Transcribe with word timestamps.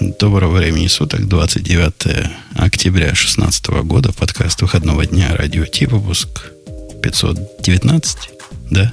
Доброго 0.00 0.56
времени 0.56 0.88
суток, 0.88 1.28
29 1.28 2.30
октября 2.54 3.06
2016 3.06 3.66
года, 3.84 4.12
подкаст 4.12 4.60
выходного 4.62 5.06
дня, 5.06 5.36
радио 5.36 5.66
Ти, 5.66 5.86
выпуск 5.86 6.50
519, 7.02 8.16
да? 8.70 8.92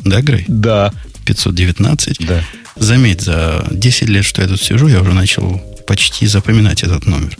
Да, 0.00 0.22
Грей? 0.22 0.44
Да. 0.48 0.92
519. 1.26 2.26
Да. 2.26 2.42
Заметь, 2.76 3.20
за 3.20 3.64
10 3.70 4.08
лет, 4.08 4.24
что 4.24 4.42
я 4.42 4.48
тут 4.48 4.60
сижу, 4.60 4.88
я 4.88 5.00
уже 5.00 5.12
начал 5.12 5.62
почти 5.86 6.26
запоминать 6.26 6.82
этот 6.82 7.06
номер. 7.06 7.36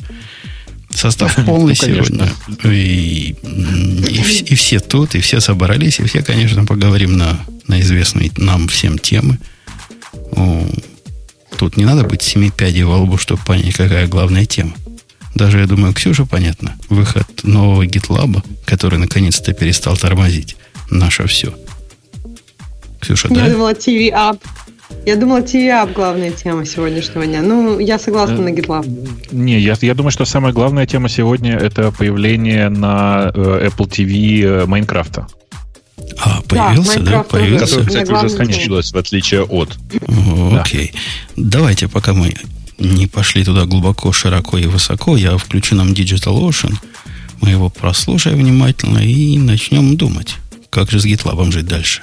Состав 0.94 1.34
полный 1.46 1.74
ну, 1.80 1.86
сегодня. 1.86 2.32
И, 2.64 3.34
и, 3.42 4.20
и 4.44 4.54
все 4.54 4.78
тут, 4.78 5.14
и 5.14 5.20
все 5.20 5.40
собрались, 5.40 5.98
и 5.98 6.04
все, 6.04 6.22
конечно, 6.22 6.64
поговорим 6.64 7.16
на, 7.16 7.40
на 7.66 7.80
известные 7.80 8.30
нам 8.36 8.68
всем 8.68 8.98
темы. 8.98 9.38
Тут 11.60 11.76
не 11.76 11.84
надо 11.84 12.04
быть 12.04 12.22
семи 12.22 12.50
пядей 12.50 12.84
во 12.84 12.96
лбу, 12.96 13.18
чтобы 13.18 13.42
понять, 13.44 13.74
какая 13.74 14.06
главная 14.06 14.46
тема. 14.46 14.72
Даже, 15.34 15.58
я 15.58 15.66
думаю, 15.66 15.92
Ксюша 15.92 16.24
понятно. 16.24 16.74
Выход 16.88 17.26
нового 17.42 17.84
GitLab, 17.84 18.42
который 18.64 18.98
наконец-то 18.98 19.52
перестал 19.52 19.94
тормозить. 19.98 20.56
Наше 20.90 21.26
все. 21.26 21.52
Ксюша, 22.98 23.28
я 23.28 23.34
да? 23.34 23.44
Я 23.44 23.52
думала, 23.52 23.74
TV 23.74 24.10
Up. 24.10 24.40
Я 25.04 25.16
думала, 25.16 25.40
TV 25.40 25.66
Up 25.68 25.92
главная 25.92 26.30
тема 26.30 26.64
сегодняшнего 26.64 27.26
дня. 27.26 27.42
Ну, 27.42 27.78
я 27.78 27.98
согласна 27.98 28.36
э, 28.36 28.40
на 28.40 28.48
GitLab. 28.48 29.08
Не, 29.30 29.60
я, 29.60 29.76
я 29.82 29.94
думаю, 29.94 30.12
что 30.12 30.24
самая 30.24 30.54
главная 30.54 30.86
тема 30.86 31.10
сегодня 31.10 31.58
это 31.58 31.92
появление 31.92 32.70
на 32.70 33.32
э, 33.34 33.68
Apple 33.68 33.86
TV 33.86 34.62
э, 34.62 34.66
Майнкрафта. 34.66 35.26
А, 36.18 36.42
появился, 36.42 37.00
да? 37.00 37.10
да? 37.10 37.22
Появился. 37.22 37.66
Который, 37.66 37.86
кстати, 37.86 38.12
уже 38.12 38.28
случилось, 38.28 38.92
в 38.92 38.96
отличие 38.96 39.42
от. 39.42 39.78
О, 40.06 40.50
да. 40.52 40.60
Окей. 40.62 40.92
Давайте, 41.36 41.88
пока 41.88 42.12
мы 42.12 42.34
не 42.78 43.06
пошли 43.06 43.44
туда 43.44 43.66
глубоко, 43.66 44.12
широко 44.12 44.58
и 44.58 44.66
высоко, 44.66 45.16
я 45.16 45.36
включу 45.36 45.74
нам 45.74 45.88
Digital 45.88 46.40
Ocean. 46.40 46.74
Мы 47.40 47.50
его 47.50 47.70
прослушаем 47.70 48.38
внимательно 48.38 48.98
и 48.98 49.38
начнем 49.38 49.96
думать. 49.96 50.36
Как 50.70 50.90
же 50.90 51.00
с 51.00 51.06
GitLab 51.06 51.50
жить 51.52 51.66
дальше? 51.66 52.02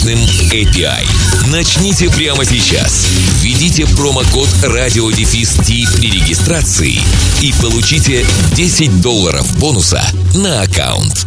мощным 0.00 0.18
API. 0.50 1.06
Начните 1.50 2.08
прямо 2.10 2.44
сейчас. 2.44 3.06
Введите 3.42 3.86
промокод 3.96 4.48
радиодефис 4.62 5.58
при 5.66 6.10
регистрации 6.10 7.00
и 7.42 7.52
получите 7.60 8.24
10 8.54 9.02
долларов 9.02 9.58
бонуса 9.58 10.02
на 10.34 10.62
аккаунт. 10.62 11.26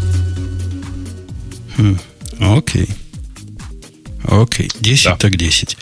Хм, 1.78 2.00
окей. 2.40 2.88
Окей, 4.24 4.72
10 4.80 5.06
да. 5.06 5.16
так 5.18 5.36
10. 5.36 5.78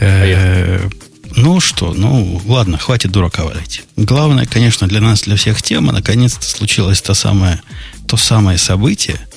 Э, 0.00 0.88
ну 1.34 1.60
что, 1.60 1.92
ну 1.92 2.40
ладно, 2.46 2.78
хватит 2.78 3.10
дурака 3.10 3.44
валять. 3.44 3.82
Главное, 3.96 4.46
конечно, 4.46 4.86
для 4.86 5.00
нас, 5.00 5.22
для 5.22 5.36
всех 5.36 5.62
тема, 5.62 5.92
наконец-то 5.92 6.46
случилось 6.46 7.00
то 7.02 7.14
самое, 7.14 7.60
то 8.06 8.16
самое 8.16 8.58
событие– 8.58 9.18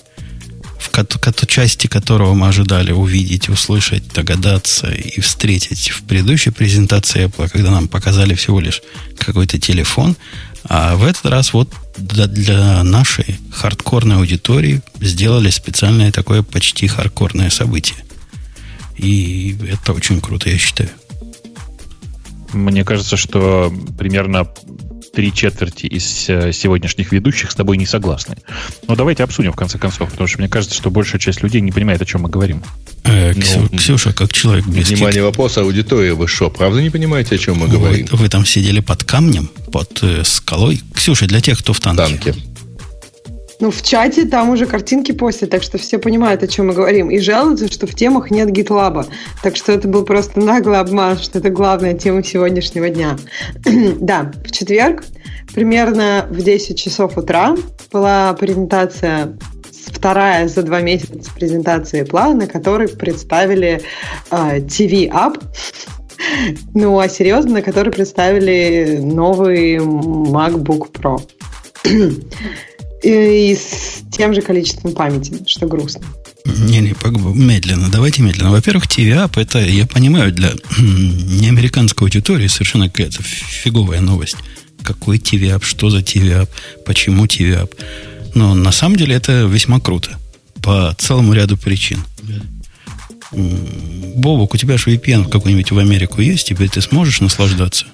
в 0.95 1.47
части 1.47 1.87
которого 1.87 2.33
мы 2.33 2.47
ожидали 2.47 2.91
увидеть, 2.91 3.49
услышать, 3.49 4.07
догадаться 4.13 4.87
и 4.87 5.19
встретить 5.19 5.89
в 5.89 6.03
предыдущей 6.03 6.51
презентации 6.51 7.25
Apple, 7.25 7.49
когда 7.49 7.71
нам 7.71 7.87
показали 7.87 8.33
всего 8.33 8.59
лишь 8.61 8.81
какой-то 9.17 9.59
телефон. 9.59 10.15
А 10.63 10.95
в 10.95 11.03
этот 11.03 11.25
раз 11.25 11.53
вот 11.53 11.69
для 11.97 12.83
нашей 12.83 13.37
хардкорной 13.51 14.15
аудитории 14.15 14.81
сделали 14.99 15.49
специальное 15.49 16.11
такое 16.11 16.43
почти 16.43 16.87
хардкорное 16.87 17.49
событие. 17.49 17.97
И 18.97 19.57
это 19.69 19.93
очень 19.93 20.21
круто, 20.21 20.49
я 20.49 20.57
считаю. 20.57 20.89
Мне 22.53 22.85
кажется, 22.85 23.17
что 23.17 23.73
примерно 23.97 24.47
три 25.15 25.33
четверти 25.33 25.85
из 25.85 26.29
э, 26.29 26.51
сегодняшних 26.51 27.11
ведущих 27.11 27.51
с 27.51 27.55
тобой 27.55 27.77
не 27.77 27.85
согласны. 27.85 28.35
Но 28.87 28.95
давайте 28.95 29.23
обсудим 29.23 29.53
в 29.53 29.55
конце 29.55 29.77
концов, 29.77 30.11
потому 30.11 30.27
что 30.27 30.39
мне 30.39 30.49
кажется, 30.49 30.75
что 30.75 30.91
большая 30.91 31.19
часть 31.19 31.41
людей 31.41 31.61
не 31.61 31.71
понимает, 31.71 32.01
о 32.01 32.05
чем 32.05 32.21
мы 32.21 32.29
говорим. 32.29 32.61
Э, 33.05 33.33
Ксю, 33.33 33.67
ну, 33.71 33.77
Ксюша, 33.77 34.13
как 34.13 34.33
человек 34.33 34.65
близкий. 34.65 34.95
Внимание, 34.95 35.23
вопрос 35.23 35.57
аудитории. 35.57 36.11
Вы 36.11 36.27
что, 36.27 36.49
правда 36.49 36.81
не 36.81 36.89
понимаете, 36.89 37.35
о 37.35 37.37
чем 37.37 37.57
мы 37.57 37.67
говорим? 37.67 38.07
Вы, 38.11 38.17
вы 38.17 38.29
там 38.29 38.45
сидели 38.45 38.81
под 38.81 39.03
камнем, 39.03 39.49
под 39.71 39.99
э, 40.03 40.23
скалой. 40.25 40.81
Ксюша, 40.93 41.27
для 41.27 41.39
тех, 41.39 41.59
кто 41.59 41.73
в 41.73 41.79
танке. 41.79 42.03
Танке. 42.03 42.35
Ну, 43.59 43.71
в 43.71 43.81
чате 43.81 44.25
там 44.25 44.49
уже 44.49 44.65
картинки 44.65 45.11
постят, 45.11 45.49
так 45.49 45.63
что 45.63 45.77
все 45.77 45.97
понимают, 45.97 46.43
о 46.43 46.47
чем 46.47 46.67
мы 46.67 46.73
говорим. 46.73 47.09
И 47.09 47.19
жалуются, 47.19 47.71
что 47.71 47.87
в 47.87 47.95
темах 47.95 48.31
нет 48.31 48.49
GitLab. 48.49 49.07
Так 49.41 49.55
что 49.55 49.71
это 49.71 49.87
был 49.87 50.03
просто 50.03 50.39
наглый 50.39 50.79
обман, 50.79 51.17
что 51.17 51.39
это 51.39 51.49
главная 51.49 51.93
тема 51.93 52.23
сегодняшнего 52.23 52.89
дня. 52.89 53.17
да, 53.99 54.31
в 54.43 54.51
четверг, 54.51 55.05
примерно 55.53 56.27
в 56.29 56.41
10 56.41 56.77
часов 56.77 57.17
утра, 57.17 57.55
была 57.91 58.33
презентация 58.33 59.37
вторая 59.87 60.47
за 60.47 60.63
два 60.63 60.81
месяца 60.81 61.31
презентации 61.33 62.03
Apple, 62.03 62.33
на 62.33 62.47
которой 62.47 62.89
представили 62.89 63.81
э, 64.31 64.59
TV 64.59 65.09
App, 65.09 65.41
ну, 66.73 66.99
а 66.99 67.07
серьезно, 67.07 67.53
на 67.53 67.61
которой 67.61 67.91
представили 67.91 68.99
новый 69.01 69.77
MacBook 69.77 70.91
Pro. 70.91 71.21
и 73.03 73.55
с 73.55 74.03
тем 74.11 74.33
же 74.33 74.41
количеством 74.41 74.93
памяти, 74.93 75.43
что 75.47 75.67
грустно. 75.67 76.05
Не-не, 76.45 76.95
медленно. 77.33 77.89
Давайте 77.89 78.21
медленно. 78.21 78.51
Во-первых, 78.51 78.85
TV-App, 78.85 79.39
это, 79.39 79.59
я 79.59 79.85
понимаю, 79.87 80.31
для 80.31 80.51
не 80.77 81.47
американской 81.47 82.05
аудитории 82.05 82.47
совершенно 82.47 82.89
какая-то 82.89 83.23
фиговая 83.23 84.01
новость. 84.01 84.37
Какой 84.83 85.17
TV-App, 85.17 85.63
что 85.63 85.89
за 85.89 85.99
TV-App, 85.99 86.49
почему 86.85 87.25
TV-App. 87.25 87.71
Но 88.35 88.53
на 88.53 88.71
самом 88.71 88.97
деле 88.97 89.15
это 89.15 89.45
весьма 89.45 89.79
круто. 89.79 90.11
По 90.61 90.95
целому 90.97 91.33
ряду 91.33 91.57
причин. 91.57 92.03
Бобок, 93.31 94.53
у 94.53 94.57
тебя 94.57 94.77
же 94.77 94.91
VPN 94.91 95.29
какой-нибудь 95.29 95.71
в 95.71 95.79
Америку 95.79 96.21
есть, 96.21 96.47
теперь 96.47 96.69
ты 96.69 96.81
сможешь 96.81 97.21
наслаждаться? 97.21 97.85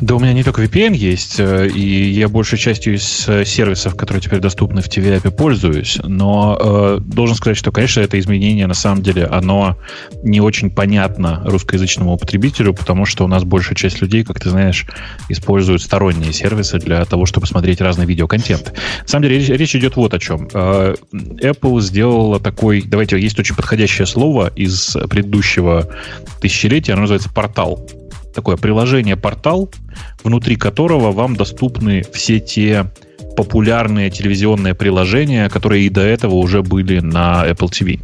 Да 0.00 0.16
у 0.16 0.18
меня 0.18 0.32
не 0.32 0.42
только 0.42 0.62
VPN 0.62 0.94
есть, 0.94 1.38
э, 1.38 1.68
и 1.68 2.10
я 2.10 2.28
большей 2.28 2.58
частью 2.58 2.94
из 2.94 3.28
э, 3.28 3.44
сервисов, 3.44 3.96
которые 3.96 4.20
теперь 4.20 4.40
доступны 4.40 4.82
в 4.82 4.88
TV-API, 4.88 5.30
пользуюсь, 5.30 5.98
но 6.02 6.58
э, 6.60 6.98
должен 7.00 7.36
сказать, 7.36 7.56
что, 7.56 7.70
конечно, 7.70 8.00
это 8.00 8.18
изменение, 8.18 8.66
на 8.66 8.74
самом 8.74 9.02
деле, 9.02 9.26
оно 9.26 9.76
не 10.22 10.40
очень 10.40 10.70
понятно 10.70 11.42
русскоязычному 11.44 12.16
потребителю, 12.16 12.74
потому 12.74 13.04
что 13.04 13.24
у 13.24 13.28
нас 13.28 13.44
большая 13.44 13.76
часть 13.76 14.00
людей, 14.00 14.24
как 14.24 14.40
ты 14.40 14.50
знаешь, 14.50 14.86
используют 15.28 15.82
сторонние 15.82 16.32
сервисы 16.32 16.78
для 16.78 17.04
того, 17.04 17.26
чтобы 17.26 17.46
смотреть 17.46 17.80
разный 17.80 18.06
видеоконтент. 18.06 18.72
На 19.02 19.08
самом 19.08 19.24
деле, 19.24 19.38
речь, 19.38 19.48
речь 19.48 19.76
идет 19.76 19.96
вот 19.96 20.12
о 20.14 20.18
чем. 20.18 20.48
Э, 20.52 20.94
Apple 21.12 21.80
сделала 21.80 22.40
такой, 22.40 22.82
давайте, 22.82 23.18
есть 23.18 23.38
очень 23.38 23.54
подходящее 23.54 24.06
слово 24.06 24.50
из 24.56 24.96
предыдущего 25.08 25.88
тысячелетия, 26.40 26.92
оно 26.92 27.02
называется 27.02 27.30
портал 27.30 27.86
такое 28.34 28.56
приложение-портал, 28.56 29.70
внутри 30.22 30.56
которого 30.56 31.12
вам 31.12 31.36
доступны 31.36 32.04
все 32.12 32.40
те 32.40 32.86
популярные 33.36 34.10
телевизионные 34.10 34.74
приложения, 34.74 35.48
которые 35.48 35.86
и 35.86 35.88
до 35.88 36.02
этого 36.02 36.34
уже 36.34 36.62
были 36.62 37.00
на 37.00 37.44
Apple 37.48 37.70
TV. 37.70 38.00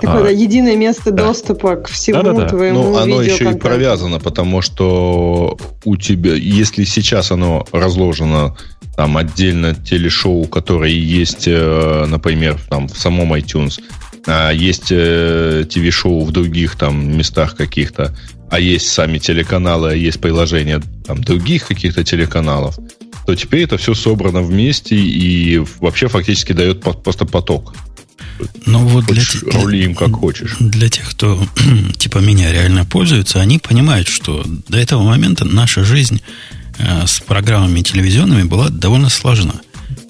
Такое 0.00 0.28
а, 0.28 0.32
единое 0.32 0.76
место 0.76 1.10
да. 1.10 1.26
доступа 1.26 1.76
к 1.76 1.88
всему 1.88 2.22
да, 2.22 2.32
да, 2.32 2.40
да. 2.40 2.48
твоему 2.48 2.92
Но 2.92 2.98
оно 2.98 3.22
еще 3.22 3.50
и 3.50 3.54
провязано, 3.54 4.18
потому 4.18 4.62
что 4.62 5.58
у 5.84 5.96
тебя, 5.96 6.34
если 6.34 6.84
сейчас 6.84 7.30
оно 7.30 7.66
разложено 7.70 8.56
там 8.96 9.16
отдельно 9.16 9.74
телешоу, 9.74 10.46
которые 10.46 10.98
есть, 10.98 11.44
э, 11.46 12.06
например, 12.06 12.58
там 12.68 12.88
в 12.88 12.96
самом 12.96 13.34
iTunes, 13.34 13.80
а 14.26 14.50
есть 14.50 14.88
э, 14.90 15.64
ТВ-шоу 15.68 16.24
в 16.24 16.32
других 16.32 16.76
там 16.76 17.16
местах 17.16 17.56
каких-то, 17.56 18.14
а 18.50 18.58
есть 18.58 18.88
сами 18.88 19.18
телеканалы, 19.18 19.92
а 19.92 19.94
есть 19.94 20.20
приложения 20.20 20.82
там, 21.06 21.22
других 21.22 21.66
каких-то 21.66 22.04
телеканалов, 22.04 22.76
то 23.26 23.34
теперь 23.36 23.62
это 23.62 23.78
все 23.78 23.94
собрано 23.94 24.42
вместе 24.42 24.96
и 24.96 25.62
вообще 25.78 26.08
фактически 26.08 26.52
дает 26.52 26.82
просто 26.82 27.24
поток. 27.24 27.74
Ну 28.66 28.80
вот 28.86 29.06
для, 29.06 29.22
Рули 29.52 29.84
им 29.84 29.94
как 29.94 30.12
хочешь. 30.12 30.56
Для 30.58 30.88
тех, 30.88 31.10
кто 31.10 31.46
типа 31.98 32.18
меня 32.18 32.52
реально 32.52 32.84
пользуется, 32.84 33.40
они 33.40 33.58
понимают, 33.58 34.08
что 34.08 34.44
до 34.68 34.78
этого 34.78 35.02
момента 35.02 35.44
наша 35.44 35.84
жизнь 35.84 36.20
э, 36.78 37.06
с 37.06 37.20
программами 37.20 37.82
телевизионными 37.82 38.44
была 38.44 38.68
довольно 38.68 39.10
сложна. 39.10 39.54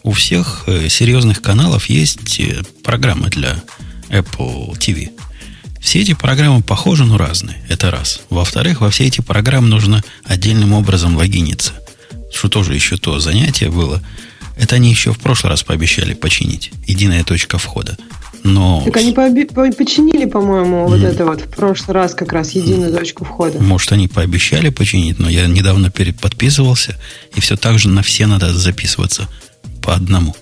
У 0.02 0.12
всех 0.12 0.64
э, 0.66 0.88
серьезных 0.88 1.43
каналов 1.43 1.86
есть 1.86 2.40
э, 2.40 2.62
программы 2.84 3.28
для 3.28 3.62
Apple 4.08 4.72
TV. 4.78 5.10
Все 5.81 6.00
эти 6.00 6.12
программы 6.15 6.62
похожи, 6.62 7.05
но 7.05 7.17
разные. 7.17 7.56
Это 7.69 7.91
раз. 7.91 8.21
Во-вторых, 8.31 8.81
во 8.81 8.91
все 8.91 9.06
эти 9.06 9.21
программы 9.21 9.69
нужно 9.69 10.03
отдельным 10.25 10.73
образом 10.73 11.17
логиниться. 11.17 11.73
Что 12.32 12.49
тоже 12.49 12.75
еще 12.75 12.97
то 12.97 13.19
занятие 13.19 13.71
было. 13.71 14.03
Это 14.56 14.77
они 14.77 14.91
еще 14.91 15.12
в 15.12 15.19
прошлый 15.19 15.50
раз 15.50 15.62
пообещали 15.62 16.12
починить. 16.12 16.71
Единая 16.87 17.25
точка 17.25 17.59
входа. 17.59 17.97
Но... 18.43 18.82
Так 18.85 18.97
они 18.99 19.12
пооби- 19.12 19.75
починили, 19.75 20.27
по-моему, 20.27 20.85
mm. 20.85 20.88
вот 20.88 21.00
это 21.00 21.25
вот 21.25 21.41
в 21.43 21.49
прошлый 21.49 21.94
раз 21.94 22.15
как 22.15 22.32
раз 22.32 22.53
единую 22.53 22.93
точку 22.93 23.25
входа. 23.25 23.59
Может, 23.59 23.93
они 23.93 24.09
пообещали 24.09 24.71
починить, 24.71 25.19
но 25.19 25.29
я 25.29 25.47
недавно 25.47 25.91
переподписывался, 25.91 26.97
и 27.35 27.41
все 27.41 27.56
так 27.56 27.79
же 27.79 27.88
на 27.88 28.03
все 28.03 28.27
надо 28.27 28.53
записываться 28.53 29.29
по 29.82 29.94
одному. 29.94 30.35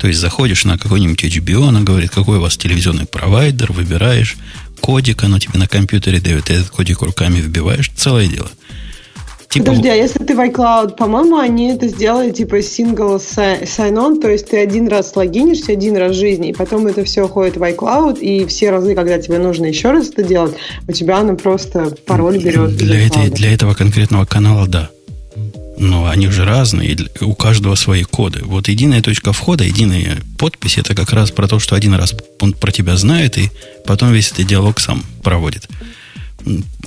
То 0.00 0.08
есть 0.08 0.18
заходишь 0.18 0.64
на 0.64 0.78
какой-нибудь 0.78 1.22
HBO, 1.22 1.68
она 1.68 1.82
говорит, 1.82 2.10
какой 2.10 2.38
у 2.38 2.40
вас 2.40 2.56
телевизионный 2.56 3.04
провайдер, 3.04 3.70
выбираешь 3.70 4.38
кодик, 4.80 5.22
оно 5.24 5.38
тебе 5.38 5.58
на 5.58 5.68
компьютере 5.68 6.20
дает, 6.20 6.44
ты 6.44 6.54
этот 6.54 6.70
кодик 6.70 7.02
руками 7.02 7.38
вбиваешь, 7.38 7.90
целое 7.94 8.26
дело. 8.26 8.50
Типа... 9.50 9.66
Подожди, 9.66 9.88
а 9.88 9.94
если 9.94 10.24
ты 10.24 10.34
в 10.34 10.40
iCloud, 10.40 10.96
по-моему, 10.96 11.36
они 11.36 11.72
это 11.72 11.88
сделали 11.88 12.30
типа 12.30 12.60
single 12.60 13.18
sign-on, 13.18 14.20
то 14.20 14.30
есть 14.30 14.48
ты 14.48 14.58
один 14.58 14.88
раз 14.88 15.14
логинишься, 15.16 15.72
один 15.72 15.96
раз 15.96 16.12
в 16.12 16.18
жизни, 16.18 16.50
и 16.50 16.52
потом 16.54 16.86
это 16.86 17.04
все 17.04 17.24
уходит 17.24 17.56
в 17.56 17.62
iCloud, 17.62 18.20
и 18.20 18.46
все 18.46 18.70
разы, 18.70 18.94
когда 18.94 19.18
тебе 19.18 19.38
нужно 19.38 19.66
еще 19.66 19.90
раз 19.90 20.08
это 20.08 20.22
делать, 20.22 20.54
у 20.88 20.92
тебя 20.92 21.18
оно 21.18 21.36
просто 21.36 21.94
пароль 22.06 22.38
берет. 22.38 22.76
Для, 22.76 23.06
этой, 23.06 23.28
для 23.28 23.52
этого 23.52 23.74
конкретного 23.74 24.24
канала, 24.24 24.66
да. 24.66 24.88
Но 25.80 26.06
они 26.08 26.28
же 26.28 26.44
разные, 26.44 26.94
у 27.22 27.34
каждого 27.34 27.74
свои 27.74 28.02
коды. 28.02 28.40
Вот 28.44 28.68
единая 28.68 29.00
точка 29.00 29.32
входа, 29.32 29.64
единая 29.64 30.18
подпись, 30.36 30.76
это 30.76 30.94
как 30.94 31.10
раз 31.14 31.30
про 31.30 31.48
то, 31.48 31.58
что 31.58 31.74
один 31.74 31.94
раз 31.94 32.14
он 32.38 32.52
про 32.52 32.70
тебя 32.70 32.98
знает, 32.98 33.38
и 33.38 33.50
потом 33.86 34.12
весь 34.12 34.30
этот 34.30 34.46
диалог 34.46 34.78
сам 34.78 35.02
проводит. 35.22 35.70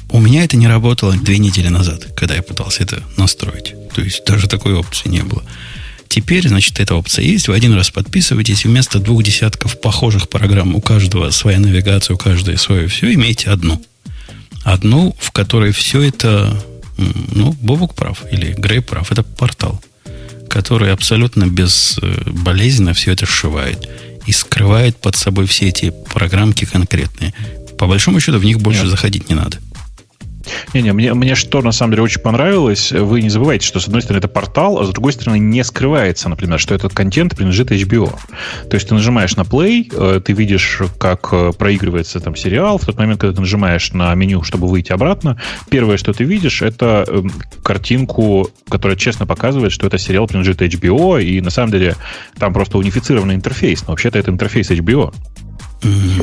У 0.09 0.19
меня 0.19 0.43
это 0.43 0.57
не 0.57 0.67
работало 0.67 1.15
две 1.15 1.39
недели 1.39 1.69
назад, 1.69 2.09
когда 2.15 2.35
я 2.35 2.43
пытался 2.43 2.83
это 2.83 3.01
настроить. 3.17 3.73
То 3.95 4.03
есть 4.03 4.25
даже 4.25 4.47
такой 4.47 4.75
опции 4.75 5.09
не 5.09 5.23
было. 5.23 5.43
Теперь, 6.07 6.47
значит, 6.47 6.79
эта 6.79 6.93
опция 6.93 7.25
есть. 7.25 7.47
Вы 7.47 7.55
один 7.55 7.73
раз 7.73 7.89
подписываетесь, 7.89 8.65
вместо 8.65 8.99
двух 8.99 9.23
десятков 9.23 9.81
похожих 9.81 10.29
программ, 10.29 10.75
у 10.75 10.81
каждого 10.81 11.31
своя 11.31 11.59
навигация, 11.59 12.13
у 12.13 12.19
каждой 12.19 12.59
свое 12.59 12.87
все, 12.87 13.11
имеете 13.11 13.49
одну. 13.49 13.83
Одну, 14.63 15.15
в 15.19 15.31
которой 15.31 15.71
все 15.71 16.03
это 16.03 16.63
ну, 16.97 17.55
Бобук 17.61 17.95
прав, 17.95 18.23
или 18.31 18.53
Грей 18.53 18.81
прав. 18.81 19.11
Это 19.11 19.23
портал, 19.23 19.81
который 20.49 20.91
абсолютно 20.91 21.47
безболезненно 21.47 22.93
все 22.93 23.11
это 23.11 23.25
сшивает 23.25 23.89
и 24.25 24.31
скрывает 24.31 24.97
под 24.97 25.15
собой 25.15 25.47
все 25.47 25.69
эти 25.69 25.93
программки 26.13 26.65
конкретные. 26.65 27.33
По 27.77 27.87
большому 27.87 28.19
счету 28.19 28.37
в 28.39 28.45
них 28.45 28.59
больше 28.59 28.81
Нет. 28.83 28.91
заходить 28.91 29.29
не 29.29 29.35
надо. 29.35 29.57
Не-не, 30.73 30.93
мне, 30.93 31.13
мне 31.13 31.35
что 31.35 31.61
на 31.61 31.71
самом 31.71 31.91
деле 31.91 32.03
очень 32.03 32.21
понравилось, 32.21 32.91
вы 32.91 33.21
не 33.21 33.29
забывайте, 33.29 33.65
что 33.65 33.79
с 33.79 33.87
одной 33.87 34.01
стороны 34.01 34.19
это 34.19 34.27
портал, 34.27 34.79
а 34.79 34.85
с 34.85 34.89
другой 34.89 35.13
стороны 35.13 35.39
не 35.39 35.63
скрывается, 35.63 36.29
например, 36.29 36.59
что 36.59 36.75
этот 36.75 36.93
контент 36.93 37.35
принадлежит 37.35 37.71
HBO. 37.71 38.13
То 38.69 38.75
есть 38.75 38.87
ты 38.87 38.93
нажимаешь 38.93 39.35
на 39.35 39.41
play, 39.41 39.91
э, 39.91 40.19
ты 40.19 40.33
видишь, 40.33 40.81
как 40.97 41.29
э, 41.31 41.51
проигрывается 41.57 42.19
там 42.19 42.35
сериал, 42.35 42.77
в 42.77 42.85
тот 42.85 42.97
момент, 42.97 43.21
когда 43.21 43.35
ты 43.35 43.41
нажимаешь 43.41 43.91
на 43.93 44.13
меню, 44.15 44.43
чтобы 44.43 44.67
выйти 44.67 44.91
обратно, 44.91 45.39
первое, 45.69 45.97
что 45.97 46.13
ты 46.13 46.23
видишь, 46.23 46.61
это 46.61 47.05
эм, 47.07 47.31
картинку, 47.63 48.49
которая 48.69 48.97
честно 48.97 49.25
показывает, 49.25 49.71
что 49.71 49.87
это 49.87 49.97
сериал 49.97 50.27
принадлежит 50.27 50.61
HBO, 50.61 51.21
и 51.21 51.41
на 51.41 51.49
самом 51.49 51.71
деле 51.71 51.95
там 52.37 52.53
просто 52.53 52.77
унифицированный 52.77 53.35
интерфейс, 53.35 53.83
но 53.83 53.91
вообще-то 53.91 54.19
это 54.19 54.31
интерфейс 54.31 54.71
HBO. 54.71 55.13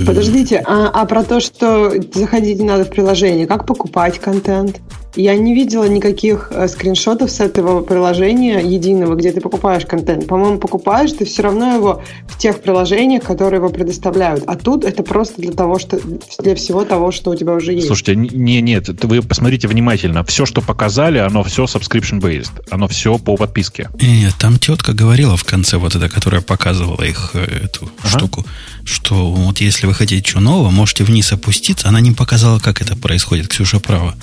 Подождите, 0.06 0.62
а, 0.66 0.88
а 0.88 1.04
про 1.06 1.22
то, 1.22 1.40
что 1.40 1.92
заходить 2.14 2.60
надо 2.62 2.84
в 2.84 2.90
приложение, 2.90 3.46
как 3.46 3.66
покупать 3.66 4.18
контент? 4.18 4.80
Я 5.16 5.36
не 5.36 5.54
видела 5.54 5.88
никаких 5.88 6.52
э, 6.52 6.68
скриншотов 6.68 7.30
с 7.30 7.40
этого 7.40 7.82
приложения 7.82 8.60
единого, 8.60 9.16
где 9.16 9.32
ты 9.32 9.40
покупаешь 9.40 9.84
контент. 9.84 10.26
По-моему, 10.28 10.58
покупаешь 10.58 11.12
ты 11.12 11.24
все 11.24 11.42
равно 11.42 11.74
его 11.74 12.02
в 12.28 12.38
тех 12.38 12.62
приложениях, 12.62 13.24
которые 13.24 13.58
его 13.58 13.70
предоставляют. 13.70 14.44
А 14.46 14.54
тут 14.54 14.84
это 14.84 15.02
просто 15.02 15.42
для 15.42 15.52
того, 15.52 15.78
что 15.78 16.00
для 16.38 16.54
всего 16.54 16.84
того, 16.84 17.10
что 17.10 17.30
у 17.30 17.34
тебя 17.34 17.54
уже 17.54 17.72
есть. 17.72 17.88
Слушайте, 17.88 18.14
не, 18.14 18.60
нет, 18.60 18.88
вы 19.04 19.22
посмотрите 19.22 19.66
внимательно. 19.66 20.22
Все, 20.24 20.46
что 20.46 20.60
показали, 20.60 21.18
оно 21.18 21.42
все 21.42 21.64
subscription-based. 21.64 22.66
Оно 22.70 22.86
все 22.86 23.18
по 23.18 23.36
подписке. 23.36 23.90
Нет, 24.00 24.34
там 24.38 24.58
тетка 24.58 24.92
говорила 24.92 25.36
в 25.36 25.44
конце, 25.44 25.76
вот 25.76 25.96
эта, 25.96 26.08
которая 26.08 26.40
показывала 26.40 27.02
их 27.02 27.32
э, 27.34 27.64
эту 27.64 27.90
ага. 27.98 28.08
штуку, 28.08 28.46
что 28.84 29.32
вот 29.32 29.60
если 29.60 29.86
вы 29.86 29.94
хотите 29.94 30.28
что 30.28 30.40
нового, 30.40 30.70
можете 30.70 31.02
вниз 31.02 31.32
опуститься. 31.32 31.88
Она 31.88 32.00
не 32.00 32.12
показала, 32.12 32.60
как 32.60 32.80
это 32.80 32.96
происходит, 32.96 33.48
Ксюша 33.48 33.80
права. 33.80 34.14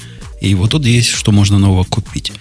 И 0.42 0.54
вот 0.56 0.72
тут 0.72 0.86
есть, 0.86 1.10
что 1.10 1.31
можно 1.31 1.60
нового 1.60 1.84
купить. 1.84 2.31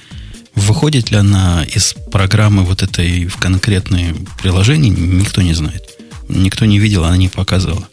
Выходит 0.55 1.11
ли 1.11 1.19
она 1.19 1.65
из 1.65 1.95
программы 2.11 2.65
вот 2.65 2.83
этой 2.83 3.27
в 3.27 3.37
конкретные 3.37 4.15
приложения, 4.41 4.91
никто 4.91 5.43
не 5.43 5.55
знает. 5.55 5.83
Никто 6.29 6.65
не 6.65 6.79
видел, 6.79 7.05
она 7.05 7.17
не 7.17 7.29
показывала. 7.29 7.89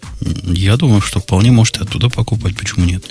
Я 0.46 0.78
думаю, 0.78 1.02
что 1.02 1.20
вполне 1.20 1.52
можете 1.52 1.82
оттуда 1.82 2.10
покупать, 2.10 2.56
почему 2.56 2.86
нет. 2.86 3.04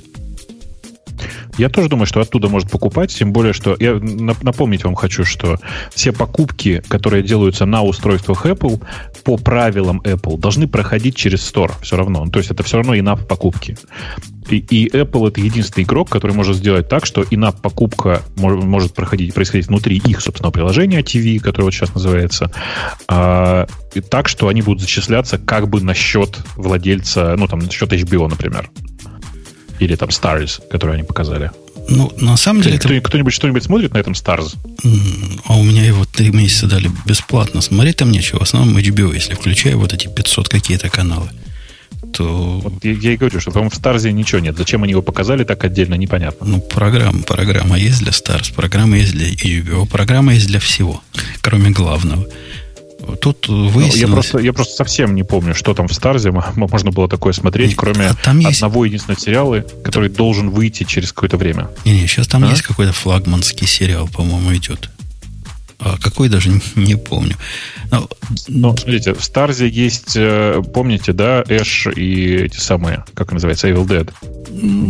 Я 1.58 1.68
тоже 1.68 1.88
думаю, 1.88 2.06
что 2.06 2.20
оттуда 2.20 2.48
может 2.48 2.70
покупать, 2.70 3.14
тем 3.14 3.32
более, 3.32 3.52
что 3.52 3.76
я 3.78 3.94
напомнить 3.94 4.84
вам 4.84 4.94
хочу, 4.94 5.24
что 5.24 5.58
все 5.94 6.12
покупки, 6.12 6.82
которые 6.88 7.22
делаются 7.22 7.66
на 7.66 7.82
устройствах 7.82 8.46
Apple, 8.46 8.82
по 9.24 9.36
правилам 9.36 10.00
Apple, 10.04 10.38
должны 10.38 10.66
проходить 10.66 11.16
через 11.16 11.40
Store 11.40 11.72
все 11.82 11.96
равно. 11.96 12.26
То 12.26 12.38
есть 12.38 12.50
это 12.50 12.62
все 12.62 12.78
равно 12.78 12.98
инап 12.98 13.26
покупки. 13.26 13.76
И, 14.48 14.56
и 14.56 14.88
Apple 14.88 15.28
это 15.28 15.40
единственный 15.40 15.84
игрок, 15.84 16.10
который 16.10 16.32
может 16.32 16.56
сделать 16.56 16.88
так, 16.88 17.06
что 17.06 17.24
инап 17.30 17.60
покупка 17.60 18.22
может 18.36 18.94
проходить, 18.94 19.34
происходить 19.34 19.68
внутри 19.68 19.98
их 19.98 20.20
собственного 20.20 20.52
приложения 20.52 21.00
TV, 21.00 21.38
которое 21.38 21.66
вот 21.66 21.74
сейчас 21.74 21.94
называется, 21.94 22.50
а, 23.08 23.66
и 23.94 24.00
так, 24.00 24.28
что 24.28 24.48
они 24.48 24.62
будут 24.62 24.80
зачисляться 24.80 25.38
как 25.38 25.68
бы 25.68 25.80
на 25.80 25.94
счет 25.94 26.38
владельца, 26.56 27.34
ну 27.38 27.46
там 27.46 27.60
на 27.60 27.70
счет 27.70 27.92
HBO, 27.92 28.28
например. 28.28 28.70
Или 29.82 29.96
там 29.96 30.10
Stars, 30.10 30.62
который 30.70 30.94
они 30.94 31.02
показали. 31.02 31.50
Ну, 31.88 32.12
на 32.16 32.36
самом 32.36 32.62
деле... 32.62 32.78
Кто, 32.78 32.92
это... 32.92 33.08
Кто-нибудь 33.08 33.34
что-нибудь 33.34 33.64
смотрит 33.64 33.92
на 33.92 33.98
этом 33.98 34.12
Stars? 34.12 34.54
А 35.46 35.58
у 35.58 35.64
меня 35.64 35.84
его 35.84 36.04
три 36.04 36.30
месяца 36.30 36.68
дали 36.68 36.88
бесплатно. 37.04 37.60
Смотреть 37.60 37.96
там 37.96 38.12
нечего. 38.12 38.38
В 38.38 38.42
основном 38.42 38.76
HBO, 38.76 39.12
если 39.12 39.34
включаю 39.34 39.78
вот 39.78 39.92
эти 39.92 40.06
500 40.06 40.48
какие-то 40.48 40.88
каналы. 40.88 41.30
То... 42.12 42.60
Вот 42.62 42.84
я, 42.84 42.92
я 42.92 43.12
и 43.12 43.16
говорю, 43.16 43.40
что, 43.40 43.50
по-моему, 43.50 43.70
в 43.70 43.74
Старзе 43.74 44.12
ничего 44.12 44.40
нет. 44.40 44.56
Зачем 44.56 44.84
они 44.84 44.92
его 44.92 45.02
показали 45.02 45.42
так 45.42 45.64
отдельно, 45.64 45.94
непонятно. 45.94 46.46
Ну, 46.46 46.60
программа, 46.60 47.22
программа 47.22 47.76
есть 47.76 48.00
для 48.00 48.12
Stars, 48.12 48.54
программа 48.54 48.98
есть 48.98 49.12
для 49.12 49.28
HBO, 49.30 49.88
программа 49.88 50.34
есть 50.34 50.46
для 50.46 50.60
всего, 50.60 51.02
кроме 51.40 51.70
главного. 51.70 52.26
Тут 53.20 53.48
выяснилось... 53.48 53.96
Я 53.96 54.06
просто, 54.08 54.38
я 54.38 54.52
просто 54.52 54.74
совсем 54.74 55.14
не 55.14 55.22
помню, 55.22 55.54
что 55.54 55.74
там 55.74 55.88
в 55.88 55.94
Старзе 55.94 56.30
можно 56.30 56.90
было 56.90 57.08
такое 57.08 57.32
смотреть, 57.32 57.76
кроме 57.76 58.08
а 58.08 58.14
там 58.14 58.38
есть... 58.38 58.58
одного 58.58 58.84
единственного 58.84 59.20
сериала, 59.20 59.60
который 59.84 60.08
должен 60.08 60.50
выйти 60.50 60.84
через 60.84 61.12
какое-то 61.12 61.36
время. 61.36 61.68
Не-не, 61.84 62.06
сейчас 62.06 62.26
там 62.28 62.44
а? 62.44 62.48
есть 62.48 62.62
какой-то 62.62 62.92
флагманский 62.92 63.66
сериал, 63.66 64.08
по-моему, 64.08 64.54
идет. 64.54 64.90
А 65.84 65.96
какой 66.00 66.28
даже 66.28 66.50
не 66.76 66.96
помню. 66.96 67.36
Но... 67.90 68.08
Но, 68.48 68.76
смотрите, 68.76 69.14
в 69.14 69.24
Старзе 69.24 69.68
есть, 69.68 70.12
э, 70.16 70.62
помните, 70.72 71.12
да, 71.12 71.42
Эш 71.48 71.88
и 71.88 72.36
эти 72.36 72.58
самые, 72.58 73.04
как 73.14 73.32
называется, 73.32 73.68
Evil 73.68 73.86
Dead? 73.86 74.10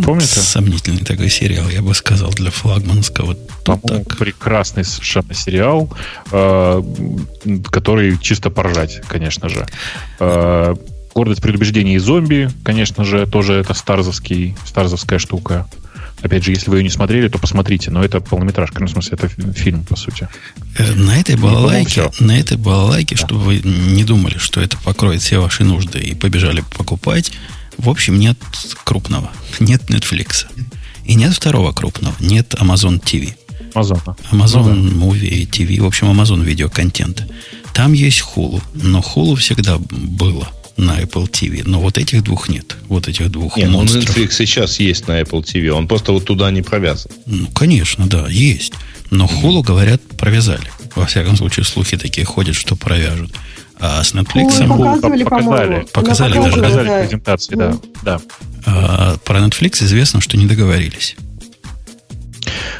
Помните? 0.03 0.39
Сомнительный 0.39 1.03
такой 1.03 1.29
сериал, 1.29 1.67
я 1.69 1.81
бы 1.81 1.95
сказал, 1.95 2.29
для 2.31 2.51
флагманского. 2.51 3.35
Там 3.65 3.79
так. 3.79 4.17
прекрасный 4.17 4.83
совершенно 4.83 5.33
сериал, 5.33 5.91
э, 6.31 6.83
который 7.71 8.17
чисто 8.19 8.51
поржать, 8.51 9.01
конечно 9.07 9.49
же. 9.49 9.65
Э, 10.19 10.75
Гордость, 11.15 11.43
предубеждение 11.43 11.95
и 11.95 11.99
зомби, 11.99 12.49
конечно 12.63 13.03
же, 13.03 13.27
тоже 13.27 13.53
это 13.53 13.75
старзовский, 13.75 14.55
старзовская 14.65 15.19
штука. 15.19 15.67
Опять 16.23 16.45
же, 16.45 16.51
если 16.51 16.69
вы 16.69 16.77
ее 16.77 16.83
не 16.83 16.89
смотрели, 16.89 17.27
то 17.27 17.37
посмотрите. 17.37 17.91
Но 17.91 18.03
это 18.03 18.21
полнометражка, 18.21 18.79
ну, 18.79 18.87
в 18.87 18.91
смысле, 18.91 19.17
это 19.19 19.27
фильм, 19.53 19.83
по 19.83 19.97
сути. 19.97 20.29
Э, 20.77 20.95
на 20.95 21.19
этой 21.19 21.35
балалайке, 21.35 22.09
на 22.21 22.39
этой 22.39 22.55
балалайке, 22.55 23.15
да. 23.15 23.25
чтобы 23.25 23.41
вы 23.41 23.59
не 23.59 24.05
думали, 24.05 24.37
что 24.37 24.61
это 24.61 24.77
покроет 24.77 25.21
все 25.21 25.39
ваши 25.39 25.65
нужды 25.65 25.99
и 25.99 26.15
побежали 26.15 26.63
покупать, 26.77 27.33
в 27.77 27.89
общем, 27.89 28.17
нет 28.17 28.37
крупного. 28.85 29.29
Нет 29.59 29.89
Netflix. 29.89 30.45
И 31.03 31.15
нет 31.15 31.33
второго 31.33 31.73
крупного. 31.73 32.15
Нет 32.21 32.53
Amazon 32.53 33.03
TV. 33.03 33.35
Amazon. 33.73 34.15
Amazon 34.31 34.73
ну, 34.73 34.89
да. 34.89 35.05
Movie 35.05 35.49
TV. 35.49 35.81
В 35.81 35.85
общем, 35.85 36.07
Amazon 36.07 36.41
видеоконтент. 36.43 37.27
Там 37.73 37.91
есть 37.91 38.23
Hulu. 38.33 38.61
Но 38.75 38.99
Hulu 38.99 39.35
всегда 39.35 39.77
было. 39.77 40.47
На 40.77 40.99
Apple 40.99 41.29
TV. 41.29 41.63
Но 41.65 41.79
вот 41.79 41.97
этих 41.97 42.23
двух 42.23 42.49
нет. 42.49 42.77
Вот 42.87 43.07
этих 43.07 43.29
двух 43.29 43.57
нет, 43.57 43.69
монстров. 43.69 44.05
Ну, 44.05 44.23
Netflix 44.23 44.31
сейчас 44.31 44.79
есть 44.79 45.07
на 45.07 45.21
Apple 45.21 45.43
TV. 45.43 45.69
Он 45.69 45.87
просто 45.87 46.11
вот 46.11 46.25
туда 46.25 46.51
не 46.51 46.61
провязан. 46.61 47.11
Ну, 47.25 47.47
конечно, 47.47 48.07
да, 48.07 48.27
есть. 48.27 48.73
Но 49.11 49.25
Hulu, 49.25 49.63
говорят, 49.63 50.01
провязали. 50.17 50.71
Во 50.95 51.05
всяком 51.05 51.37
случае, 51.37 51.65
слухи 51.65 51.97
такие 51.97 52.25
ходят, 52.25 52.55
что 52.55 52.75
провяжут. 52.75 53.31
А 53.79 54.03
с 54.03 54.13
Netflix... 54.13 54.61
Ой, 54.61 54.67
показывали, 54.67 55.23
показали, 55.23 55.87
показали, 55.91 56.33
даже 56.33 56.55
да. 56.55 56.61
показали 56.61 57.05
презентации, 57.05 57.55
да. 57.55 57.77
да. 58.03 58.21
А, 58.65 59.17
про 59.17 59.39
Netflix 59.39 59.83
известно, 59.83 60.21
что 60.21 60.37
не 60.37 60.45
договорились. 60.45 61.15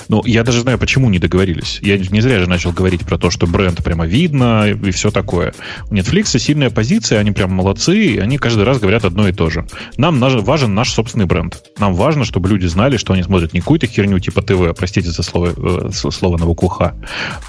Ну, 0.10 0.24
я 0.25 0.44
даже 0.44 0.62
знаю, 0.62 0.77
почему 0.77 1.10
не 1.10 1.20
договорились. 1.20 1.80
Я 1.82 1.98
не 1.98 2.22
зря 2.22 2.39
же 2.39 2.50
начал 2.50 2.72
говорить 2.72 3.01
про 3.01 3.18
то, 3.18 3.30
что 3.30 3.48
бренд 3.48 3.84
прямо 3.84 4.06
видно 4.06 4.70
и 4.70 4.92
все 4.92 5.12
такое. 5.12 5.53
У 5.89 5.94
Netflix 5.94 6.38
сильная 6.39 6.70
позиция, 6.70 7.20
они 7.20 7.32
прям 7.32 7.51
молодцы, 7.51 7.98
и 7.98 8.18
они 8.18 8.38
каждый 8.38 8.63
раз 8.63 8.80
говорят 8.80 9.06
одно 9.06 9.27
и 9.27 9.32
то 9.32 9.50
же. 9.50 9.65
Нам 9.98 10.20
важен 10.20 10.74
наш 10.74 10.92
собственный 10.92 11.25
бренд. 11.25 11.63
Нам 11.77 11.94
важно, 11.94 12.25
чтобы 12.25 12.50
люди 12.50 12.65
знали, 12.65 12.98
что 12.98 13.13
они 13.13 13.24
смотрят 13.24 13.53
не 13.53 13.60
какую-то 13.60 13.88
херню 13.88 14.20
типа 14.20 14.42
ТВ, 14.42 14.75
простите 14.77 15.12
за 15.12 15.24
слово, 15.24 15.53
э, 15.56 15.92
слово 15.92 16.38
на 16.38 16.46
букву 16.46 16.63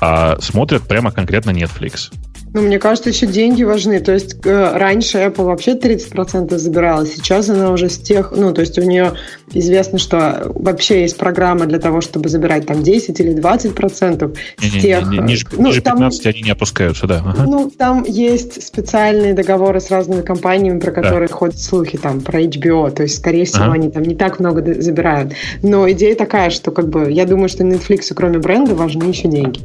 а 0.00 0.37
смотрят 0.40 0.83
прямо 0.83 1.12
конкретно 1.12 1.50
Netflix. 1.50 2.11
Ну, 2.54 2.62
мне 2.62 2.78
кажется, 2.78 3.11
еще 3.11 3.26
деньги 3.26 3.64
важны. 3.64 3.99
То 3.99 4.12
есть 4.12 4.37
э, 4.47 4.78
раньше 4.78 5.19
Apple 5.19 5.45
вообще 5.45 5.73
30% 5.73 6.57
забирала, 6.57 7.04
сейчас 7.04 7.49
она 7.49 7.73
уже 7.73 7.88
с 7.88 7.99
тех... 7.99 8.33
Ну, 8.35 8.52
то 8.52 8.61
есть 8.61 8.78
у 8.78 8.83
нее 8.83 9.14
известно, 9.52 9.99
что 9.99 10.52
вообще 10.54 11.00
есть 11.02 11.16
программа 11.16 11.66
для 11.66 11.81
того, 11.81 12.00
чтобы 12.00 12.13
забирать 12.25 12.66
там 12.66 12.83
10 12.83 13.21
или 13.21 13.35
20% 13.35 14.38
не, 14.61 14.68
с 14.68 14.73
тех... 14.73 15.06
Не, 15.09 15.18
не, 15.18 15.25
ниже, 15.25 15.47
ну, 15.52 15.68
ниже 15.68 15.80
там, 15.80 15.99
15 15.99 16.26
они 16.26 16.42
не 16.42 16.50
опускаются, 16.50 17.06
да. 17.06 17.23
Ага. 17.25 17.44
Ну, 17.44 17.71
там 17.71 18.04
есть 18.04 18.62
специальные 18.62 19.35
договоры 19.35 19.80
с 19.80 19.90
разными 19.90 20.23
компаниями, 20.23 20.78
про 20.78 20.92
которые 20.92 21.28
да. 21.28 21.35
ходят 21.35 21.59
слухи, 21.59 21.99
там, 21.99 22.21
про 22.21 22.40
HBO. 22.40 22.90
То 22.90 23.04
есть, 23.04 23.18
скорее 23.18 23.44
всего, 23.44 23.64
ага. 23.64 23.75
они 23.75 23.90
там 23.90 24.02
не 24.02 24.14
так 24.14 24.40
много 24.40 24.80
забирают. 24.80 25.33
Но 25.62 25.90
идея 25.90 26.14
такая, 26.14 26.50
что 26.50 26.71
как 26.71 26.88
бы 26.88 27.11
я 27.11 27.25
думаю, 27.25 27.49
что 27.49 27.64
Netflix, 27.64 28.12
кроме 28.14 28.38
бренда, 28.38 28.75
важны 28.75 29.04
еще 29.04 29.28
деньги. 29.28 29.61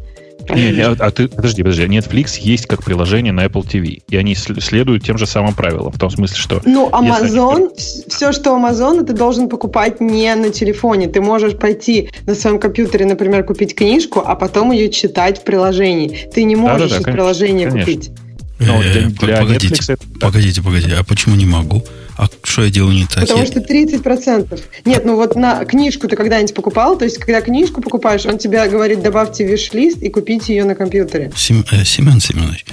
Не, 0.55 0.71
не, 0.71 0.81
а, 0.85 0.95
а 0.97 1.11
ты, 1.11 1.27
подожди, 1.27 1.63
подожди. 1.63 1.83
Netflix 1.83 2.39
есть 2.39 2.65
как 2.65 2.83
приложение 2.83 3.33
на 3.33 3.45
Apple 3.45 3.63
TV. 3.63 4.01
И 4.07 4.17
они 4.17 4.35
следуют 4.35 5.03
тем 5.03 5.17
же 5.17 5.25
самым 5.25 5.53
правилам. 5.53 5.91
В 5.91 5.99
том 5.99 6.09
смысле, 6.09 6.37
что... 6.37 6.61
Ну, 6.65 6.89
Amazon, 6.89 7.55
они... 7.55 8.03
все, 8.07 8.31
что 8.31 8.51
Amazon, 8.51 9.05
ты 9.05 9.13
должен 9.13 9.49
покупать 9.49 10.01
не 10.01 10.33
на 10.35 10.49
телефоне. 10.49 11.07
Ты 11.07 11.21
можешь 11.21 11.57
пойти 11.57 12.09
на 12.25 12.35
своем 12.35 12.59
компьютере, 12.59 13.05
например, 13.05 13.43
купить 13.43 13.75
книжку, 13.75 14.21
а 14.25 14.35
потом 14.35 14.71
ее 14.71 14.89
читать 14.89 15.39
в 15.39 15.43
приложении. 15.43 16.29
Ты 16.33 16.43
не 16.43 16.55
можешь 16.55 16.77
да, 16.77 16.83
да, 16.83 16.89
да, 16.89 16.99
из 16.99 17.03
конечно, 17.03 17.13
приложения 17.13 17.69
конечно. 17.69 17.93
купить. 17.93 18.11
Но 18.59 18.81
для, 18.81 19.07
для 19.07 19.37
погодите, 19.37 19.75
Netflix 19.75 19.93
это... 19.93 20.19
погодите, 20.19 20.61
погодите, 20.61 20.95
а 20.95 21.03
почему 21.03 21.35
не 21.35 21.45
могу? 21.45 21.83
А 22.17 22.27
что 22.43 22.63
я 22.65 22.69
делаю 22.69 22.93
не 22.93 23.05
так? 23.05 23.21
Потому 23.21 23.39
я... 23.39 23.45
что 23.45 23.61
30%. 23.61 24.61
Нет, 24.83 25.05
ну 25.05 25.15
вот 25.15 25.37
на 25.37 25.63
книжку 25.63 26.09
ты 26.09 26.17
когда-нибудь 26.17 26.53
покупал? 26.53 26.97
То 26.97 27.05
есть, 27.05 27.17
когда 27.17 27.39
книжку 27.39 27.81
покупаешь, 27.81 28.25
он 28.25 28.37
тебе 28.37 28.67
говорит, 28.67 29.01
добавьте 29.01 29.45
виш-лист 29.45 30.01
и 30.01 30.09
купите 30.09 30.53
ее 30.53 30.65
на 30.65 30.75
компьютере. 30.75 31.31
Сем... 31.37 31.65
Э, 31.71 31.85
Семен 31.85 32.19
Семенович, 32.19 32.65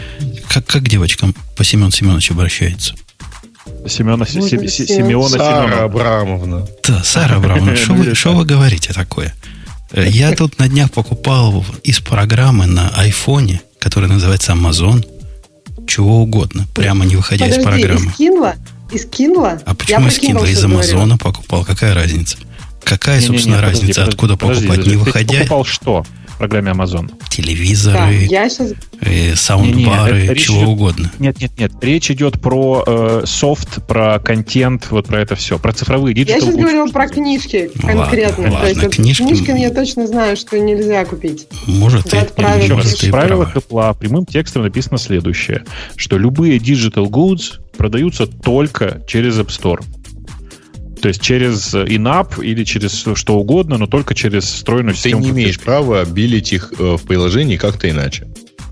как, 0.48 0.66
как 0.66 0.88
девочкам 0.88 1.32
по 1.56 1.62
Семен 1.62 1.92
Семенович 1.92 2.32
обращается? 2.32 2.94
Семена, 3.88 4.26
Семена 4.26 4.68
Семена. 4.68 5.28
Сара 5.28 5.84
Абрамовна. 5.84 6.66
Да, 6.82 7.04
Сара 7.04 7.36
Абрамовна, 7.36 7.76
что 7.76 7.92
вы, 7.92 8.14
что 8.16 8.32
вы 8.32 8.44
говорите 8.44 8.92
такое? 8.92 9.32
Э, 9.92 10.04
я 10.08 10.32
тут 10.32 10.58
на 10.58 10.68
днях 10.68 10.90
покупал 10.90 11.64
из 11.84 12.00
программы 12.00 12.66
на 12.66 12.88
айфоне, 12.96 13.60
которая 13.78 14.10
называется 14.10 14.52
Amazon, 14.52 15.06
чего 15.86 16.22
угодно, 16.22 16.66
прямо 16.74 17.04
не 17.04 17.16
выходя 17.16 17.46
Подожди, 17.46 17.60
из 17.60 17.66
программы. 17.66 18.06
Из 18.06 18.20
Kindle? 18.20 18.54
Из 18.92 19.06
Kindle? 19.06 19.62
А 19.64 19.74
почему 19.74 20.08
из 20.08 20.18
Kindle? 20.18 20.50
Из 20.50 20.64
Амазона 20.64 21.18
покупал. 21.18 21.64
Какая 21.64 21.94
разница? 21.94 22.38
Какая, 22.84 23.20
не, 23.20 23.26
собственно, 23.26 23.56
не, 23.56 23.60
не, 23.60 23.66
разница, 23.66 23.86
подожди, 23.86 24.10
откуда 24.10 24.36
подожди, 24.36 24.66
покупать, 24.66 24.78
подожди, 24.78 24.90
не 24.90 24.96
выходя? 25.04 25.34
Ты 25.34 25.38
покупал 25.40 25.64
что 25.64 26.06
в 26.36 26.38
программе 26.38 26.70
Amazon? 26.70 27.10
Телевизоры, 27.30 27.96
да, 27.96 28.10
я 28.10 28.48
сейчас... 28.50 28.74
э, 29.00 29.34
саундбары, 29.34 30.22
не, 30.22 30.28
не, 30.28 30.36
чего 30.36 30.58
идет, 30.58 30.68
угодно. 30.68 31.10
Нет, 31.18 31.40
нет, 31.40 31.52
нет. 31.58 31.72
Речь 31.80 32.10
идет 32.10 32.38
про 32.40 32.84
э, 32.86 33.22
софт, 33.24 33.86
про 33.86 34.18
контент, 34.18 34.90
вот 34.90 35.06
про 35.06 35.20
это 35.22 35.34
все, 35.34 35.58
про 35.58 35.72
цифровые 35.72 36.14
digital. 36.14 36.34
Я 36.34 36.40
сейчас 36.42 36.56
говорила 36.56 36.86
про 36.88 37.08
книжки 37.08 37.70
конкретно. 37.80 38.50
Ладно, 38.52 38.60
То 38.60 38.66
есть, 38.68 38.96
книжки... 38.96 39.22
книжками 39.22 39.60
я 39.60 39.70
точно 39.70 40.06
знаю, 40.06 40.36
что 40.36 40.58
нельзя 40.58 41.06
купить. 41.06 41.48
Может, 41.66 42.04
да, 42.10 42.58
и, 42.58 42.64
Еще 42.64 42.74
раз, 42.74 43.02
в 43.02 43.10
правилах 43.10 43.56
Apple 43.56 43.96
прямым 43.98 44.26
текстом 44.26 44.62
написано 44.62 44.98
следующее, 44.98 45.64
что 45.96 46.18
любые 46.18 46.58
digital 46.58 47.06
goods 47.06 47.60
продаются 47.78 48.26
только 48.26 49.02
через 49.06 49.38
App 49.38 49.48
Store. 49.48 49.82
То 51.00 51.08
есть 51.08 51.20
через 51.20 51.74
In-App 51.74 52.44
или 52.44 52.64
через 52.64 53.06
что 53.14 53.38
угодно, 53.38 53.78
но 53.78 53.86
только 53.86 54.14
через 54.14 54.44
встроенную 54.44 54.94
Ты 54.94 55.00
систему. 55.00 55.22
Ты 55.22 55.28
не 55.28 55.34
имеешь 55.34 55.60
права 55.60 56.00
биллить 56.00 56.52
их 56.52 56.72
в 56.78 56.98
приложении 57.06 57.56
как-то 57.56 57.88
иначе. 57.88 58.26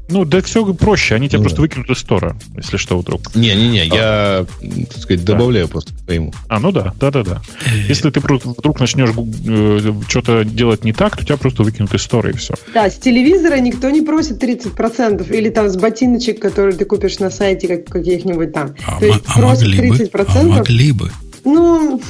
Ну, 0.08 0.24
да 0.24 0.42
все 0.42 0.64
проще, 0.74 1.14
они 1.14 1.28
тебя 1.28 1.38
ну, 1.38 1.44
просто 1.44 1.62
выкинут 1.62 1.88
из 1.88 1.98
стора, 1.98 2.36
если 2.56 2.76
что, 2.76 2.98
вдруг. 2.98 3.34
Не-не-не, 3.34 3.80
а. 3.80 3.84
я, 3.84 4.46
так 4.86 4.98
сказать, 4.98 5.24
добавляю 5.24 5.66
да. 5.66 5.72
просто 5.72 5.94
к 5.94 5.96
твоему. 6.04 6.32
А, 6.48 6.60
ну 6.60 6.72
да, 6.72 6.92
да-да-да. 7.00 7.40
Если 7.88 8.10
ты 8.10 8.20
вдруг 8.20 8.80
начнешь 8.80 9.10
э, 9.46 9.92
что-то 10.08 10.44
делать 10.44 10.84
не 10.84 10.92
так, 10.92 11.16
то 11.16 11.24
тебя 11.24 11.38
просто 11.38 11.62
выкинут 11.62 11.94
из 11.94 12.02
стора, 12.02 12.30
и 12.30 12.34
все. 12.34 12.54
Да, 12.74 12.90
с 12.90 12.98
телевизора 12.98 13.58
никто 13.60 13.88
не 13.88 14.02
просит 14.02 14.42
30%, 14.42 15.34
или 15.34 15.48
там 15.48 15.70
с 15.70 15.76
ботиночек, 15.76 16.38
которые 16.40 16.76
ты 16.76 16.84
купишь 16.84 17.18
на 17.18 17.30
сайте 17.30 17.66
как, 17.66 17.86
каких-нибудь 17.86 18.52
там. 18.52 18.74
А, 18.86 19.00
то 19.00 19.06
есть 19.06 19.22
а 19.26 19.38
просят 19.38 19.68
могли 19.68 19.90
30%. 19.90 20.10
Бы, 20.10 20.20
а 20.20 20.42
могли 20.44 20.92
бы. 20.92 21.10
Ну, 21.44 22.00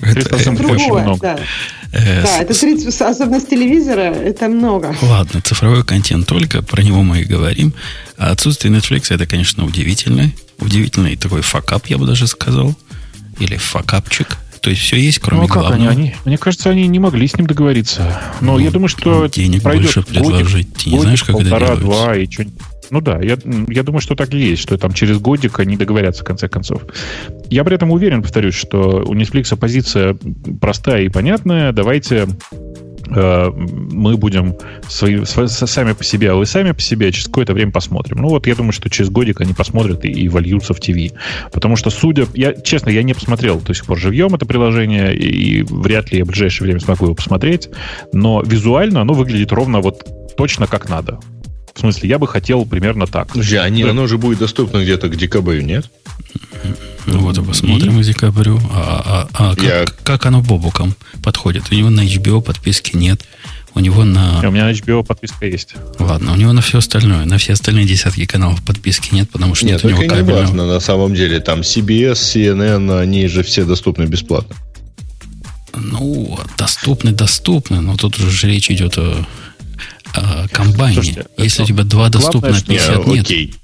это, 0.00 0.20
это 0.20 0.36
очень 0.36 0.92
много. 0.92 1.18
Да. 1.20 1.38
Э, 1.92 2.22
да, 2.22 2.42
это 2.42 2.58
30, 2.58 3.00
особенно 3.02 3.40
с 3.40 3.44
телевизора, 3.44 4.00
это 4.00 4.48
много. 4.48 4.96
Ладно, 5.02 5.40
цифровой 5.40 5.84
контент 5.84 6.26
только, 6.26 6.62
про 6.62 6.82
него 6.82 7.02
мы 7.02 7.20
и 7.20 7.24
говорим. 7.24 7.72
А 8.16 8.30
отсутствие 8.30 8.74
Netflix 8.74 9.14
это, 9.14 9.26
конечно, 9.26 9.64
удивительно. 9.64 10.32
Удивительный 10.58 11.16
такой 11.16 11.42
факап, 11.42 11.86
я 11.86 11.98
бы 11.98 12.06
даже 12.06 12.26
сказал. 12.26 12.74
Или 13.38 13.56
факапчик. 13.56 14.38
То 14.60 14.70
есть 14.70 14.82
все 14.82 14.96
есть, 14.96 15.18
кроме 15.18 15.42
ну, 15.42 15.48
как 15.48 15.58
главного. 15.58 15.90
Они, 15.90 16.02
они, 16.02 16.14
мне 16.24 16.38
кажется, 16.38 16.70
они 16.70 16.86
не 16.86 16.98
могли 16.98 17.28
с 17.28 17.36
ним 17.36 17.46
договориться. 17.46 18.20
Но 18.40 18.52
ну, 18.52 18.58
я 18.58 18.70
думаю, 18.70 18.88
что 18.88 19.26
денег 19.26 19.62
больше 19.62 20.02
предложить. 20.02 20.72
Ты 20.74 20.90
не 20.90 21.00
знаешь, 21.00 21.22
как 21.22 21.36
это 21.36 21.44
делается. 21.44 21.76
два 21.76 22.16
и 22.16 22.30
что 22.30 22.44
ну 22.94 23.00
да, 23.00 23.18
я, 23.20 23.36
я 23.66 23.82
думаю, 23.82 24.00
что 24.00 24.14
так 24.14 24.32
и 24.34 24.38
есть, 24.38 24.62
что 24.62 24.78
там 24.78 24.92
через 24.92 25.18
годик 25.18 25.58
они 25.58 25.76
договорятся 25.76 26.22
в 26.22 26.26
конце 26.26 26.48
концов. 26.48 26.82
Я 27.50 27.64
при 27.64 27.74
этом 27.74 27.90
уверен, 27.90 28.22
повторюсь, 28.22 28.54
что 28.54 29.02
у 29.04 29.16
Netflix 29.16 29.56
позиция 29.56 30.16
простая 30.60 31.02
и 31.02 31.08
понятная. 31.08 31.72
Давайте 31.72 32.28
э, 33.10 33.50
мы 33.50 34.16
будем 34.16 34.54
свои, 34.86 35.24
сами 35.24 35.92
по 35.94 36.04
себе, 36.04 36.30
а 36.30 36.34
вы 36.36 36.46
сами 36.46 36.70
по 36.70 36.80
себе 36.80 37.10
через 37.10 37.26
какое-то 37.26 37.52
время 37.52 37.72
посмотрим. 37.72 38.18
Ну 38.18 38.28
вот 38.28 38.46
я 38.46 38.54
думаю, 38.54 38.70
что 38.70 38.88
через 38.88 39.10
годик 39.10 39.40
они 39.40 39.54
посмотрят 39.54 40.04
и, 40.04 40.12
и 40.12 40.28
вольются 40.28 40.72
в 40.72 40.78
ТВ. 40.78 41.12
Потому 41.50 41.74
что, 41.74 41.90
судя... 41.90 42.28
Я, 42.34 42.52
честно, 42.52 42.90
я 42.90 43.02
не 43.02 43.14
посмотрел 43.14 43.60
до 43.60 43.74
сих 43.74 43.86
пор 43.86 43.98
живьем 43.98 44.36
это 44.36 44.46
приложение, 44.46 45.16
и, 45.16 45.58
и 45.58 45.62
вряд 45.64 46.12
ли 46.12 46.18
я 46.18 46.24
в 46.24 46.28
ближайшее 46.28 46.66
время 46.66 46.78
смогу 46.78 47.06
его 47.06 47.16
посмотреть, 47.16 47.70
но 48.12 48.40
визуально 48.40 49.00
оно 49.00 49.14
выглядит 49.14 49.50
ровно 49.50 49.80
вот 49.80 50.36
точно 50.36 50.68
как 50.68 50.88
надо. 50.88 51.18
В 51.74 51.80
смысле, 51.80 52.08
я 52.08 52.18
бы 52.18 52.28
хотел 52.28 52.64
примерно 52.64 53.06
так. 53.06 53.32
Слушай, 53.32 53.58
они, 53.58 53.82
да. 53.82 53.90
оно 53.90 54.06
же 54.06 54.16
будет 54.16 54.38
доступно 54.38 54.82
где-то 54.82 55.08
к 55.08 55.16
декабрю, 55.16 55.60
нет? 55.60 55.90
Ну 57.06 57.18
вот 57.18 57.36
и 57.36 57.42
посмотрим 57.42 57.98
и... 57.98 58.02
к 58.02 58.06
декабрю. 58.06 58.60
А, 58.70 59.28
а, 59.32 59.50
а 59.50 59.54
как, 59.56 59.64
я... 59.64 59.84
как 60.04 60.26
оно 60.26 60.40
бобуком 60.40 60.94
подходит? 61.22 61.64
У 61.70 61.74
него 61.74 61.90
на 61.90 62.00
HBO 62.00 62.40
подписки 62.40 62.96
нет. 62.96 63.24
У 63.74 63.80
него 63.80 64.04
на... 64.04 64.38
У 64.46 64.52
меня 64.52 64.66
на 64.66 64.70
HBO 64.70 65.04
подписка 65.04 65.46
есть. 65.46 65.74
Ладно, 65.98 66.32
у 66.32 66.36
него 66.36 66.52
на 66.52 66.60
все 66.60 66.78
остальное, 66.78 67.24
на 67.24 67.38
все 67.38 67.54
остальные 67.54 67.86
десятки 67.86 68.24
каналов 68.24 68.62
подписки 68.62 69.12
нет, 69.12 69.28
потому 69.30 69.56
что 69.56 69.66
нет, 69.66 69.82
нет 69.82 69.84
у 69.84 69.88
него 69.88 70.02
кабельного. 70.02 70.36
не 70.36 70.42
важно, 70.42 70.66
на 70.66 70.78
самом 70.78 71.12
деле. 71.14 71.40
Там 71.40 71.60
CBS, 71.60 72.12
CNN, 72.12 73.00
они 73.00 73.26
же 73.26 73.42
все 73.42 73.64
доступны 73.64 74.04
бесплатно. 74.04 74.54
Ну, 75.76 76.38
доступны, 76.56 77.10
доступны, 77.10 77.80
но 77.80 77.96
тут 77.96 78.20
уже 78.20 78.46
речь 78.46 78.70
идет 78.70 78.96
о 78.96 79.26
э, 80.16 80.48
комбайне. 80.52 80.94
Слушайте, 80.94 81.26
Если 81.38 81.62
у 81.62 81.66
тебя 81.66 81.84
два 81.84 82.08
доступно, 82.08 82.50
а 82.50 82.60
50 82.60 83.06
нет. 83.06 83.24
Окей. 83.26 83.54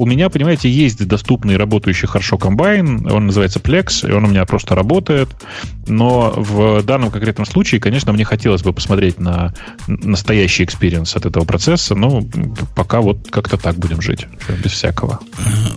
У 0.00 0.06
меня, 0.06 0.30
понимаете, 0.30 0.70
есть 0.70 1.06
доступный 1.06 1.58
работающий 1.58 2.08
хорошо 2.08 2.38
комбайн, 2.38 3.06
он 3.12 3.26
называется 3.26 3.58
Plex, 3.58 4.08
и 4.08 4.10
он 4.10 4.24
у 4.24 4.28
меня 4.28 4.46
просто 4.46 4.74
работает. 4.74 5.28
Но 5.86 6.32
в 6.34 6.82
данном 6.84 7.10
конкретном 7.10 7.44
случае, 7.44 7.82
конечно, 7.82 8.10
мне 8.14 8.24
хотелось 8.24 8.62
бы 8.62 8.72
посмотреть 8.72 9.20
на 9.20 9.52
настоящий 9.86 10.64
experience 10.64 11.14
от 11.16 11.26
этого 11.26 11.44
процесса, 11.44 11.94
но 11.94 12.22
пока 12.74 13.02
вот 13.02 13.28
как-то 13.30 13.58
так 13.58 13.76
будем 13.76 14.00
жить, 14.00 14.26
без 14.64 14.72
всякого. 14.72 15.20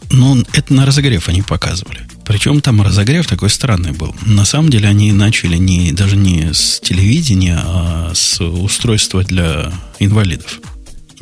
Ну, 0.10 0.42
это 0.53 0.74
на 0.74 0.86
разогрев 0.86 1.27
они 1.27 1.42
показывали. 1.42 2.00
Причем 2.24 2.62
там 2.62 2.82
разогрев 2.82 3.27
такой 3.27 3.50
странный 3.50 3.92
был. 3.92 4.15
На 4.25 4.46
самом 4.46 4.70
деле 4.70 4.88
они 4.88 5.12
начали 5.12 5.58
не, 5.58 5.92
даже 5.92 6.15
не 6.15 6.53
с 6.53 6.80
телевидения, 6.80 7.60
а 7.62 8.12
с 8.13 8.39
устройства 8.39 9.22
для 9.25 9.74
инвалидов. 10.00 10.62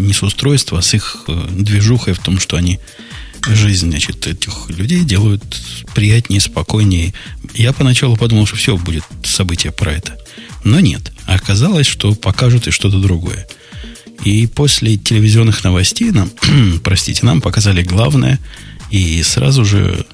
Не 0.02 0.14
с 0.14 0.24
устройства, 0.24 0.80
а 0.80 0.82
с 0.82 0.94
их 0.94 1.24
э, 1.28 1.48
движухой 1.52 2.14
в 2.14 2.20
том, 2.20 2.40
что 2.40 2.58
они 2.58 2.80
жизнь, 3.48 3.90
значит, 3.90 4.28
этих 4.28 4.70
людей 4.70 5.04
делают 5.04 5.44
приятнее, 5.96 6.42
спокойнее. 6.42 7.14
Я 7.54 7.74
поначалу 7.74 8.16
подумал, 8.18 8.46
что 8.46 8.56
все 8.56 8.78
будет 8.78 9.04
событие 9.24 9.72
про 9.72 9.94
это. 9.94 10.18
Но 10.64 10.80
нет. 10.80 11.12
Оказалось, 11.26 11.88
что 11.88 12.14
покажут 12.14 12.68
и 12.68 12.72
что-то 12.72 13.00
другое. 13.00 13.48
И 14.24 14.46
после 14.46 14.98
телевизионных 14.98 15.64
новостей 15.64 16.12
нам, 16.12 16.30
простите, 16.84 17.26
нам 17.26 17.42
показали 17.42 17.82
главное 17.82 18.40
и 18.92 19.24
сразу 19.24 19.66
же 19.66 20.06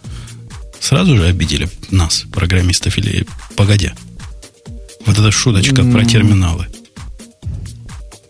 сразу 0.79 1.17
же 1.17 1.25
обидели 1.25 1.69
нас, 1.89 2.25
программистов 2.31 2.97
или 2.97 3.25
погодя. 3.55 3.93
Вот 5.05 5.17
эта 5.17 5.31
шуточка 5.31 5.83
про 5.83 6.05
терминалы. 6.05 6.67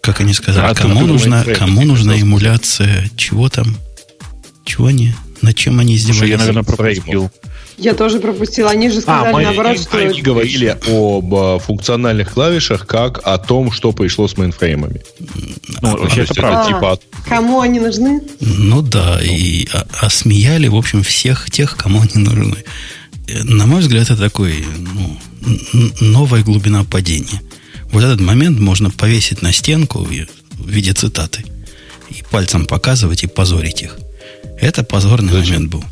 Как 0.08 0.22
они 0.22 0.34
сказали, 0.34 0.72
а 0.72 0.74
кому 0.74 1.06
нужна, 1.06 1.44
кому 1.44 1.82
нужна 1.82 2.18
эмуляция, 2.22 3.10
чего 3.18 3.50
там, 3.50 3.76
чего 4.64 4.88
они, 4.88 5.14
над 5.42 5.54
чем 5.54 5.82
они 5.82 5.98
издевались? 5.98 6.20
Слушай, 6.20 6.30
я, 6.30 6.38
наверное, 6.38 6.64
пропустил. 6.64 7.30
Я 7.78 7.94
тоже 7.94 8.22
пропустила. 8.22 8.70
Они 8.70 8.90
же 8.90 9.02
сказали 9.02 9.34
а, 9.34 9.52
наоборот, 9.52 9.82
что... 9.82 9.98
Они 9.98 10.22
говорили 10.22 10.78
об 10.88 11.36
а, 11.36 11.60
функциональных 11.60 12.32
клавишах, 12.32 12.88
как 12.88 13.20
о 13.28 13.38
том, 13.38 13.70
что 13.70 13.92
пришло 13.92 14.30
с 14.30 14.38
мейнфреймами. 14.38 15.02
Ну, 15.82 15.90
а, 15.90 15.98
вообще 15.98 16.22
это 16.22 16.34
правда. 16.36 16.62
А, 16.62 16.68
типа... 16.68 17.00
Кому 17.28 17.60
они 17.60 17.82
нужны? 17.82 18.22
Ну 18.40 18.82
да, 18.82 19.20
и 19.22 19.68
осмеяли, 20.00 20.70
в 20.70 20.76
общем, 20.78 21.04
всех 21.04 21.52
тех, 21.52 21.76
кому 21.76 22.00
они 22.00 22.24
нужны. 22.24 22.64
На 23.44 23.66
мой 23.66 23.82
взгляд, 23.82 24.04
это 24.04 24.16
такой, 24.16 24.66
ну, 24.94 25.18
новая 26.00 26.44
глубина 26.44 26.86
падения. 26.86 27.42
Вот 27.91 28.03
этот 28.03 28.20
момент 28.20 28.60
можно 28.60 28.89
повесить 28.89 29.41
на 29.41 29.51
стенку 29.51 30.00
в 30.00 30.12
виде 30.70 30.94
цитаты 30.94 31.44
и 32.10 32.24
пальцем 32.29 32.65
показывать 32.65 33.24
и 33.24 33.27
позорить 33.27 33.82
их. 33.82 33.98
Это 34.60 34.84
позорный 34.84 35.32
Зачем? 35.34 35.53
момент 35.53 35.72
был. 35.72 35.84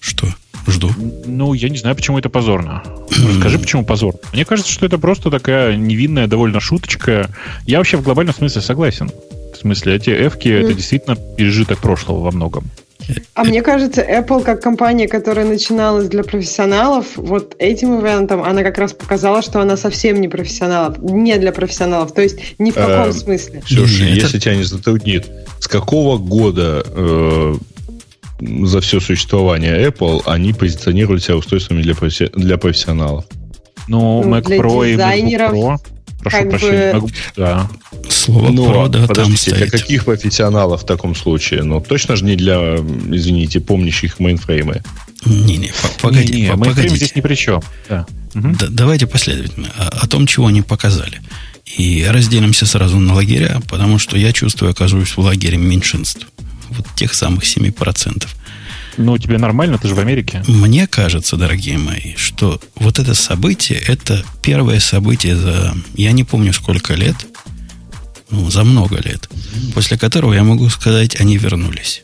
Что? 0.00 0.28
Жду. 0.66 0.92
Ну, 1.26 1.54
я 1.54 1.68
не 1.68 1.78
знаю, 1.78 1.96
почему 1.96 2.18
это 2.18 2.28
позорно. 2.28 2.82
Расскажи, 3.10 3.58
почему 3.58 3.84
позор. 3.84 4.14
Мне 4.32 4.44
кажется, 4.44 4.72
что 4.72 4.86
это 4.86 4.98
просто 4.98 5.30
такая 5.30 5.76
невинная 5.76 6.26
довольно 6.26 6.60
шуточка. 6.60 7.30
Я 7.66 7.78
вообще 7.78 7.96
в 7.96 8.02
глобальном 8.02 8.34
смысле 8.34 8.60
согласен. 8.62 9.10
В 9.54 9.56
смысле, 9.56 9.96
эти 9.96 10.10
эвки 10.10 10.48
mm. 10.48 10.64
это 10.64 10.74
действительно 10.74 11.16
пережиток 11.16 11.78
прошлого 11.78 12.20
во 12.20 12.30
многом. 12.30 12.64
А 13.34 13.44
мне 13.44 13.62
кажется, 13.62 14.02
Apple 14.02 14.42
как 14.42 14.62
компания, 14.62 15.08
которая 15.08 15.46
начиналась 15.46 16.08
для 16.08 16.22
профессионалов, 16.22 17.16
вот 17.16 17.56
этим 17.58 18.00
ивентом 18.00 18.42
она 18.42 18.62
как 18.62 18.78
раз 18.78 18.92
показала, 18.92 19.42
что 19.42 19.60
она 19.60 19.76
совсем 19.76 20.20
не 20.20 20.28
профессионалов, 20.28 20.98
не 20.98 21.36
для 21.38 21.52
профессионалов, 21.52 22.12
то 22.12 22.22
есть 22.22 22.38
ни 22.58 22.70
в 22.70 22.74
каком 22.74 23.10
э, 23.10 23.12
смысле. 23.12 23.62
Слушай, 23.66 24.12
если 24.12 24.38
тебя 24.38 24.56
не 24.56 24.64
затруднит, 24.64 25.30
с 25.60 25.66
какого 25.66 26.18
года 26.18 26.84
э, 26.86 27.54
за 28.40 28.80
все 28.80 29.00
существование 29.00 29.88
Apple 29.88 30.22
они 30.26 30.52
позиционируют 30.52 31.22
себя 31.22 31.36
устройствами 31.36 31.82
для, 31.82 31.94
профи- 31.94 32.30
для 32.34 32.58
профессионалов? 32.58 33.24
Ну, 33.88 34.22
ну 34.22 34.36
Mac 34.36 34.44
Pro 34.44 34.88
и 34.88 34.96
MacBook 34.96 35.50
Pro. 35.50 35.78
Прошу 36.22 36.36
как 36.38 36.50
прощения. 36.50 37.00
Бы... 37.00 37.08
Да. 37.36 37.68
Слово 38.08 38.48
Но, 38.48 38.52
ну, 38.52 38.72
про, 38.72 38.88
да, 38.88 39.06
подождите, 39.06 39.14
там 39.14 39.36
стоит. 39.36 39.56
для 39.56 39.78
каких 39.78 40.04
профессионалов 40.04 40.82
в 40.82 40.86
таком 40.86 41.14
случае? 41.14 41.62
Ну, 41.62 41.80
точно 41.80 42.16
же 42.16 42.24
не 42.24 42.36
для, 42.36 42.76
извините, 42.76 43.60
помнящих 43.60 44.20
мейнфреймы. 44.20 44.82
Не-не, 45.24 45.72
погодите, 46.00 46.32
не, 46.32 46.42
не, 46.42 46.56
погодите. 46.56 46.96
здесь 46.96 47.14
ни 47.14 47.20
при 47.20 47.34
чем. 47.34 47.62
Да. 47.88 48.06
Угу. 48.34 48.56
Да, 48.58 48.66
давайте 48.70 49.06
последовательно. 49.06 49.68
О, 49.76 49.88
о 49.88 50.08
том, 50.08 50.26
чего 50.26 50.46
они 50.46 50.62
показали. 50.62 51.20
И 51.76 52.06
разделимся 52.08 52.66
сразу 52.66 52.98
на 52.98 53.14
лагеря, 53.14 53.60
потому 53.68 53.98
что 53.98 54.16
я 54.16 54.32
чувствую, 54.32 54.70
оказываюсь 54.70 55.10
в 55.10 55.18
лагере 55.18 55.58
меньшинств. 55.58 56.26
Вот 56.70 56.86
тех 56.96 57.14
самых 57.14 57.44
7%. 57.44 58.26
Ну, 58.96 59.16
тебе 59.18 59.38
нормально, 59.38 59.78
ты 59.78 59.88
же 59.88 59.94
в 59.94 59.98
Америке. 59.98 60.42
Мне 60.46 60.86
кажется, 60.86 61.36
дорогие 61.36 61.78
мои, 61.78 62.14
что 62.16 62.60
вот 62.76 62.98
это 62.98 63.14
событие, 63.14 63.78
это 63.78 64.24
первое 64.42 64.80
событие 64.80 65.36
за, 65.36 65.74
я 65.94 66.12
не 66.12 66.24
помню 66.24 66.52
сколько 66.52 66.94
лет, 66.94 67.16
ну, 68.30 68.50
за 68.50 68.64
много 68.64 68.96
лет, 68.96 69.28
после 69.74 69.98
которого 69.98 70.32
я 70.32 70.42
могу 70.42 70.68
сказать, 70.68 71.20
они 71.20 71.36
вернулись. 71.36 72.02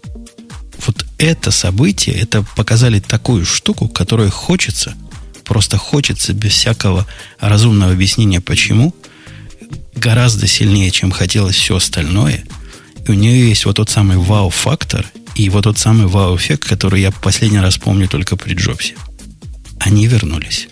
Вот 0.86 1.04
это 1.18 1.50
событие, 1.50 2.14
это 2.14 2.44
показали 2.56 3.00
такую 3.00 3.44
штуку, 3.44 3.88
которую 3.88 4.30
хочется, 4.30 4.94
просто 5.44 5.76
хочется 5.76 6.32
без 6.32 6.52
всякого 6.52 7.06
разумного 7.40 7.92
объяснения, 7.92 8.40
почему, 8.40 8.94
гораздо 9.94 10.46
сильнее, 10.46 10.90
чем 10.90 11.10
хотелось 11.10 11.56
все 11.56 11.76
остальное. 11.76 12.44
У 13.08 13.14
нее 13.14 13.48
есть 13.48 13.64
вот 13.64 13.76
тот 13.76 13.90
самый 13.90 14.16
вау-фактор– 14.16 15.06
и 15.38 15.50
вот 15.50 15.64
тот 15.64 15.78
самый 15.78 16.08
вау-эффект, 16.08 16.64
который 16.64 17.00
я 17.00 17.12
последний 17.12 17.60
раз 17.60 17.78
помню 17.78 18.08
только 18.08 18.36
при 18.36 18.54
Джобсе. 18.54 18.96
Они 19.78 20.08
вернулись. 20.08 20.68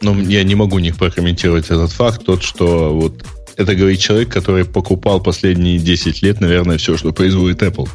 Ну, 0.00 0.18
я 0.26 0.42
не 0.42 0.54
могу 0.54 0.78
не 0.78 0.92
прокомментировать 0.92 1.66
этот 1.66 1.92
факт, 1.92 2.24
тот, 2.24 2.42
что 2.42 2.94
вот 2.94 3.22
это 3.58 3.74
говорит 3.74 4.00
человек, 4.00 4.32
который 4.32 4.64
покупал 4.64 5.20
последние 5.20 5.78
10 5.78 6.22
лет, 6.22 6.40
наверное, 6.40 6.78
все, 6.78 6.96
что 6.96 7.12
производит 7.12 7.62
Apple. 7.62 7.90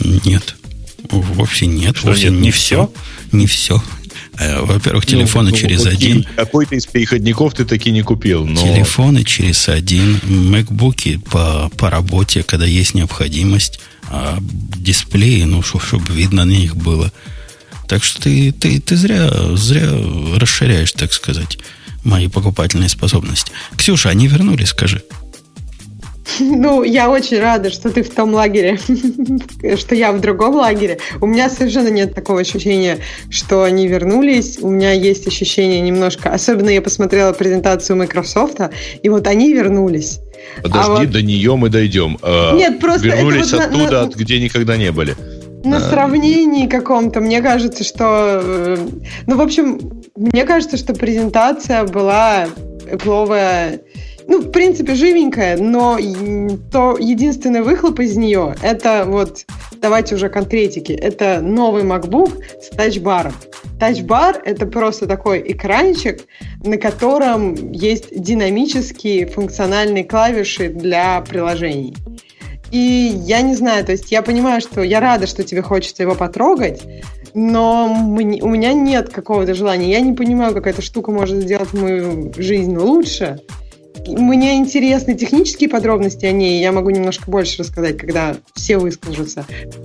Нет. 0.00 0.56
Вовсе 1.10 1.64
нет. 1.64 1.96
Что 1.96 2.08
вовсе 2.08 2.28
нет, 2.28 2.40
не, 2.40 2.50
все. 2.50 2.92
Не 3.32 3.46
все. 3.46 3.82
Э, 4.40 4.62
во-первых, 4.62 5.04
ну, 5.04 5.10
телефоны 5.10 5.50
ну, 5.50 5.56
через 5.56 5.84
окей. 5.84 5.96
один. 5.96 6.26
Какой-то 6.34 6.74
из 6.74 6.86
переходников 6.86 7.52
ты 7.52 7.66
таки 7.66 7.90
не 7.90 8.00
купил. 8.02 8.46
Но... 8.46 8.60
Телефоны 8.60 9.22
через 9.22 9.68
один. 9.68 10.18
Макбуки 10.24 11.18
по, 11.30 11.70
по 11.76 11.90
работе, 11.90 12.42
когда 12.42 12.64
есть 12.64 12.94
необходимость. 12.94 13.80
А 14.08 14.38
дисплеи, 14.40 15.42
ну, 15.42 15.62
чтобы 15.62 16.14
видно 16.14 16.46
на 16.46 16.50
них 16.50 16.74
было. 16.74 17.12
Так 17.86 18.02
что 18.02 18.22
ты, 18.22 18.50
ты, 18.52 18.80
ты 18.80 18.96
зря, 18.96 19.30
зря 19.56 19.90
расширяешь, 20.36 20.92
так 20.92 21.12
сказать, 21.12 21.58
мои 22.02 22.28
покупательные 22.28 22.88
способности. 22.88 23.52
Ксюша, 23.76 24.08
они 24.08 24.26
вернулись, 24.26 24.68
скажи. 24.68 25.02
Ну, 26.60 26.82
я 26.82 27.10
очень 27.10 27.38
рада, 27.38 27.70
что 27.70 27.90
ты 27.90 28.02
в 28.02 28.10
том 28.10 28.34
лагере, 28.34 28.78
что 29.76 29.94
я 29.94 30.12
в 30.12 30.20
другом 30.20 30.56
лагере. 30.56 30.98
У 31.20 31.26
меня 31.26 31.48
совершенно 31.48 31.88
нет 31.88 32.14
такого 32.14 32.40
ощущения, 32.40 32.98
что 33.30 33.62
они 33.62 33.86
вернулись. 33.86 34.58
У 34.60 34.68
меня 34.68 34.92
есть 34.92 35.26
ощущение 35.26 35.80
немножко... 35.80 36.30
Особенно 36.30 36.70
я 36.70 36.82
посмотрела 36.82 37.32
презентацию 37.32 37.96
Microsoft, 37.96 38.60
и 39.02 39.08
вот 39.08 39.26
они 39.26 39.52
вернулись. 39.52 40.20
Подожди, 40.62 40.92
а 40.92 40.96
вот... 40.96 41.10
до 41.10 41.22
нее 41.22 41.56
мы 41.56 41.68
дойдем. 41.68 42.18
А, 42.22 42.54
нет, 42.54 42.80
просто... 42.80 43.06
Вернулись 43.06 43.52
вот 43.52 43.60
оттуда, 43.62 43.90
на, 43.90 44.06
на... 44.06 44.10
где 44.10 44.40
никогда 44.40 44.76
не 44.76 44.90
были. 44.92 45.14
На 45.64 45.76
а... 45.76 45.80
сравнении 45.80 46.66
каком-то, 46.66 47.20
мне 47.20 47.42
кажется, 47.42 47.84
что... 47.84 48.40
Э, 48.42 48.76
ну, 49.26 49.36
в 49.36 49.40
общем, 49.40 50.02
мне 50.16 50.44
кажется, 50.44 50.76
что 50.76 50.94
презентация 50.94 51.84
была 51.84 52.48
пловая 53.02 53.80
ну, 54.30 54.38
в 54.38 54.52
принципе, 54.52 54.94
живенькая, 54.94 55.56
но 55.56 55.98
то 56.70 56.96
единственный 56.96 57.62
выхлоп 57.62 57.98
из 57.98 58.16
нее, 58.16 58.54
это 58.62 59.04
вот, 59.04 59.44
давайте 59.82 60.14
уже 60.14 60.28
конкретики, 60.28 60.92
это 60.92 61.40
новый 61.40 61.82
MacBook 61.82 62.40
с 62.62 62.68
тачбаром. 62.68 63.34
Тачбар— 63.80 64.40
это 64.44 64.66
просто 64.66 65.08
такой 65.08 65.42
экранчик, 65.50 66.20
на 66.62 66.76
котором 66.76 67.72
есть 67.72 68.06
динамические 68.16 69.26
функциональные 69.26 70.04
клавиши 70.04 70.68
для 70.68 71.20
приложений. 71.22 71.96
И 72.70 73.12
я 73.26 73.42
не 73.42 73.56
знаю, 73.56 73.84
то 73.84 73.90
есть 73.90 74.12
я 74.12 74.22
понимаю, 74.22 74.60
что 74.60 74.80
я 74.82 75.00
рада, 75.00 75.26
что 75.26 75.42
тебе 75.42 75.60
хочется 75.60 76.04
его 76.04 76.14
потрогать, 76.14 76.82
но 77.34 77.88
мне, 77.88 78.40
у 78.44 78.48
меня 78.48 78.74
нет 78.74 79.08
какого-то 79.08 79.54
желания. 79.54 79.90
Я 79.90 79.98
не 79.98 80.12
понимаю, 80.12 80.54
как 80.54 80.68
эта 80.68 80.82
штука 80.82 81.10
может 81.10 81.42
сделать 81.42 81.72
мою 81.72 82.32
жизнь 82.36 82.76
лучше. 82.76 83.40
Мне 84.06 84.56
интересны 84.56 85.14
технические 85.14 85.68
подробности 85.68 86.26
о 86.26 86.32
ней, 86.32 86.60
я 86.60 86.72
могу 86.72 86.90
немножко 86.90 87.30
больше 87.30 87.62
рассказать, 87.62 87.96
когда 87.96 88.36
все 88.54 88.78
выскажутся, 88.78 89.44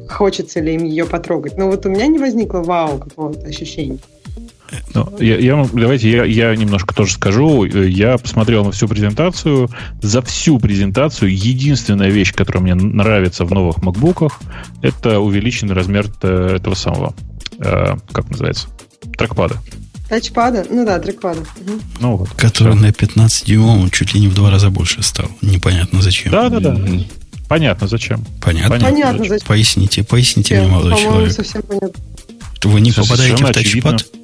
хочется 0.10 0.60
ли 0.60 0.76
им 0.76 0.84
ее 0.84 1.06
потрогать. 1.06 1.58
Но 1.58 1.68
вот 1.68 1.86
у 1.86 1.90
меня 1.90 2.08
не 2.08 2.20
возникло 2.20 2.60
вау 2.60 2.98
какого-то 2.98 3.48
ощущения. 3.48 4.00
Ну, 4.94 5.18
я, 5.20 5.38
я, 5.38 5.68
давайте 5.74 6.10
я, 6.10 6.26
я 6.26 6.56
немножко 6.56 6.96
тоже 6.96 7.14
скажу. 7.14 7.66
Я 7.66 8.18
посмотрел 8.18 8.66
на 8.66 8.72
всю 8.72 8.88
презентацию. 8.88 9.70
За 10.02 10.22
всю 10.22 10.60
презентацию 10.60 11.32
единственная 11.36 12.10
вещь, 12.10 12.34
которая 12.34 12.64
мне 12.64 12.76
нравится 12.76 13.46
в 13.46 13.52
новых 13.52 13.84
макбуках, 13.84 14.40
это 14.82 15.20
увеличенный 15.20 15.76
размер 15.76 16.08
э, 16.24 16.56
этого 16.56 16.76
самого, 16.76 17.14
э, 17.60 17.96
как 18.12 18.30
называется, 18.30 18.68
трекпада. 19.18 19.56
Тачпада? 20.10 20.66
Ну 20.70 20.86
да, 20.86 21.00
трекпада. 21.00 21.42
Угу. 21.42 21.82
Ну, 22.00 22.18
вот, 22.18 22.30
Который 22.32 22.76
на 22.76 22.92
15 22.92 23.46
дюймов 23.48 23.92
чуть 23.92 24.14
ли 24.14 24.20
не 24.20 24.28
в 24.28 24.36
два 24.36 24.52
раза 24.52 24.70
больше 24.70 25.02
стал. 25.02 25.30
Непонятно 25.42 26.02
зачем. 26.02 26.32
Да, 26.32 26.50
да, 26.50 26.60
да. 26.60 26.78
Понятно, 27.48 27.88
зачем. 27.88 28.24
Понятно. 28.42 28.80
Понятно, 28.80 29.20
зачем. 29.20 29.30
зачем. 29.30 29.48
Поясните, 29.48 30.04
поясните 30.04 30.60
мне, 30.60 30.68
молодой 30.68 31.00
человек. 31.00 31.32
совсем 31.32 31.62
понятно. 31.64 31.92
Вы 32.64 32.82
не 32.82 32.92
Все 32.92 33.04
попадаете 33.04 33.44
в 33.46 33.52
тачпад? 33.52 34.02
Э, 34.02 34.18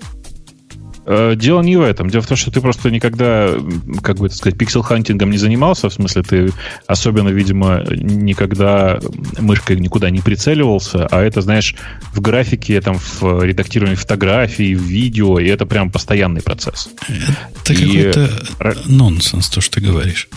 дело 1.35 1.61
не 1.61 1.77
в 1.77 1.81
этом. 1.81 2.09
Дело 2.09 2.21
в 2.21 2.27
том, 2.27 2.37
что 2.37 2.51
ты 2.51 2.61
просто 2.61 2.89
никогда, 2.91 3.49
как 4.01 4.17
бы 4.17 4.27
это 4.27 4.35
сказать, 4.35 4.57
pixel-hunting 4.57 5.20
ом 5.20 5.29
не 5.29 5.37
занимался. 5.37 5.89
В 5.89 5.93
смысле, 5.93 6.23
ты 6.23 6.51
особенно, 6.87 7.29
видимо, 7.29 7.83
никогда 7.89 8.99
мышкой 9.39 9.79
никуда 9.79 10.09
не 10.09 10.19
прицеливался. 10.19 11.07
А 11.07 11.21
это, 11.21 11.41
знаешь, 11.41 11.75
в 12.13 12.21
графике, 12.21 12.79
там, 12.81 12.97
в 12.99 13.43
редактировании 13.43 13.95
фотографий, 13.95 14.75
в 14.75 14.81
видео, 14.81 15.39
и 15.39 15.47
это 15.47 15.65
прям 15.65 15.91
постоянный 15.91 16.41
процесс. 16.41 16.89
Это 17.63 17.73
и... 17.73 17.75
какой-то 17.75 18.29
нонсенс, 18.85 19.49
то, 19.49 19.61
что 19.61 19.75
ты 19.75 19.81
говоришь. 19.81 20.29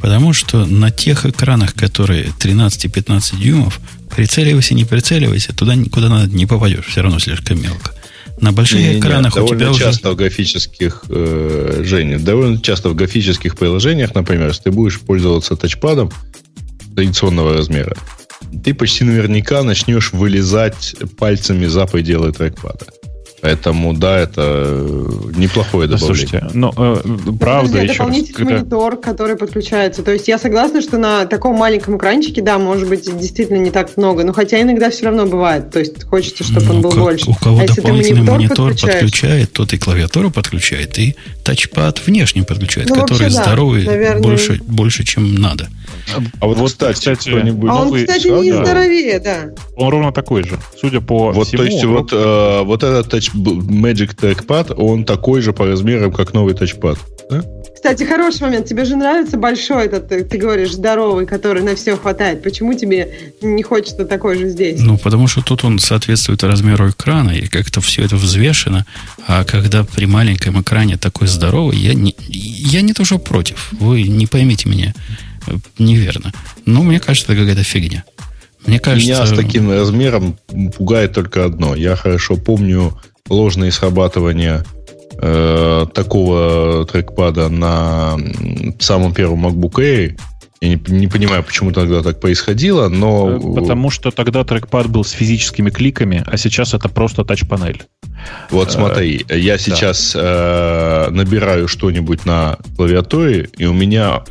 Потому 0.00 0.32
что 0.32 0.64
на 0.64 0.90
тех 0.90 1.26
экранах, 1.26 1.74
которые 1.74 2.26
13-15 2.38 3.36
дюймов, 3.36 3.80
прицеливайся, 4.14 4.74
не 4.74 4.84
прицеливайся, 4.84 5.52
туда 5.54 5.74
куда 5.90 6.08
надо 6.08 6.34
не 6.34 6.46
попадешь, 6.46 6.86
все 6.86 7.02
равно 7.02 7.18
слишком 7.18 7.60
мелко. 7.60 7.92
На 8.40 8.52
больших 8.52 8.78
не, 8.78 8.98
экранах 8.98 9.36
нет, 9.36 9.44
у 9.44 9.48
тебя 9.48 9.72
часто 9.74 10.08
уже... 10.08 10.14
в 10.14 10.18
графических, 10.18 11.04
э, 11.08 11.82
Женя, 11.84 12.18
довольно 12.18 12.60
часто 12.60 12.88
в 12.88 12.94
графических 12.94 13.56
приложениях, 13.56 14.14
например, 14.14 14.48
если 14.48 14.64
ты 14.64 14.70
будешь 14.70 15.00
пользоваться 15.00 15.56
тачпадом 15.56 16.10
традиционного 16.94 17.54
размера, 17.54 17.96
ты 18.64 18.74
почти 18.74 19.04
наверняка 19.04 19.62
начнешь 19.62 20.12
вылезать 20.12 20.94
пальцами 21.18 21.66
за 21.66 21.86
пределы 21.86 22.32
трекпада. 22.32 22.86
Поэтому, 23.40 23.94
да, 23.94 24.18
это 24.18 24.42
э, 24.44 25.10
неплохое 25.36 25.88
добавление. 25.88 26.26
Слушайте, 26.28 26.50
ну, 26.54 26.72
э, 26.76 26.96
правда, 27.38 27.70
Подожди, 27.70 27.86
еще 27.86 27.98
дополнительный 27.98 28.52
раз, 28.52 28.60
монитор, 28.60 28.96
который 28.96 29.36
подключается. 29.36 30.02
То 30.02 30.12
есть 30.12 30.26
я 30.26 30.38
согласна, 30.38 30.82
что 30.82 30.98
на 30.98 31.24
таком 31.26 31.56
маленьком 31.56 31.96
экранчике, 31.96 32.42
да, 32.42 32.58
может 32.58 32.88
быть, 32.88 33.04
действительно 33.18 33.58
не 33.58 33.70
так 33.70 33.96
много, 33.96 34.24
но 34.24 34.32
хотя 34.32 34.60
иногда 34.60 34.90
все 34.90 35.06
равно 35.06 35.26
бывает. 35.26 35.70
То 35.70 35.78
есть 35.78 36.04
хочется, 36.04 36.42
чтобы 36.42 36.66
ну, 36.66 36.74
он 36.74 36.82
был 36.82 36.90
как, 36.90 37.00
больше. 37.00 37.30
У 37.30 37.34
кого 37.34 37.60
а 37.60 37.66
дополнительный 37.66 38.22
монитор 38.22 38.74
подключает, 38.74 39.52
тот 39.52 39.72
и 39.72 39.78
клавиатуру 39.78 40.30
подключает, 40.30 40.98
и 40.98 41.14
тачпад 41.44 42.04
внешне 42.04 42.42
подключает, 42.42 42.88
ну, 42.88 42.96
который 42.96 43.24
вообще, 43.24 43.42
здоровый 43.42 43.84
да, 43.84 43.92
наверное... 43.92 44.22
больше, 44.22 44.60
больше, 44.66 45.04
чем 45.04 45.34
надо. 45.36 45.68
А 46.40 46.46
вот, 46.46 46.58
вот 46.58 46.70
кстати, 46.70 46.94
кстати 46.94 47.28
кто-нибудь... 47.28 47.70
А 47.70 47.82
он, 47.82 47.94
кстати, 47.94 48.28
не 48.28 48.52
да. 48.52 48.64
здоровее, 48.64 49.18
да. 49.20 49.50
Он 49.76 49.88
ровно 49.88 50.12
такой 50.12 50.42
же, 50.42 50.58
судя 50.80 51.00
по 51.00 51.32
вот, 51.32 51.46
всему. 51.46 51.62
То 51.62 51.68
есть, 51.68 51.84
вот, 51.84 52.12
э, 52.12 52.62
вот 52.64 52.82
этот 52.82 53.10
тач, 53.10 53.30
Magic 53.34 54.16
Trackpad, 54.16 54.74
он 54.74 55.04
такой 55.04 55.40
же 55.40 55.52
по 55.52 55.66
размерам, 55.66 56.12
как 56.12 56.32
новый 56.34 56.54
тачпад. 56.54 56.98
Да? 57.30 57.42
Кстати, 57.78 58.02
хороший 58.02 58.42
момент. 58.42 58.66
Тебе 58.66 58.84
же 58.84 58.96
нравится 58.96 59.36
большой 59.36 59.86
этот, 59.86 60.08
ты, 60.08 60.24
ты 60.24 60.36
говоришь, 60.36 60.72
здоровый, 60.72 61.26
который 61.26 61.62
на 61.62 61.76
все 61.76 61.96
хватает. 61.96 62.42
Почему 62.42 62.74
тебе 62.74 63.32
не 63.40 63.62
хочется 63.62 64.04
такой 64.04 64.36
же 64.36 64.48
здесь? 64.48 64.80
Ну, 64.80 64.98
потому 64.98 65.28
что 65.28 65.42
тут 65.42 65.62
он 65.62 65.78
соответствует 65.78 66.42
размеру 66.42 66.90
экрана, 66.90 67.30
и 67.30 67.46
как-то 67.46 67.80
все 67.80 68.02
это 68.02 68.16
взвешено. 68.16 68.84
А 69.28 69.44
когда 69.44 69.84
при 69.84 70.06
маленьком 70.06 70.60
экране 70.60 70.96
такой 70.96 71.28
здоровый, 71.28 71.78
я 71.78 71.94
не, 71.94 72.16
я 72.26 72.82
не 72.82 72.94
то, 72.94 73.04
что 73.04 73.18
против. 73.18 73.68
Вы 73.72 74.02
не 74.02 74.26
поймите 74.26 74.68
меня 74.68 74.92
неверно. 75.78 76.32
Но 76.66 76.82
мне 76.82 77.00
кажется, 77.00 77.32
это 77.32 77.40
какая-то 77.40 77.62
фигня. 77.62 78.04
Мне 78.66 78.78
кажется... 78.80 79.08
Меня 79.08 79.26
с 79.26 79.30
таким 79.30 79.70
размером 79.70 80.36
пугает 80.76 81.12
только 81.12 81.44
одно. 81.44 81.74
Я 81.74 81.96
хорошо 81.96 82.36
помню 82.36 82.98
ложные 83.28 83.72
срабатывания 83.72 84.64
э, 85.20 85.86
такого 85.94 86.86
трекпада 86.86 87.48
на 87.48 88.16
самом 88.78 89.14
первом 89.14 89.46
MacBook 89.46 89.74
Air. 89.74 90.18
Я 90.60 90.68
не, 90.70 90.80
не 90.88 91.06
понимаю, 91.06 91.44
почему 91.44 91.70
тогда 91.70 92.02
так 92.02 92.20
происходило, 92.20 92.88
но... 92.88 93.36
Э, 93.36 93.54
потому 93.54 93.90
что 93.90 94.10
тогда 94.10 94.44
трекпад 94.44 94.88
был 94.88 95.04
с 95.04 95.10
физическими 95.10 95.70
кликами, 95.70 96.24
а 96.26 96.36
сейчас 96.36 96.74
это 96.74 96.88
просто 96.88 97.24
тач-панель. 97.24 97.84
Вот 98.50 98.72
смотри, 98.72 99.24
я 99.28 99.56
сейчас 99.56 100.12
да. 100.14 101.06
э, 101.06 101.10
набираю 101.10 101.68
что-нибудь 101.68 102.26
на 102.26 102.58
клавиатуре, 102.76 103.48
и 103.56 103.66
у 103.66 103.72
меня 103.72 104.24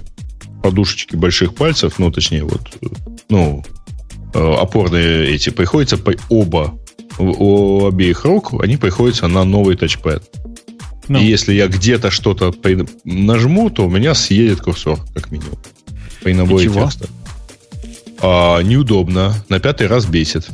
подушечки 0.67 1.15
больших 1.15 1.56
пальцев, 1.56 1.97
ну, 1.97 2.12
точнее, 2.12 2.43
вот, 2.43 2.62
ну, 3.30 3.63
э, 4.34 4.53
опорные 4.56 5.30
эти, 5.34 5.49
приходится 5.49 5.97
по 5.97 6.13
оба, 6.27 6.77
у 7.17 7.86
обеих 7.86 8.25
рук, 8.25 8.53
они 8.62 8.75
приходятся 8.75 9.30
на 9.30 9.45
новый 9.45 9.77
тачпэд. 9.77 10.23
Ну. 11.08 11.19
И 11.19 11.25
если 11.25 11.53
я 11.53 11.67
где-то 11.67 12.12
что-то 12.12 12.53
нажму, 13.06 13.69
то 13.69 13.86
у 13.86 13.89
меня 13.89 14.13
съедет 14.13 14.60
курсор, 14.60 14.99
как 15.13 15.32
минимум. 15.32 15.58
При 16.21 16.34
наборе 16.34 16.69
текста. 16.69 17.08
А, 18.21 18.62
неудобно. 18.62 19.34
На 19.47 19.62
пятый 19.62 19.88
раз 19.88 20.06
бесит. 20.06 20.49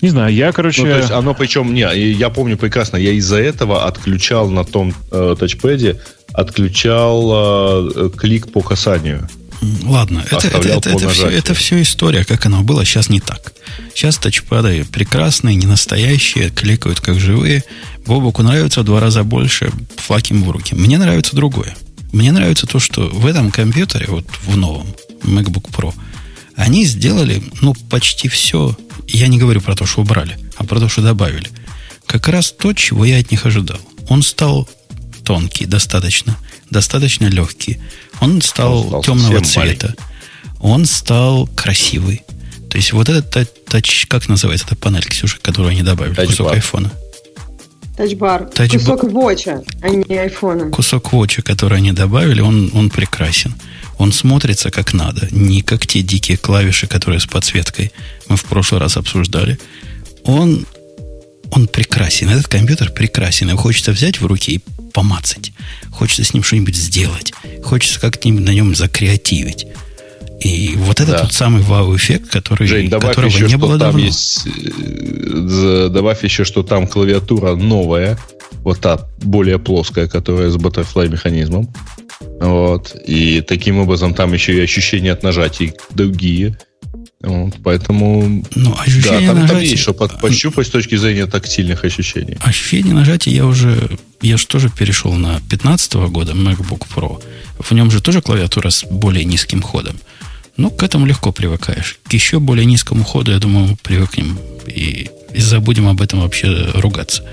Не 0.00 0.08
знаю, 0.08 0.32
я, 0.32 0.52
короче... 0.52 0.82
Ну, 0.82 0.88
то 0.88 0.98
есть 0.98 1.10
оно 1.10 1.34
причем, 1.34 1.74
не, 1.74 1.80
я 2.12 2.30
помню 2.30 2.56
прекрасно, 2.56 2.96
я 2.96 3.12
из-за 3.12 3.36
этого 3.36 3.84
отключал 3.84 4.48
на 4.48 4.64
том 4.64 4.94
э, 5.12 5.36
тачпэде 5.38 6.00
отключал 6.36 7.88
э, 7.96 8.10
клик 8.16 8.52
по 8.52 8.60
касанию. 8.60 9.28
Ладно, 9.84 10.22
это, 10.30 10.48
это, 10.48 10.68
это, 10.68 10.90
это, 10.90 11.08
все, 11.08 11.28
это 11.28 11.54
все 11.54 11.80
история, 11.80 12.24
как 12.24 12.44
оно 12.44 12.62
было, 12.62 12.84
сейчас 12.84 13.08
не 13.08 13.20
так. 13.20 13.54
Сейчас 13.94 14.18
тачпады 14.18 14.84
прекрасные, 14.84 15.56
не 15.56 15.66
настоящие, 15.66 16.50
кликают 16.50 17.00
как 17.00 17.18
живые. 17.18 17.64
Бобоку 18.04 18.42
нравится 18.42 18.82
в 18.82 18.84
два 18.84 19.00
раза 19.00 19.24
больше, 19.24 19.72
флаким 19.96 20.44
в 20.44 20.50
руки. 20.50 20.74
Мне 20.74 20.98
нравится 20.98 21.34
другое. 21.34 21.74
Мне 22.12 22.32
нравится 22.32 22.66
то, 22.66 22.78
что 22.78 23.08
в 23.08 23.24
этом 23.24 23.50
компьютере, 23.50 24.06
вот 24.08 24.26
в 24.44 24.56
новом 24.58 24.88
MacBook 25.22 25.70
Pro, 25.70 25.94
они 26.54 26.84
сделали, 26.84 27.42
ну, 27.62 27.74
почти 27.88 28.28
все. 28.28 28.76
Я 29.08 29.28
не 29.28 29.38
говорю 29.38 29.62
про 29.62 29.74
то, 29.74 29.86
что 29.86 30.02
убрали, 30.02 30.38
а 30.56 30.64
про 30.64 30.80
то, 30.80 30.88
что 30.88 31.00
добавили. 31.00 31.48
Как 32.06 32.28
раз 32.28 32.52
то, 32.52 32.74
чего 32.74 33.06
я 33.06 33.18
от 33.18 33.30
них 33.30 33.46
ожидал. 33.46 33.78
Он 34.08 34.22
стал 34.22 34.68
тонкий 35.26 35.66
достаточно, 35.66 36.36
достаточно 36.70 37.26
легкий. 37.26 37.78
Он 38.20 38.40
стал, 38.40 38.82
он 38.82 38.88
стал 38.88 39.02
темного 39.02 39.40
цвета. 39.44 39.88
Маленький. 39.88 40.02
Он 40.60 40.86
стал 40.86 41.48
красивый. 41.48 42.22
То 42.70 42.76
есть 42.76 42.92
вот 42.92 43.08
этот 43.08 43.64
тач, 43.64 44.06
как 44.06 44.28
называется 44.28 44.66
эта 44.66 44.76
панель, 44.76 45.04
Ксюша, 45.04 45.38
которую 45.42 45.72
они 45.72 45.82
добавили, 45.82 46.14
тач 46.14 46.28
кусок 46.30 46.52
айфона. 46.52 46.92
Тачбар. 47.96 48.48
Тач 48.50 48.72
кусок 48.72 49.04
воча, 49.04 49.62
а 49.82 49.88
не 49.88 50.16
айфона. 50.16 50.70
Кусок 50.70 51.12
воча, 51.12 51.42
который 51.42 51.78
они 51.78 51.92
добавили, 51.92 52.40
он, 52.40 52.70
он 52.72 52.90
прекрасен. 52.90 53.54
Он 53.98 54.12
смотрится 54.12 54.70
как 54.70 54.94
надо, 54.94 55.26
не 55.30 55.62
как 55.62 55.86
те 55.86 56.02
дикие 56.02 56.36
клавиши, 56.36 56.86
которые 56.86 57.18
с 57.18 57.26
подсветкой 57.26 57.92
мы 58.28 58.36
в 58.36 58.44
прошлый 58.44 58.80
раз 58.80 58.96
обсуждали. 58.96 59.58
Он, 60.24 60.66
он 61.50 61.66
прекрасен. 61.66 62.28
Этот 62.28 62.46
компьютер 62.46 62.92
прекрасен. 62.92 63.48
Его 63.48 63.58
хочется 63.58 63.92
взять 63.92 64.20
в 64.20 64.26
руки 64.26 64.56
и 64.56 64.60
помацать. 64.96 65.52
Хочется 65.90 66.24
с 66.24 66.32
ним 66.32 66.42
что-нибудь 66.42 66.74
сделать. 66.74 67.34
Хочется 67.62 68.00
как-нибудь 68.00 68.46
на 68.46 68.54
нем 68.54 68.74
закреативить. 68.74 69.66
И 70.40 70.72
вот 70.76 71.00
это 71.00 71.12
да. 71.12 71.18
тот 71.18 71.34
самый 71.34 71.60
вау-эффект, 71.60 72.30
который, 72.30 72.66
Жень, 72.66 72.88
добавь 72.88 73.10
которого 73.10 73.30
еще, 73.30 73.46
не 73.46 73.56
было 73.58 73.78
там 73.78 73.92
давно. 73.92 73.98
Есть, 73.98 74.46
э, 74.46 75.88
добавь 75.90 76.24
еще, 76.24 76.44
что 76.44 76.62
там 76.62 76.86
клавиатура 76.86 77.56
новая, 77.56 78.18
вот 78.62 78.80
та 78.80 79.06
более 79.18 79.58
плоская, 79.58 80.08
которая 80.08 80.48
с 80.48 80.56
butterfly 80.56 81.10
механизмом. 81.10 81.68
Вот. 82.40 82.96
И 83.06 83.42
таким 83.42 83.78
образом 83.78 84.14
там 84.14 84.32
еще 84.32 84.54
и 84.54 84.60
ощущения 84.60 85.12
от 85.12 85.22
нажатий 85.22 85.74
другие. 85.90 86.56
Вот, 87.20 87.54
поэтому 87.64 88.44
ну, 88.54 88.76
ощущение 88.78 89.28
да, 89.28 89.32
там, 89.32 89.40
нажатия... 89.40 89.48
там 89.48 89.60
есть 89.60 89.82
что 89.82 89.94
пощупать 89.94 90.66
с 90.66 90.70
точки 90.70 90.96
зрения 90.96 91.26
тактильных 91.26 91.84
ощущений. 91.84 92.36
Ощущение 92.40 92.94
нажатия 92.94 93.32
я 93.32 93.46
уже... 93.46 93.98
Я 94.20 94.36
же 94.36 94.46
тоже 94.46 94.70
перешел 94.70 95.12
на 95.14 95.40
15 95.50 95.94
года 96.10 96.32
MacBook 96.32 96.86
Pro. 96.94 97.22
В 97.58 97.72
нем 97.72 97.90
же 97.90 98.02
тоже 98.02 98.20
клавиатура 98.20 98.70
с 98.70 98.84
более 98.84 99.24
низким 99.24 99.62
ходом. 99.62 99.96
Ну, 100.56 100.70
к 100.70 100.82
этому 100.82 101.06
легко 101.06 101.32
привыкаешь. 101.32 101.98
К 102.04 102.12
еще 102.12 102.38
более 102.38 102.64
низкому 102.64 103.04
ходу, 103.04 103.32
я 103.32 103.38
думаю, 103.38 103.76
привыкнем 103.82 104.38
и, 104.66 105.10
и 105.32 105.40
забудем 105.40 105.88
об 105.88 106.00
этом 106.00 106.20
вообще 106.20 106.70
ругаться. 106.74 107.24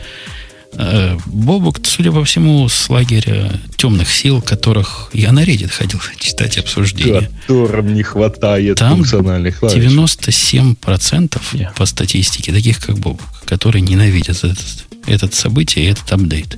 Э, 0.76 1.18
Бобук, 1.26 1.80
судя 1.84 2.12
по 2.12 2.24
всему, 2.24 2.68
с 2.68 2.90
лагеря 2.90 3.52
темных 3.76 4.10
сил, 4.10 4.42
которых 4.42 5.10
я 5.14 5.32
на 5.32 5.44
Reddit 5.44 5.70
ходил 5.70 6.00
читать 6.18 6.58
обсуждения. 6.58 7.30
Которым 7.48 7.94
не 7.94 8.04
хватает 8.04 8.78
Там 8.78 8.98
функциональных 8.98 9.60
клавиш. 9.60 9.84
97% 9.84 11.42
yeah. 11.54 11.76
по 11.76 11.86
статистике 11.86 12.52
таких, 12.52 12.80
как 12.80 12.98
Бобук, 12.98 13.22
которые 13.46 13.82
ненавидят 13.82 14.44
этот, 14.44 14.86
этот 15.06 15.34
событие 15.34 15.86
и 15.86 15.90
этот 15.90 16.12
апдейт. 16.12 16.58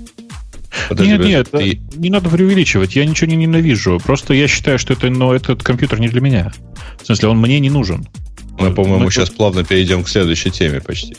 Подожди, 0.89 1.11
нет, 1.11 1.21
нет, 1.21 1.51
ты... 1.51 1.79
не 1.95 2.09
надо 2.09 2.29
преувеличивать. 2.29 2.95
Я 2.95 3.05
ничего 3.05 3.29
не 3.29 3.37
ненавижу. 3.37 3.99
Просто 4.03 4.33
я 4.33 4.47
считаю, 4.47 4.77
что 4.77 4.93
это, 4.93 5.09
но 5.09 5.33
этот 5.33 5.63
компьютер 5.63 5.99
не 5.99 6.09
для 6.09 6.21
меня. 6.21 6.51
В 7.01 7.05
смысле, 7.05 7.29
он 7.29 7.37
мне 7.39 7.59
не 7.59 7.69
нужен. 7.69 8.07
Мы, 8.59 8.71
по-моему, 8.71 9.05
Мы... 9.05 9.11
сейчас 9.11 9.29
плавно 9.29 9.63
перейдем 9.63 10.03
к 10.03 10.09
следующей 10.09 10.51
теме 10.51 10.81
почти. 10.81 11.15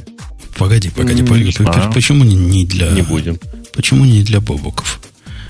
Погоди, 0.56 0.90
погоди, 0.90 1.22
погоди. 1.22 1.52
Почему 1.92 2.24
не 2.24 2.64
для... 2.64 2.90
Не 2.90 3.02
будем. 3.02 3.38
Почему 3.74 4.04
не 4.04 4.22
для 4.22 4.40
бобуков? 4.40 5.00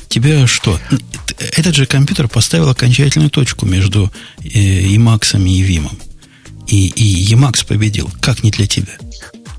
Тебе 0.08 0.46
что? 0.46 0.78
Этот 1.38 1.74
же 1.74 1.86
компьютер 1.86 2.28
поставил 2.28 2.68
окончательную 2.68 3.30
точку 3.30 3.66
между 3.66 4.10
э, 4.42 4.48
Emacs 4.48 5.36
и 5.38 5.62
Vim. 5.62 5.90
И, 6.66 6.88
и 6.88 7.34
Emacs 7.34 7.64
победил. 7.66 8.10
Как 8.20 8.42
не 8.42 8.50
для 8.50 8.66
тебя? 8.66 8.96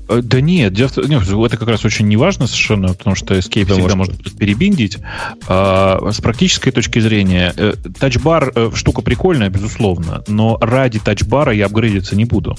Э, 0.08 0.20
да 0.22 0.40
нет, 0.40 0.78
это 0.78 1.56
как 1.56 1.68
раз 1.68 1.84
очень 1.84 2.08
неважно 2.08 2.46
совершенно, 2.46 2.88
потому 2.88 3.14
что 3.14 3.34
Escape 3.34 3.70
всегда 3.70 3.94
может 3.94 4.36
перебиндить. 4.38 4.98
А, 5.46 6.10
с 6.10 6.20
практической 6.20 6.70
точки 6.70 6.98
зрения, 6.98 7.52
э, 7.56 7.74
тачбар 7.98 8.52
э, 8.54 8.70
штука 8.74 9.02
прикольная, 9.02 9.50
безусловно, 9.50 10.24
но 10.26 10.56
ради 10.60 10.98
тачбара 10.98 11.52
я 11.52 11.66
апгрейдиться 11.66 12.16
не 12.16 12.24
буду. 12.24 12.56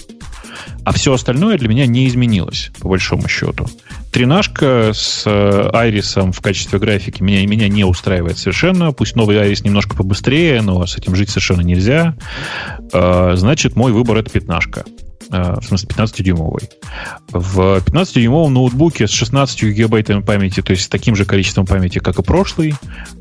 А 0.84 0.92
все 0.92 1.14
остальное 1.14 1.58
для 1.58 1.70
меня 1.70 1.86
не 1.86 2.08
изменилось, 2.08 2.72
по 2.80 2.90
большому 2.90 3.28
счету. 3.28 3.68
Тринашка 4.12 4.92
с 4.94 5.24
Айрисом 5.26 6.32
в 6.32 6.42
качестве 6.42 6.80
графики 6.80 7.22
меня, 7.22 7.46
меня 7.46 7.68
не 7.68 7.84
устраивает 7.84 8.38
совершенно. 8.38 8.92
Пусть 8.92 9.16
новый 9.16 9.40
Айрис 9.40 9.64
немножко 9.64 9.96
побыстрее, 9.96 10.62
но 10.62 10.86
с 10.86 10.98
этим 10.98 11.16
жить 11.16 11.30
совершенно 11.30 11.62
нельзя. 11.62 12.16
Значит, 12.92 13.76
мой 13.76 13.94
выбор 13.94 14.18
это 14.18 14.32
пятнашка. 14.32 14.84
Э, 15.32 15.58
в 15.62 15.66
смысле 15.66 15.90
15-дюймовый. 15.90 16.70
В 17.32 17.78
15-дюймовом 17.78 18.50
ноутбуке 18.50 19.08
с 19.08 19.12
16 19.12 19.64
гигабайтами 19.64 20.22
памяти, 20.22 20.62
то 20.62 20.72
есть 20.72 20.86
с 20.86 20.88
таким 20.88 21.16
же 21.16 21.26
количеством 21.26 21.68
памяти, 21.68 22.00
как 22.00 22.18
и 22.18 22.24
прошлый, 22.24 22.74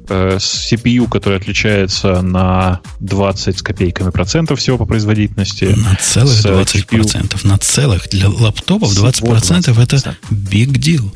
э, 0.09 0.39
с 0.41 0.73
CPU, 0.73 1.07
который 1.09 1.37
отличается 1.37 2.23
на 2.23 2.81
20 3.01 3.59
с 3.59 3.63
копейками 3.63 4.11
процентов 4.11 4.59
всего 4.59 4.79
по 4.79 4.87
производительности. 4.87 5.65
На 5.77 5.97
целых 5.97 6.43
20 6.43 6.87
процентов. 6.87 7.45
На 7.45 7.59
целых. 7.59 8.09
Для 8.09 8.31
лаптопов 8.31 8.95
20 8.95 9.27
процентов 9.27 9.79
это 9.79 9.97
big 10.31 10.73
deal. 10.73 11.11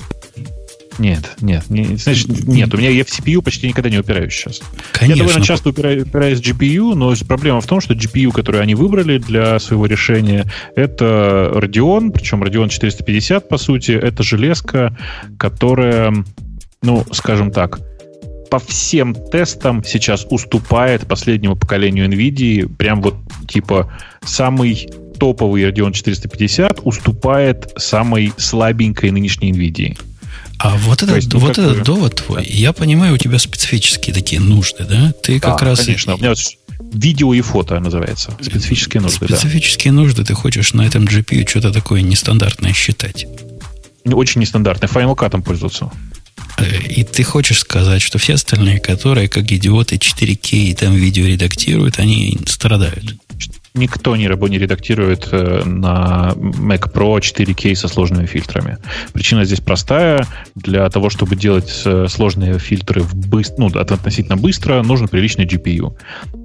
Нет, 0.98 1.36
нет, 1.40 1.64
не, 1.70 1.96
значит, 1.96 2.46
нет, 2.46 2.72
у 2.74 2.76
меня 2.76 2.90
я 2.90 3.04
в 3.04 3.08
CPU 3.08 3.42
почти 3.42 3.68
никогда 3.68 3.90
не 3.90 3.98
упираюсь 3.98 4.32
сейчас. 4.32 4.60
Конечно. 4.92 5.20
Я 5.20 5.26
довольно 5.26 5.44
часто 5.44 5.70
упираюсь, 5.70 6.02
упираюсь 6.02 6.40
в 6.40 6.42
GPU, 6.42 6.94
но 6.94 7.14
проблема 7.26 7.60
в 7.60 7.66
том, 7.66 7.80
что 7.80 7.94
GPU, 7.94 8.32
который 8.32 8.60
они 8.60 8.74
выбрали 8.74 9.18
для 9.18 9.58
своего 9.58 9.86
решения, 9.86 10.46
это 10.76 11.50
Radeon, 11.54 12.10
причем 12.10 12.42
Radeon 12.42 12.68
450, 12.68 13.48
по 13.48 13.58
сути, 13.58 13.92
это 13.92 14.22
железка, 14.22 14.96
которая, 15.38 16.12
ну, 16.82 17.04
скажем 17.12 17.50
так, 17.50 17.80
по 18.50 18.58
всем 18.58 19.14
тестам 19.14 19.82
сейчас 19.82 20.26
уступает 20.28 21.06
последнему 21.06 21.56
поколению 21.56 22.06
NVIDIA, 22.06 22.68
прям 22.68 23.00
вот 23.00 23.14
типа 23.48 23.90
самый 24.24 24.90
топовый 25.18 25.62
Radeon 25.62 25.92
450 25.92 26.80
уступает 26.84 27.72
самой 27.76 28.32
слабенькой 28.36 29.10
нынешней 29.10 29.52
NVIDIA. 29.52 29.98
А 30.62 30.76
вот, 30.76 31.02
этот, 31.02 31.16
есть, 31.16 31.34
вот 31.34 31.58
этот 31.58 31.82
довод 31.82 32.14
твой, 32.24 32.46
я 32.46 32.72
понимаю, 32.72 33.14
у 33.14 33.18
тебя 33.18 33.40
специфические 33.40 34.14
такие 34.14 34.40
нужды, 34.40 34.84
да? 34.88 35.12
Ты 35.22 35.40
как 35.40 35.58
да, 35.58 35.66
раз... 35.66 35.80
конечно. 35.80 36.14
У 36.14 36.18
меня 36.18 36.34
видео 36.92 37.34
и 37.34 37.40
фото 37.40 37.80
называется. 37.80 38.32
Специфические 38.40 39.00
нужды, 39.00 39.26
Специфические 39.26 39.92
да. 39.92 39.98
нужды, 39.98 40.24
ты 40.24 40.34
хочешь 40.34 40.72
на 40.72 40.82
этом 40.82 41.04
GPU 41.04 41.48
что-то 41.48 41.72
такое 41.72 42.02
нестандартное 42.02 42.72
считать. 42.72 43.26
Очень 44.04 44.42
нестандартное. 44.42 44.88
Cut 44.88 45.42
пользоваться. 45.42 45.90
Э, 46.58 46.80
и 46.88 47.02
ты 47.02 47.24
хочешь 47.24 47.58
сказать, 47.58 48.00
что 48.00 48.18
все 48.18 48.34
остальные, 48.34 48.78
которые, 48.78 49.28
как 49.28 49.50
идиоты, 49.50 49.96
4К 49.96 50.50
и 50.52 50.74
там 50.74 50.94
видео 50.94 51.26
редактируют, 51.26 51.98
они 51.98 52.38
страдают? 52.46 53.16
Никто 53.74 54.16
не, 54.16 54.24
не 54.26 54.58
редактирует 54.58 55.28
э, 55.32 55.62
на 55.64 56.32
Mac 56.36 56.92
Pro 56.92 57.18
4K 57.18 57.74
со 57.74 57.88
сложными 57.88 58.26
фильтрами. 58.26 58.76
Причина 59.14 59.46
здесь 59.46 59.60
простая. 59.60 60.26
Для 60.54 60.88
того, 60.90 61.08
чтобы 61.08 61.36
делать 61.36 61.82
э, 61.86 62.06
сложные 62.10 62.58
фильтры 62.58 63.00
в 63.00 63.14
быстро, 63.14 63.54
ну, 63.58 63.66
относительно 63.68 64.36
быстро, 64.36 64.82
нужен 64.82 65.08
приличный 65.08 65.46
GPU. 65.46 65.96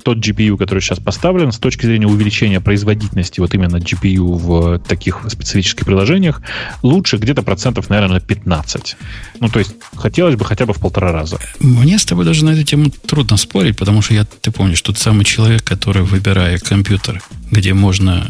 Тот 0.05 0.19
GPU, 0.19 0.55
который 0.55 0.79
сейчас 0.79 0.99
поставлен, 0.99 1.51
с 1.51 1.57
точки 1.57 1.85
зрения 1.85 2.07
увеличения 2.07 2.61
производительности 2.61 3.41
вот 3.41 3.53
именно 3.53 3.75
GPU 3.75 4.37
в 4.37 4.79
таких 4.79 5.25
специфических 5.29 5.85
приложениях, 5.85 6.41
лучше 6.81 7.17
где-то 7.17 7.43
процентов, 7.43 7.89
наверное, 7.89 8.15
на 8.15 8.21
15. 8.21 8.95
Ну, 9.41 9.49
то 9.49 9.59
есть, 9.59 9.75
хотелось 9.97 10.35
бы 10.35 10.45
хотя 10.45 10.65
бы 10.65 10.73
в 10.73 10.77
полтора 10.77 11.11
раза. 11.11 11.37
Мне 11.59 11.99
с 11.99 12.05
тобой 12.05 12.23
даже 12.23 12.45
на 12.45 12.51
эту 12.51 12.63
тему 12.63 12.89
трудно 13.05 13.35
спорить, 13.35 13.75
потому 13.75 14.01
что 14.01 14.13
я, 14.13 14.23
ты 14.23 14.49
помнишь, 14.51 14.81
тот 14.81 14.97
самый 14.97 15.25
человек, 15.25 15.63
который, 15.65 16.03
выбирая 16.03 16.57
компьютер, 16.57 17.16
где 17.51 17.73
можно, 17.73 18.29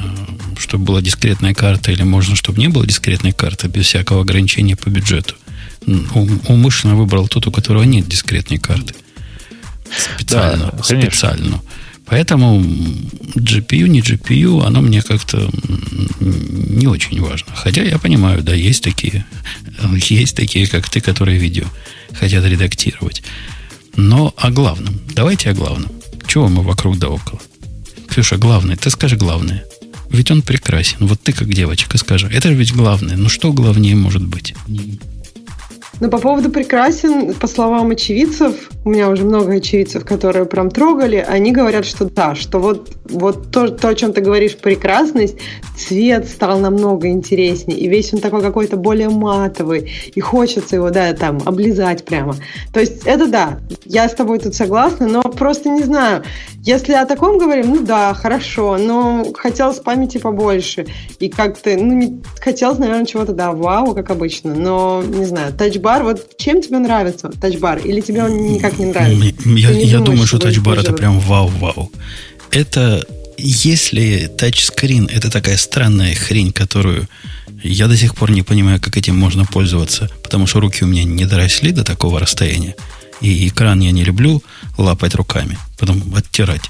чтобы 0.58 0.86
была 0.86 1.02
дискретная 1.02 1.54
карта, 1.54 1.91
или 1.91 2.04
можно, 2.04 2.36
чтобы 2.36 2.60
не 2.60 2.67
было 2.67 2.86
дискретной 2.86 3.32
карты, 3.32 3.67
без 3.67 3.86
всякого 3.86 4.21
ограничения 4.21 4.76
по 4.76 4.89
бюджету. 4.89 5.36
Умышленно 5.86 6.95
выбрал 6.95 7.28
тот, 7.28 7.47
у 7.47 7.52
которого 7.52 7.84
нет 7.84 8.08
дискретной 8.08 8.58
карты. 8.58 8.93
Специально. 10.17 10.71
Да, 10.71 10.84
специально. 10.84 11.62
Поэтому 12.06 12.62
GPU, 12.62 13.88
не 13.88 14.00
GPU, 14.00 14.65
оно 14.65 14.82
мне 14.82 15.02
как-то 15.02 15.50
не 16.19 16.88
очень 16.88 17.21
важно. 17.21 17.54
Хотя 17.54 17.84
я 17.84 17.97
понимаю, 17.97 18.41
да, 18.43 18.54
есть 18.54 18.84
такие, 18.84 19.26
есть 20.10 20.36
такие, 20.36 20.67
как 20.67 20.89
ты, 20.89 21.02
которые 21.02 21.38
видео 21.38 21.65
хотят 22.13 22.45
редактировать. 22.45 23.23
Но 23.95 24.34
о 24.38 24.52
главном. 24.52 25.00
Давайте 25.13 25.50
о 25.50 25.54
главном. 25.54 25.91
Чего 26.28 26.47
мы 26.47 26.63
вокруг 26.63 26.97
да 26.97 27.10
около? 27.10 27.41
Ксюша, 28.17 28.38
главное, 28.38 28.75
ты 28.75 28.89
скажи 28.89 29.15
главное. 29.15 29.63
Ведь 30.10 30.32
он 30.32 30.41
прекрасен. 30.41 31.06
Вот 31.06 31.21
ты 31.21 31.34
как 31.34 31.53
девочка 31.53 31.99
скажи. 31.99 32.27
Это 32.34 32.47
же 32.47 32.56
ведь 32.56 32.73
главное. 32.73 33.15
Ну 33.15 33.30
что 33.30 33.53
главнее 33.53 33.95
может 33.95 34.25
быть? 34.25 34.56
Ну, 36.00 36.10
по 36.10 36.20
поводу 36.20 36.52
прекрасен, 36.52 37.34
по 37.34 37.48
словам 37.48 37.90
очевидцев, 37.90 38.70
у 38.86 38.90
меня 38.90 39.10
уже 39.10 39.24
много 39.26 39.54
очевидцев, 39.54 40.06
которые 40.06 40.46
прям 40.46 40.70
трогали, 40.70 41.26
они 41.28 41.52
говорят, 41.52 41.86
что 41.86 42.06
да, 42.06 42.36
что 42.36 42.60
вот, 42.60 42.92
вот 43.06 43.52
то, 43.52 43.70
то, 43.70 43.90
о 43.90 43.96
чем 43.96 44.14
ты 44.14 44.22
говоришь, 44.22 44.56
прекрасность, 44.58 45.38
цвет 45.76 46.28
стал 46.30 46.60
намного 46.60 47.08
интереснее, 47.08 47.80
и 47.80 47.88
весь 47.88 48.14
он 48.14 48.20
такой 48.20 48.42
какой-то 48.42 48.78
более 48.78 49.10
матовый, 49.10 49.92
и 50.14 50.20
хочется 50.20 50.76
его, 50.76 50.92
да, 50.92 51.14
там, 51.14 51.40
облизать 51.46 52.06
прямо. 52.06 52.36
То 52.74 52.80
есть 52.80 53.06
это 53.06 53.28
да, 53.28 53.60
я 53.86 54.08
с 54.08 54.14
тобой 54.14 54.38
тут 54.38 54.54
согласна, 54.54 55.08
но 55.08 55.24
просто 55.24 55.70
не 55.70 55.82
знаю, 55.82 56.24
если 56.62 56.94
о 56.94 57.06
таком 57.06 57.40
говорим, 57.40 57.72
ну 57.76 57.82
да, 57.82 58.14
хорошо, 58.14 58.78
но 58.78 59.26
хотелось 59.34 59.80
памяти 59.80 60.20
побольше, 60.20 60.86
и 61.20 61.28
как-то, 61.28 61.72
ну, 61.76 61.94
не, 61.94 62.22
хотелось, 62.40 62.78
наверное, 62.78 63.06
чего-то, 63.06 63.34
да, 63.34 63.52
вау, 63.52 63.96
как 63.96 64.12
обычно, 64.12 64.54
но, 64.54 65.02
не 65.04 65.26
знаю, 65.26 65.54
тачбар, 65.54 65.87
вот 66.04 66.38
чем 66.38 66.62
тебе 66.62 66.80
нравится 66.80 67.30
тачбар, 67.30 67.80
или 67.80 68.02
тебе 68.02 68.23
он 68.23 68.54
никак 68.54 68.78
не 68.80 68.86
нравится? 68.86 69.34
Я, 69.45 69.71
я 69.71 70.00
думаю, 70.00 70.28
что 70.28 70.39
тачбар 70.39 70.80
это 70.80 70.93
прям 70.93 71.19
вау-вау. 71.19 71.91
Это 72.52 73.06
если 73.38 74.28
тачскрин 74.28 75.08
это 75.12 75.30
такая 75.30 75.58
странная 75.58 76.15
хрень, 76.15 76.52
которую 76.52 77.08
я 77.63 77.88
до 77.88 77.95
сих 77.95 78.15
пор 78.15 78.32
не 78.32 78.43
понимаю, 78.43 78.82
как 78.82 78.97
этим 78.97 79.15
можно 79.15 79.45
пользоваться, 79.45 80.10
потому 80.23 80.47
что 80.47 80.60
руки 80.60 80.84
у 80.84 80.88
меня 80.88 81.04
не 81.04 81.26
доросли 81.26 81.71
до 81.71 81.84
такого 81.84 82.19
расстояния, 82.19 82.76
и 83.21 83.47
экран 83.47 83.80
я 83.80 83.91
не 83.91 84.04
люблю 84.04 84.43
лапать 84.78 85.15
руками, 85.15 85.58
потом 85.78 86.04
оттирать. 86.15 86.69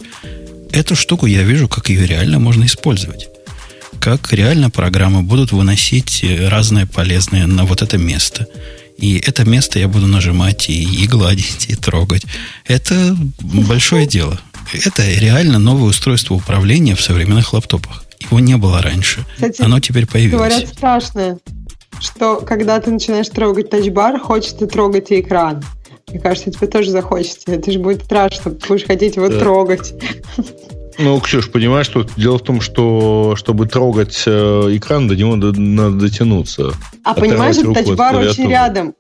Эту 0.72 0.96
штуку 0.96 1.26
я 1.26 1.44
вижу, 1.44 1.68
как 1.68 1.90
ее 1.90 2.06
реально 2.06 2.40
можно 2.40 2.66
использовать. 2.66 3.30
Как 4.00 4.32
реально 4.34 4.70
программы 4.70 5.24
будут 5.24 5.52
выносить 5.52 6.24
разное 6.24 6.86
полезное 6.86 7.48
на 7.48 7.66
вот 7.66 7.82
это 7.82 7.98
место. 7.98 8.48
И 8.98 9.18
это 9.20 9.48
место 9.48 9.80
я 9.80 9.88
буду 9.88 10.08
нажимать 10.08 10.70
и, 10.70 10.84
и 10.84 11.08
гладить, 11.08 11.68
и 11.70 11.76
трогать. 11.76 12.24
Это 12.66 13.16
большое 13.42 14.06
дело. 14.06 14.40
Это 14.74 15.08
реально 15.08 15.60
новое 15.60 15.90
устройство 15.90 16.34
управления 16.34 16.96
в 16.96 17.02
современных 17.02 17.54
лаптопах. 17.54 18.04
Его 18.20 18.40
не 18.40 18.58
было 18.58 18.82
раньше. 18.82 19.26
Кстати, 19.36 19.62
Оно 19.62 19.80
теперь 19.80 20.08
появилось. 20.08 20.54
Говорят 20.54 20.70
страшное, 20.70 21.38
что 22.00 22.38
когда 22.38 22.80
ты 22.80 22.92
начинаешь 22.92 23.30
трогать 23.30 23.70
тачбар, 23.70 24.20
хочется 24.20 24.68
трогать 24.68 25.12
и 25.12 25.22
экран. 25.22 25.64
Мне 26.10 26.20
кажется, 26.20 26.52
тебе 26.52 26.68
тоже 26.68 26.92
захочется. 26.92 27.52
Это 27.52 27.72
же 27.72 27.80
будет 27.80 28.04
страшно. 28.04 28.52
Будешь 28.68 28.86
хотеть 28.86 29.18
его 29.18 29.28
да. 29.30 29.40
трогать. 29.40 29.94
Ну, 31.00 31.20
Ксюш, 31.20 31.50
понимаешь, 31.52 31.86
что 31.86 32.06
дело 32.16 32.40
в 32.40 32.44
том, 32.44 32.62
что 32.62 33.36
чтобы 33.36 33.68
трогать 33.68 34.24
э, 34.26 34.32
экран, 34.76 35.08
до 35.08 35.16
него 35.16 35.36
надо 35.36 35.52
дотянуться. 35.92 36.72
А 37.04 37.14
понимаешь, 37.14 37.58
тачбар 37.58 38.16
очень 38.16 38.50
рядом. 38.50 38.96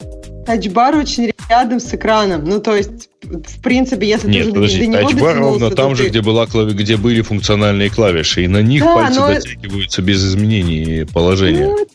Тачбар 0.45 0.95
очень 0.95 1.33
рядом 1.49 1.79
с 1.79 1.93
экраном. 1.93 2.45
Ну, 2.45 2.61
то 2.61 2.75
есть, 2.75 3.09
в 3.21 3.61
принципе, 3.61 4.07
если 4.07 4.29
Нет, 4.29 4.45
ты 4.45 4.53
подожди, 4.53 4.79
до 4.79 4.85
него 4.85 5.09
тачбар 5.09 5.37
ровно 5.37 5.71
там 5.71 5.95
же, 5.95 6.03
ты... 6.03 6.09
где, 6.09 6.21
была 6.21 6.45
клави... 6.45 6.73
где 6.73 6.97
были 6.97 7.21
функциональные 7.21 7.89
клавиши, 7.89 8.43
и 8.43 8.47
на 8.47 8.61
них 8.61 8.81
да, 8.81 8.95
пальцы 8.95 9.19
но... 9.19 9.27
дотягиваются 9.27 10.01
без 10.01 10.23
изменений 10.23 11.05
положения. 11.05 11.65
Ну, 11.65 11.87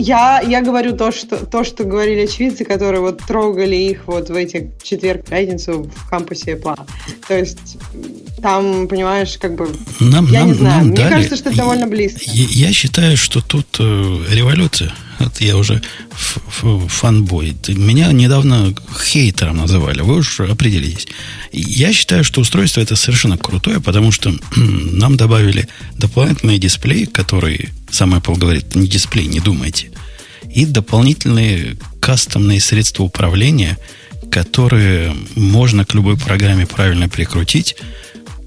я, 0.00 0.40
я 0.40 0.62
говорю 0.62 0.96
то 0.96 1.12
что, 1.12 1.44
то, 1.44 1.64
что 1.64 1.84
говорили 1.84 2.22
очевидцы, 2.22 2.64
которые 2.64 3.00
вот 3.00 3.18
трогали 3.18 3.76
их 3.76 4.06
вот 4.06 4.30
в 4.30 4.34
эти 4.34 4.70
четверг, 4.82 5.26
пятницу 5.26 5.90
в 5.94 6.08
кампусе 6.08 6.54
Apple. 6.54 6.78
То 7.28 7.36
есть 7.36 7.78
там, 8.42 8.88
понимаешь, 8.88 9.36
как 9.38 9.54
бы... 9.54 9.68
Нам, 10.00 10.26
я 10.26 10.40
нам, 10.40 10.48
не 10.48 10.54
знаю. 10.54 10.76
Нам 10.78 10.86
Мне 10.88 10.96
дали, 10.96 11.10
кажется, 11.10 11.36
что 11.36 11.50
это 11.50 11.58
довольно 11.58 11.86
близко. 11.86 12.20
Я, 12.24 12.66
я 12.68 12.72
считаю, 12.72 13.16
что 13.16 13.40
тут 13.40 13.66
э, 13.78 14.18
революция. 14.30 14.92
Это 15.20 15.44
я 15.44 15.56
уже 15.56 15.82
фанбой. 16.88 17.54
Меня 17.68 18.10
недавно 18.12 18.74
хейтером 19.04 19.58
называли. 19.58 20.00
Вы 20.00 20.16
уж 20.16 20.40
определились. 20.40 21.06
Я 21.52 21.92
считаю, 21.92 22.24
что 22.24 22.40
устройство 22.40 22.80
это 22.80 22.96
совершенно 22.96 23.36
крутое, 23.36 23.80
потому 23.80 24.12
что 24.12 24.34
нам 24.56 25.16
добавили 25.16 25.68
дополнительные 25.98 26.58
дисплеи, 26.58 27.04
которые, 27.04 27.68
сам 27.90 28.14
Apple 28.14 28.38
говорит, 28.38 28.74
не 28.74 28.88
дисплей, 28.88 29.26
не 29.26 29.40
думайте, 29.40 29.90
и 30.48 30.64
дополнительные 30.64 31.76
кастомные 32.00 32.60
средства 32.60 33.02
управления, 33.02 33.76
которые 34.30 35.14
можно 35.34 35.84
к 35.84 35.94
любой 35.94 36.16
программе 36.16 36.66
правильно 36.66 37.08
прикрутить. 37.08 37.76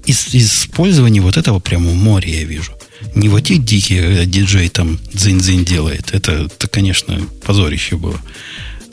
Из 0.06 0.34
использования 0.34 1.20
вот 1.20 1.36
этого 1.36 1.60
прямо 1.60 1.92
море 1.92 2.40
я 2.40 2.44
вижу. 2.44 2.72
Не 3.14 3.28
вот 3.28 3.42
эти 3.42 3.56
дикие, 3.56 4.02
когда 4.02 4.24
диджей 4.24 4.68
там 4.68 4.98
дзынь-дзынь 5.12 5.64
делает. 5.64 6.12
Это, 6.12 6.32
это, 6.46 6.68
конечно, 6.68 7.20
позорище 7.44 7.96
было. 7.96 8.18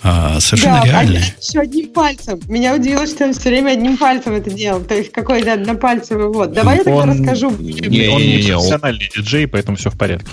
А, 0.04 0.40
совершенно 0.40 0.82
да, 0.82 0.86
реально. 0.86 1.20
Еще 1.40 1.60
одним 1.60 1.90
пальцем. 1.90 2.40
Меня 2.48 2.76
удивило, 2.76 3.06
что 3.06 3.26
он 3.26 3.34
все 3.34 3.50
время 3.50 3.72
одним 3.72 3.98
пальцем 3.98 4.34
это 4.34 4.50
делал. 4.50 4.82
То 4.82 4.96
есть 4.96 5.12
какой-то 5.12 5.54
однопальцевый 5.54 6.28
вот. 6.28 6.54
Давай 6.54 6.78
я 6.78 6.84
тогда 6.84 7.06
расскажу. 7.06 7.52
Не, 7.58 7.74
не, 7.74 8.08
он 8.08 8.22
не 8.22 8.38
профессиональный 8.44 9.12
диджей, 9.16 9.48
поэтому 9.48 9.78
все 9.78 9.92
в 9.92 9.98
порядке. 9.98 10.32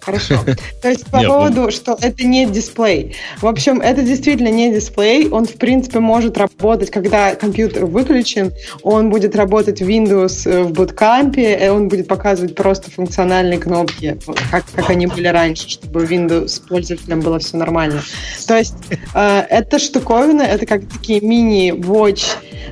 Хорошо. 0.00 0.36
То 0.82 0.88
есть 0.88 1.06
по 1.06 1.22
поводу, 1.22 1.70
что 1.70 1.96
это 2.00 2.24
не 2.24 2.46
дисплей. 2.46 3.16
В 3.40 3.46
общем, 3.46 3.80
это 3.80 4.02
действительно 4.02 4.48
не 4.48 4.72
дисплей. 4.72 5.28
Он, 5.28 5.46
в 5.46 5.54
принципе, 5.54 6.00
может 6.00 6.38
работать, 6.38 6.90
когда 6.90 7.34
компьютер 7.34 7.84
выключен. 7.86 8.52
Он 8.82 9.10
будет 9.10 9.36
работать 9.36 9.80
в 9.80 9.88
Windows 9.88 10.50
э, 10.50 10.62
в 10.62 10.72
буткампе, 10.72 11.66
и 11.66 11.68
он 11.68 11.88
будет 11.88 12.08
показывать 12.08 12.54
просто 12.54 12.90
функциональные 12.90 13.58
кнопки, 13.58 14.18
как, 14.50 14.64
как 14.74 14.90
они 14.90 15.06
были 15.06 15.28
раньше, 15.28 15.68
чтобы 15.68 16.04
Windows 16.04 16.66
пользователям 16.66 17.20
было 17.20 17.38
все 17.38 17.56
нормально. 17.56 18.02
То 18.46 18.56
есть 18.56 18.74
э, 19.14 19.40
эта 19.50 19.78
штуковина, 19.78 20.42
это 20.42 20.66
как 20.66 20.88
такие 20.88 21.20
мини-watch. 21.20 22.24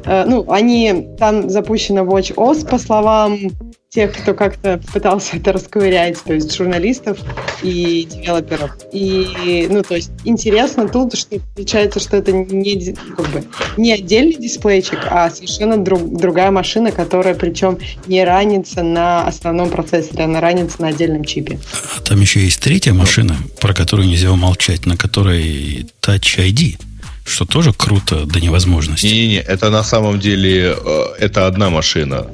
Э, 0.05 0.25
ну, 0.27 0.51
они, 0.51 1.09
там 1.19 1.51
запущена 1.51 2.03
Watch 2.03 2.35
OS, 2.35 2.69
по 2.69 2.79
словам 2.79 3.51
тех, 3.99 4.13
кто 4.13 4.33
как-то 4.33 4.81
пытался 4.93 5.39
это 5.39 5.51
расковырять, 5.51 6.23
то 6.23 6.33
есть 6.33 6.57
журналистов 6.57 7.19
и 7.65 8.07
девелоперов. 8.09 8.77
И, 8.93 9.67
ну, 9.69 9.83
то 9.83 9.97
есть 9.97 10.13
интересно 10.25 10.89
тут, 10.89 11.19
что 11.19 11.37
получается, 11.57 11.99
что 11.99 12.17
это 12.17 12.31
не, 12.31 12.95
как 13.17 13.29
бы, 13.31 13.43
не 13.77 13.93
отдельный 13.93 14.37
дисплейчик, 14.37 15.01
а 15.11 15.29
совершенно 15.31 15.77
друг, 15.77 16.17
другая 16.17 16.53
машина, 16.53 16.93
которая 16.93 17.35
причем 17.35 17.77
не 18.07 18.23
ранится 18.23 18.85
на 18.85 19.27
основном 19.27 19.69
процессоре, 19.69 20.23
она 20.23 20.41
ранится 20.41 20.81
на 20.81 20.89
отдельном 20.89 21.25
чипе. 21.25 21.59
А 21.97 22.01
там 22.01 22.21
еще 22.21 22.39
есть 22.39 22.61
третья 22.61 22.93
машина, 22.93 23.37
про 23.61 23.75
которую 23.75 24.07
нельзя 24.07 24.31
умолчать, 24.31 24.87
на 24.87 24.97
которой 24.97 25.89
Touch 26.01 26.39
ID 26.39 26.77
что 27.25 27.45
тоже 27.45 27.75
круто 27.75 28.25
до 28.25 28.41
невозможности. 28.41 29.05
Не-не-не, 29.05 29.41
это 29.41 29.69
на 29.69 29.83
самом 29.83 30.19
деле 30.19 30.75
э, 30.75 31.05
это 31.19 31.47
одна 31.47 31.69
машина. 31.69 32.27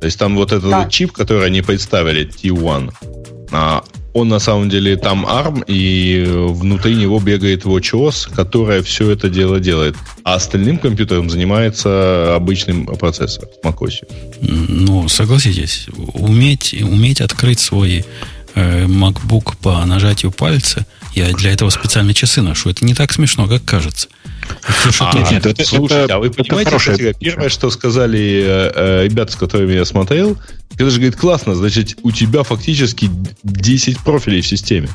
То 0.00 0.06
есть 0.06 0.18
там 0.18 0.36
вот 0.36 0.52
этот 0.52 0.70
да. 0.70 0.88
чип, 0.88 1.12
который 1.12 1.46
они 1.46 1.62
представили, 1.62 2.26
T1, 2.26 2.92
а, 3.52 3.84
он 4.12 4.28
на 4.28 4.38
самом 4.38 4.68
деле 4.68 4.96
там 4.96 5.24
ARM, 5.24 5.64
и 5.66 6.24
внутри 6.26 6.96
него 6.96 7.20
бегает 7.20 7.64
WatchOS, 7.64 8.34
которая 8.34 8.82
все 8.82 9.10
это 9.10 9.28
дело 9.28 9.60
делает. 9.60 9.96
А 10.24 10.34
остальным 10.34 10.78
компьютером 10.78 11.30
занимается 11.30 12.34
обычным 12.34 12.86
процессор 12.86 13.44
macOS. 13.62 14.02
Ну, 14.40 15.08
согласитесь, 15.08 15.86
уметь, 16.14 16.74
уметь 16.82 17.20
открыть 17.20 17.60
свой 17.60 18.04
э, 18.54 18.86
MacBook 18.86 19.56
по 19.62 19.84
нажатию 19.84 20.32
пальца, 20.32 20.86
я 21.14 21.32
для 21.32 21.52
этого 21.52 21.70
специально 21.70 22.14
часы 22.14 22.42
ношу. 22.42 22.70
Это 22.70 22.84
не 22.84 22.94
так 22.94 23.12
смешно, 23.12 23.46
как 23.46 23.64
кажется. 23.64 24.08
А, 25.00 25.16
нет, 25.16 25.30
нет, 25.30 25.46
это, 25.46 25.64
слушайте, 25.64 26.04
это, 26.04 26.14
а 26.16 26.18
вы 26.18 26.30
понимаете, 26.30 26.76
кстати, 26.76 27.14
первое, 27.18 27.48
что 27.48 27.70
сказали 27.70 28.42
э, 28.44 28.72
э, 28.74 29.04
ребята, 29.04 29.32
с 29.32 29.36
которыми 29.36 29.72
я 29.72 29.84
смотрел, 29.84 30.36
это 30.74 30.90
же 30.90 30.96
говорит, 30.96 31.16
классно, 31.16 31.54
значит, 31.54 31.98
у 32.02 32.10
тебя 32.10 32.42
фактически 32.42 33.10
10 33.42 33.98
профилей 34.00 34.40
в 34.40 34.46
системе. 34.46 34.88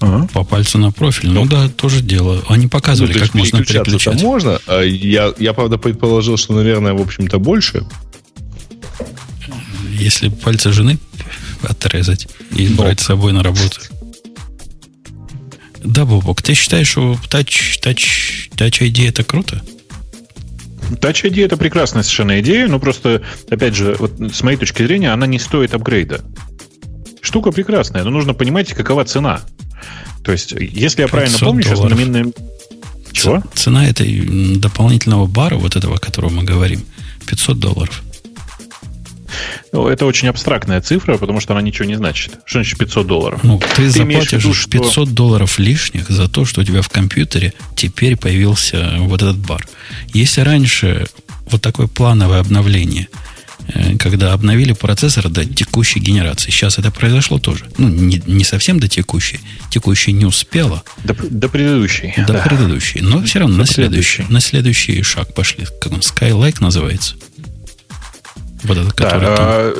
Ага. 0.00 0.28
По 0.32 0.44
пальцу 0.44 0.78
на 0.78 0.92
профиль. 0.92 1.30
Ну, 1.30 1.44
ну 1.44 1.50
да, 1.50 1.68
тоже 1.68 2.00
дело. 2.00 2.42
Они 2.48 2.68
показывали, 2.68 3.12
ну, 3.14 3.20
как 3.20 3.34
можно 3.34 3.64
переключать. 3.64 4.22
можно. 4.22 4.60
А 4.66 4.82
я, 4.82 5.32
я, 5.38 5.52
правда, 5.52 5.76
предположил, 5.78 6.36
что, 6.36 6.54
наверное, 6.54 6.92
в 6.92 7.00
общем-то, 7.00 7.38
больше. 7.38 7.84
Если 9.90 10.28
пальцы 10.28 10.72
жены 10.72 10.98
отрезать 11.62 12.28
и 12.54 12.68
Но. 12.68 12.76
брать 12.76 13.00
с 13.00 13.04
собой 13.04 13.32
на 13.32 13.42
работу. 13.42 13.80
Да, 15.86 16.04
Бобок, 16.04 16.42
ты 16.42 16.54
считаешь, 16.54 16.88
что 16.88 17.16
Touch, 17.30 17.80
Touch, 17.80 18.50
Touch 18.56 18.80
ID 18.80 19.08
это 19.08 19.22
круто? 19.22 19.62
Touch 20.90 21.24
ID 21.24 21.44
это 21.44 21.56
прекрасная 21.56 22.02
совершенно 22.02 22.40
идея, 22.40 22.66
но 22.66 22.80
просто, 22.80 23.22
опять 23.48 23.74
же, 23.74 23.96
вот 23.98 24.12
с 24.18 24.42
моей 24.42 24.56
точки 24.56 24.82
зрения, 24.82 25.12
она 25.12 25.26
не 25.26 25.38
стоит 25.38 25.74
апгрейда. 25.74 26.24
Штука 27.20 27.52
прекрасная, 27.52 28.02
но 28.04 28.10
нужно 28.10 28.34
понимать, 28.34 28.72
какова 28.72 29.04
цена. 29.04 29.40
То 30.24 30.32
есть, 30.32 30.52
если 30.52 31.02
я 31.02 31.08
правильно 31.08 31.38
помню, 31.38 31.62
долларов. 31.62 31.78
сейчас 31.78 31.98
номинальная... 31.98 32.32
Чего? 33.12 33.42
Цена 33.54 33.88
этой 33.88 34.56
дополнительного 34.56 35.26
бара, 35.26 35.56
вот 35.56 35.76
этого, 35.76 35.96
о 35.96 35.98
котором 35.98 36.36
мы 36.36 36.42
говорим, 36.42 36.84
500 37.26 37.58
долларов. 37.58 38.02
Ну, 39.72 39.88
это 39.88 40.06
очень 40.06 40.28
абстрактная 40.28 40.80
цифра, 40.80 41.16
потому 41.18 41.40
что 41.40 41.52
она 41.52 41.62
ничего 41.62 41.86
не 41.86 41.96
значит. 41.96 42.38
Что 42.44 42.58
значит 42.58 42.78
500 42.78 43.06
долларов? 43.06 43.40
Ну, 43.42 43.58
ты, 43.58 43.66
ты 43.76 43.90
заплатишь 43.90 44.44
виду, 44.44 44.54
что... 44.54 44.70
500 44.70 45.14
долларов 45.14 45.58
лишних 45.58 46.08
за 46.08 46.28
то, 46.28 46.44
что 46.44 46.60
у 46.60 46.64
тебя 46.64 46.82
в 46.82 46.88
компьютере 46.88 47.52
теперь 47.74 48.16
появился 48.16 48.96
вот 49.00 49.22
этот 49.22 49.38
бар. 49.38 49.66
Если 50.12 50.40
раньше 50.40 51.06
вот 51.50 51.62
такое 51.62 51.86
плановое 51.86 52.40
обновление, 52.40 53.08
э, 53.68 53.96
когда 53.96 54.32
обновили 54.32 54.72
процессор 54.72 55.28
до 55.28 55.44
текущей 55.44 56.00
генерации. 56.00 56.50
Сейчас 56.50 56.78
это 56.78 56.90
произошло 56.90 57.38
тоже. 57.38 57.64
Ну, 57.78 57.88
не, 57.88 58.22
не 58.26 58.44
совсем 58.44 58.80
до 58.80 58.88
текущей. 58.88 59.40
Текущей 59.70 60.12
не 60.12 60.24
успела. 60.24 60.82
До, 61.04 61.14
до 61.14 61.48
предыдущей. 61.48 62.14
До 62.16 62.34
да. 62.34 62.42
предыдущей. 62.42 63.00
Но 63.00 63.22
все 63.22 63.40
равно 63.40 63.54
до 63.54 63.60
на 63.60 63.66
следующий, 63.66 64.24
на 64.28 64.40
следующий 64.40 65.02
шаг 65.02 65.34
пошли. 65.34 65.66
Как 65.80 65.92
он, 65.92 66.00
Skylake 66.00 66.56
называется. 66.60 67.14
Вот 68.64 68.76
этот, 68.76 68.92
который 68.92 69.20
да, 69.20 69.36
там. 69.36 69.72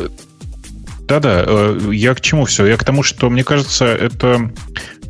Да-да, 1.06 1.44
э, 1.46 1.90
я 1.92 2.14
к 2.14 2.20
чему 2.20 2.44
все? 2.46 2.66
Я 2.66 2.76
к 2.76 2.84
тому, 2.84 3.02
что, 3.02 3.30
мне 3.30 3.44
кажется, 3.44 3.84
это 3.84 4.50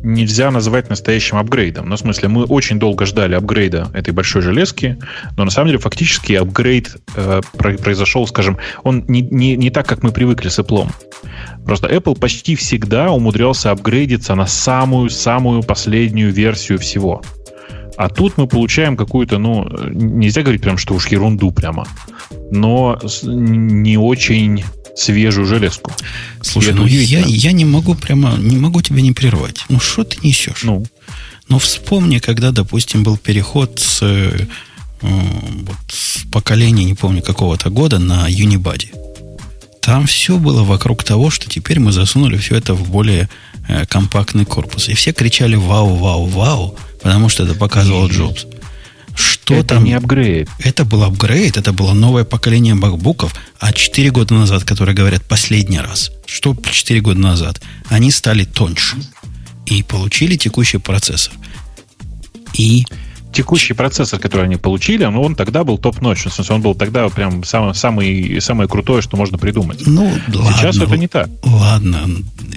нельзя 0.03 0.51
называть 0.51 0.91
настоящим 0.91 1.39
апгрейдом. 1.39 1.89
Ну, 1.89 1.97
в 1.97 1.99
смысле, 1.99 2.29
мы 2.29 2.45
очень 2.45 2.79
долго 2.79 3.07
ждали 3.07 3.35
апгрейда 3.35 3.91
этой 3.95 4.13
большой 4.13 4.43
железки, 4.43 4.99
но 5.37 5.45
на 5.45 5.51
самом 5.51 5.69
деле 5.69 5.79
фактически 5.79 6.35
апгрейд 6.35 6.97
э, 7.17 7.41
произошел, 7.57 8.27
скажем, 8.27 8.59
он 8.83 9.05
не, 9.09 9.23
не, 9.23 9.57
не 9.57 9.71
так, 9.71 9.87
как 9.89 10.03
мы 10.03 10.13
привыкли 10.13 10.49
с 10.49 10.59
Apple. 10.59 10.89
Просто 11.65 11.89
Apple 11.89 12.19
почти 12.19 12.55
всегда 12.57 13.11
умудрялся 13.11 13.71
апгрейдиться 13.71 14.35
на 14.35 14.47
самую-самую 14.47 15.63
последнюю 15.63 16.33
версию 16.33 16.79
всего. 16.79 17.23
А 17.97 18.11
тут 18.11 18.37
мы 18.37 18.47
получаем 18.47 18.97
какую-то, 18.97 19.39
ну, 19.39 19.67
нельзя 19.91 20.43
говорить 20.43 20.61
прям, 20.61 20.77
что 20.77 20.95
уж 20.95 21.09
ерунду 21.09 21.51
прямо, 21.51 21.87
но 22.51 22.99
не 23.23 23.97
очень 23.97 24.65
свежую 24.97 25.47
железку. 25.47 25.93
Слушай, 26.43 26.75
ну 26.75 26.87
я, 26.87 27.21
я 27.21 27.53
не 27.53 27.65
могу 27.65 27.95
прямо, 27.95 28.37
не 28.39 28.57
могу 28.57 28.81
тебя 28.83 29.03
не 29.03 29.13
прервать. 29.13 29.65
Ну, 29.69 29.79
что 29.79 30.05
ты 30.05 30.19
несешь? 30.23 30.63
Ну? 30.63 30.85
Ну, 31.49 31.59
вспомни, 31.59 32.19
когда, 32.19 32.51
допустим, 32.51 33.03
был 33.03 33.19
переход 33.19 33.79
с, 33.79 34.01
э, 34.03 34.47
вот, 35.01 35.77
с 35.89 36.25
поколения, 36.33 36.85
не 36.85 36.95
помню, 36.95 37.23
какого-то 37.23 37.71
года 37.71 37.99
на 37.99 38.29
Unibody. 38.29 38.89
Там 39.81 40.07
все 40.07 40.39
было 40.39 40.65
вокруг 40.65 41.05
того, 41.05 41.31
что 41.31 41.49
теперь 41.49 41.79
мы 41.79 41.93
засунули 41.93 42.37
все 42.39 42.57
это 42.57 42.75
в 42.75 42.91
более 42.91 43.29
э, 43.69 43.87
компактный 43.87 44.45
корпус. 44.45 44.89
И 44.89 44.95
все 44.95 45.13
кричали 45.13 45.55
«Вау, 45.55 45.95
вау, 45.95 46.27
вау!» 46.27 46.77
потому 47.07 47.29
что 47.29 47.45
это 47.45 47.55
показывал 47.55 48.09
Джобс. 48.09 48.47
Что 49.17 49.55
это 49.55 49.75
там? 49.77 49.85
не 49.85 49.95
апгрейд. 49.95 50.49
Это 50.59 50.85
был 50.85 51.03
апгрейд, 51.03 51.57
это 51.57 51.73
было 51.73 51.95
новое 51.95 52.25
поколение 52.25 52.75
макбуков, 52.75 53.35
а 53.59 53.73
4 53.73 54.11
года 54.11 54.35
назад, 54.35 54.65
которые 54.65 54.95
говорят 54.95 55.25
последний 55.25 55.81
раз, 55.81 56.13
что 56.27 56.55
4 56.55 57.01
года 57.01 57.19
назад, 57.19 57.63
они 57.89 58.11
стали 58.11 58.45
тоньше 58.45 58.97
и 59.65 59.83
получили 59.83 60.37
текущий 60.37 60.79
процессор. 60.79 61.33
И 62.55 62.85
текущий 63.37 63.75
процессор, 63.75 64.19
который 64.19 64.47
они 64.47 64.57
получили, 64.57 65.05
он, 65.05 65.17
он 65.17 65.35
тогда 65.35 65.63
был 65.63 65.77
топ-ночь. 65.77 66.25
В 66.25 66.33
смысле, 66.33 66.55
он 66.55 66.63
был 66.63 66.75
тогда 66.75 67.07
прям 67.11 67.45
самый, 67.45 67.75
самый, 67.75 68.41
самое 68.41 68.69
крутое, 68.69 69.03
что 69.03 69.19
можно 69.19 69.37
придумать. 69.37 69.87
Ну, 69.87 70.11
Сейчас 70.29 70.77
ладно, 70.77 70.85
это 70.85 70.97
не 70.97 71.09
так. 71.09 71.29
Ладно. 71.43 72.09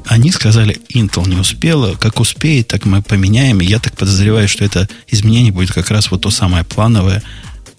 Они 0.06 0.32
сказали, 0.32 0.80
Intel 0.94 1.28
не 1.28 1.36
успела. 1.36 1.96
Как 1.96 2.22
успеет, 2.22 2.70
так 2.70 2.86
мы 2.86 3.02
поменяем. 3.02 3.60
И 3.60 3.66
я 3.66 3.80
так 3.80 3.98
подозреваю, 3.98 4.48
что 4.48 4.64
это 4.64 4.88
изменение 5.10 5.52
будет 5.52 5.72
как 5.72 5.92
раз 5.92 6.12
вот 6.12 6.22
то 6.22 6.30
самое 6.30 6.64
плановое. 6.64 7.22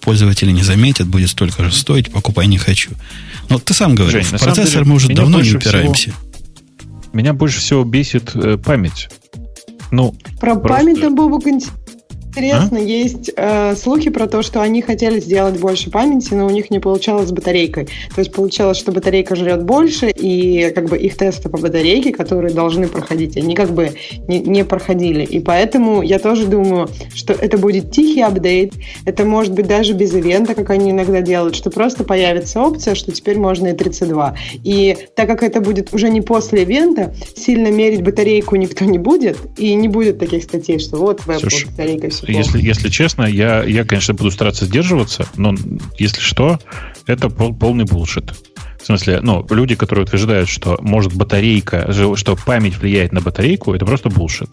Пользователи 0.03 0.51
не 0.51 0.63
заметят, 0.63 1.07
будет 1.09 1.31
столько 1.31 1.65
же 1.65 1.73
стоить, 1.73 2.13
покупай 2.13 2.47
не 2.47 2.59
хочу. 2.59 2.91
Но 3.49 3.59
ты 3.59 3.73
сам 3.73 3.95
говоришь, 3.95 4.27
Жень, 4.27 4.39
в 4.39 4.43
процессор 4.43 4.83
деле, 4.83 4.85
мы 4.85 4.95
уже 4.97 5.09
давно 5.09 5.41
не 5.41 5.53
упираемся. 5.53 6.11
Всего 6.11 6.31
меня 7.13 7.33
больше 7.33 7.61
всего 7.61 7.85
бесит 7.85 8.35
э, 8.35 8.57
память. 8.57 9.09
Ну, 9.91 10.15
Про 10.41 10.55
просто... 10.55 10.69
память 10.69 11.01
там, 11.01 11.15
Бобук, 11.15 11.45
Интересно, 12.41 12.79
а? 12.79 12.81
есть 12.81 13.31
э, 13.37 13.75
слухи 13.77 14.11
про 14.11 14.27
то, 14.27 14.43
что 14.43 14.63
они 14.63 14.81
хотели 14.81 15.21
сделать 15.21 15.61
больше 15.61 15.91
памяти, 15.91 16.33
но 16.35 16.47
у 16.47 16.51
них 16.51 16.71
не 16.71 16.79
получалось 16.79 17.29
с 17.29 17.33
батарейкой. 17.33 17.87
То 18.15 18.21
есть 18.21 18.33
получалось, 18.33 18.79
что 18.79 18.93
батарейка 18.93 19.37
жрет 19.37 19.63
больше, 19.65 20.11
и 20.11 20.73
как 20.75 20.87
бы 20.87 20.97
их 20.97 21.17
тесты 21.17 21.49
по 21.49 21.59
батарейке, 21.59 22.13
которые 22.13 22.55
должны 22.55 22.89
проходить, 22.89 23.37
они 23.37 23.55
как 23.55 23.73
бы 23.73 23.93
не, 24.27 24.41
не 24.41 24.65
проходили. 24.65 25.25
И 25.25 25.41
поэтому 25.41 26.03
я 26.03 26.19
тоже 26.19 26.47
думаю, 26.47 26.89
что 27.15 27.35
это 27.35 27.59
будет 27.59 27.91
тихий 27.91 28.23
апдейт, 28.23 28.73
это 29.05 29.25
может 29.25 29.53
быть 29.53 29.67
даже 29.67 29.93
без 29.93 30.15
ивента, 30.15 30.55
как 30.55 30.71
они 30.71 30.91
иногда 30.91 31.21
делают, 31.21 31.55
что 31.55 31.71
просто 31.71 32.05
появится 32.05 32.61
опция, 32.61 32.95
что 32.95 33.13
теперь 33.13 33.39
можно 33.39 33.69
и 33.69 33.73
32. 33.73 34.35
И 34.65 34.97
так 35.15 35.29
как 35.29 35.43
это 35.43 35.61
будет 35.61 35.93
уже 35.93 36.09
не 36.09 36.21
после 36.23 36.63
ивента, 36.63 37.15
сильно 37.37 37.69
мерить 37.69 38.03
батарейку 38.03 38.57
никто 38.57 38.85
не 38.85 38.99
будет, 38.99 39.37
и 39.57 39.75
не 39.75 39.89
будет 39.89 40.19
таких 40.19 40.45
статей, 40.45 40.79
что 40.79 40.97
вот 40.97 41.21
твоя 41.21 41.41
батарейка 41.41 42.09
если, 42.33 42.61
если 42.61 42.89
честно, 42.89 43.25
я, 43.25 43.63
я, 43.65 43.85
конечно, 43.85 44.15
буду 44.15 44.31
стараться 44.31 44.67
сдерживаться, 44.67 45.27
но 45.37 45.55
если 45.99 46.21
что, 46.21 46.59
это 47.07 47.29
пол, 47.29 47.55
полный 47.55 47.85
булшит. 47.85 48.35
В 48.81 48.87
смысле, 48.87 49.21
ну, 49.21 49.47
люди, 49.51 49.75
которые 49.75 50.05
утверждают, 50.05 50.49
что 50.49 50.79
может 50.81 51.13
батарейка, 51.15 51.93
что 52.17 52.37
память 52.37 52.79
влияет 52.79 53.13
на 53.13 53.21
батарейку, 53.21 53.75
это 53.75 53.85
просто 53.85 54.09
булшит. 54.09 54.51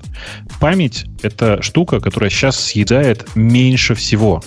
Память— 0.59 1.05
это 1.21 1.61
штука, 1.61 1.99
которая 1.99 2.29
сейчас 2.29 2.59
съедает 2.59 3.25
меньше 3.35 3.95
всего. 3.95 4.43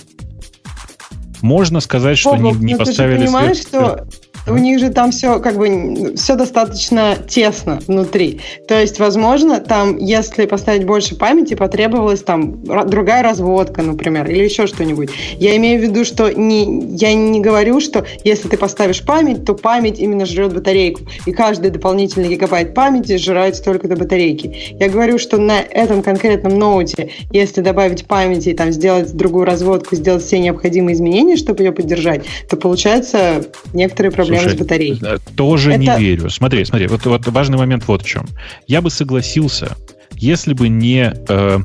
Можно 1.41 1.79
сказать, 1.79 2.19
что 2.19 2.35
Бог, 2.35 2.57
не, 2.57 2.73
не 2.73 2.75
поставили... 2.75 3.17
Ты 3.17 3.21
же 3.21 3.25
понимаешь, 3.25 3.57
свет... 3.57 3.67
что 3.67 4.07
у 4.51 4.57
них 4.57 4.79
же 4.79 4.89
там 4.89 5.11
все 5.11 5.39
как 5.39 5.57
бы 5.57 6.13
все 6.15 6.35
достаточно 6.35 7.15
тесно 7.27 7.79
внутри. 7.87 8.41
То 8.67 8.79
есть, 8.79 8.99
возможно, 8.99 9.59
там, 9.59 9.97
если 9.97 10.45
поставить 10.45 10.85
больше 10.85 11.15
памяти, 11.15 11.53
потребовалась 11.53 12.21
там 12.23 12.63
другая 12.63 13.23
разводка, 13.23 13.81
например, 13.81 14.29
или 14.29 14.43
еще 14.43 14.67
что-нибудь. 14.67 15.09
Я 15.37 15.55
имею 15.57 15.79
в 15.79 15.83
виду, 15.83 16.05
что 16.05 16.31
не, 16.31 16.95
я 16.95 17.13
не 17.13 17.39
говорю, 17.39 17.79
что 17.79 18.05
если 18.23 18.47
ты 18.47 18.57
поставишь 18.57 19.03
память, 19.03 19.45
то 19.45 19.53
память 19.53 19.99
именно 19.99 20.25
жрет 20.25 20.53
батарейку. 20.53 21.01
И 21.25 21.31
каждый 21.31 21.71
дополнительный 21.71 22.29
гигабайт 22.29 22.73
памяти 22.73 23.17
сжирает 23.17 23.55
столько-то 23.55 23.95
батарейки. 23.95 24.75
Я 24.79 24.89
говорю, 24.89 25.17
что 25.17 25.37
на 25.37 25.59
этом 25.59 26.01
конкретном 26.03 26.57
ноуте, 26.57 27.09
если 27.31 27.61
добавить 27.61 28.05
памяти 28.05 28.49
и 28.49 28.53
там 28.53 28.71
сделать 28.71 29.13
другую 29.13 29.45
разводку, 29.45 29.95
сделать 29.95 30.23
все 30.23 30.39
необходимые 30.39 30.95
изменения, 30.95 31.35
чтобы 31.35 31.63
ее 31.63 31.71
поддержать, 31.71 32.25
то 32.49 32.57
получается 32.57 33.45
некоторые 33.73 34.11
проблемы 34.11 34.40
Слушай, 34.43 34.57
с 34.57 34.59
батареей. 34.59 34.99
Э, 35.01 35.17
тоже 35.35 35.71
Это... 35.71 35.79
не 35.79 35.97
верю. 35.99 36.29
Смотри, 36.29 36.65
смотри, 36.65 36.87
вот, 36.87 37.05
вот 37.05 37.27
важный 37.27 37.57
момент 37.57 37.87
вот 37.87 38.03
в 38.03 38.05
чем. 38.05 38.25
Я 38.67 38.81
бы 38.81 38.89
согласился, 38.89 39.75
если 40.15 40.53
бы 40.53 40.69
не 40.69 41.13
э, 41.27 41.59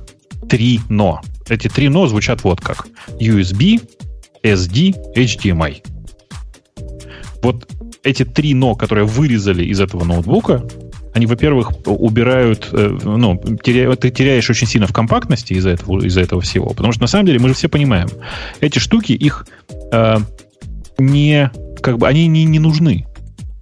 три 0.48 0.80
но. 0.88 1.20
Эти 1.48 1.68
три 1.68 1.88
но 1.88 2.06
звучат 2.06 2.44
вот 2.44 2.60
как. 2.60 2.88
USB, 3.20 3.80
SD, 4.42 4.94
HDMI. 5.14 5.82
Вот 7.42 7.68
эти 8.02 8.24
три 8.24 8.54
но, 8.54 8.74
которые 8.74 9.04
вырезали 9.04 9.64
из 9.64 9.80
этого 9.80 10.04
ноутбука, 10.04 10.64
они, 11.16 11.26
во-первых, 11.26 11.86
убирают, 11.86 12.68
э, 12.72 12.98
ну, 13.04 13.40
теря, 13.62 13.94
ты 13.96 14.10
теряешь 14.10 14.50
очень 14.50 14.66
сильно 14.66 14.86
в 14.86 14.92
компактности 14.92 15.54
из-за 15.54 15.70
этого, 15.70 16.04
из-за 16.04 16.20
этого 16.20 16.42
всего. 16.42 16.70
Потому 16.70 16.92
что 16.92 17.02
на 17.02 17.06
самом 17.06 17.26
деле 17.26 17.38
мы 17.38 17.48
же 17.48 17.54
все 17.54 17.68
понимаем, 17.68 18.08
эти 18.60 18.78
штуки, 18.78 19.12
их 19.12 19.46
э, 19.92 20.18
не 20.98 21.50
как 21.80 21.98
бы 21.98 22.08
они 22.08 22.26
не, 22.26 22.44
не 22.44 22.58
нужны. 22.58 23.06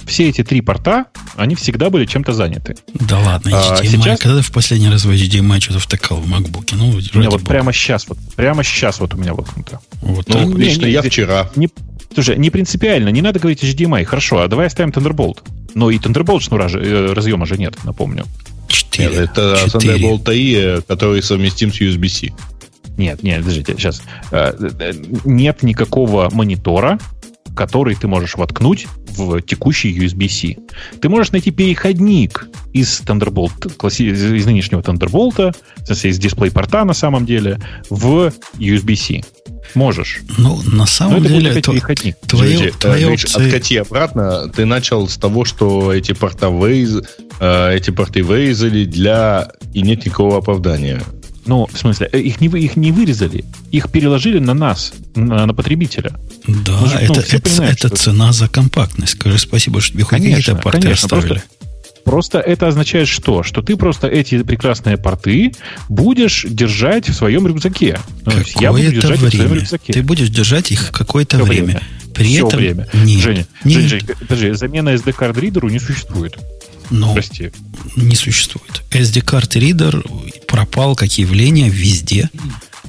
Все 0.07 0.29
эти 0.29 0.45
три 0.45 0.61
порта, 0.61 1.07
они 1.37 1.55
всегда 1.55 1.89
были 1.89 2.05
чем-то 2.05 2.33
заняты. 2.33 2.77
Да 2.93 3.19
ладно, 3.19 3.51
HDMI. 3.51 3.73
А, 3.73 3.85
сейчас... 3.85 4.21
Когда 4.21 4.37
ты 4.37 4.43
в 4.43 4.53
последний 4.53 4.89
раз 4.89 5.05
в 5.05 5.11
HDMI 5.11 5.61
что-то 5.61 5.79
втыкал 5.79 6.19
в 6.19 6.31
MacBook? 6.31 6.71
Ну, 6.73 6.91
у 6.91 7.19
меня 7.19 7.31
вот 7.31 7.41
бога. 7.41 7.47
прямо 7.47 7.73
сейчас, 7.73 8.07
вот 8.09 8.19
прямо 8.37 8.63
сейчас 8.63 9.01
вот 9.01 9.15
у 9.15 9.17
меня 9.17 9.33
воткнуто. 9.33 9.81
Вот, 10.03 10.29
ну, 10.29 10.49
ну 10.49 10.57
лично 10.59 10.85
не, 10.85 10.93
я 10.93 11.03
вчера. 11.03 11.51
Не, 11.57 11.71
слушай, 12.13 12.37
не 12.37 12.51
принципиально, 12.51 13.09
не 13.09 13.23
надо 13.23 13.39
говорить 13.39 13.65
HDMI, 13.65 14.05
хорошо, 14.05 14.41
а 14.41 14.49
давай 14.49 14.67
оставим 14.67 14.91
Thunderbolt. 14.91 15.39
Но 15.75 15.91
и 15.91 15.99
Thunderbolt 15.99 16.41
шнура 16.41 16.69
же, 16.69 16.81
э, 16.81 17.13
разъема 17.13 17.47
же 17.47 17.57
нет, 17.57 17.75
напомню. 17.85 18.27
4. 18.69 19.09
Нет, 19.09 19.19
это 19.19 19.69
4. 19.73 19.95
Thunderbolt 19.95 20.25
AI, 20.25 20.85
который 20.87 21.23
совместим 21.23 21.73
с 21.73 21.81
USB-C. 21.81 22.33
Нет, 22.97 23.23
нет, 23.23 23.41
подождите, 23.41 23.75
сейчас. 23.77 24.03
Э, 24.31 24.53
э, 24.79 24.93
нет 25.25 25.63
никакого 25.63 26.31
монитора, 26.31 26.99
который 27.55 27.95
ты 27.95 28.07
можешь 28.07 28.35
воткнуть 28.37 28.87
в 29.17 29.41
текущий 29.43 29.97
USB-C. 29.97 30.57
Ты 31.01 31.09
можешь 31.09 31.33
найти 31.33 31.51
переходник 31.51 32.49
из 32.73 33.01
Thunderbolt, 33.01 33.69
из 33.99 34.47
нынешнего 34.47 34.81
Thunderbolt, 34.81 35.57
из 35.89 36.19
дисплей-порта 36.19 36.85
на 36.85 36.95
самом 36.95 37.27
деле, 37.27 37.61
в 37.91 38.33
USB-C. 38.59 39.23
Можешь. 39.75 40.21
Ну, 40.39 40.61
на 40.67 40.87
самом 40.87 41.23
Но 41.23 41.29
деле, 41.29 41.51
это 41.51 41.73
переходник. 41.73 42.17
Твое, 42.27 42.57
Подожди, 42.57 42.79
твое 42.79 43.13
опции... 43.13 43.47
откати 43.47 43.75
обратно. 43.77 44.49
Ты 44.55 44.67
начал 44.67 45.09
с 45.09 45.17
того, 45.17 45.45
что 45.45 45.93
эти 45.93 46.13
порта 46.13 46.49
вырез... 46.49 47.03
Э, 47.41 47.75
эти 47.75 47.91
порты 47.91 48.23
вырезали 48.23 48.85
для... 48.85 49.51
И 49.73 49.83
нет 49.83 50.05
никакого 50.05 50.39
оправдания. 50.39 51.03
Ну, 51.47 51.67
в 51.71 51.79
смысле, 51.79 52.09
э, 52.13 52.19
их 52.21 52.41
не, 52.41 52.49
их 52.49 52.77
не 52.77 52.91
вырезали, 52.91 53.45
их 53.71 53.91
переложили 53.91 54.39
на 54.39 54.55
нас, 54.55 54.93
на, 55.15 55.47
на 55.47 55.55
потребителя. 55.55 56.15
Да, 56.47 56.87
же, 56.87 56.97
это, 56.97 57.13
ну, 57.13 57.21
это, 57.21 57.41
понимают, 57.41 57.85
это 57.85 57.97
цена 57.97 58.33
за 58.33 58.49
компактность. 58.49 59.13
Скажи 59.13 59.39
спасибо, 59.39 59.81
что 59.81 59.93
тебе 59.93 60.05
конечно, 60.05 60.53
это 60.53 60.61
порты 60.61 60.81
конечно, 60.81 61.07
оставили. 61.07 61.43
Просто, 62.05 62.39
просто 62.39 62.39
это 62.39 62.69
означает 62.69 63.09
что? 63.09 63.43
Что 63.43 63.61
ты 63.61 63.77
просто 63.77 64.09
эти 64.09 64.43
прекрасные 64.43 64.97
порты 64.97 65.53
будешь 65.89 66.47
держать 66.49 67.09
в 67.09 67.15
своем 67.15 67.47
рюкзаке. 67.47 67.99
Ну, 68.25 68.33
я 68.61 68.73
буду 68.73 68.91
держать 68.91 69.19
время. 69.19 69.31
в 69.31 69.35
своем 69.35 69.55
рюкзаке. 69.55 69.93
Ты 69.93 70.03
будешь 70.03 70.31
держать 70.31 70.71
их 70.71 70.93
какое-то 70.93 71.39
время. 71.43 71.65
время. 71.65 71.83
При 72.15 72.27
Все 72.27 72.47
этом... 72.47 72.59
время. 72.59 72.89
Нет, 72.95 73.21
Женя, 73.21 73.47
нет. 73.65 73.83
Женя, 73.83 73.89
Женя, 73.89 74.17
подожди, 74.21 74.51
замена 74.53 74.91
SD-карт 74.91 75.37
ридеру 75.37 75.69
не 75.69 75.81
существует. 75.81 76.39
Но 76.91 77.15
Прости. 77.15 77.51
не 77.97 78.15
существует. 78.15 78.83
SD-карт 78.91 79.57
ридер 79.57 80.05
пропал 80.47 80.95
как 80.97 81.19
явление 81.19 81.69
везде. 81.69 82.31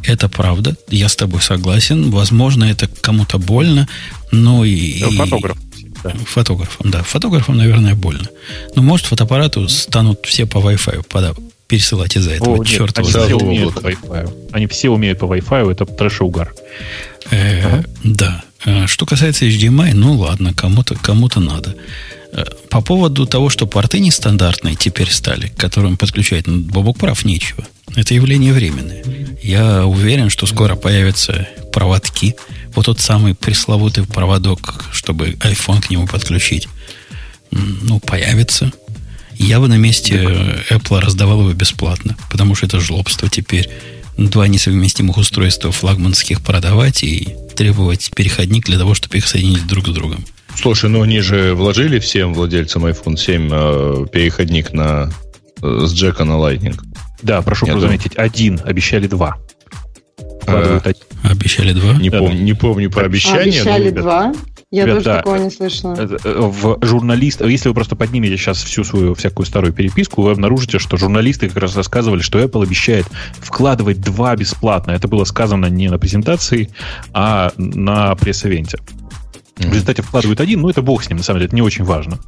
Это 0.04 0.30
правда. 0.30 0.76
Я 0.90 1.10
с 1.10 1.16
тобой 1.16 1.42
согласен. 1.42 2.12
Возможно, 2.12 2.66
это 2.66 2.88
кому-то 2.88 3.38
больно, 3.40 3.88
но 4.32 4.64
и... 4.66 5.00
Фотограф. 5.00 5.58
Да. 6.04 6.14
Фотографам, 6.26 6.92
да. 6.92 7.04
Фотографам, 7.04 7.58
наверное, 7.58 7.96
больно. 7.96 8.30
Но 8.76 8.84
может 8.84 9.08
фотоаппарату 9.08 9.68
станут 9.68 10.26
все 10.26 10.46
по 10.46 10.60
Wi-Fi 10.60 11.04
пересылать 11.68 12.16
из-за 12.16 12.32
этого. 12.32 12.62
О, 12.62 12.64
Черт 12.64 12.98
они, 13.00 13.10
все 13.10 13.36
умеют 13.36 13.74
по 13.74 13.80
Wi-Fi. 13.80 14.50
они 14.52 14.68
все 14.68 14.90
умеют 14.90 15.20
по 15.20 15.26
Wi-Fi, 15.26 15.72
это 15.72 15.86
трэш 15.86 16.22
угар. 16.22 16.54
Э, 17.32 17.66
ага. 17.66 17.86
Да. 18.04 18.44
Э, 18.66 18.86
что 18.88 19.06
касается 19.06 19.46
HDMI, 19.46 19.94
ну 19.94 20.14
ладно, 20.14 20.54
кому-то 20.54 20.96
кому 20.96 21.30
надо. 21.36 21.76
Э, 22.36 22.44
по 22.70 22.82
поводу 22.82 23.26
того, 23.26 23.50
что 23.50 23.66
порты 23.66 24.00
нестандартные 24.00 24.76
теперь 24.76 25.10
стали, 25.10 25.48
к 25.48 25.56
которым 25.56 25.96
подключать, 25.96 26.48
ну, 26.48 26.60
Бобок 26.60 26.98
прав, 26.98 27.24
нечего. 27.24 27.66
Это 27.96 28.14
явление 28.14 28.52
временное. 28.52 29.04
Я 29.42 29.86
уверен, 29.86 30.30
что 30.30 30.46
скоро 30.46 30.76
появятся 30.76 31.48
проводки. 31.72 32.36
Вот 32.74 32.88
тот 32.88 33.00
самый 33.00 33.36
пресловутый 33.36 34.06
проводок, 34.06 34.86
чтобы 34.92 35.30
iPhone 35.40 35.82
к 35.82 35.90
нему 35.90 36.08
подключить. 36.08 36.68
Ну, 37.52 38.00
появится. 38.02 38.74
Я 39.38 39.62
бы 39.62 39.70
на 39.70 39.78
месте 39.78 40.16
Apple 40.70 41.00
раздавал 41.00 41.42
его 41.42 41.54
бесплатно, 41.54 42.18
потому 42.30 42.56
что 42.56 42.66
это 42.66 42.82
жлобство 42.82 43.30
теперь. 43.30 43.70
Два 44.18 44.48
несовместимых 44.48 45.18
устройства 45.18 45.72
флагманских 45.72 46.42
продавать 46.42 47.04
и 47.04 47.36
требовать 47.56 48.12
переходник 48.16 48.66
для 48.66 48.78
того, 48.78 48.94
чтобы 48.94 49.18
их 49.18 49.28
соединить 49.28 49.68
друг 49.68 49.88
с 49.88 49.92
другом. 49.92 50.26
Слушай, 50.56 50.90
ну 50.90 51.02
они 51.02 51.22
же 51.22 51.54
вложили 51.54 52.00
всем 52.00 52.34
владельцам 52.34 52.86
iPhone 52.86 53.18
7 53.18 53.50
э, 53.52 54.06
переходник 54.12 54.74
на, 54.74 55.10
э, 55.62 55.80
с 55.86 55.94
джека 55.94 56.24
на 56.24 56.34
Lightning. 56.34 56.80
Да, 57.22 57.42
прошу 57.42 57.66
Нет, 57.66 57.80
заметить, 57.80 58.16
один, 58.16 58.60
обещали 58.64 59.08
два. 59.08 59.38
А, 60.48 60.80
обещали 61.24 61.74
два? 61.74 61.94
Не, 61.96 62.10
да, 62.10 62.20
помню, 62.20 62.38
да. 62.38 62.44
не 62.44 62.54
помню 62.54 62.92
про 62.92 63.06
обещание. 63.06 63.62
Обещали 63.62 63.90
но, 63.90 64.02
два? 64.02 64.34
Я 64.72 64.84
Ребят, 64.84 64.96
тоже 64.96 65.06
да, 65.06 65.18
такого 65.18 65.36
не 65.38 65.50
слышала. 65.50 65.96
Э, 65.98 66.18
э, 66.24 66.40
в 66.40 66.80
журналист, 66.82 67.42
если 67.42 67.70
вы 67.70 67.76
просто 67.76 67.96
поднимете 67.96 68.36
сейчас 68.36 68.64
всю 68.64 68.84
свою 68.84 69.14
всякую 69.14 69.46
старую 69.46 69.74
переписку, 69.74 70.22
вы 70.22 70.32
обнаружите, 70.32 70.80
что 70.80 70.98
журналисты 70.98 71.48
как 71.48 71.58
раз 71.58 71.76
рассказывали, 71.76 72.22
что 72.22 72.40
Apple 72.40 72.64
обещает 72.64 73.06
вкладывать 73.40 74.02
два 74.02 74.36
бесплатно. 74.36 74.92
Это 74.92 75.08
было 75.08 75.24
сказано 75.24 75.68
не 75.68 75.88
на 75.90 75.98
презентации, 75.98 76.70
а 77.14 77.54
на 77.58 78.16
пресс-эвенте. 78.16 78.80
В 79.58 79.72
результате 79.72 80.02
вкладывают 80.02 80.42
один, 80.42 80.62
ну 80.62 80.70
это 80.70 80.82
бог 80.82 81.04
с 81.04 81.10
ним, 81.10 81.18
на 81.18 81.24
самом 81.24 81.40
деле, 81.40 81.48
это 81.48 81.56
не 81.56 81.62
очень 81.62 81.86
важно. 81.86 82.20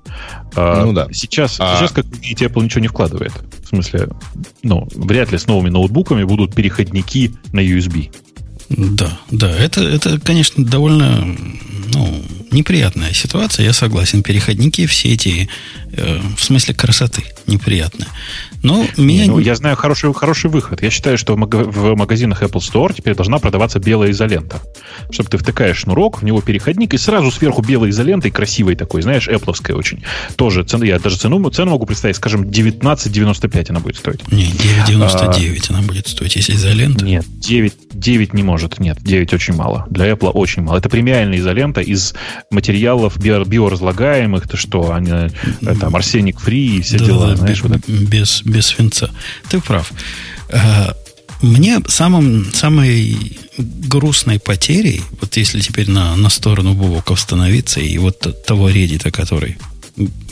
А, 0.56 0.86
ну 0.86 0.94
да. 0.94 1.08
Сейчас, 1.12 1.58
а... 1.60 1.78
сейчас, 1.78 1.92
как 1.92 2.06
вы 2.06 2.18
видите, 2.18 2.46
Apple 2.46 2.64
ничего 2.64 2.82
не 2.82 2.88
вкладывает. 2.88 3.34
В 3.64 3.68
смысле, 3.68 4.08
ну, 4.64 4.88
вряд 4.96 5.32
ли 5.32 5.38
с 5.38 5.46
новыми 5.46 5.70
ноутбуками 5.70 6.24
будут 6.24 6.56
переходники 6.56 7.34
на 7.52 7.60
USB. 7.60 8.12
Да, 8.70 9.18
да, 9.30 9.50
это, 9.50 9.82
это, 9.82 10.20
конечно, 10.20 10.64
довольно, 10.64 11.26
ну, 11.94 12.24
неприятная 12.52 13.14
ситуация, 13.14 13.66
я 13.66 13.74
согласен. 13.74 14.24
Переходники 14.24 14.86
все 14.86 15.14
эти, 15.14 15.50
э, 15.92 16.20
в 16.36 16.44
смысле 16.44 16.74
красоты, 16.74 17.24
неприятные. 17.46 18.08
Но 18.64 18.86
меня... 18.98 19.28
Ну, 19.28 19.40
я 19.40 19.56
знаю 19.56 19.76
хороший, 19.76 20.14
хороший 20.14 20.50
выход. 20.50 20.82
Я 20.82 20.90
считаю, 20.90 21.18
что 21.18 21.36
в 21.36 21.96
магазинах 21.96 22.42
Apple 22.44 22.60
Store 22.60 22.94
теперь 22.96 23.16
должна 23.16 23.40
продаваться 23.40 23.80
белая 23.80 24.12
изолента. 24.12 24.62
Чтобы 25.12 25.30
ты 25.30 25.38
втыкаешь 25.38 25.78
шнурок, 25.78 26.22
в 26.22 26.26
него 26.26 26.42
переходник, 26.42 26.94
и 26.94 26.98
сразу 26.98 27.32
сверху 27.32 27.62
белой 27.62 27.92
изолентой, 27.92 28.32
красивой 28.32 28.76
такой, 28.76 29.02
знаешь, 29.02 29.28
Apple 29.28 29.74
очень. 29.74 30.04
Тоже 30.36 30.64
цену, 30.64 30.84
я 30.84 31.00
даже 31.00 31.18
цену, 31.18 31.50
цену 31.50 31.72
могу 31.72 31.86
представить, 31.86 32.16
скажем, 32.16 32.44
19,95 32.44 33.66
она 33.70 33.80
будет 33.80 33.98
стоить. 33.98 34.30
Не, 34.32 34.46
9,99 34.46 35.66
а, 35.70 35.74
она 35.74 35.82
будет 35.82 36.08
стоить, 36.08 36.36
если 36.36 36.54
изолента. 36.54 37.06
Нет, 37.06 37.26
9, 37.28 37.74
9 37.94 38.34
не 38.34 38.44
может. 38.44 38.80
Нет, 38.80 38.98
9 39.02 39.34
очень 39.34 39.54
мало. 39.54 39.86
Для 39.90 40.10
Apple 40.10 40.32
очень 40.32 40.64
мало. 40.64 40.78
Это 40.78 40.90
премиальная 40.90 41.38
изолента 41.38 41.82
из 41.82 42.14
материалов 42.52 43.18
био, 43.18 43.44
биоразлагаемых. 43.44 44.46
Это 44.46 44.58
что, 44.58 44.92
они, 44.92 45.12
там, 45.80 45.96
арсеник 45.96 46.40
фри 46.40 46.78
и 46.78 46.82
все 46.82 46.98
да, 46.98 47.06
дела. 47.06 47.28
Да, 47.30 47.36
знаешь, 47.38 47.64
без, 47.64 47.70
вот 47.70 47.88
без, 47.88 48.42
без 48.44 48.66
свинца. 48.68 49.12
Ты 49.50 49.60
прав. 49.60 49.92
А, 50.50 50.96
мне 51.42 51.80
самым, 51.88 52.52
самой 52.54 53.38
грустной 53.58 54.40
потерей, 54.40 55.02
вот 55.22 55.38
если 55.38 55.60
теперь 55.60 55.90
на, 55.90 56.16
на 56.16 56.30
сторону 56.30 56.74
Бубока 56.74 57.16
становиться, 57.16 57.80
и 57.80 57.98
вот 57.98 58.46
того 58.46 58.70
редита, 58.70 59.12
который 59.12 59.58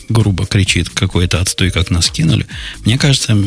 грубо 0.10 0.46
кричит 0.46 0.90
какой-то 0.90 1.42
отстой, 1.42 1.72
как 1.72 1.90
нас 1.90 2.10
кинули, 2.10 2.46
мне 2.86 2.98
кажется, 2.98 3.38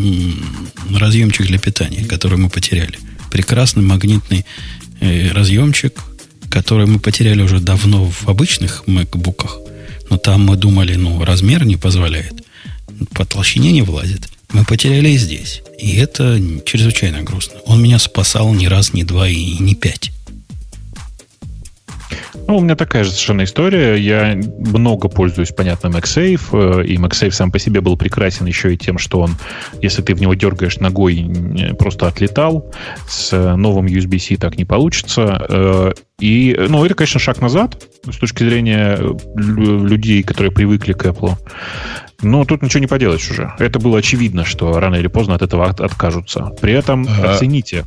разъемчик 0.93 1.47
для 1.47 1.59
питания, 1.59 2.05
который 2.05 2.39
мы 2.39 2.49
потеряли. 2.51 2.99
Прекрасный 3.31 3.83
магнитный 3.83 4.45
э, 5.01 5.31
разъемчик, 5.33 6.01
который 6.51 6.87
мы 6.87 6.99
потеряли 6.99 7.43
уже 7.43 7.61
давно 7.61 8.07
в 8.07 8.29
обычных 8.29 8.85
MacBook'ах, 8.87 9.68
но 10.11 10.19
там 10.19 10.47
мы 10.47 10.57
думали, 10.57 10.95
ну, 10.95 11.25
размер 11.25 11.65
не 11.65 11.77
позволяет, 11.77 12.43
по 13.15 13.25
толщине 13.25 13.73
не 13.73 13.83
влазит. 13.83 14.29
Мы 14.53 14.65
потеряли 14.65 15.11
и 15.11 15.19
здесь. 15.19 15.63
И 15.79 15.97
это 15.97 16.41
чрезвычайно 16.65 17.23
грустно. 17.23 17.61
Он 17.67 17.83
меня 17.83 17.99
спасал 17.99 18.53
не 18.55 18.67
раз, 18.67 18.95
не 18.95 19.05
два 19.05 19.29
и 19.29 19.59
не 19.59 19.75
пять. 19.75 20.11
Ну, 22.49 22.57
у 22.57 22.61
меня 22.63 22.77
такая 22.77 23.05
же 23.05 23.11
совершенно 23.11 23.45
история. 23.45 23.97
Я 23.97 24.35
много 24.59 25.11
пользуюсь, 25.11 25.53
понятно, 25.53 25.89
MagSafe, 25.89 26.81
э, 26.81 26.87
и 26.87 26.97
MagSafe 26.97 27.31
сам 27.31 27.53
по 27.53 27.59
себе 27.59 27.83
был 27.83 27.99
прекрасен 27.99 28.47
еще 28.47 28.73
и 28.73 28.79
тем, 28.79 28.97
что 28.97 29.21
он, 29.21 29.37
если 29.83 30.01
ты 30.01 30.15
в 30.15 30.21
него 30.23 30.33
дергаешь 30.33 30.79
ногой, 30.79 31.31
просто 31.79 32.07
отлетал. 32.07 32.73
С 33.07 33.55
новым 33.55 33.85
USB-C 33.85 34.39
так 34.39 34.57
не 34.57 34.65
получится. 34.65 35.47
Э, 35.47 35.93
и, 36.21 36.57
ну, 36.71 36.83
это, 36.87 36.95
конечно, 36.95 37.21
шаг 37.21 37.43
назад 37.43 37.85
с 38.11 38.17
точки 38.17 38.45
зрения 38.45 38.97
э, 38.99 39.15
людей, 39.37 40.23
которые 40.23 40.51
привыкли 40.51 40.95
к 40.95 41.05
Apple. 41.05 41.35
Но 42.23 42.47
тут 42.47 42.63
ничего 42.63 42.81
не 42.81 42.87
поделаешь 42.87 43.31
уже. 43.31 43.53
Это 43.59 43.79
было 43.79 43.99
очевидно, 43.99 44.47
что 44.47 44.81
рано 44.81 44.95
или 44.95 45.09
поздно 45.09 45.35
от 45.35 45.43
этого 45.43 45.67
откажутся. 45.67 46.51
При 46.63 46.73
этом 46.73 47.07
а... 47.07 47.35
оцените, 47.35 47.85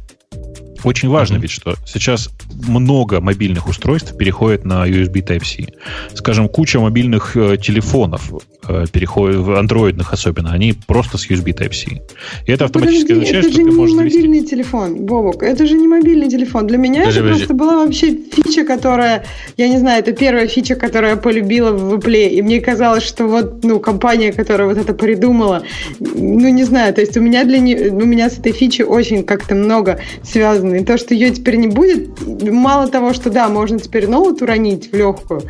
очень 0.84 1.10
важно 1.10 1.36
mm-hmm. 1.36 1.42
ведь, 1.42 1.52
что 1.52 1.76
сейчас 1.86 2.30
много 2.68 3.22
мобильных 3.22 3.68
устройств 3.68 4.16
переходит 4.18 4.66
на 4.66 4.88
USB 4.88 5.26
Type-C. 5.26 5.68
Скажем, 6.14 6.50
куча 6.50 6.80
мобильных 6.80 7.36
э, 7.36 7.58
телефонов 7.58 8.32
э, 8.68 8.86
переходит, 8.92 9.48
андроидных 9.48 10.14
особенно, 10.14 10.52
они 10.52 10.74
просто 10.88 11.18
с 11.18 11.30
USB 11.30 11.54
Type-C. 11.54 12.02
И 12.46 12.52
это 12.52 12.66
автоматически 12.66 13.10
Подожди, 13.10 13.24
означает, 13.24 13.46
это 13.46 13.54
что 13.54 13.64
ты 13.64 13.72
можешь 13.72 13.96
не 13.96 14.04
мобильный 14.04 14.40
завести... 14.40 14.56
телефон, 14.56 14.96
Бобок, 15.06 15.44
это 15.44 15.66
же 15.66 15.76
не 15.76 15.88
мобильный 15.88 16.30
телефон. 16.30 16.68
Для 16.68 16.78
меня 16.78 17.02
Подожди, 17.02 17.20
это 17.20 17.28
подожди. 17.28 17.46
просто 17.46 17.54
была 17.54 17.86
вообще 17.86 18.18
фича, 18.32 18.64
которая, 18.64 19.26
я 19.58 19.70
не 19.70 19.78
знаю, 19.78 20.00
это 20.00 20.12
первая 20.14 20.48
фича, 20.48 20.76
которую 20.76 21.12
я 21.12 21.18
полюбила 21.18 21.72
в 21.72 21.94
Apple, 21.94 22.28
и 22.30 22.42
мне 22.42 22.60
казалось, 22.60 23.04
что 23.04 23.28
вот, 23.28 23.64
ну, 23.64 23.80
компания, 23.80 24.32
которая 24.32 24.68
вот 24.68 24.78
это 24.78 24.94
придумала, 24.94 25.64
ну, 26.00 26.50
не 26.50 26.64
знаю, 26.64 26.94
то 26.94 27.02
есть 27.02 27.18
у 27.18 27.22
меня 27.22 27.44
для 27.44 27.60
нее, 27.60 27.92
у 27.92 28.06
меня 28.06 28.30
с 28.30 28.38
этой 28.38 28.52
фичей 28.52 28.86
очень 28.86 29.24
как-то 29.24 29.56
много 29.56 30.00
связано. 30.24 30.71
И 30.74 30.84
то, 30.84 30.98
что 30.98 31.14
ее 31.14 31.32
теперь 31.32 31.58
не 31.58 31.68
будет, 31.68 32.22
мало 32.26 32.88
того, 32.88 33.14
что 33.14 33.30
да, 33.30 33.50
можно 33.50 33.80
теперь 33.80 34.08
ноут 34.08 34.42
уронить 34.42 34.92
в 34.92 34.96
легкую, 34.96 35.44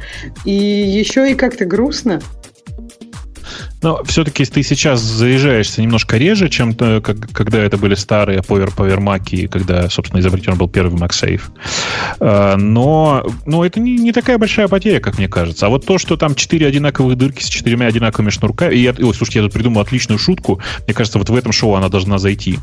и 0.45 0.51
еще 0.51 1.31
и 1.31 1.35
как-то 1.35 1.65
грустно. 1.65 2.21
Но 3.81 4.03
все-таки 4.03 4.45
ты 4.45 4.61
сейчас 4.63 4.99
заряжаешься 4.99 5.81
немножко 5.81 6.17
реже, 6.17 6.49
чем 6.49 6.75
то, 6.75 7.01
как, 7.01 7.31
когда 7.31 7.59
это 7.59 7.77
были 7.77 7.95
старые 7.95 8.39
Power, 8.39 8.73
Power 8.75 8.99
Mac, 8.99 9.47
когда, 9.47 9.89
собственно, 9.89 10.19
изобретен 10.19 10.55
был 10.55 10.69
первый 10.69 10.95
MagSafe. 10.99 11.41
А, 12.19 12.57
но, 12.57 13.25
но 13.45 13.65
это 13.65 13.79
не, 13.79 13.97
не 13.97 14.11
такая 14.11 14.37
большая 14.37 14.67
потеря, 14.67 14.99
как 14.99 15.17
мне 15.17 15.27
кажется. 15.27 15.65
А 15.65 15.69
вот 15.69 15.85
то, 15.85 15.97
что 15.97 16.15
там 16.15 16.35
четыре 16.35 16.67
одинаковых 16.67 17.17
дырки 17.17 17.41
с 17.41 17.47
четырьмя 17.47 17.87
одинаковыми 17.87 18.29
шнурками... 18.29 18.75
И 18.75 18.79
я, 18.81 18.91
ой, 18.91 19.13
слушайте, 19.15 19.39
я 19.39 19.45
тут 19.45 19.53
придумал 19.53 19.81
отличную 19.81 20.19
шутку. 20.19 20.61
Мне 20.85 20.93
кажется, 20.93 21.17
вот 21.17 21.29
в 21.29 21.35
этом 21.35 21.51
шоу 21.51 21.73
она 21.73 21.89
должна 21.89 22.19
зайти. 22.19 22.59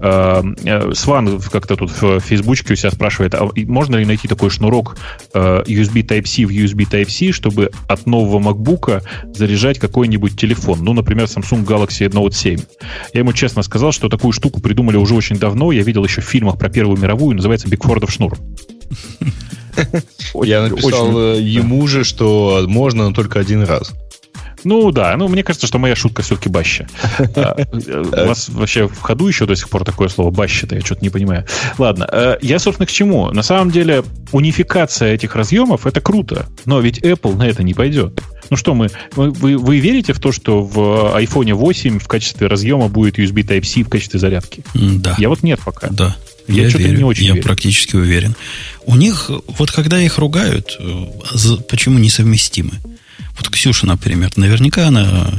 А, 0.00 0.42
э, 0.64 0.92
Сван 0.94 1.38
как-то 1.40 1.76
тут 1.76 1.90
в 2.00 2.20
Фейсбучке 2.20 2.72
у 2.72 2.76
себя 2.76 2.90
спрашивает, 2.90 3.34
а 3.34 3.50
можно 3.66 3.96
ли 3.96 4.06
найти 4.06 4.26
такой 4.26 4.48
шнурок 4.48 4.96
э, 5.34 5.64
USB 5.66 6.02
Type-C 6.02 6.46
в 6.46 6.50
USB 6.50 6.88
Type-C, 6.90 7.32
чтобы 7.32 7.70
от 7.88 8.06
нового 8.06 8.52
MacBook 8.52 9.02
заряжать 9.34 9.78
какой-нибудь 9.78 10.38
телефон 10.38 10.61
телефон, 10.62 10.84
ну, 10.84 10.92
например, 10.92 11.26
Samsung 11.26 11.64
Galaxy 11.64 12.08
Note 12.08 12.32
7. 12.32 12.60
Я 13.14 13.20
ему 13.20 13.32
честно 13.32 13.62
сказал, 13.62 13.92
что 13.92 14.08
такую 14.08 14.32
штуку 14.32 14.60
придумали 14.60 14.96
уже 14.96 15.14
очень 15.14 15.36
давно. 15.36 15.72
Я 15.72 15.82
видел 15.82 16.04
еще 16.04 16.20
в 16.20 16.24
фильмах 16.24 16.58
про 16.58 16.68
Первую 16.68 16.98
мировую, 16.98 17.36
называется 17.36 17.68
Бигфордов 17.68 18.10
шнур. 18.10 18.38
Я 20.34 20.62
написал 20.62 21.18
э, 21.18 21.40
ему 21.40 21.86
же, 21.86 22.04
что 22.04 22.64
можно, 22.68 23.08
но 23.08 23.14
только 23.14 23.40
один 23.40 23.62
раз. 23.62 23.92
Ну 24.64 24.90
да, 24.92 25.16
ну 25.16 25.28
мне 25.28 25.42
кажется, 25.42 25.66
что 25.66 25.78
моя 25.78 25.94
шутка 25.96 26.22
все-таки 26.22 26.48
баща. 26.48 26.86
У 27.18 28.26
вас 28.26 28.48
вообще 28.48 28.88
в 28.88 29.00
ходу 29.00 29.26
еще 29.26 29.46
до 29.46 29.56
сих 29.56 29.68
пор 29.68 29.84
такое 29.84 30.08
слово 30.08 30.30
баща-то, 30.30 30.74
я 30.74 30.80
что-то 30.80 31.02
не 31.02 31.10
понимаю. 31.10 31.46
Ладно, 31.78 32.08
э, 32.10 32.36
я, 32.42 32.58
собственно, 32.58 32.86
к 32.86 32.90
чему? 32.90 33.30
На 33.30 33.42
самом 33.42 33.70
деле, 33.70 34.04
унификация 34.32 35.14
этих 35.14 35.34
разъемов 35.36 35.86
это 35.86 36.00
круто, 36.00 36.46
но 36.64 36.80
ведь 36.80 36.98
Apple 36.98 37.36
на 37.36 37.46
это 37.46 37.62
не 37.62 37.74
пойдет. 37.74 38.20
Ну 38.50 38.56
что, 38.56 38.74
мы, 38.74 38.88
вы, 39.16 39.56
вы 39.56 39.78
верите 39.78 40.12
в 40.12 40.20
то, 40.20 40.30
что 40.30 40.62
в 40.62 40.78
iPhone 41.16 41.54
8 41.54 41.98
в 41.98 42.06
качестве 42.06 42.48
разъема 42.48 42.88
будет 42.88 43.18
USB 43.18 43.46
Type-C 43.46 43.82
в 43.82 43.88
качестве 43.88 44.20
зарядки? 44.20 44.62
Да. 44.74 45.14
Я 45.18 45.28
вот 45.30 45.42
нет 45.42 45.60
пока. 45.64 45.88
Да. 45.88 46.16
Я, 46.48 46.64
я 46.64 46.68
верю, 46.68 46.98
не 46.98 47.04
очень 47.04 47.24
я 47.24 47.32
верю. 47.32 47.44
практически 47.44 47.96
уверен. 47.96 48.34
У 48.84 48.96
них, 48.96 49.30
вот 49.46 49.70
когда 49.70 50.00
их 50.00 50.18
ругают, 50.18 50.76
э, 50.78 51.06
почему 51.68 51.98
несовместимы? 51.98 52.72
Вот 53.42 53.50
Ксюша, 53.50 53.86
например, 53.86 54.30
наверняка 54.36 54.86
она... 54.86 55.32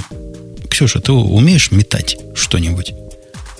Ксюша, 0.69 0.99
ты 0.99 1.13
умеешь 1.13 1.71
метать 1.71 2.17
что-нибудь? 2.35 2.91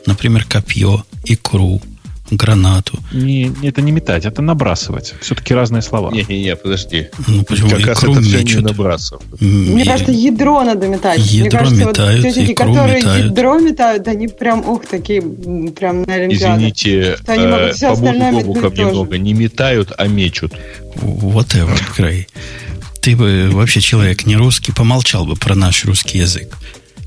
Например, 0.05 0.43
копье, 0.43 1.05
икру, 1.23 1.81
гранату. 2.29 2.99
Не, 3.13 3.53
это 3.63 3.81
не 3.81 3.93
метать, 3.93 4.25
это 4.25 4.41
набрасывать. 4.41 5.13
Все-таки 5.21 5.53
разные 5.53 5.81
слова. 5.81 6.11
Не-не-не, 6.11 6.57
подожди. 6.57 7.07
Ну, 7.25 7.43
почему? 7.45 7.69
Как 7.69 7.85
раз 7.85 8.03
это 8.03 8.21
все 8.21 8.43
не 8.43 8.55
набрасывать. 8.55 9.23
Мне 9.39 9.85
кажется, 9.85 10.11
ядро 10.11 10.61
надо 10.63 10.89
метать. 10.89 11.19
Ядро 11.19 11.41
Мне 11.41 11.49
кажется, 11.49 11.85
метают, 11.85 12.25
вот 12.25 12.33
тетики, 12.33 12.53
которые 12.53 12.97
метают. 12.97 13.25
ядро 13.25 13.59
метают, 13.59 14.07
они 14.09 14.27
прям, 14.27 14.67
ух, 14.67 14.85
такие, 14.85 15.21
прям 15.21 16.01
на 16.01 16.15
Олимпиаде. 16.15 16.35
Извините, 16.35 17.15
что 17.15 17.31
они 17.31 17.47
могут 17.47 17.75
все 17.75 17.93
остальное 17.93 18.31
метнуть 18.33 18.77
немного. 18.77 19.17
Не 19.17 19.33
метают, 19.33 19.93
а 19.97 20.05
мечут. 20.07 20.51
Whatever, 20.95 21.79
Крей. 21.95 22.27
Ты 23.03 23.17
бы 23.17 23.49
вообще 23.51 23.81
человек 23.81 24.25
не 24.25 24.37
русский, 24.37 24.71
помолчал 24.71 25.25
бы 25.25 25.35
про 25.35 25.55
наш 25.55 25.83
русский 25.83 26.19
язык. 26.19 26.57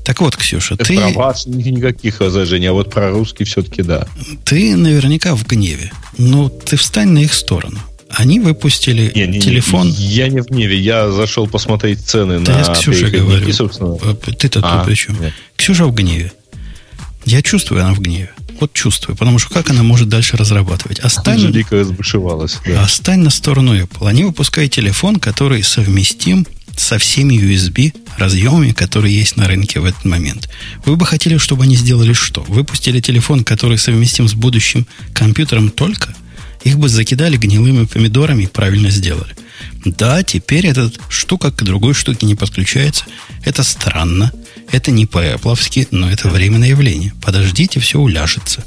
Так 0.05 0.21
вот, 0.21 0.37
Ксюша, 0.37 0.77
ты... 0.77 0.95
Про 0.95 1.09
вас 1.09 1.47
никаких 1.47 2.19
возражений, 2.19 2.67
а 2.67 2.73
вот 2.73 2.91
про 2.91 3.09
русский 3.09 3.45
все-таки 3.45 3.81
да. 3.81 4.07
Ты 4.45 4.77
наверняка 4.77 5.35
в 5.35 5.45
гневе. 5.47 5.91
Ну, 6.19 6.49
ты 6.49 6.77
встань 6.77 7.09
на 7.09 7.19
их 7.19 7.33
сторону. 7.33 7.79
Они 8.11 8.39
выпустили 8.39 9.11
не, 9.15 9.25
не, 9.25 9.41
телефон. 9.41 9.87
Не, 9.87 9.93
я 9.93 10.27
не 10.27 10.41
в 10.41 10.45
гневе, 10.45 10.77
я 10.77 11.09
зашел 11.09 11.47
посмотреть 11.47 12.05
цены 12.05 12.41
да 12.41 12.53
на 12.53 12.57
я 12.59 12.63
с 12.63 12.79
Ксюшей 12.79 13.09
говорю. 13.09 13.51
собственно. 13.51 13.97
Э, 14.03 14.13
ты-то 14.33 14.59
а, 14.63 14.77
тут 14.77 14.85
при 14.85 14.93
чем? 14.93 15.19
Нет. 15.19 15.33
Ксюша 15.55 15.85
в 15.85 15.95
гневе. 15.95 16.31
Я 17.25 17.41
чувствую, 17.41 17.83
она 17.83 17.95
в 17.95 17.99
гневе. 17.99 18.29
Вот 18.59 18.73
чувствую, 18.73 19.15
потому 19.15 19.37
что 19.39 19.53
как 19.53 19.69
она 19.69 19.83
может 19.83 20.09
дальше 20.09 20.35
разрабатывать? 20.35 20.99
Остань, 20.99 21.35
Анжелика 21.35 21.75
разбушевалась. 21.75 22.57
Да. 22.65 22.83
Остань 22.83 23.19
на 23.19 23.29
сторону 23.29 23.75
Apple. 23.75 24.07
Они 24.07 24.23
выпускают 24.23 24.73
телефон, 24.73 25.17
который 25.17 25.63
совместим 25.63 26.47
со 26.75 26.97
всеми 26.97 27.35
USB 27.35 27.93
разъемами, 28.17 28.71
которые 28.71 29.15
есть 29.15 29.37
на 29.37 29.47
рынке 29.47 29.79
в 29.79 29.85
этот 29.85 30.05
момент. 30.05 30.49
Вы 30.85 30.95
бы 30.95 31.05
хотели, 31.05 31.37
чтобы 31.37 31.63
они 31.63 31.75
сделали 31.75 32.13
что? 32.13 32.43
Выпустили 32.47 32.99
телефон, 32.99 33.43
который 33.43 33.77
совместим 33.77 34.27
с 34.27 34.33
будущим 34.33 34.87
компьютером 35.13 35.69
только? 35.69 36.15
Их 36.63 36.77
бы 36.77 36.89
закидали 36.89 37.37
гнилыми 37.37 37.85
помидорами 37.85 38.43
и 38.43 38.47
правильно 38.47 38.89
сделали. 38.89 39.35
Да, 39.85 40.23
теперь 40.23 40.67
эта 40.67 40.91
штука 41.09 41.51
к 41.51 41.63
другой 41.63 41.93
штуке 41.93 42.25
не 42.25 42.35
подключается. 42.35 43.05
Это 43.45 43.63
странно. 43.63 44.31
Это 44.71 44.91
не 44.91 45.05
по-эпловски, 45.05 45.87
но 45.91 46.09
это 46.09 46.29
временное 46.29 46.69
явление. 46.69 47.13
Подождите, 47.21 47.79
все 47.79 47.99
уляжется. 47.99 48.63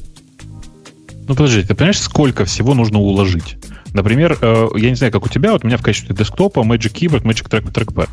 Ну, 1.28 1.34
подожди, 1.34 1.62
ты 1.62 1.74
понимаешь, 1.74 2.01
сколько 2.01 2.44
всего 2.44 2.74
нужно 2.74 2.98
уложить? 2.98 3.57
Например, 3.92 4.36
э, 4.40 4.68
я 4.76 4.90
не 4.90 4.96
знаю, 4.96 5.12
как 5.12 5.26
у 5.26 5.28
тебя, 5.28 5.53
вот 5.53 5.64
у 5.64 5.66
меня 5.66 5.76
в 5.76 5.82
качестве 5.82 6.14
десктопа 6.14 6.61
Magic 6.61 6.92
Keyboard, 6.92 7.22
Magic 7.22 7.48
Trackpad. 7.48 8.09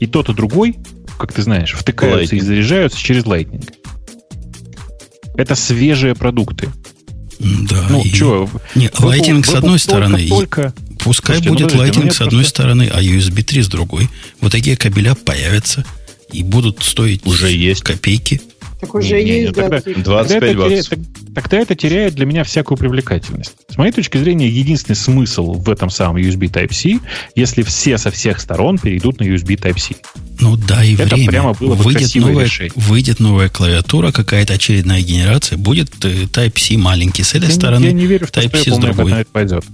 И 0.00 0.06
тот, 0.06 0.28
и 0.28 0.34
другой, 0.34 0.76
как 1.18 1.32
ты 1.32 1.42
знаешь, 1.42 1.72
втыкаются 1.72 2.34
Lightning. 2.34 2.38
и 2.38 2.40
заряжаются 2.40 2.98
через 2.98 3.24
Lightning. 3.24 3.68
Это 5.34 5.54
свежие 5.54 6.14
продукты. 6.14 6.68
Да. 7.38 7.86
Ну, 7.88 8.02
и... 8.02 8.12
что? 8.12 8.48
Не, 8.74 8.88
Lightning 8.88 9.44
с 9.44 9.54
одной 9.54 9.78
стороны. 9.78 10.28
Только... 10.28 10.74
Пускай 10.98 11.36
Слушайте, 11.36 11.66
будет 11.66 11.74
ну, 11.74 11.82
Lightning 11.82 12.12
с 12.12 12.20
одной 12.20 12.42
просто... 12.42 12.60
стороны, 12.60 12.90
а 12.92 13.02
USB 13.02 13.42
3 13.42 13.62
с 13.62 13.68
другой. 13.68 14.08
Вот 14.40 14.52
такие 14.52 14.76
кабеля 14.76 15.14
появятся 15.14 15.84
и 16.32 16.42
будут 16.42 16.82
стоить 16.82 17.26
уже 17.26 17.50
есть 17.50 17.82
копейки. 17.82 18.40
Так 18.82 18.96
уже 18.96 19.22
не, 19.22 19.42
есть, 19.42 19.56
не, 19.56 19.68
да. 19.68 19.80
Тогда, 19.80 20.02
25 20.02 20.40
тогда 20.40 20.64
баксов. 20.64 20.88
Теряет, 20.88 21.34
тогда 21.36 21.58
это 21.60 21.74
теряет 21.76 22.14
для 22.16 22.26
меня 22.26 22.42
всякую 22.42 22.76
привлекательность. 22.76 23.52
С 23.68 23.78
моей 23.78 23.92
точки 23.92 24.18
зрения, 24.18 24.48
единственный 24.48 24.96
смысл 24.96 25.52
в 25.52 25.70
этом 25.70 25.88
самом 25.88 26.16
USB 26.16 26.50
Type-C, 26.50 26.98
если 27.36 27.62
все 27.62 27.96
со 27.96 28.10
всех 28.10 28.40
сторон 28.40 28.78
перейдут 28.78 29.20
на 29.20 29.24
USB 29.24 29.56
Type-C. 29.56 29.94
Ну 30.40 30.56
да, 30.56 30.82
и 30.82 30.96
это 30.96 31.14
время. 31.14 31.28
Прямо 31.28 31.52
было 31.52 31.76
бы 31.76 31.84
выйдет, 31.84 32.12
новая, 32.16 32.46
решение. 32.46 32.72
выйдет 32.74 33.20
новая 33.20 33.48
клавиатура, 33.48 34.10
какая-то 34.10 34.54
очередная 34.54 35.00
генерация, 35.00 35.58
будет 35.58 36.04
э, 36.04 36.24
Type-C 36.24 36.76
маленький 36.76 37.22
с 37.22 37.34
этой 37.34 37.50
я 37.50 37.54
стороны, 37.54 37.84
я 37.84 37.92
не 37.92 38.06
верю, 38.06 38.26
что 38.26 38.40
Type-C 38.40 38.74
с 38.74 38.78
другой. 38.78 39.12
Это 39.12 39.30
пойдет. 39.30 39.64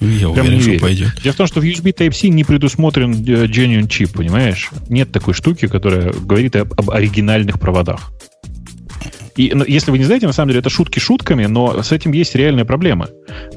Я 0.00 0.30
Прям 0.30 0.46
уверен, 0.46 0.60
что 0.60 0.80
пойдет. 0.80 1.08
Дело 1.22 1.34
в 1.34 1.36
том, 1.36 1.46
что 1.46 1.60
в 1.60 1.64
USB 1.64 1.94
Type-C 1.94 2.28
не 2.28 2.44
предусмотрен 2.44 3.12
э, 3.12 3.46
genuine 3.46 3.88
чип, 3.88 4.12
понимаешь? 4.12 4.70
Нет 4.88 5.12
такой 5.12 5.34
штуки, 5.34 5.66
которая 5.66 6.12
говорит 6.12 6.56
об, 6.56 6.72
об 6.78 6.90
оригинальных 6.90 7.60
проводах. 7.60 8.12
И 9.36 9.52
ну, 9.54 9.64
если 9.66 9.90
вы 9.90 9.98
не 9.98 10.04
знаете, 10.04 10.26
на 10.26 10.32
самом 10.32 10.50
деле 10.50 10.60
это 10.60 10.70
шутки 10.70 10.98
шутками, 10.98 11.46
но 11.46 11.82
с 11.82 11.92
этим 11.92 12.12
есть 12.12 12.34
реальная 12.34 12.64
проблема. 12.64 13.08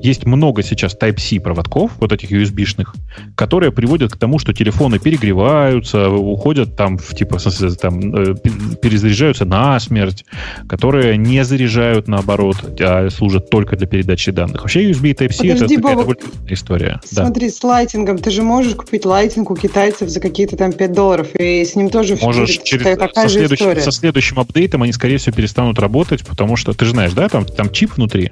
Есть 0.01 0.25
много 0.25 0.63
сейчас 0.63 0.97
Type-C 0.99 1.39
проводков, 1.39 1.91
вот 1.99 2.11
этих 2.11 2.31
USB-шных, 2.31 2.93
которые 3.35 3.71
приводят 3.71 4.11
к 4.11 4.17
тому, 4.17 4.39
что 4.39 4.53
телефоны 4.53 4.99
перегреваются, 4.99 6.09
уходят 6.09 6.75
там, 6.75 6.97
в, 6.97 7.13
типа, 7.13 7.37
там, 7.79 8.15
э, 8.15 8.35
перезаряжаются 8.81 9.45
на 9.45 9.79
смерть, 9.79 10.25
которые 10.67 11.17
не 11.17 11.43
заряжают 11.43 12.07
наоборот, 12.07 12.57
а 12.79 13.09
служат 13.09 13.49
только 13.49 13.75
для 13.75 13.87
передачи 13.87 14.31
данных. 14.31 14.61
Вообще 14.61 14.89
USB 14.89 15.15
Type-C 15.15 15.37
Подожди, 15.37 15.51
это 15.51 15.67
такая 15.67 15.95
Бобок, 15.95 16.17
история. 16.47 16.99
Смотри, 17.05 17.47
да. 17.47 17.53
с 17.53 17.63
лайтингом. 17.63 18.17
Ты 18.17 18.31
же 18.31 18.41
можешь 18.41 18.75
купить 18.75 19.05
лайтинг 19.05 19.51
у 19.51 19.55
китайцев 19.55 20.09
за 20.09 20.19
какие-то 20.19 20.57
там 20.57 20.71
5 20.71 20.91
долларов, 20.91 21.35
и 21.35 21.63
с 21.63 21.75
ним 21.75 21.89
тоже 21.89 22.17
Можешь 22.21 22.59
через, 22.63 22.83
такая 22.83 23.27
со, 23.27 23.29
же 23.29 23.45
история. 23.45 23.81
со 23.81 23.91
следующим 23.91 24.39
апдейтом 24.39 24.83
они, 24.83 24.91
скорее 24.91 25.17
всего, 25.17 25.35
перестанут 25.35 25.66
перестанут 25.67 25.79
работать, 25.79 26.25
потому 26.25 26.55
что 26.55 26.73
ты 26.73 26.85
же 26.85 26.91
знаешь, 26.91 27.13
да, 27.13 27.29
там, 27.29 27.45
там 27.45 27.71
чип 27.71 27.95
внутри. 27.95 28.31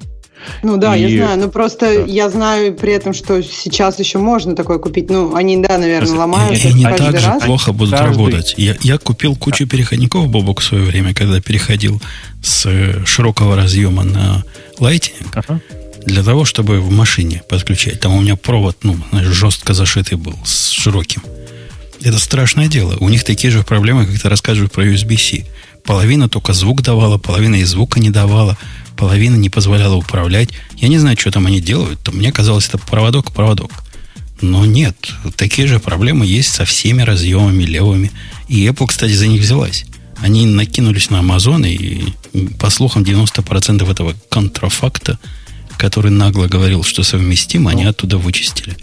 Ну 0.64 0.78
да, 0.78 0.96
и... 0.96 1.02
я 1.02 1.26
знаю, 1.26 1.40
но 1.40 1.50
просто 1.50 1.86
да. 1.86 2.04
я 2.06 2.30
знаю 2.30 2.74
при 2.76 2.94
этом, 2.94 3.14
что 3.14 3.42
сейчас 3.42 4.00
еще 4.00 4.18
можно 4.18 4.56
такое 4.56 4.78
купить. 4.78 5.10
Ну, 5.10 5.36
они, 5.36 5.58
да, 5.58 5.78
наверное, 5.78 6.18
ломаются. 6.18 6.68
И 6.68 6.72
они 6.72 6.84
так 6.84 7.20
же 7.20 7.28
раз. 7.28 7.44
плохо 7.44 7.72
будут 7.72 7.98
каждый... 7.98 8.10
работать. 8.10 8.54
Я, 8.58 8.76
я 8.82 8.98
купил 8.98 9.36
кучу 9.36 9.66
переходников, 9.68 10.28
Бобок, 10.28 10.60
в 10.60 10.64
свое 10.64 10.84
время, 10.84 11.14
когда 11.14 11.40
переходил 11.40 12.02
с 12.44 12.66
э, 12.66 13.06
широкого 13.06 13.56
разъема 13.56 14.04
на 14.04 14.44
Lightning. 14.80 15.26
Ага. 15.34 15.62
Для 16.06 16.24
того, 16.24 16.46
чтобы 16.46 16.80
в 16.80 16.92
машине 16.92 17.42
подключать. 17.50 18.00
Там 18.00 18.14
у 18.14 18.22
меня 18.22 18.36
провод, 18.36 18.78
ну, 18.84 18.98
знаешь, 19.12 19.28
жестко 19.28 19.74
зашитый 19.74 20.18
был, 20.18 20.36
с 20.44 20.70
широким. 20.70 21.24
Это 22.04 22.20
страшное 22.20 22.68
дело. 22.68 22.96
У 23.00 23.10
них 23.10 23.24
такие 23.24 23.52
же 23.52 23.64
проблемы, 23.64 24.06
как 24.06 24.22
ты 24.22 24.30
рассказываешь 24.30 24.72
про 24.72 24.86
USB-C. 24.86 25.46
Половина 25.86 26.28
только 26.28 26.54
звук 26.54 26.82
давала, 26.82 27.18
половина 27.18 27.56
и 27.56 27.64
звука 27.64 28.00
не 28.00 28.10
давала, 28.10 28.58
половина 28.98 29.36
не 29.36 29.50
позволяла 29.50 29.96
управлять. 29.96 30.50
Я 30.78 30.88
не 30.88 30.98
знаю, 30.98 31.18
что 31.18 31.32
там 31.32 31.46
они 31.46 31.62
делают. 31.62 32.12
Мне 32.14 32.32
казалось, 32.32 32.68
это 32.68 32.78
проводок-проводок. 32.78 33.72
Но 34.42 34.66
нет, 34.66 34.96
такие 35.36 35.68
же 35.68 35.80
проблемы 35.80 36.26
есть 36.26 36.50
со 36.50 36.66
всеми 36.66 37.04
разъемами 37.04 37.64
левыми. 37.64 38.12
И 38.48 38.66
Apple, 38.66 38.88
кстати, 38.88 39.14
за 39.14 39.28
них 39.28 39.42
взялась. 39.42 39.86
Они 40.18 40.46
накинулись 40.46 41.10
на 41.10 41.18
Amazon, 41.18 41.68
и, 41.68 42.14
по 42.58 42.70
слухам, 42.70 43.04
90% 43.04 43.90
этого 43.90 44.16
контрафакта, 44.30 45.20
который 45.78 46.12
нагло 46.12 46.48
говорил, 46.48 46.84
что 46.84 47.04
совместим, 47.04 47.68
они 47.68 47.84
оттуда 47.84 48.18
вычистили. 48.18 48.76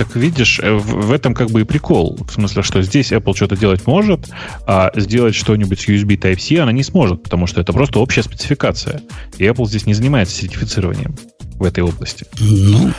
Так 0.00 0.16
видишь, 0.16 0.58
э, 0.60 0.72
в, 0.72 1.12
этом 1.12 1.34
как 1.34 1.50
бы 1.50 1.60
и 1.60 1.64
прикол. 1.64 2.18
В 2.26 2.32
смысле, 2.32 2.62
что 2.62 2.80
здесь 2.80 3.12
Apple 3.12 3.36
что-то 3.36 3.54
делать 3.54 3.86
может, 3.86 4.30
а 4.66 4.90
сделать 4.96 5.34
что-нибудь 5.34 5.78
с 5.78 5.88
USB 5.88 6.18
Type-C 6.18 6.58
она 6.58 6.72
не 6.72 6.82
сможет, 6.82 7.22
потому 7.22 7.46
что 7.46 7.60
это 7.60 7.74
просто 7.74 7.98
общая 7.98 8.22
спецификация. 8.22 9.02
И 9.36 9.44
Apple 9.44 9.66
здесь 9.66 9.84
не 9.84 9.92
занимается 9.92 10.34
сертифицированием 10.34 11.16
в 11.60 11.64
этой 11.64 11.84
области. 11.84 12.26
Ну, 12.40 12.90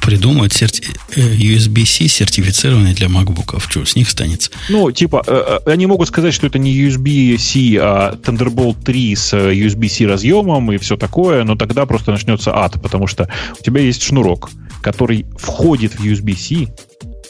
придумают 0.00 0.52
серти... 0.52 0.84
Э, 1.16 1.20
USB-C 1.20 2.06
сертифицированный 2.06 2.94
для 2.94 3.08
MacBook. 3.08 3.60
Что 3.60 3.84
с 3.84 3.96
них 3.96 4.08
станется? 4.08 4.52
Ну, 4.68 4.92
типа, 4.92 5.24
э, 5.26 5.58
они 5.66 5.86
могут 5.86 6.06
сказать, 6.06 6.32
что 6.32 6.46
это 6.46 6.60
не 6.60 6.72
USB-C, 6.72 7.78
а 7.80 8.14
Thunderbolt 8.14 8.84
3 8.84 9.16
с 9.16 9.34
USB-C 9.34 10.06
разъемом 10.06 10.70
и 10.70 10.78
все 10.78 10.96
такое, 10.96 11.42
но 11.42 11.56
тогда 11.56 11.84
просто 11.84 12.12
начнется 12.12 12.56
ад, 12.56 12.80
потому 12.80 13.08
что 13.08 13.28
у 13.58 13.62
тебя 13.62 13.80
есть 13.80 14.02
шнурок, 14.02 14.50
который 14.80 15.26
входит 15.36 15.94
в 15.94 16.04
USB-C 16.04 16.68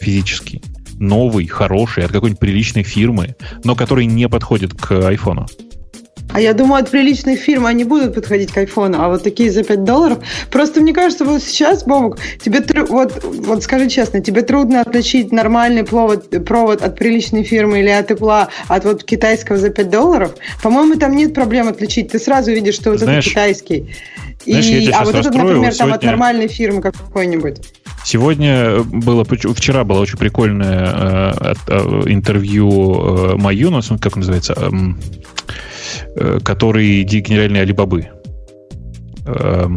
физически, 0.03 0.61
новый, 0.99 1.47
хороший, 1.47 2.05
от 2.05 2.13
какой-нибудь 2.13 2.41
приличной 2.41 2.83
фирмы, 2.83 3.37
но 3.65 3.75
который 3.75 4.05
не 4.05 4.29
подходит 4.29 4.75
к 4.75 4.93
айфону. 5.09 5.47
А 6.33 6.41
я 6.41 6.55
думаю, 6.55 6.83
от 6.83 6.91
приличных 6.91 7.39
фирм 7.39 7.67
они 7.67 7.85
будут 7.85 8.15
подходить 8.15 8.53
к 8.53 8.57
айфону, 8.57 9.01
а 9.01 9.09
вот 9.09 9.23
такие 9.23 9.51
за 9.51 9.63
5 9.63 9.85
долларов. 9.85 10.19
Просто 10.51 10.81
мне 10.81 10.93
кажется, 10.93 11.25
вот 11.25 11.43
сейчас, 11.43 11.85
Бобук, 11.85 12.19
тебе 12.43 12.63
вот, 12.89 13.23
вот 13.23 13.63
скажи 13.63 13.89
честно, 13.89 14.21
тебе 14.21 14.43
трудно 14.43 14.81
отличить 14.81 15.33
нормальный 15.33 15.85
провод, 15.85 16.45
провод 16.45 16.83
от 16.83 16.97
приличной 16.97 17.45
фирмы 17.45 17.81
или 17.81 17.91
от 17.91 18.09
тепла 18.09 18.49
от 18.69 18.85
вот 18.85 19.05
китайского 19.05 19.59
за 19.59 19.71
5 19.71 19.91
долларов. 19.91 20.35
По-моему, 20.63 20.97
там 20.97 21.15
нет 21.15 21.35
проблем 21.35 21.69
отличить. 21.69 22.13
Ты 22.13 22.19
сразу 22.19 22.53
видишь, 22.53 22.75
что 22.75 22.91
вот 22.91 23.01
Знаешь, 23.01 23.27
это 23.27 23.31
китайский. 23.31 23.95
Знаешь, 24.47 24.67
и, 24.67 24.91
а 24.91 25.05
вот 25.05 25.15
этот, 25.15 25.35
например, 25.35 25.75
там 25.75 25.93
от 25.93 26.03
нормальной 26.03 26.49
фирмы 26.49 26.81
какой-нибудь. 26.81 27.59
Сегодня 28.05 28.83
было, 28.83 29.25
вчера 29.25 29.85
было 29.85 30.01
очень 30.01 30.19
прикольное 30.19 31.35
э, 31.41 31.55
э, 31.69 32.03
интервью 32.07 32.71
э, 32.71 33.37
Маюна, 33.37 33.81
как 34.01 34.17
называется, 34.17 34.55
эм, 34.55 34.99
э, 34.99 35.53
который 36.43 37.03
генеральный 37.03 37.63
Алибабы. 37.63 38.09
Э, 39.25 39.69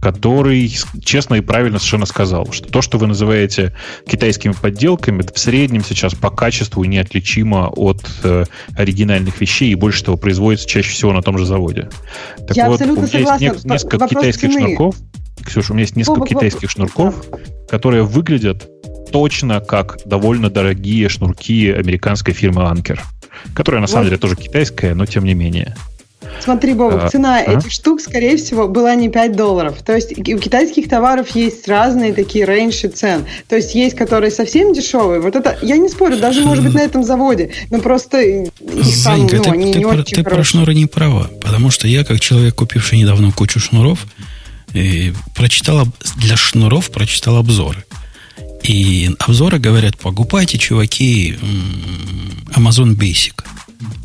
который 0.00 0.70
честно 1.02 1.36
и 1.36 1.40
правильно 1.40 1.78
совершенно 1.78 2.04
сказал, 2.04 2.52
что 2.52 2.68
то, 2.68 2.82
что 2.82 2.98
вы 2.98 3.06
называете 3.06 3.74
китайскими 4.06 4.52
подделками, 4.52 5.22
в 5.22 5.38
среднем 5.38 5.82
сейчас 5.82 6.14
по 6.14 6.28
качеству 6.28 6.84
неотличимо 6.84 7.68
от 7.68 8.04
э, 8.22 8.44
оригинальных 8.76 9.40
вещей, 9.40 9.72
и 9.72 9.74
больше 9.74 10.04
того 10.04 10.18
производится 10.18 10.68
чаще 10.68 10.90
всего 10.90 11.14
на 11.14 11.22
том 11.22 11.38
же 11.38 11.46
заводе. 11.46 11.88
Так 12.46 12.54
Я 12.54 12.68
вот, 12.68 12.82
абсолютно 12.82 13.04
у 13.04 13.06
меня 13.06 13.18
согласна. 13.18 13.44
есть 13.44 13.64
несколько 13.64 13.98
Вопрос 13.98 14.10
китайских 14.10 14.52
цены. 14.52 14.66
шнурков. 14.66 14.96
Ксюша, 15.42 15.72
у 15.72 15.74
меня 15.74 15.84
есть 15.84 15.96
несколько 15.96 16.26
китайских 16.26 16.70
шнурков, 16.70 17.24
которые 17.70 18.02
выглядят 18.02 18.68
точно 19.10 19.60
как 19.60 19.98
довольно 20.04 20.50
дорогие 20.50 21.08
шнурки 21.08 21.70
американской 21.70 22.34
фирмы 22.34 22.62
Anker, 22.62 23.00
которая 23.54 23.80
на 23.80 23.86
вот. 23.86 23.92
самом 23.92 24.06
деле 24.06 24.18
тоже 24.18 24.36
китайская, 24.36 24.94
но 24.94 25.06
тем 25.06 25.24
не 25.24 25.34
менее. 25.34 25.74
Смотри, 26.40 26.74
Бобок, 26.74 27.04
а, 27.04 27.08
цена 27.08 27.38
а? 27.38 27.52
этих 27.52 27.70
штук, 27.70 28.00
скорее 28.00 28.36
всего, 28.36 28.68
была 28.68 28.94
не 28.94 29.08
5 29.08 29.36
долларов. 29.36 29.82
То 29.84 29.94
есть 29.94 30.18
у 30.18 30.38
китайских 30.38 30.88
товаров 30.88 31.30
есть 31.34 31.66
разные 31.68 32.12
такие 32.12 32.44
рейнши 32.44 32.88
цен. 32.88 33.24
То 33.48 33.56
есть 33.56 33.74
есть, 33.74 33.96
которые 33.96 34.30
совсем 34.30 34.72
дешевые. 34.72 35.20
Вот 35.20 35.36
это, 35.36 35.58
я 35.62 35.76
не 35.76 35.88
спорю, 35.88 36.18
даже 36.18 36.40
может 36.42 36.64
быть 36.64 36.74
на 36.74 36.80
этом 36.80 37.04
заводе, 37.04 37.52
но 37.70 37.78
просто 37.78 38.20
их 38.20 38.50
там, 39.04 39.22
ну, 39.22 39.28
ты, 39.28 39.36
они 39.50 39.72
ты, 39.72 39.78
не 39.78 39.84
про, 39.84 39.94
очень 39.96 40.16
Ты 40.16 40.22
про 40.22 40.44
шнуры 40.44 40.74
не 40.74 40.86
права, 40.86 41.30
потому 41.40 41.70
что 41.70 41.88
я, 41.88 42.04
как 42.04 42.20
человек, 42.20 42.54
купивший 42.54 42.98
недавно 42.98 43.32
кучу 43.32 43.60
шнуров, 43.60 44.06
и 44.72 45.12
прочитал 45.34 45.86
для 46.16 46.36
шнуров 46.36 46.90
прочитал 46.90 47.36
обзоры. 47.36 47.84
И 48.64 49.10
обзоры 49.18 49.58
говорят, 49.58 49.98
покупайте, 49.98 50.58
чуваки, 50.58 51.36
Amazon 52.54 52.96
Basic. 52.96 53.44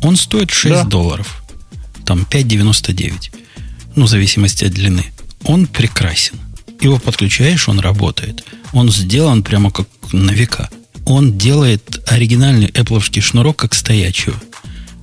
Он 0.02 0.16
стоит 0.16 0.50
6 0.50 0.74
да. 0.74 0.84
долларов 0.84 1.42
там 2.04 2.26
5,99. 2.28 3.30
Ну, 3.94 4.04
в 4.04 4.08
зависимости 4.08 4.64
от 4.64 4.72
длины. 4.72 5.04
Он 5.44 5.66
прекрасен. 5.66 6.38
Его 6.80 6.98
подключаешь, 6.98 7.68
он 7.68 7.78
работает. 7.78 8.44
Он 8.72 8.90
сделан 8.90 9.42
прямо 9.42 9.70
как 9.70 9.86
на 10.12 10.32
века. 10.32 10.68
Он 11.06 11.38
делает 11.38 12.00
оригинальный 12.06 12.66
Apple 12.68 13.20
шнурок 13.20 13.56
как 13.56 13.74
стоячего. 13.74 14.34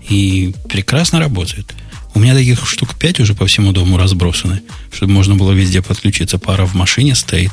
И 0.10 0.54
прекрасно 0.70 1.20
работает. 1.20 1.74
У 2.14 2.20
меня 2.20 2.34
таких 2.34 2.68
штук 2.68 2.96
5 2.96 3.22
уже 3.22 3.36
по 3.36 3.46
всему 3.46 3.72
дому 3.72 3.98
разбросаны, 3.98 4.62
чтобы 4.92 5.14
можно 5.14 5.36
было 5.36 5.52
везде 5.52 5.82
подключиться. 5.82 6.38
Пара 6.38 6.66
в 6.66 6.74
машине 6.74 7.16
стоит. 7.16 7.52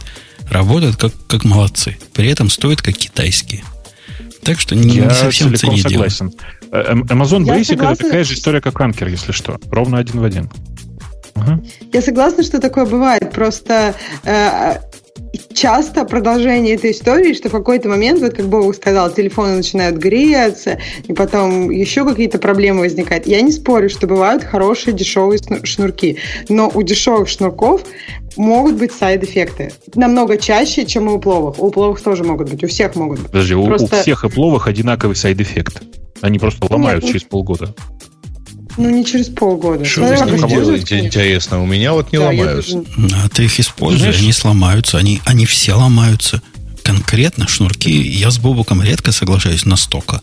Работают 0.50 0.96
как, 0.96 1.12
как 1.26 1.44
молодцы. 1.44 1.96
При 2.12 2.28
этом 2.28 2.50
стоят 2.50 2.82
как 2.82 2.94
китайские. 2.94 3.64
Так 4.42 4.60
что 4.60 4.74
не, 4.76 4.96
Я 4.96 5.04
не 5.06 5.14
совсем 5.14 5.52
в 5.52 5.58
цене 5.58 5.78
согласен. 5.78 6.30
Дело. 6.30 7.04
Amazon 7.08 7.44
Я 7.46 7.58
Basic 7.58 7.64
согласна. 7.64 7.92
это 7.94 8.04
такая 8.04 8.24
же 8.24 8.34
история, 8.34 8.60
как 8.60 8.74
Anker, 8.74 9.08
если 9.10 9.32
что. 9.32 9.58
Ровно 9.70 9.98
один 9.98 10.20
в 10.20 10.24
один. 10.24 10.50
Я 11.92 12.02
согласна, 12.02 12.42
что 12.42 12.60
такое 12.60 12.86
бывает. 12.86 13.32
Просто 13.32 13.94
э, 14.24 14.76
часто 15.54 16.04
продолжение 16.04 16.74
этой 16.74 16.90
истории, 16.90 17.32
что 17.32 17.48
в 17.48 17.52
какой-то 17.52 17.88
момент, 17.88 18.20
вот 18.20 18.34
как 18.34 18.46
Бог 18.46 18.74
сказал, 18.74 19.10
телефоны 19.10 19.56
начинают 19.56 19.96
греться, 19.96 20.78
и 21.06 21.12
потом 21.12 21.70
еще 21.70 22.04
какие-то 22.04 22.38
проблемы 22.38 22.80
возникают. 22.80 23.26
Я 23.26 23.40
не 23.40 23.52
спорю, 23.52 23.88
что 23.88 24.06
бывают 24.06 24.44
хорошие 24.44 24.94
дешевые 24.94 25.38
шнурки, 25.62 26.18
но 26.48 26.70
у 26.74 26.82
дешевых 26.82 27.28
шнурков 27.28 27.82
могут 28.36 28.74
быть 28.76 28.92
side-эффекты. 28.92 29.72
Намного 29.94 30.36
чаще, 30.36 30.84
чем 30.84 31.08
у 31.08 31.18
Apple 31.18 31.36
овых. 31.36 31.58
У 31.58 31.70
Apple 31.70 31.86
овых 31.86 32.02
тоже 32.02 32.24
могут 32.24 32.50
быть, 32.50 32.64
у 32.64 32.66
всех 32.66 32.94
могут 32.96 33.20
быть. 33.20 33.30
Подожди, 33.30 33.54
Просто... 33.54 33.96
у 33.96 34.00
всех 34.00 34.24
Apple 34.24 34.28
овых 34.28 34.66
одинаковый 34.66 35.16
side-эффект. 35.16 35.82
Они 36.20 36.38
просто 36.38 36.66
ломают 36.70 37.04
Нет, 37.04 37.12
через 37.12 37.24
полгода. 37.24 37.74
Ну, 38.76 38.90
не 38.90 39.04
через 39.04 39.28
полгода. 39.28 39.84
Что 39.84 40.02
вы 40.02 40.16
с 40.16 40.20
ними 40.20 40.48
делаете, 40.48 40.98
интересно? 40.98 41.62
У 41.62 41.66
меня 41.66 41.92
вот 41.92 42.12
не 42.12 42.18
да, 42.18 42.26
ломаются. 42.26 42.80
Тоже... 42.80 43.14
А 43.14 43.28
ты 43.28 43.44
их 43.44 43.60
используешь, 43.60 44.18
они 44.18 44.32
сломаются. 44.32 44.98
Они, 44.98 45.20
они 45.24 45.46
все 45.46 45.74
ломаются. 45.74 46.42
Конкретно 46.82 47.48
шнурки, 47.48 47.90
я 47.90 48.30
с 48.30 48.38
Бобуком 48.38 48.82
редко 48.82 49.12
соглашаюсь 49.12 49.64
настолько. 49.64 50.20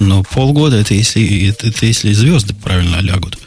Но 0.00 0.22
полгода 0.22 0.76
это 0.76 0.94
если, 0.94 1.48
это, 1.48 1.68
это 1.68 1.86
если 1.86 2.12
звезды 2.12 2.54
правильно 2.54 3.00
лягут. 3.00 3.38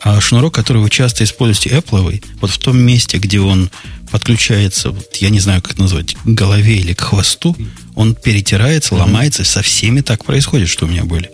А 0.00 0.20
шнурок, 0.20 0.54
который 0.54 0.82
вы 0.82 0.90
часто 0.90 1.24
используете, 1.24 1.76
Apple, 1.76 2.22
вот 2.40 2.50
в 2.50 2.58
том 2.58 2.78
месте, 2.78 3.16
где 3.16 3.40
он 3.40 3.70
подключается, 4.10 4.90
вот, 4.90 5.16
я 5.16 5.30
не 5.30 5.40
знаю, 5.40 5.62
как 5.62 5.72
это 5.72 5.82
назвать, 5.82 6.14
к 6.14 6.28
голове 6.28 6.76
или 6.76 6.92
к 6.92 7.00
хвосту, 7.00 7.56
он 7.94 8.14
перетирается, 8.14 8.94
ломается. 8.94 9.44
Со 9.44 9.62
всеми 9.62 10.02
так 10.02 10.24
происходит, 10.24 10.68
что 10.68 10.84
у 10.84 10.88
меня 10.88 11.04
были. 11.04 11.30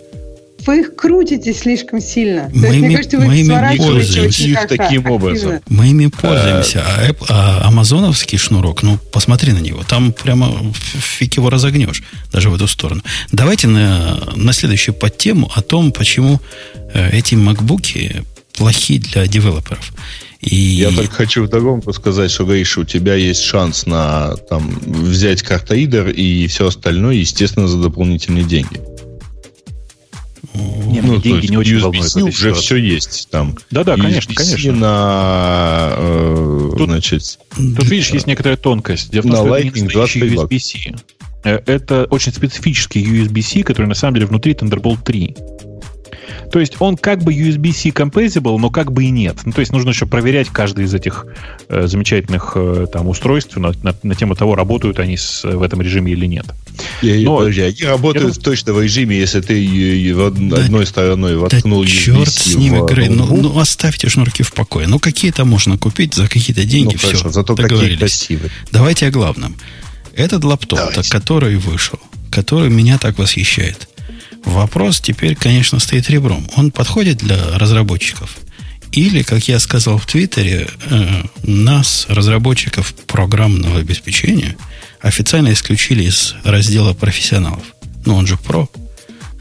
Вы 0.65 0.81
их 0.81 0.95
крутите 0.95 1.53
слишком 1.53 2.01
сильно. 2.01 2.49
Мы 2.53 2.67
есть, 2.67 2.75
ими, 2.75 2.87
мне 2.87 2.95
кажется, 2.95 3.17
вы 3.17 3.25
мы 3.25 3.35
их 3.35 3.45
ими 3.45 3.77
пользуемся. 3.77 4.43
Их 4.43 4.67
таким 4.67 5.09
образом. 5.09 5.59
Мы 5.67 5.89
ими 5.89 6.07
пользуемся. 6.07 6.83
А, 6.85 7.09
а, 7.29 7.61
а 7.63 7.67
амазоновский 7.67 8.37
шнурок, 8.37 8.83
ну, 8.83 8.97
посмотри 9.11 9.53
на 9.53 9.59
него. 9.59 9.83
Там 9.87 10.13
прямо 10.13 10.53
фиг 10.73 11.35
его 11.35 11.49
разогнешь. 11.49 12.03
Даже 12.31 12.49
в 12.49 12.55
эту 12.55 12.67
сторону. 12.67 13.01
Давайте 13.31 13.67
на, 13.67 14.19
на 14.35 14.53
следующую 14.53 14.95
подтему 14.95 15.51
о 15.55 15.61
том, 15.61 15.91
почему 15.91 16.39
э, 16.93 17.09
эти 17.11 17.35
макбуки 17.35 18.23
плохи 18.53 18.99
для 18.99 19.27
девелоперов. 19.27 19.91
И... 20.41 20.55
Я 20.55 20.89
только 20.89 21.13
хочу 21.13 21.43
вдогонку 21.43 21.93
сказать, 21.93 22.31
что, 22.31 22.45
Гриша, 22.45 22.81
у 22.81 22.83
тебя 22.83 23.13
есть 23.13 23.43
шанс 23.43 23.85
на 23.85 24.35
там, 24.49 24.79
взять 24.85 25.43
картоидер 25.43 26.09
и 26.09 26.47
все 26.47 26.67
остальное, 26.67 27.15
естественно, 27.15 27.67
за 27.67 27.77
дополнительные 27.77 28.43
деньги. 28.43 28.81
Нет, 30.53 31.05
ну, 31.05 31.17
деньги 31.17 31.47
не 31.47 31.57
очень 31.57 31.79
волнуют. 31.79 32.15
уже 32.15 32.53
все 32.53 32.75
есть 32.75 33.29
там. 33.29 33.57
Да-да, 33.69 33.95
конечно, 33.95 34.33
конечно. 34.33 34.73
На, 34.73 35.93
э, 35.95 36.69
тут, 36.77 36.89
значит, 36.89 37.39
тут, 37.55 37.89
видишь, 37.89 38.09
есть 38.11 38.27
некоторая 38.27 38.57
тонкость. 38.57 39.11
Дело 39.11 39.23
в 39.23 39.25
том, 39.27 39.31
на 39.31 39.37
что 39.37 39.57
Lightning 39.57 39.89
это 39.89 40.19
не 40.19 40.35
USB-C. 40.35 40.95
Э, 41.43 41.59
это 41.65 42.05
очень 42.05 42.33
специфический 42.33 43.03
USB-C, 43.03 43.63
который 43.63 43.87
на 43.87 43.95
самом 43.95 44.15
деле 44.15 44.27
внутри 44.27 44.53
Thunderbolt 44.53 45.03
3. 45.03 45.35
То 46.51 46.59
есть 46.59 46.75
он 46.79 46.97
как 46.97 47.23
бы 47.23 47.33
USB-C 47.33 47.89
compatible, 47.89 48.57
но 48.57 48.69
как 48.69 48.91
бы 48.91 49.05
и 49.05 49.09
нет. 49.09 49.37
Ну, 49.45 49.51
то 49.51 49.59
есть 49.59 49.71
нужно 49.71 49.89
еще 49.89 50.05
проверять 50.05 50.49
каждый 50.49 50.85
из 50.85 50.93
этих 50.93 51.25
э, 51.69 51.87
замечательных 51.87 52.53
э, 52.55 52.87
там 52.91 53.07
устройств 53.07 53.55
на, 53.57 53.71
на, 53.83 53.95
на 54.03 54.15
тему 54.15 54.35
того, 54.35 54.55
работают 54.55 54.99
они 54.99 55.17
с, 55.17 55.43
в 55.43 55.61
этом 55.61 55.81
режиме 55.81 56.11
или 56.11 56.25
нет. 56.25 56.45
Я, 57.01 57.19
но, 57.25 57.37
подожди, 57.37 57.61
они 57.61 57.83
работают 57.83 58.35
я, 58.35 58.41
точно 58.41 58.73
в 58.73 58.81
режиме, 58.81 59.17
если 59.17 59.41
ты 59.41 60.13
в 60.13 60.25
одной 60.25 60.69
да, 60.69 60.85
стороной 60.85 61.37
воткнул 61.37 61.83
да 61.83 61.89
черт 61.89 62.29
с 62.29 62.55
ними, 62.55 62.85
Грей, 62.87 63.09
ну, 63.09 63.25
ну 63.25 63.59
оставьте 63.59 64.09
шнурки 64.09 64.43
в 64.43 64.53
покое. 64.53 64.87
Ну 64.87 64.99
какие-то 64.99 65.45
можно 65.45 65.77
купить 65.77 66.13
за 66.13 66.27
какие-то 66.27 66.63
деньги, 66.63 66.93
ну, 66.93 66.97
все, 66.97 67.07
хорошо, 67.07 67.29
зато 67.29 67.55
какие 67.55 67.95
красивые. 67.95 68.51
Давайте 68.71 69.07
о 69.07 69.11
главном. 69.11 69.55
Этот 70.15 70.43
лаптоп, 70.43 70.79
который 71.09 71.55
вышел, 71.55 71.99
который 72.29 72.69
меня 72.69 72.97
так 72.97 73.17
восхищает, 73.17 73.87
Вопрос 74.45 74.99
теперь, 74.99 75.35
конечно, 75.35 75.79
стоит 75.79 76.09
ребром. 76.09 76.47
Он 76.55 76.71
подходит 76.71 77.17
для 77.17 77.57
разработчиков? 77.57 78.37
Или, 78.91 79.23
как 79.23 79.47
я 79.47 79.59
сказал 79.59 79.97
в 79.97 80.05
Твиттере, 80.05 80.67
э, 80.89 81.23
нас, 81.43 82.05
разработчиков 82.09 82.93
программного 83.07 83.79
обеспечения, 83.79 84.57
официально 84.99 85.53
исключили 85.53 86.03
из 86.03 86.35
раздела 86.43 86.93
профессионалов. 86.93 87.63
Ну, 88.05 88.15
он 88.15 88.27
же 88.27 88.37
про. 88.37 88.69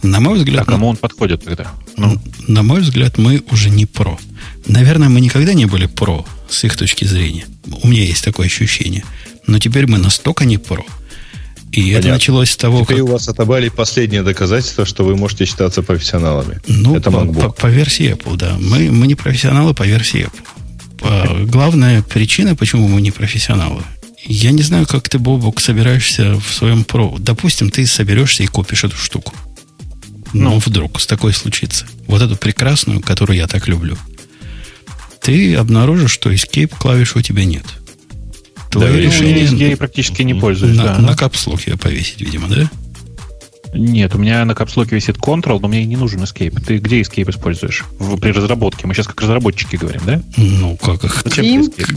На 0.02 0.20
мой 0.20 0.38
взгляд... 0.38 0.62
А 0.62 0.70
кому 0.70 0.88
он 0.88 0.96
подходит 0.96 1.44
тогда? 1.44 1.72
Ну. 1.96 2.20
На 2.46 2.62
мой 2.62 2.80
взгляд, 2.80 3.18
мы 3.18 3.42
уже 3.50 3.70
не 3.70 3.86
про. 3.86 4.18
Наверное, 4.66 5.08
мы 5.08 5.20
никогда 5.20 5.52
не 5.52 5.66
были 5.66 5.86
про 5.86 6.24
с 6.48 6.64
их 6.64 6.76
точки 6.76 7.04
зрения. 7.04 7.46
У 7.82 7.88
меня 7.88 8.04
есть 8.04 8.24
такое 8.24 8.46
ощущение. 8.46 9.04
Но 9.46 9.58
теперь 9.58 9.86
мы 9.86 9.98
настолько 9.98 10.44
не 10.44 10.58
про, 10.58 10.84
и 11.72 11.82
Понятно. 11.82 11.98
это 11.98 12.08
началось 12.08 12.50
с 12.50 12.56
того, 12.56 12.82
Теперь 12.82 12.98
как... 12.98 13.06
у 13.06 13.12
вас 13.12 13.28
отобрали 13.28 13.68
последнее 13.68 14.22
доказательство, 14.22 14.84
что 14.84 15.04
вы 15.04 15.16
можете 15.16 15.44
считаться 15.44 15.82
профессионалами. 15.82 16.60
Ну, 16.66 16.96
это 16.96 17.12
по, 17.12 17.24
по, 17.24 17.50
по 17.50 17.66
версии 17.68 18.12
Apple, 18.12 18.36
да. 18.36 18.56
Мы, 18.60 18.90
мы 18.90 19.06
не 19.06 19.14
профессионалы 19.14 19.72
по 19.72 19.84
версии 19.84 20.26
Apple. 20.26 20.98
По, 20.98 21.44
главная 21.46 22.02
причина, 22.02 22.56
почему 22.56 22.88
мы 22.88 23.00
не 23.00 23.12
профессионалы, 23.12 23.82
я 24.24 24.50
не 24.50 24.62
знаю, 24.62 24.86
как 24.86 25.08
ты, 25.08 25.18
Бобок, 25.18 25.60
собираешься 25.60 26.34
в 26.40 26.52
своем 26.52 26.84
про. 26.84 27.16
Допустим, 27.18 27.70
ты 27.70 27.86
соберешься 27.86 28.42
и 28.42 28.46
купишь 28.46 28.84
эту 28.84 28.96
штуку. 28.96 29.32
Но 30.32 30.50
ну. 30.50 30.58
вдруг 30.58 31.00
с 31.00 31.06
такой 31.06 31.32
случится. 31.32 31.86
Вот 32.06 32.20
эту 32.20 32.36
прекрасную, 32.36 33.00
которую 33.00 33.36
я 33.36 33.46
так 33.46 33.66
люблю. 33.68 33.96
Ты 35.20 35.54
обнаружишь, 35.54 36.12
что 36.12 36.32
Escape 36.32 36.72
клавиш 36.78 37.16
у 37.16 37.22
тебя 37.22 37.44
нет. 37.44 37.64
Твое 38.70 38.92
да, 38.92 38.98
решение... 38.98 39.44
Я 39.44 39.66
ей 39.68 39.76
практически 39.76 40.22
не 40.22 40.34
пользуюсь. 40.34 40.76
На, 40.76 40.84
да. 40.84 40.98
на 40.98 41.16
капслок 41.16 41.66
ее 41.66 41.76
повесить, 41.76 42.20
видимо, 42.20 42.48
да? 42.48 42.70
Нет, 43.72 44.14
у 44.14 44.18
меня 44.18 44.44
на 44.44 44.54
капслоке 44.54 44.96
висит 44.96 45.16
Ctrl, 45.16 45.60
но 45.60 45.68
мне 45.68 45.84
не 45.84 45.96
нужен 45.96 46.20
Escape. 46.22 46.60
Ты 46.60 46.78
где 46.78 47.00
Escape 47.00 47.30
используешь? 47.30 47.84
В, 47.98 48.18
при 48.18 48.32
разработке. 48.32 48.86
Мы 48.86 48.94
сейчас 48.94 49.06
как 49.06 49.20
разработчики 49.20 49.76
говорим, 49.76 50.02
да? 50.04 50.22
Ну, 50.36 50.76
как 50.76 51.04
их? 51.04 51.24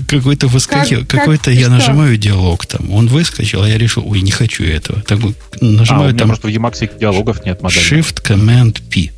Какой-то 0.07 0.47
выскочил, 0.47 0.99
как, 0.99 1.21
какой-то 1.21 1.51
я 1.51 1.61
что? 1.61 1.71
нажимаю 1.71 2.17
диалог 2.17 2.65
там. 2.67 2.91
Он 2.91 3.07
выскочил, 3.07 3.63
а 3.63 3.69
я 3.69 3.77
решил, 3.77 4.03
ой, 4.05 4.21
не 4.21 4.31
хочу 4.31 4.63
этого. 4.63 5.01
Так, 5.01 5.19
нажимаю 5.61 6.11
а, 6.11 6.13
у 6.13 6.17
там... 6.17 6.27
просто 6.27 6.47
в 6.47 6.51
Emacs 6.51 6.99
диалогов 6.99 7.43
нет 7.45 7.61
модели. 7.61 7.81
Shift 7.81 8.23
Command 8.23 8.81
P. 8.91 9.11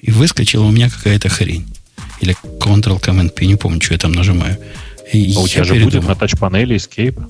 И 0.00 0.10
выскочила 0.10 0.64
у 0.64 0.70
меня 0.70 0.90
какая-то 0.90 1.30
хрень. 1.30 1.66
Или 2.20 2.36
Ctrl 2.60 3.00
Command 3.00 3.30
P, 3.30 3.46
не 3.46 3.56
помню, 3.56 3.80
что 3.80 3.94
я 3.94 3.98
там 3.98 4.12
нажимаю. 4.12 4.58
А 5.12 5.40
у 5.40 5.48
тебя 5.48 5.64
же 5.64 5.74
будет 5.74 6.06
на 6.06 6.14
тач-панели 6.14 6.76
Escape? 6.76 7.20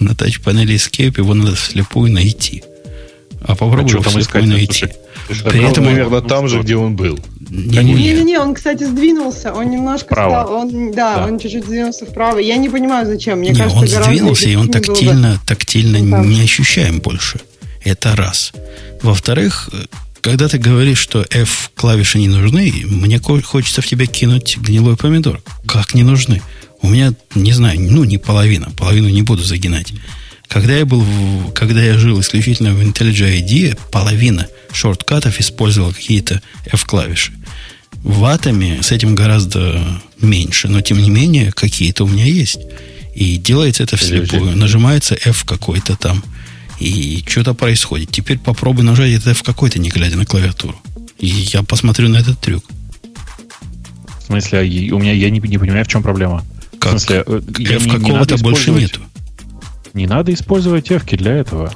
На 0.00 0.14
тач-панели 0.14 0.74
Escape 0.74 1.18
его 1.18 1.34
надо 1.34 1.56
вслепую 1.56 2.12
найти. 2.12 2.62
А 3.42 3.54
попробуй 3.54 3.90
а 3.92 3.94
его 3.94 4.02
вслепую 4.02 4.22
искать, 4.22 4.46
найти. 4.46 4.88
Слушай, 5.26 5.50
При 5.50 5.68
этом 5.68 5.84
примерно 5.84 6.20
там 6.20 6.48
же, 6.48 6.60
где 6.60 6.76
он 6.76 6.94
был. 6.96 7.18
Не-не-не, 7.48 8.38
он, 8.38 8.54
кстати, 8.54 8.84
сдвинулся. 8.84 9.52
Он 9.52 9.70
немножко 9.70 10.06
вправо. 10.06 10.44
стал. 10.44 10.54
Он, 10.54 10.92
да, 10.92 11.16
да, 11.16 11.26
он 11.26 11.38
чуть-чуть 11.38 11.64
сдвинулся 11.64 12.06
вправо. 12.06 12.38
Я 12.38 12.56
не 12.56 12.68
понимаю, 12.68 13.06
зачем. 13.06 13.38
Мне 13.38 13.50
не, 13.50 13.58
кажется, 13.58 13.78
он 13.78 13.86
сдвинулся, 13.86 14.48
и 14.48 14.54
он 14.54 14.68
тактильно, 14.68 15.40
тактильно 15.46 15.98
ну, 15.98 16.24
не 16.24 16.42
ощущаем 16.42 17.00
больше. 17.00 17.40
Это 17.84 18.16
раз. 18.16 18.52
Во-вторых, 19.02 19.70
когда 20.20 20.48
ты 20.48 20.58
говоришь, 20.58 20.98
что 20.98 21.24
F 21.30 21.70
клавиши 21.76 22.18
не 22.18 22.28
нужны, 22.28 22.72
мне 22.84 23.20
хочется 23.20 23.80
в 23.80 23.86
тебя 23.86 24.06
кинуть 24.06 24.58
гнилой 24.58 24.96
помидор. 24.96 25.40
Как 25.66 25.94
не 25.94 26.02
нужны? 26.02 26.42
У 26.86 26.88
меня, 26.88 27.12
не 27.34 27.52
знаю, 27.52 27.80
ну, 27.80 28.04
не 28.04 28.16
половина. 28.16 28.70
Половину 28.76 29.08
не 29.08 29.22
буду 29.22 29.42
загинать. 29.42 29.92
Когда 30.46 30.76
я 30.76 30.86
был, 30.86 31.00
в, 31.00 31.52
когда 31.52 31.82
я 31.82 31.98
жил 31.98 32.20
исключительно 32.20 32.74
в 32.74 32.80
IntelliJ 32.80 33.42
IDEA, 33.42 33.78
половина 33.90 34.46
шорткатов 34.70 35.40
использовала 35.40 35.90
какие-то 35.90 36.40
F-клавиши. 36.66 37.32
В 38.04 38.24
атоме 38.24 38.84
с 38.84 38.92
этим 38.92 39.16
гораздо 39.16 40.00
меньше, 40.20 40.68
но 40.68 40.80
тем 40.80 40.98
не 40.98 41.10
менее 41.10 41.50
какие-то 41.50 42.04
у 42.04 42.06
меня 42.06 42.24
есть. 42.24 42.60
И 43.16 43.36
делается 43.36 43.82
это 43.82 43.96
вслепую. 43.96 44.56
Нажимается 44.56 45.16
F 45.24 45.44
какой-то 45.44 45.96
там, 45.96 46.22
и 46.78 47.24
что-то 47.26 47.54
происходит. 47.54 48.12
Теперь 48.12 48.38
попробуй 48.38 48.84
нажать 48.84 49.10
это 49.10 49.30
F 49.30 49.42
какой-то, 49.42 49.80
не 49.80 49.88
глядя 49.88 50.16
на 50.16 50.24
клавиатуру. 50.24 50.80
И 51.18 51.26
я 51.26 51.64
посмотрю 51.64 52.08
на 52.10 52.18
этот 52.18 52.38
трюк. 52.38 52.64
В 54.20 54.26
смысле, 54.26 54.60
а 54.60 54.94
у 54.94 55.00
меня 55.00 55.12
я 55.12 55.30
не, 55.30 55.40
не 55.40 55.58
понимаю, 55.58 55.84
в 55.84 55.88
чем 55.88 56.04
проблема. 56.04 56.44
Как? 56.86 56.98
В 56.98 57.00
смысле, 57.00 57.24
э, 57.26 57.40
F 57.76 57.88
какого-то 57.88 58.38
больше 58.38 58.70
нету. 58.70 59.00
Не 59.94 60.06
надо 60.06 60.32
использовать 60.32 60.90
F 60.90 61.04
для 61.06 61.32
этого. 61.32 61.72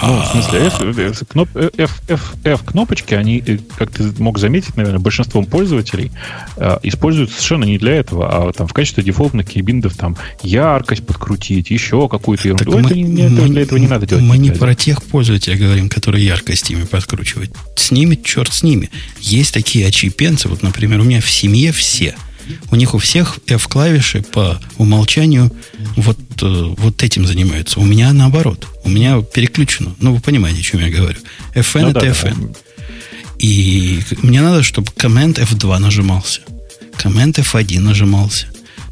Ну, 0.00 0.22
в 0.22 0.26
смысле, 0.26 0.60
F, 0.60 0.80
F, 0.80 1.22
кноп, 1.28 1.48
F, 1.56 2.02
F, 2.06 2.34
F 2.44 2.64
кнопочки, 2.64 3.14
они, 3.14 3.42
э, 3.44 3.58
как 3.76 3.90
ты 3.90 4.12
мог 4.22 4.38
заметить, 4.38 4.76
наверное, 4.76 5.00
большинством 5.00 5.44
пользователей 5.44 6.12
э, 6.56 6.78
используют 6.84 7.32
совершенно 7.32 7.64
не 7.64 7.78
для 7.78 7.96
этого, 7.96 8.28
а 8.48 8.52
там 8.52 8.68
в 8.68 8.72
качестве 8.72 9.02
дефолтных 9.02 9.48
кейбиндов 9.48 9.96
там 9.96 10.16
яркость 10.40 11.04
подкрутить, 11.04 11.70
еще 11.70 12.08
какую-то 12.08 12.46
ерунду. 12.46 12.78
Мы, 12.78 13.22
это, 13.22 13.42
мы, 13.42 13.48
для 13.48 13.62
этого 13.62 13.78
не 13.78 13.88
надо 13.88 14.06
делать. 14.06 14.24
Мы 14.24 14.38
не 14.38 14.52
про 14.52 14.76
тех 14.76 15.02
пользователей 15.02 15.56
говорим, 15.56 15.88
которые 15.88 16.24
яркость 16.24 16.70
ими 16.70 16.84
подкручивают. 16.84 17.50
С 17.74 17.90
ними, 17.90 18.14
черт 18.14 18.52
с 18.52 18.62
ними. 18.62 18.90
Есть 19.18 19.52
такие 19.52 19.84
очипенцы, 19.88 20.48
вот, 20.48 20.62
например, 20.62 21.00
у 21.00 21.04
меня 21.04 21.20
в 21.20 21.28
семье 21.28 21.72
все– 21.72 22.14
У 22.70 22.76
них 22.76 22.94
у 22.94 22.98
всех 22.98 23.38
F-клавиши 23.46 24.22
по 24.22 24.60
умолчанию 24.76 25.50
вот, 25.96 26.18
э, 26.42 26.74
вот 26.76 27.02
этим 27.02 27.26
занимаются. 27.26 27.80
У 27.80 27.84
меня 27.84 28.12
наоборот. 28.12 28.66
У 28.84 28.88
меня 28.88 29.20
переключено. 29.20 29.94
Ну, 30.00 30.14
вы 30.14 30.20
понимаете, 30.20 30.60
о 30.60 30.62
чем 30.62 30.80
я 30.80 30.90
говорю. 30.90 31.18
FN 31.54 31.82
ну, 31.82 31.88
это 31.90 32.00
да, 32.00 32.06
FN. 32.06 32.52
Да. 32.52 32.58
И 33.38 34.00
мне 34.22 34.40
надо, 34.40 34.62
чтобы 34.62 34.88
Command 34.92 35.34
F2 35.34 35.78
нажимался. 35.78 36.40
Command 36.96 37.34
F1 37.34 37.80
нажимался. 37.80 38.46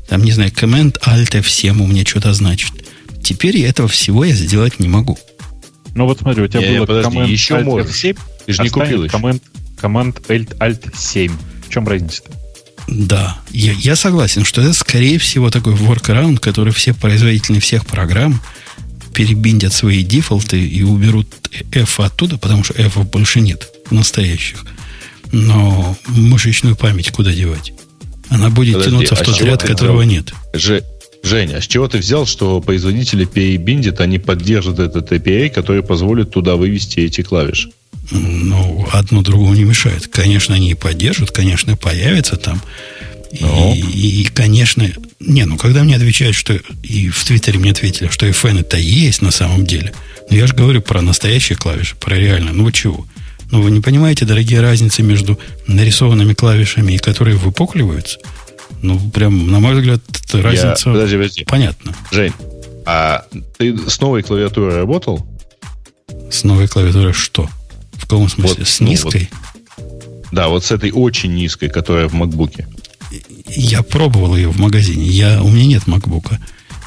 Там, 0.08 0.22
не 0.22 0.32
знаю, 0.32 0.50
Command 0.50 1.00
Alt 1.00 1.40
F7 1.40 1.82
у 1.82 1.86
меня 1.86 2.04
что-то 2.04 2.32
значит. 2.32 2.72
Теперь 3.22 3.56
я 3.56 3.68
этого 3.68 3.88
всего 3.88 4.24
я 4.24 4.34
сделать 4.34 4.78
не 4.78 4.88
могу. 4.88 5.18
Ну 5.94 6.04
вот 6.04 6.20
смотри, 6.20 6.42
у 6.44 6.48
тебя 6.48 6.60
не, 6.60 6.78
было 6.78 6.86
подожди, 6.86 7.16
Command 7.16 7.28
еще 7.28 7.54
Alt 7.54 7.64
можешь. 7.64 7.90
F7, 7.90 8.18
ты 8.46 8.52
же 8.52 8.62
не 8.62 8.68
купил 8.68 9.04
еще. 9.04 9.16
Command, 9.16 9.42
Command 9.80 10.26
Alt, 10.28 10.56
Alt 10.58 10.96
7. 10.96 11.32
В 11.66 11.70
чем 11.70 11.88
разница-то? 11.88 12.30
Да, 12.88 13.38
я, 13.50 13.72
я 13.72 13.96
согласен, 13.96 14.44
что 14.44 14.60
это, 14.60 14.72
скорее 14.72 15.18
всего, 15.18 15.50
такой 15.50 15.74
workaround, 15.74 16.38
который 16.38 16.72
все 16.72 16.94
производители 16.94 17.58
всех 17.58 17.84
программ 17.86 18.40
перебиндят 19.12 19.72
свои 19.72 20.02
дефолты 20.04 20.64
и 20.64 20.82
уберут 20.82 21.26
F 21.72 22.00
оттуда, 22.00 22.38
потому 22.38 22.64
что 22.64 22.74
F 22.74 22.96
больше 23.08 23.40
нет 23.40 23.68
настоящих. 23.90 24.64
Но 25.32 25.96
мышечную 26.06 26.76
память 26.76 27.10
куда 27.10 27.32
девать? 27.32 27.72
Она 28.28 28.50
будет 28.50 28.74
Подожди, 28.74 28.90
тянуться 28.90 29.14
в 29.16 29.20
а 29.20 29.24
тот 29.24 29.40
ряд, 29.40 29.62
которого 29.62 30.02
взял? 30.02 30.10
нет. 30.10 30.32
Ж, 30.54 30.82
Женя, 31.22 31.56
а 31.56 31.60
с 31.60 31.66
чего 31.66 31.88
ты 31.88 31.98
взял, 31.98 32.26
что 32.26 32.60
производители 32.60 33.24
перебиндят, 33.24 34.00
они 34.00 34.18
поддержат 34.18 34.78
этот 34.78 35.10
API, 35.10 35.50
который 35.50 35.82
позволит 35.82 36.30
туда 36.30 36.56
вывести 36.56 37.00
эти 37.00 37.22
клавиши? 37.22 37.70
Ну, 38.10 38.88
одно 38.92 39.22
другому 39.22 39.54
не 39.54 39.64
мешает. 39.64 40.06
Конечно, 40.08 40.54
они 40.54 40.70
и 40.70 40.74
поддержат, 40.74 41.30
конечно, 41.30 41.76
появится 41.76 42.36
там. 42.36 42.62
Ну. 43.40 43.74
И, 43.74 44.22
и, 44.22 44.24
конечно, 44.24 44.88
не, 45.20 45.44
ну 45.44 45.56
когда 45.56 45.82
мне 45.82 45.96
отвечают, 45.96 46.36
что 46.36 46.58
и 46.82 47.08
в 47.08 47.24
Твиттере 47.24 47.58
мне 47.58 47.72
ответили, 47.72 48.08
что 48.08 48.26
FN 48.26 48.60
это 48.60 48.76
есть 48.76 49.22
на 49.22 49.30
самом 49.30 49.66
деле. 49.66 49.92
Но 50.30 50.36
я 50.36 50.46
же 50.46 50.54
говорю 50.54 50.82
про 50.82 51.02
настоящие 51.02 51.56
клавиши, 51.56 51.96
про 51.96 52.16
реально. 52.16 52.52
Ну 52.52 52.64
вы 52.64 52.72
чего? 52.72 53.06
Ну 53.50 53.62
вы 53.62 53.70
не 53.70 53.80
понимаете, 53.80 54.24
дорогие, 54.24 54.60
разницы 54.60 55.02
между 55.02 55.38
нарисованными 55.66 56.34
клавишами 56.34 56.94
и 56.94 56.98
которые 56.98 57.36
выпукливаются? 57.36 58.18
Ну, 58.82 58.98
прям, 59.10 59.50
на 59.50 59.60
мой 59.60 59.74
взгляд, 59.74 60.00
разница 60.32 60.88
я... 60.88 60.94
подожди, 60.94 61.16
подожди. 61.16 61.44
понятна. 61.44 61.94
Жень, 62.10 62.32
а 62.84 63.24
ты 63.58 63.76
с 63.88 64.00
новой 64.00 64.22
клавиатурой 64.22 64.76
работал? 64.76 65.26
С 66.30 66.44
новой 66.44 66.68
клавиатурой 66.68 67.12
что? 67.12 67.48
В 67.96 68.02
каком 68.02 68.28
смысле? 68.28 68.56
Вот, 68.58 68.68
с 68.68 68.80
низкой? 68.80 69.30
Ну, 69.30 69.84
вот, 69.84 70.26
да, 70.32 70.48
вот 70.48 70.64
с 70.64 70.70
этой 70.70 70.90
очень 70.90 71.34
низкой, 71.34 71.68
которая 71.68 72.08
в 72.08 72.14
макбуке. 72.14 72.68
Я 73.48 73.82
пробовал 73.82 74.36
ее 74.36 74.48
в 74.48 74.58
магазине. 74.58 75.06
Я, 75.06 75.42
у 75.42 75.48
меня 75.48 75.66
нет 75.66 75.82
MacBook. 75.86 76.38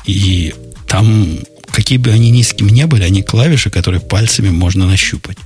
И 0.06 0.54
там, 0.88 1.40
какие 1.72 1.98
бы 1.98 2.12
они 2.12 2.30
низкими 2.32 2.70
не 2.70 2.86
были, 2.86 3.04
они 3.04 3.22
клавиши, 3.22 3.70
которые 3.70 4.02
пальцами 4.02 4.50
можно 4.50 4.86
нащупать. 4.86 5.38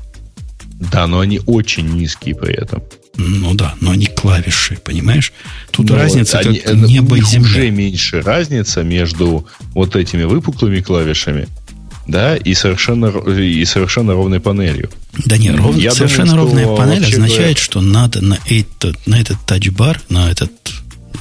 Да, 0.92 1.08
но 1.08 1.20
они 1.20 1.40
очень 1.46 1.88
низкие 1.88 2.36
при 2.36 2.54
этом. 2.54 2.84
Ну 3.16 3.54
да, 3.54 3.76
но 3.80 3.92
они 3.92 4.08
клавиши, 4.08 4.78
понимаешь? 4.84 5.34
Тут 5.70 5.90
но 5.90 5.96
разница 5.96 6.40
они, 6.40 6.60
как 6.60 6.74
небо 6.74 7.18
и 7.18 7.22
земля. 7.22 7.48
уже 7.48 7.70
меньше 7.70 8.22
разница 8.22 8.82
между 8.82 9.48
вот 9.76 9.96
этими 9.96 10.24
выпуклыми 10.24 10.82
клавишами 10.82 11.48
да, 12.08 12.36
и 12.36 12.54
совершенно, 12.54 13.08
и 13.08 13.64
совершенно 13.66 14.14
ровной 14.14 14.40
панелью. 14.40 14.90
Да 15.26 15.38
не, 15.38 15.52
ров... 15.52 15.76
Я 15.78 15.92
совершенно 15.92 16.32
думаю, 16.32 16.48
ровная 16.48 16.76
панель 16.76 17.06
означает, 17.06 17.38
говоря... 17.38 17.56
что 17.56 17.82
надо 17.82 18.22
на 18.22 18.40
этот, 18.46 19.08
на 19.08 19.20
этот 19.20 19.38
тачбар, 19.46 20.02
на 20.10 20.30
этот 20.30 20.52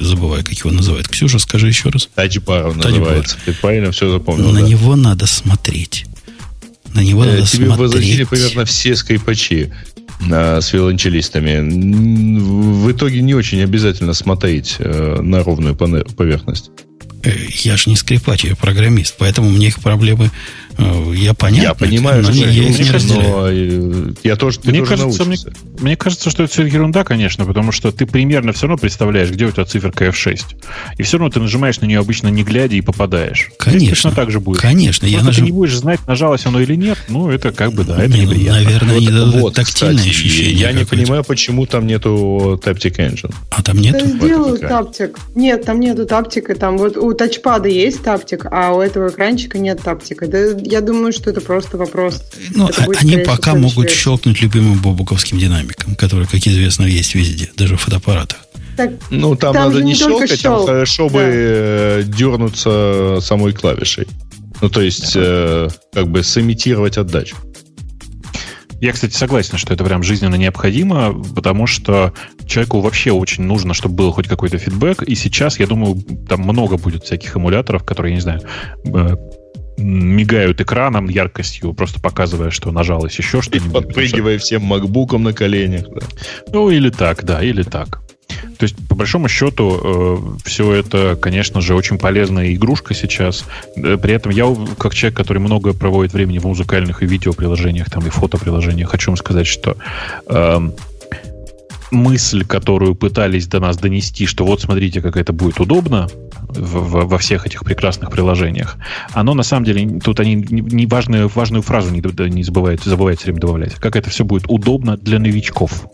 забываю, 0.01 0.45
как 0.45 0.55
его 0.55 0.71
называют. 0.71 1.09
Ксюша, 1.09 1.39
скажи 1.39 1.69
еще 1.69 1.91
раз. 1.91 2.09
Тачбар 2.15 2.67
он 2.67 2.81
Тач 2.81 2.93
называется. 2.93 3.37
Ты 3.45 3.53
правильно 3.53 3.93
все 3.93 4.11
запомнил. 4.11 4.51
На 4.51 4.61
да. 4.61 4.69
него 4.69 4.97
надо 4.97 5.27
смотреть. 5.27 6.07
На 6.93 7.01
него 7.01 7.25
э, 7.25 7.27
надо 7.27 7.37
тебе 7.39 7.47
смотреть. 7.47 7.69
Тебе 7.69 7.77
возразили 7.77 8.25
примерно 8.25 8.65
все 8.65 8.97
скрипачи 8.97 9.73
э, 10.31 10.61
с 10.61 10.73
виолончелистами. 10.73 12.41
В 12.41 12.91
итоге 12.91 13.21
не 13.21 13.35
очень 13.35 13.63
обязательно 13.63 14.15
смотреть 14.15 14.77
э, 14.79 15.21
на 15.21 15.43
ровную 15.45 15.77
поверхность. 15.77 16.71
Э, 17.23 17.31
я 17.63 17.77
же 17.77 17.91
не 17.91 17.97
скрипач, 17.97 18.45
я 18.45 18.57
программист, 18.57 19.15
поэтому 19.19 19.51
мне 19.51 19.69
их 19.69 19.81
проблемы 19.81 20.31
я 20.79 21.35
понятно. 21.35 21.63
Я 21.63 21.75
понимаю, 21.75 22.23
но 22.23 22.33
что 22.33 22.45
я 22.45 22.69
не 22.69 23.13
но 23.15 23.49
э, 23.49 24.13
я 24.23 24.37
тоже, 24.37 24.61
мне 24.65 24.81
тоже 24.81 24.91
кажется, 24.91 25.25
мне, 25.25 25.37
мне 25.79 25.97
кажется, 25.97 26.31
что 26.31 26.45
это 26.45 26.53
все 26.53 26.65
ерунда, 26.65 27.05
конечно, 27.05 27.45
потому 27.45 27.73
что 27.73 27.93
ты 27.93 28.07
примерно 28.07 28.53
все 28.53 28.67
равно 28.67 28.79
представляешь, 28.79 29.31
где 29.31 29.47
у 29.47 29.51
тебя 29.51 29.65
циферка 29.65 30.07
F6. 30.07 30.41
И 30.99 31.03
все 31.03 31.19
равно 31.19 31.31
ты 31.31 31.41
нажимаешь 31.41 31.81
на 31.81 31.87
нее 31.87 32.01
обычно 32.01 32.29
не 32.29 32.43
глядя 32.43 32.77
и 32.77 32.81
попадаешь. 32.81 33.51
Конечно. 33.59 33.79
Здесь 33.79 33.91
точно 33.91 34.11
так 34.13 34.31
же 34.31 34.41
будет. 34.41 34.61
Конечно. 34.61 35.07
я 35.07 35.23
нажим... 35.23 35.45
ты 35.45 35.51
не 35.51 35.53
будешь 35.53 35.77
знать, 35.77 36.01
нажалось 36.07 36.47
оно 36.47 36.61
или 36.61 36.75
нет, 36.75 36.99
ну, 37.09 37.31
это 37.31 37.53
как 37.53 37.73
бы, 37.73 37.85
да, 37.85 38.03
это 38.03 38.13
не, 38.13 38.27
неприятно. 38.27 38.63
Наверное, 38.63 38.95
вот, 38.95 39.05
дадут 39.05 39.35
вот, 39.35 39.55
тактильное 39.55 39.97
кстати, 39.97 40.11
ощущение. 40.11 40.53
Я 40.55 40.73
не 40.73 40.85
понимаю, 40.85 41.25
почему 41.25 41.67
там 41.67 41.87
нету 41.87 42.61
Taptic 42.65 42.97
Engine. 42.97 43.35
А 43.51 43.63
там 43.63 43.79
нету? 43.79 44.01
Да 44.05 44.07
сделают 44.07 44.61
таптик. 44.61 45.19
Нет, 45.35 45.65
там 45.65 45.81
нету 45.81 46.07
таптика. 46.07 46.55
Там 46.55 46.79
вот 46.79 46.97
у 46.97 47.13
тачпада 47.13 47.69
есть 47.69 48.03
таптик, 48.03 48.47
а 48.51 48.73
у 48.73 48.81
этого 48.81 49.09
экранчика 49.09 49.59
нет 49.59 49.81
таптика. 49.83 50.27
Да 50.27 50.53
я 50.65 50.81
думаю, 50.81 51.13
что 51.13 51.31
это 51.31 51.41
просто 51.41 51.77
вопрос. 51.77 52.23
Ну, 52.55 52.69
это 52.69 52.83
будет, 52.83 53.03
они 53.03 53.19
пока 53.19 53.55
могут 53.55 53.85
версии. 53.85 53.97
щелкнуть 53.97 54.41
любимым 54.43 54.79
бобуковским 54.79 55.39
динамиком, 55.39 55.95
который, 55.95 56.27
как 56.27 56.47
известно, 56.47 56.85
есть 56.85 57.15
везде, 57.15 57.51
даже 57.57 57.77
в 57.77 57.81
фотоаппаратах. 57.81 58.39
Так, 58.77 58.93
ну, 59.11 59.37
там, 59.37 59.53
там 59.53 59.69
надо 59.69 59.83
не, 59.83 59.95
щелкать, 59.95 60.31
щелк. 60.31 60.43
там 60.43 60.67
хорошо 60.67 61.09
да. 61.09 61.15
бы 61.15 61.21
э, 61.25 62.03
дернуться 62.07 63.19
самой 63.21 63.53
клавишей. 63.53 64.07
Ну, 64.61 64.69
то 64.69 64.81
есть, 64.81 65.13
э, 65.15 65.69
как 65.93 66.09
бы 66.09 66.23
сымитировать 66.23 66.97
отдачу. 66.97 67.37
Я, 68.81 68.93
кстати, 68.93 69.15
согласен, 69.15 69.59
что 69.59 69.73
это 69.75 69.85
прям 69.85 70.03
жизненно 70.03 70.35
необходимо, 70.35 71.13
потому 71.37 71.69
что 71.69 72.13
человеку 72.47 72.81
вообще 72.81 73.13
очень 73.13 73.45
нужно, 73.45 73.75
чтобы 73.75 73.95
был 73.95 74.11
хоть 74.11 74.27
какой-то 74.27 74.59
фидбэк. 74.59 75.05
И 75.05 75.15
сейчас, 75.15 75.61
я 75.61 75.69
думаю, 75.69 76.03
там 76.29 76.41
много 76.41 76.79
будет 76.79 77.05
всяких 77.05 77.37
эмуляторов, 77.37 77.85
которые, 77.85 78.13
я 78.13 78.17
не 78.17 78.23
знаю, 78.23 78.41
э, 78.85 79.17
мигают 79.77 80.61
экраном 80.61 81.09
яркостью, 81.09 81.73
просто 81.73 82.01
показывая, 82.01 82.51
что 82.51 82.71
нажалось 82.71 83.17
еще 83.17 83.41
что-нибудь. 83.43 83.73
Подпрыгивая 83.73 84.39
всем 84.39 84.63
макбуком 84.63 85.23
на 85.23 85.33
коленях. 85.33 85.87
Да. 85.89 86.07
Ну, 86.53 86.71
или 86.71 86.91
так, 86.91 87.25
да, 87.25 87.43
или 87.43 87.63
так. 87.63 88.03
То 88.59 88.65
есть, 88.65 88.77
по 88.89 88.95
большому 88.95 89.29
счету, 89.29 89.81
э, 89.83 90.49
все 90.49 90.73
это, 90.73 91.17
конечно 91.21 91.61
же, 91.61 91.75
очень 91.75 91.99
полезная 91.99 92.55
игрушка 92.55 92.95
сейчас. 92.95 93.45
Э, 93.77 93.97
при 93.97 94.15
этом 94.15 94.31
я, 94.31 94.55
как 94.79 94.95
человек, 94.95 95.17
который 95.17 95.39
много 95.39 95.73
проводит 95.73 96.13
времени 96.13 96.39
в 96.39 96.45
музыкальных 96.45 97.03
и 97.03 97.07
видеоприложениях, 97.07 97.91
там, 97.91 98.07
и 98.07 98.11
фотоприложениях, 98.11 98.91
хочу 98.91 99.11
вам 99.11 99.17
сказать, 99.17 99.47
что 99.47 99.77
э, 100.27 100.71
мысль, 101.93 102.45
которую 102.45 102.95
пытались 102.95 103.47
до 103.47 103.61
нас 103.61 103.77
донести, 103.77 104.27
что 104.27 104.45
вот 104.45 104.63
смотрите, 104.63 105.01
как 105.01 105.17
это 105.17 105.33
будет 105.33 105.61
удобно, 105.61 106.09
в, 106.49 107.07
во 107.07 107.19
всех 107.19 107.47
этих 107.47 107.65
прекрасных 107.65 108.11
приложениях, 108.11 108.77
оно 109.13 109.35
на 109.35 109.43
самом 109.43 109.65
деле, 109.65 110.01
тут 110.01 110.21
они 110.21 110.35
не 110.35 110.87
важную, 110.87 111.29
важную 111.29 111.63
фразу 111.63 111.91
не, 111.91 112.03
не 112.31 112.43
забывают, 112.43 112.83
забывают 112.83 113.21
все 113.21 113.27
время 113.27 113.41
добавлять, 113.41 113.75
как 113.75 113.97
это 113.97 114.11
все 114.11 114.25
будет 114.25 114.45
удобно 114.49 114.97
для 114.97 115.19
новичков. 115.19 115.87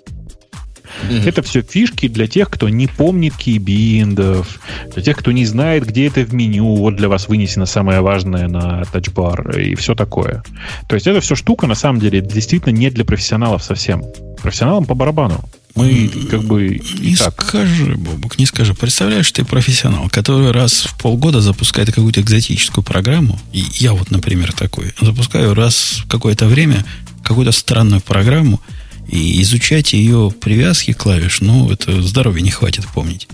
Mm-hmm. 1.02 1.28
Это 1.28 1.42
все 1.42 1.62
фишки 1.62 2.08
для 2.08 2.26
тех, 2.26 2.50
кто 2.50 2.68
не 2.68 2.86
помнит 2.86 3.36
кейбиндов, 3.36 4.58
для 4.94 5.02
тех, 5.02 5.16
кто 5.18 5.32
не 5.32 5.44
знает, 5.44 5.86
где 5.86 6.06
это 6.06 6.22
в 6.22 6.32
меню. 6.32 6.76
Вот 6.76 6.96
для 6.96 7.08
вас 7.08 7.28
вынесено 7.28 7.66
самое 7.66 8.00
важное 8.00 8.48
на 8.48 8.84
тачбар 8.84 9.58
и 9.58 9.74
все 9.74 9.94
такое. 9.94 10.42
То 10.88 10.94
есть 10.94 11.06
это 11.06 11.20
все 11.20 11.34
штука, 11.34 11.66
на 11.66 11.74
самом 11.74 12.00
деле, 12.00 12.20
действительно 12.20 12.72
не 12.72 12.90
для 12.90 13.04
профессионалов 13.04 13.62
совсем. 13.62 14.02
Профессионалам 14.42 14.86
по 14.86 14.94
барабану. 14.94 15.44
Мы 15.74 16.08
как 16.30 16.42
бы 16.42 16.80
не 16.98 17.14
так. 17.14 17.44
скажи, 17.46 17.94
Бобук, 17.94 18.38
не 18.38 18.46
скажи. 18.46 18.74
Представляешь, 18.74 19.30
ты 19.30 19.44
профессионал, 19.44 20.08
который 20.08 20.50
раз 20.50 20.84
в 20.84 20.98
полгода 20.98 21.40
запускает 21.40 21.92
какую-то 21.92 22.20
экзотическую 22.20 22.82
программу. 22.82 23.38
И 23.52 23.64
я 23.74 23.92
вот, 23.92 24.10
например, 24.10 24.52
такой. 24.52 24.92
Запускаю 25.00 25.54
раз 25.54 26.02
в 26.04 26.08
какое-то 26.08 26.46
время 26.46 26.84
какую-то 27.22 27.52
странную 27.52 28.00
программу, 28.00 28.60
и 29.08 29.40
изучать 29.42 29.94
ее 29.94 30.30
привязки 30.38 30.92
клавиш, 30.92 31.40
ну, 31.40 31.70
это 31.70 32.02
здоровья 32.02 32.42
не 32.42 32.50
хватит 32.50 32.86
помнить. 32.88 33.26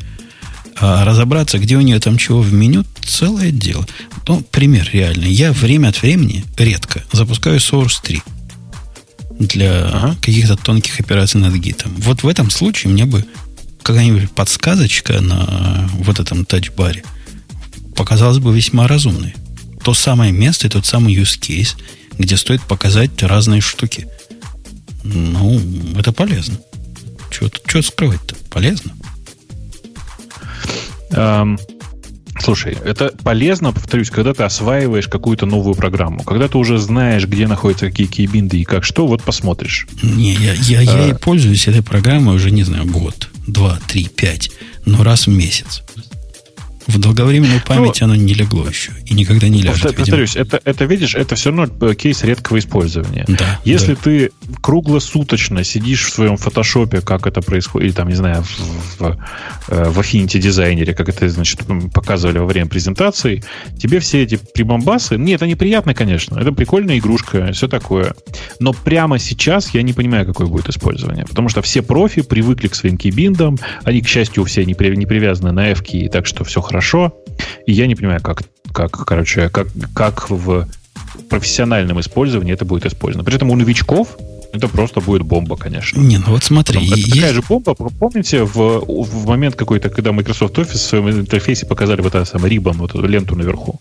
А 0.77 1.05
разобраться, 1.05 1.59
где 1.59 1.77
у 1.77 1.81
нее 1.81 2.01
там 2.01 2.17
чего 2.17 2.41
в 2.41 2.53
меню, 2.53 2.85
целое 3.05 3.51
дело. 3.51 3.87
Ну, 4.27 4.41
пример 4.43 4.89
реальный. 4.93 5.33
Я 5.33 5.53
время 5.53 5.89
от 5.89 6.03
времени, 6.03 6.45
редко, 6.57 7.03
запускаю 7.13 7.59
Source 7.59 8.01
3 8.03 8.23
для 9.39 9.87
ага. 9.87 10.17
каких-то 10.21 10.57
тонких 10.57 11.01
операций 11.01 11.41
над 11.41 11.55
гитом. 11.55 11.95
Вот 11.99 12.23
в 12.23 12.29
этом 12.29 12.51
случае 12.51 12.93
мне 12.93 13.05
бы 13.05 13.25
какая-нибудь 13.83 14.31
подсказочка 14.31 15.21
на 15.21 15.89
вот 15.95 16.21
этом 16.21 16.45
тачбаре 16.45 17.05
показалась 17.95 18.39
бы 18.39 18.55
весьма 18.55 18.89
разумной. 18.89 19.35
То 19.83 19.95
самое 19.95 20.33
место 20.33 20.67
и 20.67 20.71
тот 20.71 20.87
самый 20.87 21.15
use 21.15 21.39
case, 21.39 21.77
где 22.19 22.37
стоит 22.37 22.63
показать 22.63 23.23
разные 23.23 23.61
штуки. 23.61 24.09
Ну, 25.03 25.61
это 25.99 26.13
полезно. 26.13 26.59
Что 27.31 27.83
скрывать-то? 27.83 28.35
Полезно. 28.51 28.93
Эм, 31.11 31.59
Слушай, 32.45 32.77
это 32.85 33.13
полезно, 33.23 33.73
повторюсь, 33.73 34.11
когда 34.11 34.35
ты 34.35 34.43
осваиваешь 34.43 35.09
какую-то 35.09 35.47
новую 35.47 35.75
программу. 35.75 36.23
Когда 36.23 36.47
ты 36.49 36.59
уже 36.59 36.79
знаешь, 36.79 37.27
где 37.27 37.47
находятся 37.47 37.87
какие 37.87 38.07
кейбинды 38.07 38.59
и 38.59 38.65
как 38.65 38.85
что, 38.85 39.07
вот 39.07 39.23
посмотришь. 39.23 39.87
Не, 40.03 40.35
я, 40.35 40.53
я, 40.53 40.81
я 40.83 41.05
а... 41.05 41.09
и 41.09 41.15
пользуюсь 41.15 41.69
этой 41.69 41.83
программой 41.83 42.35
уже, 42.35 42.51
не 42.51 42.63
знаю, 42.63 42.87
год, 42.87 43.31
два, 43.47 43.79
три, 43.87 44.09
пять, 44.09 44.51
но 44.85 45.03
раз 45.03 45.27
в 45.27 45.31
месяц. 45.31 45.83
В 46.87 46.99
долговременную 46.99 47.61
ну, 47.61 47.67
память 47.67 48.01
ну, 48.01 48.07
оно 48.07 48.15
не 48.15 48.35
легло 48.35 48.67
еще 48.69 48.93
и 49.07 49.15
никогда 49.15 49.49
не 49.49 49.63
ляжет. 49.63 49.97
Повторюсь, 49.97 50.37
это, 50.37 50.61
это, 50.65 50.85
видишь, 50.85 51.15
это 51.15 51.35
все 51.35 51.51
равно 51.51 51.95
кейс 51.95 52.23
редкого 52.25 52.59
использования. 52.59 53.25
Да, 53.29 53.61
Если 53.65 53.95
да. 53.95 54.01
ты 54.03 54.31
круглосуточно 54.61 55.65
сидишь 55.65 56.05
в 56.05 56.13
своем 56.13 56.37
фотошопе, 56.37 57.01
как 57.01 57.27
это 57.27 57.41
происходит, 57.41 57.87
или 57.89 57.95
там, 57.95 58.09
не 58.09 58.15
знаю, 58.15 58.43
в, 58.43 59.01
в, 59.01 59.19
э, 59.69 59.91
в 59.91 59.99
Affinity 59.99 60.39
дизайнере, 60.39 60.95
как 60.95 61.09
это, 61.09 61.29
значит, 61.29 61.61
показывали 61.93 62.39
во 62.39 62.47
время 62.47 62.67
презентации, 62.67 63.43
тебе 63.79 64.01
все 64.01 64.23
эти 64.23 64.37
прибамбасы, 64.37 65.17
нет, 65.17 65.37
это 65.37 65.47
неприятно, 65.47 65.95
конечно, 65.95 66.39
это 66.39 66.53
прикольная 66.53 66.99
игрушка, 66.99 67.53
все 67.53 67.69
такое. 67.69 68.15
Но 68.61 68.73
прямо 68.73 69.19
сейчас 69.19 69.73
я 69.75 69.83
не 69.83 69.93
понимаю, 69.93 70.27
какое 70.27 70.47
будет 70.47 70.69
использование. 70.69 71.25
Потому 71.25 71.49
что 71.49 71.63
все 71.63 71.83
профи 71.83 72.23
привыкли 72.23 72.69
к 72.69 72.75
своим 72.75 72.97
кейбиндам, 72.97 73.59
они, 73.85 74.01
к 74.01 74.09
счастью, 74.09 74.45
все 74.45 74.65
не, 74.65 74.75
при, 74.75 74.95
не 74.97 75.07
привязаны 75.07 75.53
на 75.53 75.69
f 75.71 75.83
так 76.13 76.27
что 76.27 76.45
все 76.45 76.61
хорошо 76.61 76.74
хорошо. 76.75 77.15
И 77.67 77.73
я 77.73 77.87
не 77.87 77.95
понимаю, 77.95 78.21
как, 78.21 78.43
как 78.73 78.91
короче, 78.91 79.49
как, 79.49 79.69
как 79.95 80.29
в 80.29 80.67
профессиональном 81.29 82.01
использовании 82.01 82.53
это 82.53 82.65
будет 82.65 82.87
использовано. 82.87 83.25
При 83.25 83.37
этом 83.37 83.51
у 83.51 83.57
новичков 83.57 84.17
это 84.53 84.69
просто 84.69 85.01
будет 85.01 85.23
бомба, 85.23 85.57
конечно. 85.57 86.01
Не, 86.01 86.19
ну 86.19 86.27
вот 86.27 86.43
смотри. 86.43 86.81
Потом, 86.81 86.99
есть... 86.99 87.13
Такая 87.13 87.33
же 87.33 87.43
бомба, 87.49 87.75
помните, 87.75 88.43
в, 88.43 88.81
в 88.81 89.27
момент 89.27 89.55
какой-то, 89.55 89.89
когда 89.89 90.11
Microsoft 90.11 90.59
Office 90.59 90.73
в 90.73 90.77
своем 90.77 91.11
интерфейсе 91.11 91.67
показали 91.67 92.01
вот 92.01 92.15
этот 92.15 92.29
самый 92.29 92.51
Ribbon, 92.51 92.77
вот 92.79 92.91
эту 92.91 93.07
ленту 93.07 93.37
наверху. 93.37 93.81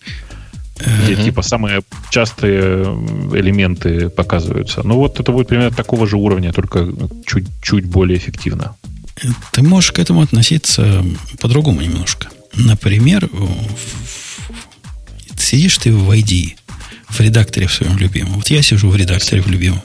Где 0.76 1.14
uh-huh. 1.14 1.24
типа 1.24 1.41
самые 1.41 1.82
частые 2.12 2.84
элементы 3.34 4.10
показываются. 4.10 4.84
Ну 4.84 4.96
вот 4.96 5.20
это 5.20 5.32
будет 5.32 5.48
примерно 5.48 5.76
такого 5.76 6.08
же 6.08 6.18
уровня, 6.18 6.52
только 6.52 6.88
чуть-чуть 7.26 7.86
более 7.86 8.18
эффективно. 8.18 8.76
Ты 9.52 9.62
можешь 9.64 9.91
к 9.91 10.00
этому 10.00 10.22
относиться 10.22 11.04
по-другому 11.39 11.82
немножко. 11.82 12.28
Например, 12.56 13.30
сидишь 15.38 15.78
ты 15.78 15.91
в 15.91 16.10
ID, 16.10 16.54
в 17.10 17.20
редакторе 17.20 17.68
в 17.68 17.74
своем 17.74 17.97
любимом. 17.97 18.34
Вот 18.34 18.49
я 18.49 18.62
сижу 18.62 18.89
в 18.89 18.95
редакторе 18.95 19.41
в 19.41 19.47
любимом. 19.47 19.82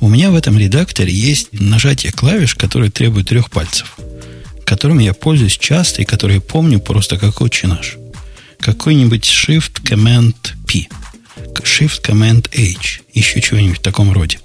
У 0.00 0.08
меня 0.08 0.30
в 0.30 0.36
этом 0.36 0.58
редакторе 0.58 1.12
есть 1.12 1.48
нажатие 1.52 2.12
клавиш, 2.12 2.54
которые 2.54 2.90
требуют 2.90 3.28
трех 3.28 3.50
пальцев, 3.50 3.96
которыми 4.64 5.02
я 5.02 5.12
пользуюсь 5.12 5.58
часто 5.58 6.02
и 6.02 6.04
которые 6.04 6.40
помню 6.40 6.78
просто 6.78 7.18
как 7.18 7.40
отче 7.40 7.66
наш. 7.66 7.96
Какой-нибудь 8.60 9.24
Shift 9.24 9.82
Command 9.82 10.36
P, 10.66 10.86
Shift 11.62 12.04
Command 12.04 12.48
H, 12.54 13.00
еще 13.12 13.40
чего-нибудь 13.40 13.78
в 13.78 13.82
таком 13.82 14.12
роде. 14.12 14.38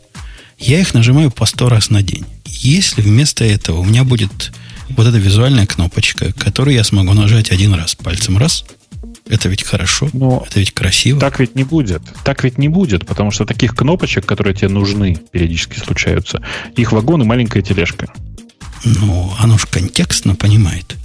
Я 0.58 0.80
их 0.80 0.94
нажимаю 0.94 1.30
по 1.30 1.46
сто 1.46 1.70
раз 1.70 1.90
на 1.90 2.02
день. 2.02 2.26
Если 2.46 3.02
вместо 3.02 3.44
этого 3.44 3.80
у 3.80 3.86
меня 3.86 4.04
будет 4.04 4.52
вот 4.90 5.08
эта 5.08 5.18
визуальная 5.18 5.66
кнопочка, 5.66 6.34
которую 6.34 6.76
я 6.76 6.84
смогу 6.84 7.14
нажать 7.14 7.52
один 7.52 7.74
раз 7.74 7.96
пальцем 7.96 8.38
раз. 8.38 8.66
Это 9.28 9.48
ведь 9.48 9.64
хорошо, 9.64 10.10
Но 10.12 10.44
это 10.46 10.60
ведь 10.60 10.74
красиво. 10.74 11.20
Так 11.20 11.40
ведь 11.40 11.56
не 11.56 11.64
будет. 11.64 12.02
Так 12.26 12.44
ведь 12.44 12.58
не 12.58 12.68
будет, 12.68 13.06
потому 13.06 13.32
что 13.32 13.46
таких 13.46 13.76
кнопочек, 13.76 14.26
которые 14.26 14.54
тебе 14.54 14.70
нужны, 14.70 15.18
периодически 15.32 15.80
случаются, 15.80 16.42
их 16.76 16.92
вагон 16.92 17.22
и 17.22 17.26
маленькая 17.26 17.62
тележка. 17.62 18.12
Ну, 18.84 19.34
оно 19.40 19.58
же 19.58 19.66
контекстно 19.68 20.36
понимает. 20.36 20.98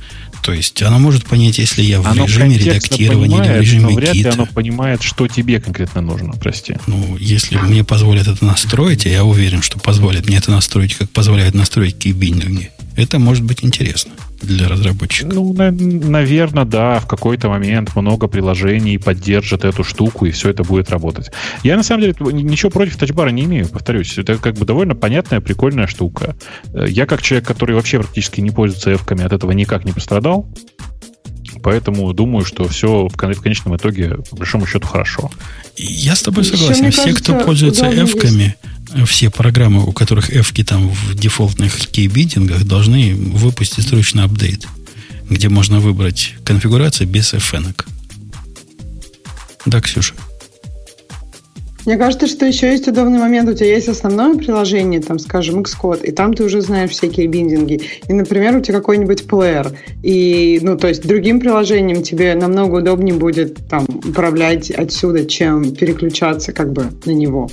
То 0.42 0.52
есть 0.52 0.82
оно 0.82 0.98
может 0.98 1.26
понять, 1.26 1.58
если 1.58 1.82
я 1.82 2.00
в 2.00 2.06
оно 2.06 2.24
режиме 2.24 2.56
редактирования 2.56 3.36
понимает, 3.36 3.50
или 3.50 3.58
в 3.58 3.60
режиме 3.60 3.82
но 3.82 3.90
вряд 3.94 4.14
ли 4.14 4.24
оно 4.24 4.46
понимает, 4.46 5.02
что 5.02 5.28
тебе 5.28 5.60
конкретно 5.60 6.00
нужно, 6.00 6.32
прости. 6.32 6.76
Ну, 6.86 7.16
если 7.18 7.56
мне 7.56 7.84
позволят 7.84 8.28
это 8.28 8.44
настроить, 8.44 9.06
а 9.06 9.08
я 9.08 9.24
уверен, 9.24 9.62
что 9.62 9.78
позволят 9.78 10.26
мне 10.26 10.38
это 10.38 10.50
настроить, 10.50 10.94
как 10.94 11.10
позволяют 11.10 11.54
настроить 11.54 11.98
кейбиндинги, 11.98 12.70
это 12.96 13.18
может 13.18 13.44
быть 13.44 13.64
интересно 13.64 14.12
для 14.42 14.68
разработчиков. 14.68 15.34
Ну, 15.34 15.52
на, 15.52 15.70
наверное, 15.70 16.64
да, 16.64 17.00
в 17.00 17.06
какой-то 17.06 17.48
момент 17.48 17.94
много 17.96 18.28
приложений 18.28 18.98
поддержат 18.98 19.64
эту 19.64 19.84
штуку, 19.84 20.26
и 20.26 20.30
все 20.30 20.50
это 20.50 20.62
будет 20.62 20.90
работать. 20.90 21.30
Я, 21.62 21.76
на 21.76 21.82
самом 21.82 22.02
деле, 22.02 22.14
ничего 22.32 22.70
против 22.70 22.96
тачбара 22.96 23.30
не 23.30 23.44
имею, 23.44 23.68
повторюсь. 23.68 24.16
Это 24.18 24.36
как 24.36 24.54
бы 24.54 24.64
довольно 24.64 24.94
понятная, 24.94 25.40
прикольная 25.40 25.86
штука. 25.86 26.36
Э, 26.72 26.86
я, 26.88 27.06
как 27.06 27.22
человек, 27.22 27.46
который 27.46 27.74
вообще 27.74 27.98
практически 27.98 28.40
не 28.40 28.50
пользуется 28.50 28.92
эвками, 28.92 29.24
от 29.24 29.32
этого 29.32 29.52
никак 29.52 29.84
не 29.84 29.92
пострадал. 29.92 30.48
Поэтому 31.68 32.10
думаю, 32.14 32.46
что 32.46 32.66
все 32.66 33.08
в 33.08 33.16
конечном 33.18 33.76
итоге, 33.76 34.16
по 34.30 34.36
большому 34.36 34.66
счету, 34.66 34.86
хорошо. 34.86 35.30
Я 35.76 36.16
с 36.16 36.22
тобой 36.22 36.44
согласен. 36.44 36.86
Еще, 36.86 36.92
Все, 36.92 37.02
кажется, 37.02 37.32
кто 37.34 37.44
пользуется 37.44 37.90
эвками, 37.90 38.56
все 39.04 39.28
программы, 39.28 39.84
у 39.84 39.92
которых 39.92 40.30
F 40.30 40.54
там 40.64 40.88
в 40.88 41.14
дефолтных 41.14 41.76
кейбидингах, 41.88 42.64
должны 42.64 43.14
выпустить 43.14 43.86
срочно 43.86 44.24
апдейт, 44.24 44.66
где 45.28 45.50
можно 45.50 45.78
выбрать 45.78 46.36
конфигурацию 46.42 47.06
без 47.06 47.34
FN. 47.34 47.74
Да, 49.66 49.82
Ксюша? 49.82 50.14
Мне 51.86 51.96
кажется, 51.96 52.26
что 52.26 52.44
еще 52.44 52.70
есть 52.70 52.86
удобный 52.88 53.18
момент. 53.18 53.48
У 53.48 53.54
тебя 53.54 53.68
есть 53.68 53.88
основное 53.88 54.34
приложение, 54.34 55.00
там, 55.00 55.18
скажем, 55.18 55.62
Xcode, 55.62 56.04
и 56.04 56.12
там 56.12 56.34
ты 56.34 56.44
уже 56.44 56.60
знаешь 56.60 56.90
всякие 56.90 57.26
биндинги. 57.28 57.80
И, 58.08 58.12
например, 58.12 58.56
у 58.56 58.60
тебя 58.60 58.78
какой-нибудь 58.78 59.26
плеер. 59.26 59.72
И, 60.02 60.58
ну, 60.62 60.76
то 60.76 60.88
есть 60.88 61.06
другим 61.06 61.40
приложением 61.40 62.02
тебе 62.02 62.34
намного 62.34 62.76
удобнее 62.76 63.14
будет 63.14 63.58
там 63.68 63.86
управлять 64.06 64.70
отсюда, 64.70 65.24
чем 65.24 65.74
переключаться 65.74 66.52
как 66.52 66.72
бы 66.72 66.86
на 67.06 67.12
него. 67.12 67.48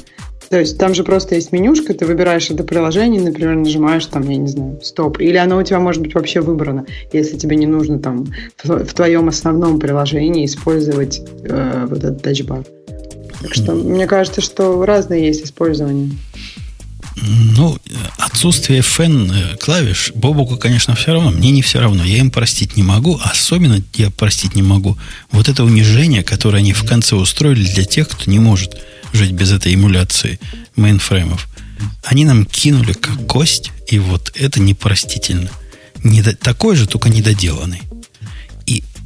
То 0.49 0.59
есть 0.59 0.77
там 0.77 0.93
же 0.93 1.03
просто 1.03 1.35
есть 1.35 1.51
менюшка, 1.51 1.93
ты 1.93 2.05
выбираешь 2.05 2.49
это 2.51 2.63
приложение, 2.63 3.21
например, 3.21 3.55
нажимаешь 3.55 4.05
там, 4.05 4.29
я 4.29 4.37
не 4.37 4.47
знаю, 4.47 4.79
стоп. 4.81 5.19
Или 5.19 5.37
оно 5.37 5.57
у 5.57 5.63
тебя 5.63 5.79
может 5.79 6.01
быть 6.01 6.13
вообще 6.13 6.41
выбрано, 6.41 6.85
если 7.11 7.37
тебе 7.37 7.55
не 7.55 7.65
нужно 7.65 7.99
там 7.99 8.25
в, 8.63 8.93
твоем 8.93 9.27
основном 9.27 9.79
приложении 9.79 10.45
использовать 10.45 11.21
э, 11.43 11.85
вот 11.89 11.99
этот 11.99 12.21
Touch 12.21 12.45
Bar. 12.45 12.63
Так 13.45 13.53
что 13.53 13.73
мне 13.73 14.07
кажется, 14.07 14.41
что 14.41 14.83
разные 14.85 15.27
есть 15.27 15.43
использования. 15.43 16.11
Ну, 17.15 17.77
отсутствие 18.17 18.81
Fn 18.81 19.31
э, 19.31 19.57
клавиш 19.57 20.11
Бобуку, 20.15 20.57
конечно, 20.57 20.95
все 20.95 21.13
равно. 21.13 21.29
Мне 21.29 21.51
не 21.51 21.61
все 21.61 21.79
равно. 21.79 22.03
Я 22.03 22.17
им 22.17 22.31
простить 22.31 22.75
не 22.75 22.81
могу. 22.81 23.19
Особенно 23.23 23.83
я 23.93 24.09
простить 24.09 24.55
не 24.55 24.63
могу 24.63 24.97
вот 25.31 25.47
это 25.47 25.63
унижение, 25.63 26.23
которое 26.23 26.57
они 26.57 26.73
в 26.73 26.83
конце 26.85 27.15
устроили 27.15 27.63
для 27.63 27.85
тех, 27.85 28.09
кто 28.09 28.29
не 28.31 28.39
может 28.39 28.77
жить 29.13 29.31
без 29.31 29.51
этой 29.51 29.75
эмуляции 29.75 30.39
мейнфреймов. 30.75 31.47
Они 32.03 32.25
нам 32.25 32.45
кинули 32.45 32.93
как 32.93 33.27
кость, 33.27 33.71
и 33.87 33.99
вот 33.99 34.31
это 34.35 34.59
непростительно. 34.59 35.51
Недо, 36.03 36.35
такой 36.35 36.75
же, 36.75 36.87
только 36.87 37.09
недоделанный. 37.09 37.83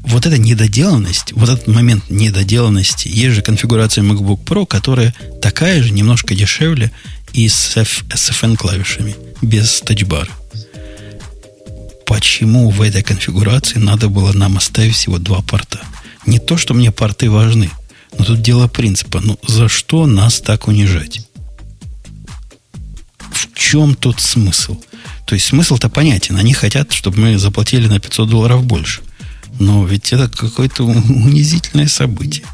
Вот 0.10 0.26
эта 0.26 0.40
недоделанность, 0.40 1.34
вот 1.34 1.50
этот 1.50 1.68
момент 1.68 2.10
недоделанности, 2.10 3.08
есть 3.08 3.36
же 3.36 3.42
конфигурация 3.44 4.04
MacBook 4.04 4.44
Pro, 4.44 4.66
которая 4.66 5.14
такая 5.40 5.84
же, 5.84 5.94
немножко 5.94 6.34
дешевле 6.34 6.92
и 7.32 7.48
с 7.48 7.78
SFN 7.78 8.58
клавишами, 8.58 9.16
без 9.44 9.82
тачбара. 9.82 10.32
Почему 12.08 12.72
в 12.72 12.82
этой 12.82 13.04
конфигурации 13.04 13.78
надо 13.78 14.10
было 14.10 14.34
нам 14.34 14.58
оставить 14.58 14.96
всего 14.96 15.20
два 15.20 15.42
порта? 15.42 15.80
Не 16.26 16.40
то, 16.40 16.58
что 16.58 16.74
мне 16.74 16.92
порты 16.92 17.30
важны, 17.30 17.70
но 18.18 18.26
тут 18.26 18.42
дело 18.42 18.68
принципа. 18.68 19.20
Ну, 19.20 19.38
за 19.48 19.70
что 19.70 20.08
нас 20.08 20.42
так 20.42 20.68
унижать? 20.68 21.22
В 23.32 23.54
чем 23.54 23.94
тут 23.94 24.20
смысл? 24.20 24.76
То 25.28 25.36
есть 25.36 25.46
смысл-то 25.46 25.88
понятен. 25.88 26.36
Они 26.38 26.54
хотят, 26.54 26.94
чтобы 26.94 27.20
мы 27.20 27.38
заплатили 27.38 27.86
на 27.86 28.00
500 28.00 28.28
долларов 28.28 28.64
больше. 28.64 29.02
Но 29.58 29.86
ведь 29.86 30.14
это 30.14 30.30
какое-то 30.30 30.84
унизительное 30.84 31.88
событие. 31.88 32.46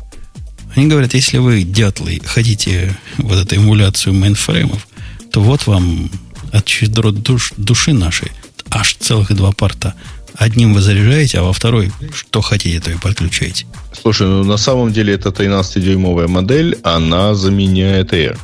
Они 0.75 0.87
говорят, 0.87 1.13
если 1.13 1.37
вы, 1.37 1.63
дятлы, 1.63 2.21
хотите 2.25 2.97
вот 3.17 3.37
эту 3.37 3.55
эмуляцию 3.55 4.13
мейнфреймов, 4.13 4.87
то 5.31 5.41
вот 5.41 5.67
вам 5.67 6.09
от 6.51 6.67
щедрот 6.67 7.11
душ, 7.11 7.53
души 7.57 7.93
нашей 7.93 8.31
аж 8.69 8.95
целых 8.95 9.33
два 9.33 9.51
порта. 9.51 9.93
Одним 10.35 10.73
вы 10.73 10.81
заряжаете, 10.81 11.39
а 11.39 11.43
во 11.43 11.53
второй, 11.53 11.91
что 12.13 12.41
хотите, 12.41 12.81
то 12.81 12.91
и 12.91 12.95
подключаете. 12.95 13.65
Слушай, 13.93 14.27
ну 14.27 14.43
на 14.43 14.57
самом 14.57 14.91
деле 14.91 15.13
эта 15.13 15.29
13-дюймовая 15.29 16.27
модель, 16.27 16.77
она 16.83 17.35
заменяет 17.35 18.11
Air. 18.11 18.37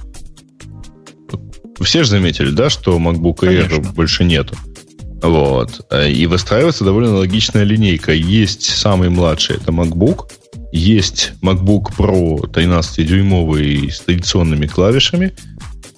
Все 1.82 2.04
же 2.04 2.10
заметили, 2.12 2.52
да, 2.52 2.70
что 2.70 2.98
MacBook 2.98 3.40
Air 3.40 3.68
Конечно. 3.68 3.92
больше 3.92 4.24
нету. 4.24 4.56
Вот. 5.22 5.86
И 6.08 6.26
выстраивается 6.26 6.84
довольно 6.84 7.16
логичная 7.18 7.64
линейка. 7.64 8.12
Есть 8.12 8.64
самый 8.64 9.10
младший, 9.10 9.58
это 9.58 9.72
MacBook. 9.72 10.32
Есть 10.72 11.34
MacBook 11.42 11.96
Pro 11.98 12.40
13-дюймовый 12.42 13.92
с 13.92 14.02
традиционными 14.02 14.68
клавишами. 14.68 15.34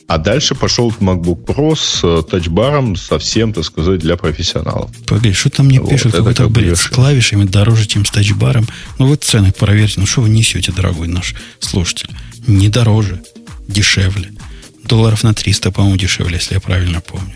А 0.07 0.17
дальше 0.17 0.53
пошел 0.53 0.93
MacBook 0.99 1.45
Pro 1.45 1.75
с 1.75 2.01
э, 2.03 2.21
тачбаром 2.29 2.95
совсем, 2.95 3.53
так 3.53 3.63
сказать, 3.63 3.99
для 3.99 4.17
профессионалов. 4.17 4.91
Погоди, 5.07 5.31
что 5.33 5.49
там 5.49 5.67
мне 5.67 5.79
вот, 5.79 5.89
пишут? 5.89 6.11
Какой-то 6.13 6.49
бред. 6.49 6.77
С 6.77 6.87
клавишами 6.87 7.45
дороже, 7.45 7.87
чем 7.87 8.05
с 8.05 8.11
тачбаром. 8.11 8.67
Ну, 8.99 9.07
вы 9.07 9.15
цены 9.15 9.51
проверьте. 9.51 10.01
Ну, 10.01 10.05
что 10.05 10.21
вы 10.21 10.29
несете, 10.29 10.71
дорогой 10.71 11.07
наш 11.07 11.35
слушатель? 11.59 12.09
Не 12.45 12.69
дороже, 12.69 13.21
дешевле. 13.67 14.33
Долларов 14.83 15.23
на 15.23 15.33
300, 15.33 15.71
по-моему, 15.71 15.97
дешевле, 15.97 16.35
если 16.35 16.55
я 16.55 16.59
правильно 16.59 16.99
помню. 16.99 17.33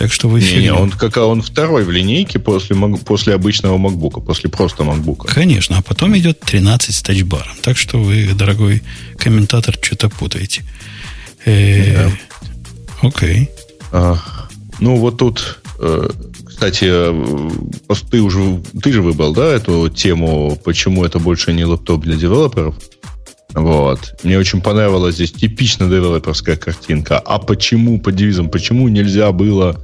Так 0.00 0.14
что 0.14 0.28
вы 0.28 0.40
не, 0.40 0.62
не, 0.62 0.72
он 0.72 0.90
как 0.90 1.18
он 1.18 1.42
второй 1.42 1.84
в 1.84 1.90
линейке 1.90 2.38
после, 2.38 2.74
после 3.04 3.34
обычного 3.34 3.76
MacBook, 3.76 4.24
после 4.24 4.48
просто 4.48 4.82
MacBook. 4.82 5.26
Конечно, 5.26 5.76
а 5.76 5.82
потом 5.82 6.16
идет 6.16 6.40
13 6.40 6.94
с 6.94 7.02
тачбаром. 7.02 7.52
Так 7.60 7.76
что 7.76 7.98
вы, 7.98 8.30
дорогой 8.32 8.82
комментатор, 9.18 9.76
что-то 9.78 10.08
путаете. 10.08 10.64
Э, 11.44 12.08
окей. 13.02 13.50
А, 13.92 14.16
ну, 14.78 14.96
вот 14.96 15.18
тут, 15.18 15.60
э, 15.80 16.08
кстати, 16.46 16.86
э, 16.88 17.50
ты 18.10 18.22
уже 18.22 18.62
ты 18.82 18.94
же 18.94 19.02
выбрал, 19.02 19.34
да, 19.34 19.52
эту 19.52 19.90
тему, 19.90 20.58
почему 20.64 21.04
это 21.04 21.18
больше 21.18 21.52
не 21.52 21.66
лэптоп 21.66 22.00
для 22.00 22.16
девелоперов? 22.16 22.74
Вот. 23.52 24.14
Мне 24.22 24.38
очень 24.38 24.62
понравилась 24.62 25.16
здесь 25.16 25.32
типично 25.32 25.90
девелоперская 25.90 26.56
картинка. 26.56 27.18
А 27.18 27.38
почему, 27.38 28.00
по 28.00 28.12
девизам, 28.12 28.48
почему 28.48 28.88
нельзя 28.88 29.30
было 29.32 29.78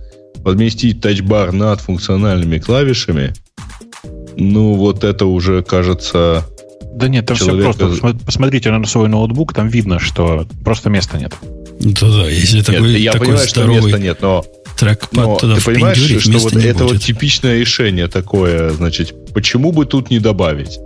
подместить 0.45 1.01
тачбар 1.01 1.53
над 1.53 1.81
функциональными 1.81 2.59
клавишами? 2.59 3.35
Ну, 4.37 4.75
вот 4.75 5.05
это 5.05 5.27
уже 5.27 5.63
кажется... 5.63 6.47
Да 6.95 7.09
нет, 7.09 7.27
там 7.27 7.37
человека... 7.37 7.73
все 7.73 7.87
просто. 7.99 8.25
Посмотрите 8.25 8.71
на 8.71 8.85
свой 8.87 9.09
ноутбук, 9.09 9.53
там 9.53 9.69
видно, 9.69 9.99
что 9.99 10.47
просто 10.65 10.91
места 10.91 11.19
нет. 11.19 11.35
Да-да, 11.81 12.29
если 12.29 12.57
нет, 12.59 12.67
такой, 12.67 13.01
я 13.01 13.13
такой 13.13 13.27
понимаю, 13.29 13.49
что 13.49 13.65
места 13.65 13.99
нет, 13.99 14.19
но 14.23 14.45
трекпад 14.79 15.13
но 15.13 15.37
туда 15.37 15.57
ты 15.57 15.63
понимаешь, 15.63 15.99
что 15.99 16.39
вот 16.39 16.55
это 16.55 16.79
будет. 16.79 16.93
вот 16.93 17.03
типичное 17.03 17.59
решение 17.59 18.09
такое, 18.09 18.71
значит, 18.71 19.15
почему 19.35 19.73
бы 19.73 19.85
тут 19.87 20.11
не 20.11 20.19
добавить? 20.19 20.79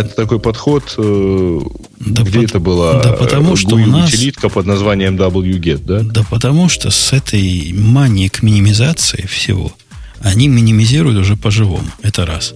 Это 0.00 0.14
такой 0.14 0.40
подход, 0.40 0.94
э, 0.96 1.60
да 2.00 2.22
где 2.22 2.40
под... 2.40 2.50
это 2.50 2.60
была 2.60 3.02
да 3.02 3.12
потому 3.12 3.56
что 3.56 3.76
у 3.76 3.78
нас... 3.78 4.08
утилитка 4.08 4.48
под 4.48 4.66
названием 4.66 5.16
wget, 5.16 5.82
да? 5.84 6.00
Да 6.02 6.24
потому 6.28 6.68
что 6.68 6.90
с 6.90 7.12
этой 7.12 7.72
манией 7.72 8.28
к 8.28 8.42
минимизации 8.42 9.26
всего, 9.26 9.72
они 10.20 10.48
минимизируют 10.48 11.18
уже 11.18 11.36
по-живому. 11.36 11.88
Это 12.02 12.26
раз. 12.26 12.54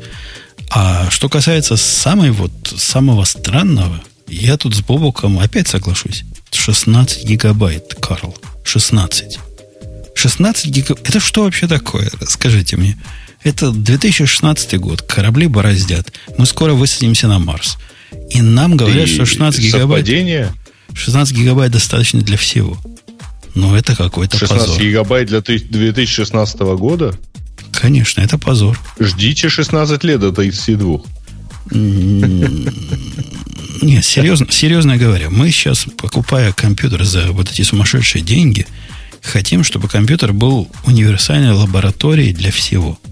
А 0.71 1.11
что 1.11 1.29
касается 1.29 1.77
самой 1.77 2.31
вот, 2.31 2.53
самого 2.77 3.25
странного, 3.25 4.01
я 4.27 4.57
тут 4.57 4.75
с 4.75 4.81
Бобуком 4.81 5.39
опять 5.39 5.69
соглашусь. 5.69 6.25
16 6.51 7.25
гигабайт, 7.25 7.95
Карл. 8.01 8.37
16. 8.65 9.39
16 10.15 10.67
гигабайт. 10.67 11.09
Это 11.09 11.21
что 11.21 11.43
вообще 11.45 11.67
такое? 11.69 12.11
Скажите 12.27 12.77
мне. 12.77 12.99
Это 13.45 13.71
2016 13.71 14.81
год. 14.81 15.03
Корабли 15.03 15.47
бороздят. 15.47 16.13
Мы 16.39 16.47
скоро 16.47 16.73
высадимся 16.73 17.29
на 17.29 17.39
Марс. 17.39 17.77
И 18.31 18.41
нам 18.41 18.77
говорят, 18.77 19.07
И 19.07 19.15
что 19.15 19.27
16 19.27 19.61
гигабайт... 19.61 20.07
Совпадение? 20.07 20.53
16 20.95 21.37
гигабайт 21.37 21.71
достаточно 21.71 22.23
для 22.23 22.39
всего. 22.39 22.79
Ну, 23.55 23.75
это 23.75 23.95
какой-то 23.95 24.39
16 24.39 24.67
позор. 24.67 24.83
гигабайт 24.83 25.29
для 25.29 25.43
2016 25.43 26.59
года? 26.61 27.15
Конечно, 27.73 28.23
это 28.23 28.39
позор. 28.39 28.81
Ждите 28.99 29.51
16 29.51 30.03
лет 30.05 30.21
до 30.21 30.33
32. 30.33 31.01
Нет, 33.83 34.05
серьезно, 34.05 34.47
серьезно 34.51 34.97
говоря, 34.97 35.29
мы 35.29 35.51
сейчас, 35.51 35.87
покупая 35.99 36.53
компьютер 36.53 37.05
за 37.05 37.33
вот 37.33 37.51
эти 37.51 37.61
сумасшедшие 37.63 38.23
деньги, 38.23 38.67
хотим, 39.21 39.65
чтобы 39.65 39.89
компьютер 39.89 40.33
был 40.33 40.71
универсальной 40.87 41.53
лабораторией 41.53 42.33
для 42.33 42.51
всего– 42.51 42.99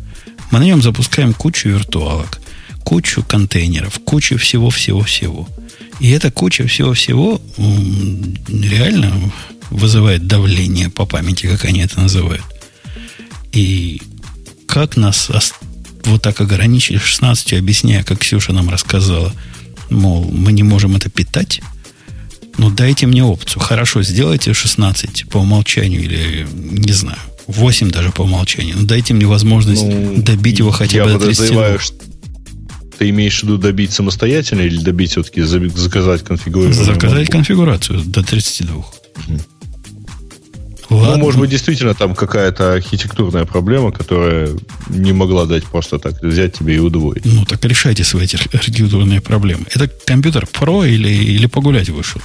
мы 0.53 0.61
на 0.61 0.65
нем 0.65 0.83
запускаем 0.83 1.33
кучу 1.33 1.71
виртуалок, 1.71 2.41
кучу 2.85 3.23
контейнеров, 3.23 3.99
кучу 4.05 4.37
всего-всего-всего. 4.37 5.49
И 5.99 6.11
эта 6.11 6.31
куча 6.31 6.67
всего-всего 6.67 7.41
реально 7.57 9.33
вызывает 9.71 10.27
давление 10.27 10.91
по 10.91 11.07
памяти, 11.07 11.47
как 11.47 11.65
они 11.65 11.81
это 11.81 12.01
называют. 12.01 12.45
И 13.53 14.03
как 14.67 14.97
нас 14.97 15.31
вот 16.05 16.21
так 16.23 16.41
ограничили 16.41 16.99
16, 16.99 17.55
объясняя, 17.55 18.03
как 18.03 18.19
Ксюша 18.19 18.53
нам 18.53 18.69
рассказала, 18.69 19.33
мол, 19.89 20.25
мы 20.31 20.53
не 20.53 20.63
можем 20.63 20.97
это 20.97 21.09
питать, 21.09 21.63
ну 22.59 22.71
дайте 22.71 23.07
мне 23.07 23.25
опцию. 23.25 23.63
Хорошо, 23.63 24.03
сделайте 24.03 24.53
16 24.53 25.29
по 25.31 25.39
умолчанию 25.39 26.03
или 26.03 26.47
не 26.53 26.93
знаю. 26.93 27.19
8 27.57 27.91
даже 27.91 28.11
по 28.11 28.23
умолчанию. 28.23 28.77
Ну, 28.79 28.87
дайте 28.87 29.15
мне 29.15 29.27
возможность 29.27 29.85
ну, 29.85 30.23
добить 30.23 30.59
его 30.59 30.71
хотя 30.71 31.05
бы 31.05 31.13
до 31.13 31.19
32. 31.19 31.79
Что 31.79 31.97
ты 32.99 33.09
имеешь 33.11 33.41
в 33.41 33.43
виду 33.45 33.59
добить 33.59 33.93
самостоятельно 33.93 34.61
или 34.63 34.79
добить 34.79 35.13
все-таки 35.13 35.43
заказать 35.43 36.23
конфигурацию? 36.23 36.85
Заказать 36.85 37.31
конфигурацию 37.31 38.01
до 38.05 38.23
32. 38.23 38.77
Угу. 38.77 39.41
Ладно. 40.93 41.17
Ну, 41.17 41.25
может 41.25 41.41
быть, 41.41 41.51
действительно 41.51 41.95
там 41.95 42.15
какая-то 42.15 42.75
архитектурная 42.75 43.45
проблема, 43.45 43.93
которая 43.93 44.51
не 44.89 45.13
могла 45.13 45.47
дать 45.47 45.65
просто 45.65 45.99
так 45.99 46.23
взять 46.23 46.59
тебе 46.59 46.77
и 46.77 46.79
удвоить. 46.79 47.25
Ну, 47.25 47.45
так 47.45 47.65
решайте 47.65 48.05
свои 48.05 48.27
архитектурные 48.53 49.21
проблемы. 49.21 49.65
Это 49.75 49.89
компьютер 49.89 50.47
Pro 50.53 50.87
или, 50.89 51.09
или 51.09 51.47
погулять 51.47 51.89
вышел? 51.89 52.21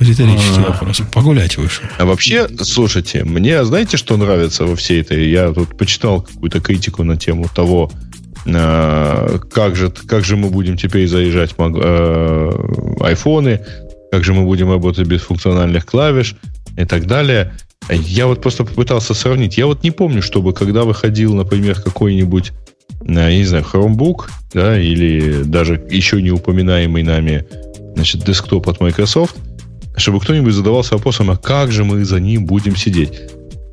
Риторический 0.00 0.62
а. 0.66 0.70
вопрос. 0.70 1.02
Погулять 1.12 1.58
вышел. 1.58 1.84
А 1.98 2.06
вообще, 2.06 2.48
слушайте, 2.62 3.22
мне 3.24 3.62
знаете, 3.64 3.98
что 3.98 4.16
нравится 4.16 4.64
во 4.64 4.74
всей 4.74 5.02
этой? 5.02 5.28
Я 5.28 5.52
тут 5.52 5.76
почитал 5.76 6.22
какую-то 6.22 6.60
критику 6.60 7.04
на 7.04 7.18
тему 7.18 7.46
того, 7.54 7.90
а, 8.46 9.38
как 9.52 9.76
же, 9.76 9.90
как 9.90 10.24
же 10.24 10.36
мы 10.36 10.48
будем 10.48 10.78
теперь 10.78 11.06
заезжать 11.06 11.54
э, 11.58 12.50
айфоны, 13.00 13.60
как 14.10 14.24
же 14.24 14.32
мы 14.32 14.44
будем 14.44 14.70
работать 14.70 15.06
без 15.06 15.20
функциональных 15.20 15.84
клавиш 15.84 16.34
и 16.78 16.86
так 16.86 17.06
далее. 17.06 17.52
Я 17.90 18.26
вот 18.26 18.40
просто 18.40 18.64
попытался 18.64 19.12
сравнить. 19.12 19.58
Я 19.58 19.66
вот 19.66 19.82
не 19.82 19.90
помню, 19.90 20.22
чтобы 20.22 20.54
когда 20.54 20.84
выходил, 20.84 21.34
например, 21.34 21.78
какой-нибудь, 21.78 22.52
я 23.04 23.36
не 23.36 23.44
знаю, 23.44 23.66
Chromebook, 23.70 24.30
да, 24.54 24.80
или 24.80 25.42
даже 25.42 25.74
еще 25.90 26.22
не 26.22 26.30
упоминаемый 26.30 27.02
нами, 27.02 27.44
значит, 27.94 28.24
десктоп 28.24 28.66
от 28.66 28.80
Microsoft– 28.80 29.36
чтобы 29.96 30.20
кто-нибудь 30.20 30.54
задавался 30.54 30.94
вопросом, 30.94 31.30
а 31.30 31.36
как 31.36 31.72
же 31.72 31.84
мы 31.84 32.04
за 32.04 32.20
ним 32.20 32.46
будем 32.46 32.76
сидеть? 32.76 33.12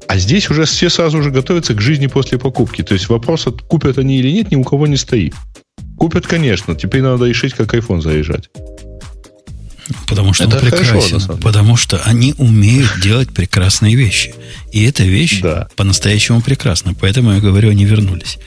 А 0.07 0.17
здесь 0.17 0.49
уже 0.49 0.65
все 0.65 0.89
сразу 0.89 1.21
же 1.21 1.31
готовятся 1.31 1.73
к 1.73 1.81
жизни 1.81 2.07
после 2.07 2.37
покупки. 2.37 2.81
То 2.81 2.93
есть 2.93 3.09
вопрос, 3.09 3.47
купят 3.67 3.97
они 3.97 4.19
или 4.19 4.31
нет, 4.31 4.51
ни 4.51 4.55
у 4.55 4.63
кого 4.63 4.87
не 4.87 4.95
стоит. 4.97 5.33
Купят, 5.97 6.25
конечно. 6.25 6.75
Теперь 6.75 7.01
надо 7.01 7.25
решить, 7.25 7.53
как 7.53 7.73
iPhone 7.73 8.01
заезжать. 8.01 8.49
Потому 10.07 10.33
что 10.33 10.45
это 10.45 10.57
он 10.57 10.61
прекрасен. 10.61 11.19
Хорошо, 11.19 11.37
потому 11.41 11.75
что 11.75 12.01
они 12.03 12.33
умеют 12.37 12.99
делать 13.01 13.29
прекрасные 13.33 13.95
вещи. 13.95 14.33
И 14.71 14.83
эта 14.85 15.03
вещь 15.03 15.41
да. 15.41 15.67
по-настоящему 15.75 16.41
прекрасна. 16.41 16.93
Поэтому 16.93 17.33
я 17.33 17.39
говорю, 17.39 17.69
они 17.69 17.85
вернулись. 17.85 18.37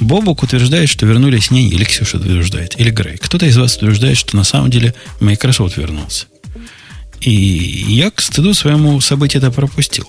Бобок 0.00 0.42
утверждает, 0.42 0.88
что 0.88 1.06
вернулись 1.06 1.50
не 1.50 1.68
или 1.68 1.84
Ксюша 1.84 2.16
утверждает, 2.16 2.78
или 2.80 2.90
Грей. 2.90 3.18
Кто-то 3.18 3.46
из 3.46 3.56
вас 3.56 3.76
утверждает, 3.76 4.16
что 4.16 4.36
на 4.36 4.44
самом 4.44 4.70
деле 4.70 4.94
Microsoft 5.20 5.76
вернулся. 5.76 6.26
И 7.22 7.30
я, 7.88 8.10
к 8.10 8.20
стыду 8.20 8.52
своему 8.52 9.00
события 9.00 9.38
это 9.38 9.50
пропустил. 9.50 10.08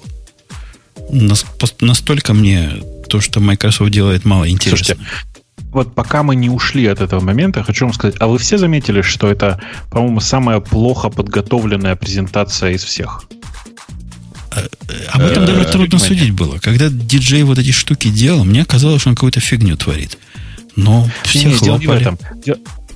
Настолько 1.10 2.34
мне 2.34 2.82
то, 3.08 3.22
что 3.22 3.40
Microsoft 3.40 3.92
делает, 3.92 4.26
мало 4.26 4.50
интересно. 4.50 4.96
Слушайте, 4.96 5.06
вот 5.72 5.94
пока 5.94 6.24
мы 6.24 6.36
не 6.36 6.50
ушли 6.50 6.88
от 6.88 7.02
этого 7.02 7.20
момента, 7.20 7.64
хочу 7.64 7.86
вам 7.86 7.94
сказать, 7.94 8.16
а 8.20 8.28
вы 8.28 8.40
все 8.40 8.58
заметили, 8.58 9.02
что 9.02 9.30
это, 9.30 9.60
по-моему, 9.92 10.22
самая 10.22 10.60
плохо 10.60 11.10
подготовленная 11.10 11.96
презентация 11.96 12.72
из 12.72 12.84
всех? 12.84 13.26
А, 14.52 14.64
об 15.12 15.22
этом 15.22 15.46
даже 15.46 15.66
трудно 15.66 16.00
судить 16.00 16.32
было. 16.32 16.58
Когда 16.60 16.90
диджей 16.90 17.44
вот 17.44 17.60
эти 17.60 17.72
штуки 17.72 18.08
делал, 18.10 18.44
мне 18.44 18.66
казалось, 18.66 19.02
что 19.02 19.10
он 19.10 19.16
какую-то 19.16 19.40
фигню 19.40 19.78
творит. 19.78 20.18
Но 20.76 21.08
все 21.24 21.50
не, 21.50 21.54
хлопали. 21.54 21.68
Дело 21.68 21.78
не 21.78 21.88
в 21.88 21.92
этом 21.92 22.20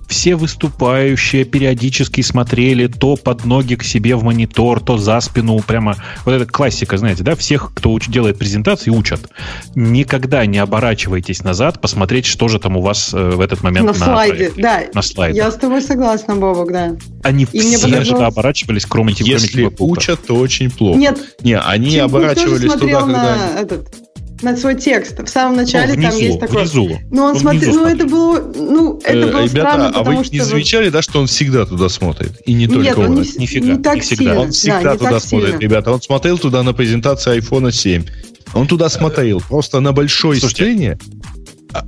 все 0.07 0.35
выступающие 0.35 1.43
периодически 1.43 2.21
смотрели 2.21 2.88
то 2.88 3.15
под 3.15 3.45
ноги 3.45 3.75
к 3.75 3.84
себе 3.84 4.15
в 4.15 4.23
монитор, 4.23 4.79
то 4.79 4.97
за 4.97 5.19
спину, 5.19 5.59
прямо 5.59 5.97
вот 6.25 6.31
это 6.31 6.45
классика, 6.45 6.97
знаете, 6.97 7.23
да, 7.23 7.35
всех, 7.35 7.71
кто 7.73 7.91
уч- 7.91 8.09
делает 8.09 8.38
презентации, 8.38 8.89
учат. 8.89 9.29
Никогда 9.75 10.45
не 10.45 10.57
оборачивайтесь 10.57 11.43
назад, 11.43 11.81
посмотреть, 11.81 12.25
что 12.25 12.47
же 12.47 12.59
там 12.59 12.77
у 12.77 12.81
вас 12.81 13.13
э, 13.13 13.29
в 13.29 13.41
этот 13.41 13.63
момент 13.63 13.88
на, 13.88 13.93
на 13.93 14.05
слайде. 14.05 14.53
Да, 14.55 14.84
на 14.93 15.01
слайде. 15.01 15.38
Я 15.38 15.51
с 15.51 15.55
тобой 15.55 15.81
согласна, 15.81 16.35
Бобок, 16.35 16.71
да. 16.71 16.95
Они 17.23 17.45
И 17.51 17.59
все 17.59 17.79
подожалось... 17.79 18.07
туда 18.07 18.27
оборачивались, 18.27 18.85
кроме 18.85 19.13
Если 19.17 19.69
кроме 19.69 19.91
учат, 19.91 20.25
то 20.25 20.35
очень 20.35 20.71
плохо. 20.71 20.97
Нет. 20.97 21.19
Не, 21.41 21.59
они 21.59 21.97
оборачивались 21.97 22.73
туда, 22.73 23.01
когда... 23.01 23.59
Этот 23.59 24.06
на 24.41 24.55
свой 24.55 24.76
текст. 24.76 25.19
В 25.19 25.27
самом 25.27 25.57
начале 25.57 25.93
внизу, 25.93 26.09
там 26.11 26.19
есть 26.19 26.39
такой... 26.39 26.61
Внизу. 26.61 26.99
Ну, 27.11 27.23
он, 27.23 27.31
Он 27.31 27.39
смотрел, 27.39 27.73
ну, 27.73 27.85
это 27.85 28.05
было, 28.05 28.39
ну, 28.55 28.99
это 29.03 29.18
Э, 29.18 29.31
было 29.31 29.43
Ребята, 29.43 29.49
странно, 29.49 29.88
а 29.88 29.99
потому 29.99 30.18
вы 30.19 30.23
что... 30.26 30.34
не 30.34 30.41
замечали, 30.41 30.89
да, 30.89 31.01
что 31.01 31.19
он 31.19 31.27
всегда 31.27 31.65
туда 31.65 31.89
смотрит? 31.89 32.31
И 32.45 32.53
не 32.53 32.68
только 32.68 32.81
Нет, 32.84 32.97
он. 32.97 33.05
он 33.05 33.15
не, 33.15 33.22
Нифига, 33.38 33.65
не 33.76 33.81
так 33.81 33.95
не 33.95 34.01
всегда. 34.01 34.23
сильно. 34.23 34.39
Он 34.41 34.51
всегда 34.51 34.81
да, 34.84 34.91
не 34.93 34.97
туда 34.97 35.19
смотрит, 35.19 35.49
сильно. 35.49 35.61
ребята. 35.61 35.91
Он 35.91 36.01
смотрел 36.01 36.38
туда 36.38 36.64
на 36.64 36.73
презентации 36.73 37.38
iPhone 37.39 37.72
7. 37.72 38.05
Он 38.53 38.68
туда 38.68 38.89
смотрел. 38.89 39.41
Просто 39.41 39.80
на 39.80 39.91
большой 39.91 40.39
Слушайте. 40.39 40.64
сцене 40.64 40.97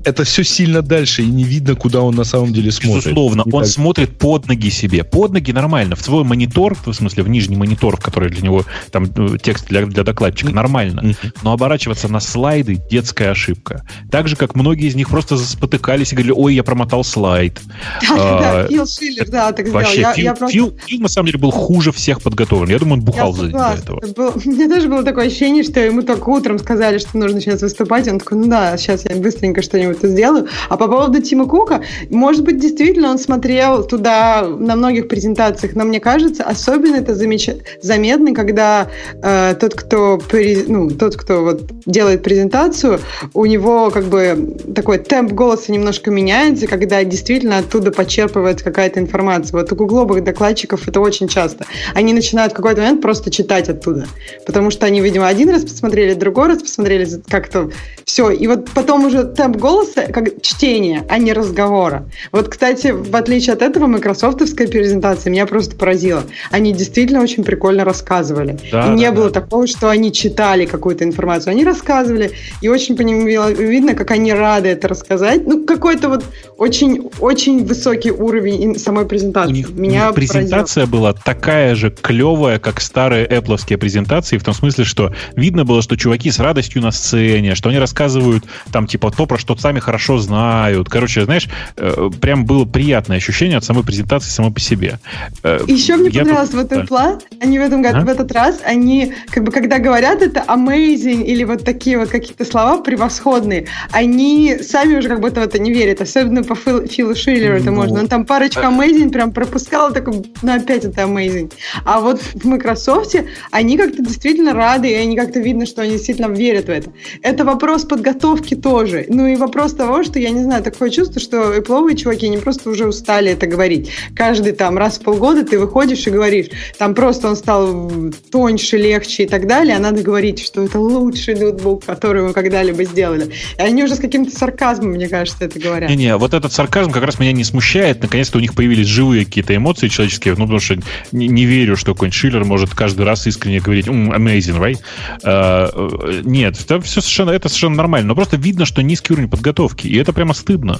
это 0.03 0.23
все 0.23 0.43
сильно 0.43 0.81
дальше, 0.81 1.23
и 1.23 1.27
не 1.27 1.43
видно, 1.43 1.75
куда 1.75 2.01
он 2.01 2.15
на 2.15 2.23
самом 2.23 2.53
деле 2.53 2.71
смотрит. 2.71 3.05
Безусловно, 3.05 3.43
Не 3.45 3.51
он 3.53 3.63
так- 3.63 3.71
смотрит 3.71 4.17
под 4.17 4.47
ноги 4.47 4.69
себе. 4.69 5.03
Под 5.03 5.31
ноги 5.33 5.51
нормально. 5.51 5.95
В 5.95 6.01
свой 6.01 6.23
монитор, 6.23 6.75
в 6.85 6.93
смысле, 6.93 7.23
в 7.23 7.29
нижний 7.29 7.55
монитор, 7.55 7.97
в 7.97 7.99
который 7.99 8.29
для 8.29 8.41
него 8.41 8.65
там 8.91 9.05
э, 9.05 9.37
текст 9.41 9.67
для, 9.67 9.85
для 9.85 10.03
докладчика, 10.03 10.51
нормально. 10.51 11.13
Но 11.43 11.53
оборачиваться 11.53 12.07
на 12.07 12.19
слайды– 12.19 12.79
детская 12.91 13.31
ошибка. 13.31 13.83
Так 14.11 14.27
же, 14.27 14.35
как 14.35 14.55
многие 14.55 14.87
из 14.87 14.95
них 14.95 15.09
просто 15.09 15.37
спотыкались 15.37 16.11
и 16.11 16.15
говорили, 16.15 16.33
ой, 16.35 16.55
я 16.55 16.63
промотал 16.63 17.03
слайд. 17.03 17.59
Да, 18.01 18.15
да, 18.17 18.59
А, 18.61 18.67
Фил 18.67 18.85
Шиллер, 18.87 19.29
да, 19.29 19.51
так. 19.51 19.67
Вообще, 19.69 20.05
Фил, 20.49 20.77
на 20.99 21.07
самом 21.07 21.27
деле 21.27 21.39
был 21.39 21.51
хуже 21.51 21.91
всех 21.91 22.21
подготовлен. 22.21 22.69
Я 22.69 22.79
думаю, 22.79 22.95
он 22.99 23.01
бухал 23.05 23.33
за 23.33 23.47
этого. 23.47 23.99
Это 24.03 24.13
было- 24.13 24.33
Мне 24.45 24.67
тоже 24.67 24.87
было 24.89 25.03
такое 25.03 25.27
ощущение, 25.27 25.63
что 25.63 25.79
ему 25.79 26.01
только 26.01 26.29
утром 26.29 26.59
сказали, 26.59 26.97
что 26.97 27.17
нужно 27.17 27.41
сейчас 27.41 27.61
выступать. 27.61 28.07
Он 28.07 28.19
такой, 28.19 28.37
ну 28.37 28.47
да, 28.47 28.77
сейчас 28.77 29.05
я 29.05 29.15
быстренько 29.15 29.61
что-нибудь 29.69 29.99
сделаю. 30.01 30.47
А 30.67 30.77
по 30.77 30.87
поводу 30.87 31.21
Тима 31.21 31.47
Кука, 31.47 31.81
может 32.09 32.43
быть, 32.43 32.59
действительно 32.59 33.11
он 33.11 33.19
смотрел 33.19 33.83
туда 33.83 34.43
на 34.43 34.75
многих 34.75 35.07
презентациях, 35.07 35.75
но 35.75 35.85
мне 35.85 35.99
кажется, 35.99 36.43
особенно 36.43 36.95
это 36.95 37.13
замеч- 37.13 37.61
заметно, 37.81 38.33
когда 38.33 38.89
э, 39.21 39.55
тот, 39.59 39.75
кто, 39.75 40.17
пре- 40.17 40.65
ну, 40.67 40.89
тот, 40.89 41.15
кто 41.15 41.43
вот 41.43 41.61
делает 41.85 42.23
презентацию, 42.23 42.99
у 43.33 43.45
него 43.45 43.91
как 43.91 44.05
бы 44.05 44.57
такой 44.75 44.97
темп 44.97 45.33
голоса 45.33 45.71
немножко 45.71 46.09
меняется, 46.09 46.67
когда 46.67 47.03
действительно 47.03 47.59
оттуда 47.59 47.91
почерпывается 47.91 48.63
какая-то 48.63 48.99
информация. 48.99 49.59
Вот 49.59 49.71
у 49.71 49.75
гугловых 49.75 50.23
докладчиков 50.23 50.87
это 50.87 50.99
очень 50.99 51.27
часто. 51.27 51.65
Они 51.93 52.13
начинают 52.13 52.53
в 52.53 52.55
какой-то 52.55 52.81
момент 52.81 53.01
просто 53.01 53.29
читать 53.29 53.69
оттуда, 53.69 54.07
потому 54.45 54.71
что 54.71 54.87
они, 54.87 55.01
видимо, 55.01 55.27
один 55.27 55.49
раз 55.49 55.63
посмотрели, 55.63 56.13
другой 56.13 56.47
раз 56.47 56.61
посмотрели, 56.61 57.07
как-то 57.29 57.69
все. 58.09 58.31
И 58.31 58.47
вот 58.47 58.71
потом 58.71 59.05
уже 59.05 59.23
темп 59.23 59.57
голоса, 59.57 60.07
как 60.11 60.41
чтение, 60.41 61.05
а 61.09 61.19
не 61.19 61.31
разговора. 61.31 62.09
Вот, 62.31 62.49
кстати, 62.49 62.87
в 62.87 63.15
отличие 63.15 63.53
от 63.53 63.61
этого, 63.61 63.85
майкрософтовская 63.85 64.67
презентация 64.67 65.29
меня 65.29 65.45
просто 65.45 65.75
поразила. 65.75 66.23
Они 66.49 66.73
действительно 66.73 67.21
очень 67.21 67.43
прикольно 67.43 67.85
рассказывали. 67.85 68.57
Да, 68.71 68.87
и 68.87 68.89
не 68.95 69.05
да, 69.05 69.11
было 69.11 69.29
да. 69.29 69.41
такого, 69.41 69.67
что 69.67 69.89
они 69.89 70.11
читали 70.11 70.65
какую-то 70.65 71.03
информацию. 71.03 71.51
Они 71.51 71.63
рассказывали, 71.63 72.31
и 72.61 72.67
очень 72.67 72.97
по 72.97 73.01
ним 73.01 73.27
видно, 73.27 73.93
как 73.93 74.09
они 74.09 74.33
рады 74.33 74.69
это 74.69 74.87
рассказать. 74.87 75.45
Ну, 75.45 75.65
какой-то 75.65 76.09
вот 76.09 76.25
очень, 76.57 77.11
очень 77.19 77.63
высокий 77.63 78.11
уровень 78.11 78.79
самой 78.79 79.05
У 79.05 79.07
презентации. 79.07 79.53
них, 79.53 79.69
у 79.69 79.73
Меня 79.73 80.07
них 80.07 80.15
презентация 80.15 80.87
была 80.87 81.13
такая 81.13 81.75
же 81.75 81.91
клевая, 81.91 82.57
как 82.57 82.81
старые 82.81 83.27
Apple 83.27 83.77
презентации, 83.77 84.39
в 84.39 84.43
том 84.43 84.55
смысле, 84.55 84.83
что 84.83 85.13
видно 85.35 85.63
было, 85.63 85.83
что 85.83 85.95
чуваки 85.95 86.31
с 86.31 86.39
радостью 86.39 86.81
на 86.81 86.91
сцене, 86.91 87.53
что 87.53 87.69
они 87.69 87.77
рассказывают 88.03 88.45
там 88.71 88.87
типа 88.87 89.11
то, 89.11 89.25
про 89.25 89.37
что 89.37 89.55
сами 89.57 89.79
хорошо 89.79 90.17
знают. 90.19 90.89
Короче, 90.89 91.25
знаешь, 91.25 91.47
э, 91.75 92.09
прям 92.21 92.45
было 92.45 92.63
приятное 92.65 93.17
ощущение 93.17 93.57
от 93.57 93.63
самой 93.65 93.83
презентации 93.83 94.29
самой 94.29 94.51
по 94.53 94.59
себе. 94.61 94.99
Э, 95.43 95.59
Еще 95.67 95.97
мне 95.97 96.09
я 96.09 96.21
понравилось 96.21 96.49
тут- 96.49 96.59
в 96.61 96.65
этом 96.65 96.79
да. 96.81 96.85
план, 96.87 97.19
они 97.41 97.59
в 97.59 97.61
этом 97.61 97.81
году, 97.81 97.97
А? 97.99 98.01
в 98.05 98.07
этот 98.09 98.31
раз, 98.31 98.59
они, 98.63 99.13
как 99.29 99.43
бы, 99.43 99.51
когда 99.51 99.79
говорят 99.79 100.21
это 100.21 100.43
amazing 100.47 101.23
или 101.23 101.43
вот 101.43 101.65
такие 101.65 101.97
вот 101.99 102.09
какие-то 102.09 102.45
слова 102.45 102.81
превосходные, 102.81 103.65
они 103.91 104.57
сами 104.61 104.97
уже 104.97 105.09
как 105.09 105.19
будто 105.19 105.41
в 105.41 105.43
это 105.43 105.59
не 105.59 105.73
верят, 105.73 105.99
особенно 106.01 106.43
по 106.43 106.55
Фил- 106.55 106.87
Филу 106.87 107.15
Шиллеру 107.15 107.55
это 107.57 107.71
Ну, 107.71 107.75
можно. 107.75 107.99
Он 107.99 108.07
там 108.07 108.25
парочку 108.25 108.61
amazing 108.61 109.09
прям 109.11 109.31
пропускал, 109.31 109.91
такой, 109.93 110.23
ну 110.41 110.53
опять 110.55 110.85
это 110.85 111.01
amazing. 111.01 111.51
А 111.83 111.99
вот 111.99 112.21
в 112.21 112.45
Microsoft 112.45 113.09
они 113.51 113.77
как-то 113.77 114.03
действительно 114.03 114.53
рады, 114.53 114.89
и 114.89 114.93
они 114.93 115.15
как-то 115.17 115.39
видно, 115.39 115.65
что 115.65 115.81
они 115.81 115.91
действительно 115.93 116.27
верят 116.31 116.65
в 116.65 116.69
это. 116.69 116.91
Это 117.23 117.43
вопрос 117.43 117.83
подготовки 117.89 118.55
тоже. 118.55 119.05
Ну 119.09 119.27
и 119.27 119.35
вопрос 119.35 119.73
того, 119.73 120.03
что, 120.03 120.19
я 120.19 120.29
не 120.29 120.43
знаю, 120.43 120.63
такое 120.63 120.89
чувство, 120.89 121.19
что 121.19 121.53
эпловые 121.53 121.97
чуваки, 121.97 122.27
они 122.27 122.37
просто 122.37 122.69
уже 122.69 122.87
устали 122.87 123.31
это 123.31 123.47
говорить. 123.47 123.89
Каждый 124.15 124.53
там 124.53 124.77
раз 124.77 124.97
в 124.99 125.01
полгода 125.01 125.43
ты 125.43 125.59
выходишь 125.59 126.07
и 126.07 126.11
говоришь, 126.11 126.47
там 126.77 126.95
просто 126.95 127.27
он 127.27 127.35
стал 127.35 127.91
тоньше, 128.31 128.77
легче 128.77 129.23
и 129.23 129.27
так 129.27 129.47
далее, 129.47 129.75
а 129.75 129.79
надо 129.79 130.01
говорить, 130.01 130.41
что 130.43 130.63
это 130.63 130.79
лучший 130.79 131.35
ноутбук, 131.35 131.85
который 131.85 132.23
мы 132.23 132.33
когда-либо 132.33 132.83
сделали. 132.85 133.31
И 133.57 133.61
они 133.61 133.83
уже 133.83 133.95
с 133.95 133.99
каким-то 133.99 134.35
сарказмом, 134.35 134.91
мне 134.91 135.09
кажется, 135.09 135.45
это 135.45 135.59
говорят. 135.59 135.89
Не-не, 135.89 136.15
вот 136.17 136.33
этот 136.33 136.53
сарказм 136.53 136.91
как 136.91 137.03
раз 137.03 137.19
меня 137.19 137.31
не 137.31 137.43
смущает. 137.43 138.01
Наконец-то 138.01 138.37
у 138.37 138.41
них 138.41 138.53
появились 138.55 138.87
живые 138.87 139.25
какие-то 139.25 139.55
эмоции 139.55 139.87
человеческие. 139.87 140.35
Ну, 140.35 140.41
потому 140.41 140.59
что 140.59 140.77
не, 141.11 141.27
не 141.27 141.45
верю, 141.45 141.75
что 141.75 141.93
какой-нибудь 141.93 142.15
Шиллер 142.15 142.45
может 142.45 142.73
каждый 142.75 143.05
раз 143.05 143.25
искренне 143.27 143.59
говорить 143.59 143.87
«М, 143.87 144.11
amazing, 144.11 144.59
right? 144.59 144.79
Э, 145.23 146.21
нет, 146.23 146.59
это 146.59 146.79
все 146.81 147.01
совершенно, 147.01 147.31
это 147.31 147.49
совершенно 147.49 147.75
нормально. 147.79 148.09
Но 148.09 148.15
просто 148.15 148.37
видно, 148.37 148.65
что 148.65 148.83
низкий 148.83 149.13
уровень 149.13 149.29
подготовки. 149.29 149.87
И 149.87 149.97
это 149.97 150.13
прямо 150.13 150.33
стыдно. 150.33 150.79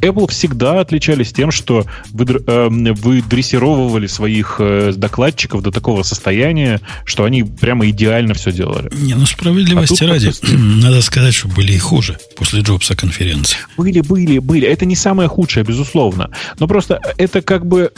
Apple 0.00 0.30
всегда 0.30 0.80
отличались 0.80 1.32
тем, 1.32 1.50
что 1.50 1.86
вы, 2.12 2.24
др- 2.24 2.42
эм, 2.46 2.94
вы 2.94 3.22
дрессировывали 3.22 4.06
своих 4.06 4.56
э, 4.58 4.92
докладчиков 4.96 5.62
до 5.62 5.70
такого 5.70 6.02
состояния, 6.02 6.80
что 7.04 7.24
они 7.24 7.42
прямо 7.42 7.88
идеально 7.88 8.34
все 8.34 8.52
делали. 8.52 8.90
Не, 8.94 9.14
ну 9.14 9.26
справедливости 9.26 10.04
А 10.04 10.08
ради, 10.08 10.32
надо 10.82 11.02
сказать, 11.02 11.34
что 11.34 11.48
были 11.48 11.72
и 11.72 11.78
хуже 11.78 12.18
после 12.36 12.60
Джобса 12.60 12.96
конференции. 12.96 13.58
Были, 13.76 14.00
были, 14.00 14.38
были. 14.38 14.66
Это 14.66 14.84
не 14.84 14.96
самое 14.96 15.28
худшее, 15.28 15.64
безусловно. 15.64 16.30
Но 16.58 16.66
просто 16.66 17.00
это 17.16 17.42
как 17.42 17.66
бы 17.66 17.90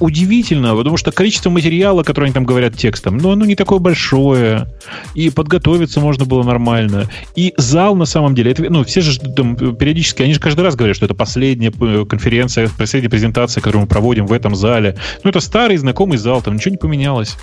удивительно, 0.00 0.74
потому 0.74 0.96
что 0.96 1.12
количество 1.12 1.50
материала, 1.50 2.02
которое 2.02 2.26
они 2.26 2.34
там 2.34 2.44
говорят 2.44 2.76
текстом, 2.76 3.18
ну, 3.18 3.30
оно 3.30 3.44
не 3.44 3.54
такое 3.54 3.78
большое. 3.78 4.68
И 5.14 5.30
подготовиться 5.30 6.00
можно 6.00 6.24
было 6.24 6.42
нормально. 6.42 7.10
И 7.34 7.54
зал, 7.56 7.94
на 7.96 8.06
самом 8.06 8.34
деле, 8.34 8.52
это, 8.52 8.62
ну, 8.64 8.84
все 8.84 9.00
же 9.00 9.18
там 9.18 9.56
периодически, 9.56 10.22
они 10.22 10.34
же 10.34 10.40
каждый 10.40 10.62
раз 10.62 10.76
говорят, 10.76 10.96
что 10.96 11.04
это 11.04 11.14
последняя 11.36 12.04
конференция, 12.06 12.70
последняя 12.78 13.10
презентация, 13.10 13.60
которую 13.60 13.82
мы 13.82 13.86
проводим 13.86 14.26
в 14.26 14.32
этом 14.32 14.56
зале. 14.56 14.96
Ну, 15.22 15.30
это 15.30 15.40
старый 15.40 15.76
знакомый 15.76 16.16
зал, 16.18 16.40
там 16.42 16.54
ничего 16.54 16.70
не 16.72 16.78
поменялось. 16.78 17.36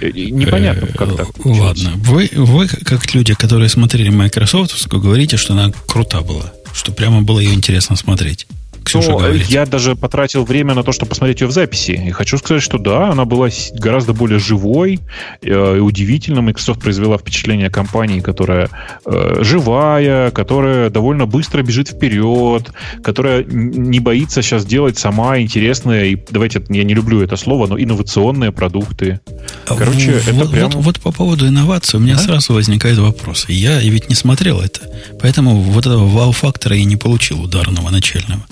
Э, 0.00 0.10
Непонятно, 0.10 0.86
как 0.88 1.08
Э, 1.08 1.16
так. 1.16 1.34
получилось. 1.34 1.84
Ладно. 1.84 1.92
Вы, 1.96 2.30
вы, 2.32 2.66
как 2.68 3.14
люди, 3.14 3.34
которые 3.34 3.68
смотрели 3.68 4.08
Microsoft, 4.08 4.86
говорите, 4.88 5.36
что 5.36 5.52
она 5.52 5.70
крута 5.86 6.22
была. 6.22 6.52
Что 6.72 6.92
прямо 6.92 7.20
было 7.22 7.40
ее 7.40 7.52
интересно 7.54 7.96
смотреть. 7.96 8.46
Ксюша 8.86 9.10
Ну, 9.10 9.18
говорит. 9.18 9.46
я 9.48 9.66
даже 9.66 9.96
потратил 9.96 10.44
время 10.44 10.74
на 10.74 10.84
то, 10.84 10.92
чтобы 10.92 11.08
посмотреть 11.08 11.40
ее 11.40 11.48
в 11.48 11.50
записи. 11.50 11.90
И 12.06 12.10
хочу 12.12 12.38
сказать, 12.38 12.62
что 12.62 12.78
да, 12.78 13.10
она 13.10 13.24
была 13.24 13.48
гораздо 13.74 14.12
более 14.12 14.38
живой 14.38 15.00
э, 15.42 15.76
и 15.76 15.80
удивительно. 15.80 16.40
Microsoft 16.40 16.80
произвела 16.80 17.18
впечатление 17.18 17.68
компании, 17.68 18.20
которая 18.20 18.70
э, 19.04 19.38
живая, 19.42 20.30
которая 20.30 20.88
довольно 20.90 21.26
быстро 21.26 21.62
бежит 21.62 21.88
вперед, 21.88 22.70
которая 23.02 23.42
не 23.44 23.98
боится 23.98 24.40
сейчас 24.40 24.64
делать 24.64 24.96
сама 24.98 25.40
интересные, 25.40 26.12
и 26.12 26.24
давайте, 26.30 26.62
я 26.68 26.84
не 26.84 26.94
люблю 26.94 27.20
это 27.22 27.36
слово, 27.36 27.66
но 27.66 27.76
инновационные 27.78 28.52
продукты. 28.52 29.18
Короче, 29.66 30.12
вот, 30.12 30.22
это 30.28 30.32
вот, 30.34 30.50
прям- 30.52 30.70
вот 30.70 31.00
по 31.00 31.10
поводу 31.10 31.48
инноваций 31.48 31.98
у 31.98 32.02
меня 32.02 32.14
А? 32.14 32.18
сразу 32.18 32.52
возникает 32.54 32.98
вопрос. 32.98 33.46
Я 33.48 33.80
ведь 33.80 34.08
не 34.08 34.14
смотрел 34.14 34.60
это, 34.60 34.80
поэтому 35.20 35.56
вот 35.56 35.86
этого 35.86 36.06
вау-фактора 36.06 36.76
я 36.76 36.84
не 36.84 36.96
получил 36.96 37.42
ударного 37.42 37.90
начального. 37.90 38.46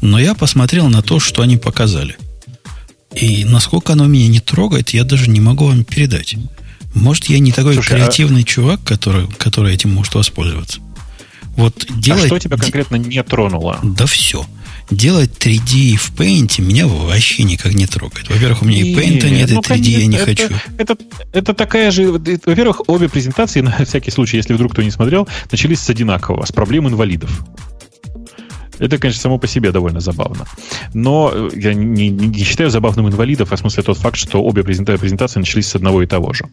Но 0.00 0.18
я 0.18 0.34
посмотрел 0.34 0.88
на 0.88 1.02
то, 1.02 1.18
что 1.20 1.42
они 1.42 1.56
показали. 1.56 2.16
И 3.14 3.44
насколько 3.44 3.94
оно 3.94 4.06
меня 4.06 4.28
не 4.28 4.40
трогает, 4.40 4.90
я 4.90 5.04
даже 5.04 5.30
не 5.30 5.40
могу 5.40 5.66
вам 5.66 5.84
передать. 5.84 6.36
Может, 6.94 7.26
я 7.26 7.38
не 7.38 7.52
такой 7.52 7.74
Слушай, 7.74 7.94
а- 7.94 7.96
креативный 7.96 8.44
чувак, 8.44 8.82
который, 8.84 9.26
который 9.38 9.74
этим 9.74 9.92
может 9.92 10.14
воспользоваться. 10.14 10.80
Вот 11.56 11.86
делать... 11.96 12.24
а 12.24 12.26
что 12.26 12.38
тебя 12.38 12.56
конкретно 12.56 12.96
не 12.96 13.22
тронуло? 13.22 13.80
Да 13.82 14.06
все. 14.06 14.46
Делать 14.90 15.32
3D 15.38 15.96
в 15.96 16.14
Paint 16.14 16.62
меня 16.62 16.86
вообще 16.86 17.42
никак 17.42 17.74
не 17.74 17.86
трогает. 17.86 18.28
Во-первых, 18.30 18.62
у 18.62 18.64
меня 18.64 18.80
и 18.80 18.94
Paint 18.94 19.28
нет, 19.28 19.50
и 19.50 19.54
3D 19.54 19.88
я 19.88 20.06
не 20.06 20.16
ну, 20.16 20.24
конечно, 20.24 20.48
хочу. 20.48 20.54
Это, 20.78 20.92
это, 20.92 21.04
это 21.32 21.54
такая 21.54 21.90
же... 21.90 22.10
Во-первых, 22.10 22.82
обе 22.88 23.08
презентации, 23.08 23.60
на 23.62 23.84
всякий 23.84 24.10
случай, 24.10 24.36
если 24.36 24.54
вдруг 24.54 24.72
кто 24.72 24.82
не 24.82 24.90
смотрел, 24.90 25.28
начались 25.50 25.80
с 25.80 25.90
одинакового, 25.90 26.44
с 26.46 26.52
проблем 26.52 26.88
инвалидов. 26.88 27.30
Это, 28.78 28.98
конечно, 28.98 29.20
само 29.20 29.38
по 29.38 29.46
себе 29.46 29.72
довольно 29.72 30.00
забавно. 30.00 30.46
Но 30.94 31.30
э, 31.32 31.50
я 31.54 31.74
не, 31.74 32.08
не 32.08 32.44
считаю 32.44 32.70
забавным 32.70 33.08
инвалидов, 33.08 33.48
а 33.52 33.56
в 33.56 33.58
смысле 33.58 33.82
тот 33.82 33.98
факт, 33.98 34.16
что 34.16 34.42
обе 34.42 34.62
презентации 34.62 35.38
начались 35.38 35.68
с 35.68 35.74
одного 35.76 36.02
и 36.02 36.06
того 36.06 36.32
же. 36.32 36.44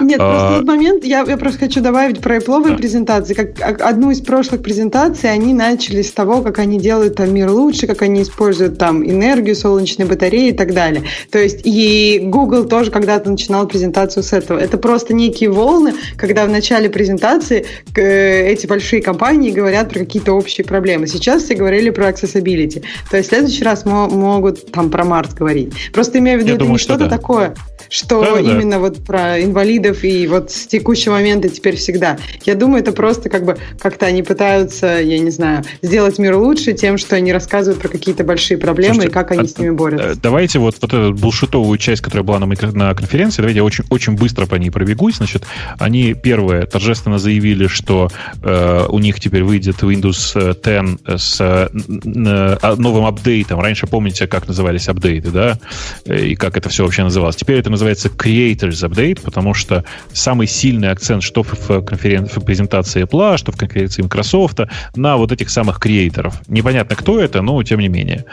Нет, 0.00 0.20
а, 0.20 0.30
просто 0.30 0.58
тот 0.58 0.66
момент, 0.66 1.04
я, 1.04 1.22
я 1.22 1.36
просто 1.36 1.60
хочу 1.60 1.80
добавить 1.80 2.20
про 2.20 2.36
Apple 2.36 2.70
да. 2.70 2.76
презентации. 2.76 3.34
Как 3.34 3.80
одну 3.80 4.10
из 4.10 4.20
прошлых 4.20 4.62
презентаций, 4.62 5.30
они 5.30 5.52
начали 5.54 6.02
с 6.02 6.12
того, 6.12 6.42
как 6.42 6.58
они 6.58 6.78
делают 6.78 7.16
там 7.16 7.32
мир 7.34 7.50
лучше, 7.50 7.86
как 7.86 8.02
они 8.02 8.22
используют 8.22 8.78
там 8.78 9.04
энергию, 9.04 9.56
солнечные 9.56 10.06
батареи 10.06 10.50
и 10.50 10.52
так 10.52 10.74
далее. 10.74 11.04
То 11.30 11.38
есть 11.38 11.60
и 11.64 12.20
Google 12.22 12.64
тоже 12.64 12.90
когда-то 12.90 13.30
начинал 13.30 13.66
презентацию 13.66 14.22
с 14.22 14.32
этого. 14.32 14.58
Это 14.58 14.78
просто 14.78 15.14
некие 15.14 15.50
волны, 15.50 15.94
когда 16.16 16.46
в 16.46 16.50
начале 16.50 16.88
презентации 16.88 17.66
э, 17.96 18.48
эти 18.48 18.66
большие 18.66 19.02
компании 19.02 19.50
говорят 19.50 19.90
про 19.90 20.00
какие-то 20.00 20.32
общие 20.32 20.64
проблемы. 20.64 21.06
Сейчас 21.06 21.44
все 21.44 21.54
говорили 21.74 21.90
про 21.90 22.08
accessibility. 22.08 22.84
То 23.10 23.16
есть 23.16 23.28
в 23.28 23.30
следующий 23.30 23.64
раз 23.64 23.84
могут 23.84 24.70
там 24.70 24.90
про 24.90 25.04
Марс 25.04 25.34
говорить. 25.34 25.72
Просто 25.92 26.18
имею 26.18 26.38
в 26.38 26.42
виду, 26.42 26.50
Я 26.50 26.54
это 26.54 26.64
думаю, 26.64 26.74
не 26.74 26.78
что-то 26.78 27.04
да. 27.04 27.10
такое, 27.10 27.54
что 27.88 28.22
да, 28.22 28.40
именно 28.40 28.72
да. 28.72 28.78
вот 28.78 29.04
про 29.04 29.42
инвалидов 29.42 30.04
и 30.04 30.26
вот 30.28 30.52
с 30.52 30.66
текущего 30.66 31.14
момента 31.14 31.48
теперь 31.48 31.76
всегда. 31.76 32.16
Я 32.44 32.54
думаю, 32.54 32.82
это 32.82 32.92
просто 32.92 33.28
как 33.28 33.44
бы 33.44 33.56
как-то 33.80 34.06
они 34.06 34.22
пытаются, 34.22 35.00
я 35.00 35.18
не 35.18 35.30
знаю, 35.30 35.64
сделать 35.82 36.18
мир 36.18 36.36
лучше 36.36 36.72
тем, 36.74 36.96
что 36.96 37.16
они 37.16 37.32
рассказывают 37.32 37.80
про 37.82 37.88
какие-то 37.88 38.22
большие 38.24 38.56
проблемы 38.56 38.94
Слушайте, 38.94 39.10
и 39.10 39.14
как 39.14 39.30
они 39.32 39.42
а, 39.42 39.46
с 39.46 39.58
ними 39.58 39.70
борются. 39.70 40.10
Э, 40.10 40.14
давайте 40.14 40.58
вот, 40.60 40.76
вот 40.80 40.94
эту 40.94 41.12
булшитовую 41.12 41.78
часть, 41.78 42.02
которая 42.02 42.24
была 42.24 42.38
на, 42.38 42.46
на 42.46 42.94
конференции, 42.94 43.38
давайте 43.38 43.58
я 43.58 43.64
очень, 43.64 43.84
очень 43.90 44.14
быстро 44.14 44.46
по 44.46 44.54
ней 44.54 44.70
пробегусь. 44.70 45.16
Значит, 45.16 45.44
они 45.78 46.14
первое 46.14 46.66
торжественно 46.66 47.18
заявили, 47.18 47.66
что 47.66 48.10
э, 48.42 48.86
у 48.88 48.98
них 49.00 49.18
теперь 49.18 49.42
выйдет 49.42 49.82
Windows 49.82 50.34
10 50.34 51.20
с 51.20 51.63
э, 51.72 52.74
новым 52.76 53.06
апдейтом. 53.06 53.60
Раньше 53.60 53.86
помните, 53.86 54.26
как 54.26 54.48
назывались 54.48 54.88
апдейты, 54.88 55.30
да? 55.30 55.58
И 56.06 56.34
как 56.34 56.56
это 56.56 56.68
все 56.68 56.84
вообще 56.84 57.02
называлось. 57.04 57.36
Теперь 57.36 57.58
это 57.58 57.70
называется 57.70 58.08
Creators 58.08 58.88
Update, 58.88 59.20
потому 59.22 59.54
что 59.54 59.84
самый 60.12 60.46
сильный 60.46 60.90
акцент, 60.90 61.22
что 61.22 61.42
в, 61.42 61.82
конферен... 61.82 62.26
в 62.26 62.44
презентации 62.44 63.04
Apple, 63.04 63.36
что 63.36 63.52
в 63.52 63.56
конференции 63.56 64.02
Microsoft, 64.02 64.60
на 64.94 65.16
вот 65.16 65.32
этих 65.32 65.50
самых 65.50 65.78
креаторов. 65.78 66.40
Непонятно, 66.48 66.96
кто 66.96 67.20
это, 67.20 67.42
но 67.42 67.62
тем 67.62 67.80
не 67.80 67.88
менее. 67.88 68.24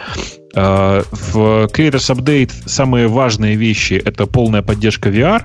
А, 0.56 1.04
в 1.12 1.66
Creators 1.68 2.14
Update 2.14 2.52
самые 2.66 3.08
важные 3.08 3.56
вещи— 3.56 3.94
это 4.06 4.26
полная 4.26 4.62
поддержка 4.62 5.10
VR, 5.10 5.44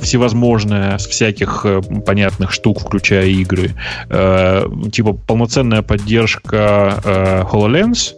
всевозможная, 0.00 0.98
с 0.98 1.06
всяких 1.06 1.62
э, 1.64 1.80
понятных 1.80 2.52
штук, 2.52 2.80
включая 2.80 3.26
игры. 3.26 3.72
Э, 4.08 4.64
типа 4.92 5.12
полноценная 5.12 5.82
поддержка 5.82 7.00
э, 7.04 7.42
HoloLens, 7.42 8.14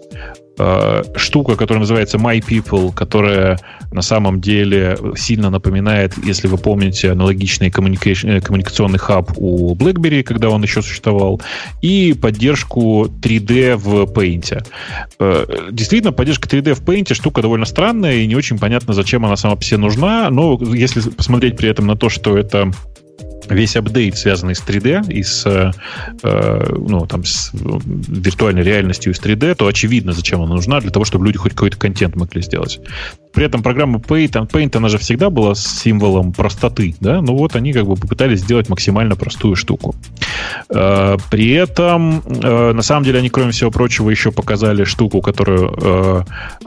штука, 1.17 1.57
которая 1.57 1.81
называется 1.81 2.17
My 2.17 2.39
People, 2.39 2.95
которая 2.95 3.59
на 3.95 4.03
самом 4.03 4.41
деле 4.41 4.99
сильно 5.17 5.51
напоминает, 5.51 6.15
если 6.23 6.49
вы 6.49 6.59
помните, 6.59 7.13
аналогичный 7.13 7.69
э, 7.69 7.71
коммуникационный 7.71 8.99
хаб 8.99 9.33
у 9.37 9.75
BlackBerry, 9.77 10.25
когда 10.25 10.51
он 10.51 10.63
еще 10.63 10.83
существовал, 10.83 11.41
и 11.81 12.13
поддержку 12.13 13.07
3D 13.07 13.77
в 13.77 14.03
Paint. 14.13 14.67
Э, 15.21 15.47
действительно, 15.71 16.13
поддержка 16.13 16.49
3D 16.49 16.75
в 16.75 16.83
Paint 16.83 17.15
штука 17.15 17.41
довольно 17.41 17.67
странная 17.67 18.17
и 18.17 18.27
не 18.27 18.35
очень 18.35 18.59
понятно, 18.59 18.95
зачем 18.95 19.25
она 19.25 19.37
сама 19.37 19.55
по 19.55 19.63
себе 19.63 19.79
нужна, 19.79 20.29
но 20.31 20.59
если 20.75 21.01
посмотреть 21.01 21.57
при 21.57 21.69
этом 21.69 21.87
на 21.87 21.97
то, 21.97 22.09
что 22.09 22.37
это 22.37 22.73
весь 23.49 23.77
апдейт, 23.77 24.17
связанный 24.17 24.55
с 24.55 24.63
3D 24.63 25.13
и 25.13 25.23
с, 25.23 25.47
э, 25.47 25.71
ну, 26.77 27.07
там, 27.07 27.25
с 27.25 27.51
виртуальной 27.53 28.63
реальностью 28.63 29.13
из 29.13 29.21
3D, 29.21 29.55
то 29.55 29.67
очевидно, 29.67 30.13
зачем 30.13 30.43
она 30.43 30.55
нужна, 30.55 30.81
для 30.81 30.91
того, 30.91 31.05
чтобы 31.05 31.27
люди 31.27 31.39
хоть 31.39 31.53
какой-то 31.53 31.77
контент 31.77 32.17
могли 32.17 32.43
сделать. 32.43 32.81
При 33.35 33.45
этом 33.45 33.63
программа 33.63 33.99
Paint, 33.99 34.49
Paint, 34.49 34.77
она 34.77 34.89
же 34.89 34.99
всегда 34.99 35.29
была 35.29 35.55
символом 35.55 36.33
простоты, 36.33 36.95
да, 37.01 37.21
ну 37.21 37.37
вот 37.37 37.57
они 37.57 37.73
как 37.73 37.87
бы 37.87 37.97
попытались 37.97 38.41
сделать 38.41 38.69
максимально 38.69 39.17
простую 39.17 39.57
штуку. 39.57 39.95
Э, 40.71 41.17
при 41.31 41.51
этом, 41.53 42.23
э, 42.27 42.73
на 42.73 42.83
самом 42.83 43.05
деле, 43.05 43.19
они, 43.19 43.31
кроме 43.31 43.51
всего 43.51 43.71
прочего, 43.71 44.11
еще 44.11 44.31
показали 44.31 44.85
штуку, 44.85 45.21
которую 45.21 45.77
э, 45.81 46.23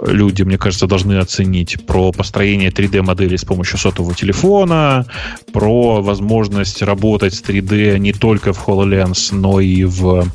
люди, 0.07 0.43
мне 0.43 0.57
кажется, 0.57 0.87
должны 0.87 1.17
оценить, 1.17 1.85
про 1.85 2.11
построение 2.11 2.69
3D-модели 2.69 3.37
с 3.37 3.45
помощью 3.45 3.77
сотового 3.77 4.13
телефона, 4.13 5.05
про 5.53 6.01
возможность 6.01 6.81
работать 6.81 7.33
с 7.33 7.41
3D 7.41 7.97
не 7.99 8.11
только 8.11 8.51
в 8.51 8.67
HoloLens, 8.67 9.29
но 9.31 9.61
и 9.61 9.85
в 9.85 10.27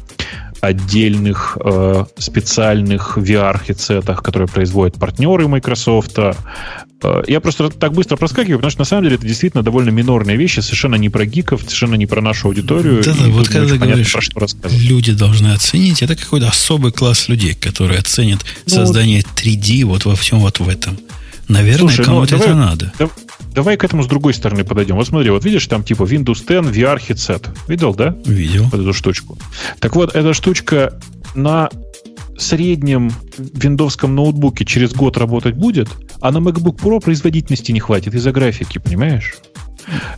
отдельных 0.63 1.59
э, 1.61 2.05
специальных 2.19 3.19
VR-хедсетах, 3.19 4.23
которые 4.23 4.47
производят 4.47 4.95
партнеры 4.95 5.49
Microsoft. 5.49 6.17
Э, 6.17 6.35
я 7.27 7.41
просто 7.41 7.69
так 7.69 7.93
быстро 7.93 8.17
проскакиваю, 8.17 8.59
потому 8.59 8.71
что 8.71 8.81
на 8.81 8.85
самом 8.85 9.03
деле 9.03 9.17
это 9.17 9.27
действительно 9.27 9.65
довольно 9.65 9.91
минорные 9.91 10.37
вещи, 10.37 10.61
совершенно 10.61 10.95
не 10.95 11.09
про 11.09 11.27
гиков, 11.27 11.63
совершенно 11.63 11.97
не 11.97 12.07
про 12.07 12.23
нашу 12.23 12.47
аудиторию. 12.47 13.03
Да, 13.03 13.13
да, 13.13 13.25
вот 13.27 13.49
когда 13.49 13.73
ты 13.75 13.79
говоришь, 13.79 14.13
про 14.13 14.47
что 14.47 14.69
люди 14.71 15.13
должны 15.13 15.49
оценить, 15.49 16.01
это 16.01 16.15
какой-то 16.15 16.47
особый 16.47 16.93
класс 16.93 17.29
людей, 17.29 17.55
которые 17.55 17.99
оценят 17.99 18.45
ну, 18.67 18.73
создание 18.73 19.23
3D 19.23 19.85
вот 19.85 20.05
во 20.05 20.15
всем 20.15 20.39
вот 20.39 20.61
в 20.61 20.69
этом. 20.69 20.97
Наверное, 21.49 21.97
ну, 21.99 22.05
кому-то 22.05 22.37
ну, 22.37 22.43
это 22.43 22.55
надо. 22.55 22.93
Да, 23.01 23.09
давай 23.55 23.77
к 23.77 23.85
этому 23.85 24.03
с 24.03 24.07
другой 24.07 24.35
стороны 24.35 24.65
подойдем. 24.65 24.97
Вот 24.97 25.07
смотри, 25.07 25.31
вот 25.31 25.45
видишь, 25.45 25.67
там 25.67 25.85
типа 25.85 26.03
Windows 26.03 26.41
10 26.47 26.51
VR 26.75 27.01
headset. 27.01 27.49
Видел, 27.69 27.95
да? 27.95 28.17
Видел. 28.25 28.65
Вот 28.65 28.81
эту 28.81 28.93
штучку. 28.93 29.39
Так 29.81 29.95
вот, 29.97 30.15
эта 30.15 30.35
штучка 30.35 30.99
на 31.35 31.71
среднем 32.39 33.13
виндовском 33.39 34.15
ноутбуке 34.15 34.65
через 34.65 34.93
год 34.93 35.17
работать 35.17 35.55
будет, 35.55 35.89
а 36.21 36.31
на 36.33 36.39
MacBook 36.39 36.77
Pro 36.77 37.01
производительности 37.01 37.73
не 37.73 37.81
хватит 37.81 38.15
из-за 38.15 38.33
графики, 38.33 38.79
понимаешь? 38.79 39.35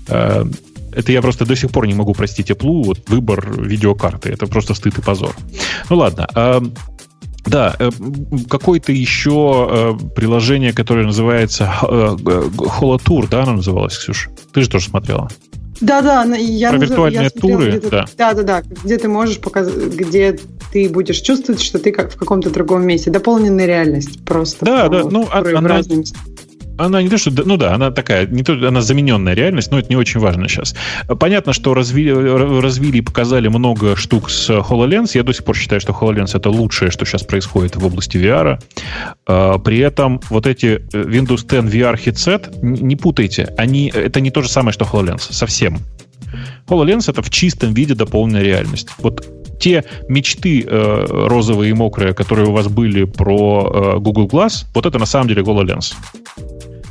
Э, 0.08 0.44
это 0.92 1.12
я 1.12 1.20
просто 1.22 1.44
до 1.44 1.56
сих 1.56 1.70
пор 1.70 1.86
не 1.86 1.94
могу 1.94 2.14
простить 2.14 2.50
Apple, 2.50 2.84
вот 2.84 3.08
выбор 3.08 3.60
видеокарты. 3.60 4.30
Это 4.30 4.46
просто 4.46 4.74
стыд 4.74 4.98
и 4.98 5.02
позор. 5.02 5.34
Ну 5.90 5.96
ладно. 5.96 6.28
Э, 7.46 7.50
да, 7.50 7.76
э, 7.78 7.90
какое-то 8.48 8.92
еще 8.92 9.96
э, 10.00 10.08
приложение, 10.14 10.72
которое 10.72 11.06
называется 11.06 11.72
э, 11.82 11.86
Holotour, 11.86 13.28
да, 13.30 13.42
оно 13.42 13.54
называлось, 13.54 13.98
Ксюша? 13.98 14.30
Ты 14.52 14.62
же 14.62 14.68
тоже 14.68 14.86
смотрела. 14.86 15.28
Да, 15.80 16.02
да, 16.02 16.24
я 16.36 16.70
про 16.70 16.78
виртуальные 16.78 17.24
я 17.24 17.30
туры, 17.30 17.80
да. 17.80 18.06
да, 18.16 18.34
да, 18.34 18.42
да, 18.42 18.62
где 18.62 18.96
ты 18.96 19.08
можешь 19.08 19.40
показать, 19.40 19.74
где 19.74 20.38
ты 20.72 20.88
будешь 20.88 21.20
чувствовать, 21.20 21.60
что 21.60 21.78
ты 21.78 21.90
как 21.90 22.12
в 22.12 22.16
каком-то 22.16 22.50
другом 22.50 22.86
месте, 22.86 23.10
дополненная 23.10 23.66
реальность 23.66 24.24
просто. 24.24 24.64
Да, 24.64 24.88
да, 24.88 25.02
ну 25.04 25.28
она, 25.32 25.80
она 26.78 27.02
не 27.02 27.08
то, 27.08 27.18
что... 27.18 27.30
Ну 27.30 27.56
да, 27.56 27.74
она 27.74 27.90
такая, 27.90 28.26
не 28.26 28.42
то, 28.42 28.52
она 28.52 28.80
замененная 28.80 29.34
реальность, 29.34 29.70
но 29.70 29.78
это 29.78 29.88
не 29.88 29.96
очень 29.96 30.20
важно 30.20 30.48
сейчас. 30.48 30.74
Понятно, 31.20 31.52
что 31.52 31.74
развили, 31.74 32.10
развили 32.60 32.98
и 32.98 33.00
показали 33.00 33.48
много 33.48 33.96
штук 33.96 34.30
с 34.30 34.50
HoloLens. 34.50 35.10
Я 35.14 35.22
до 35.22 35.32
сих 35.32 35.44
пор 35.44 35.56
считаю, 35.56 35.80
что 35.80 35.92
HoloLens 35.92 36.36
это 36.36 36.50
лучшее, 36.50 36.90
что 36.90 37.04
сейчас 37.04 37.22
происходит 37.22 37.76
в 37.76 37.84
области 37.84 38.16
VR. 38.16 38.58
А, 39.26 39.58
при 39.58 39.78
этом 39.78 40.20
вот 40.30 40.46
эти 40.46 40.66
э, 40.66 41.02
Windows 41.02 41.46
10 41.46 41.72
VR 41.72 41.96
headset, 41.96 42.58
не 42.62 42.96
путайте, 42.96 43.52
они, 43.56 43.92
это 43.94 44.20
не 44.20 44.30
то 44.30 44.42
же 44.42 44.48
самое, 44.48 44.72
что 44.72 44.84
HoloLens, 44.84 45.32
совсем. 45.32 45.78
HoloLens 46.66 47.10
это 47.10 47.22
в 47.22 47.30
чистом 47.30 47.74
виде 47.74 47.94
дополненная 47.94 48.42
реальность. 48.42 48.88
Вот 48.98 49.24
те 49.60 49.84
мечты 50.08 50.64
э, 50.66 51.06
розовые 51.08 51.70
и 51.70 51.72
мокрые, 51.72 52.14
которые 52.14 52.48
у 52.48 52.52
вас 52.52 52.68
были 52.68 53.04
про 53.04 53.94
э, 53.96 53.98
Google 53.98 54.26
Glass, 54.26 54.66
вот 54.74 54.86
это 54.86 54.98
на 54.98 55.06
самом 55.06 55.28
деле 55.28 55.42
HoloLens. 55.42 55.94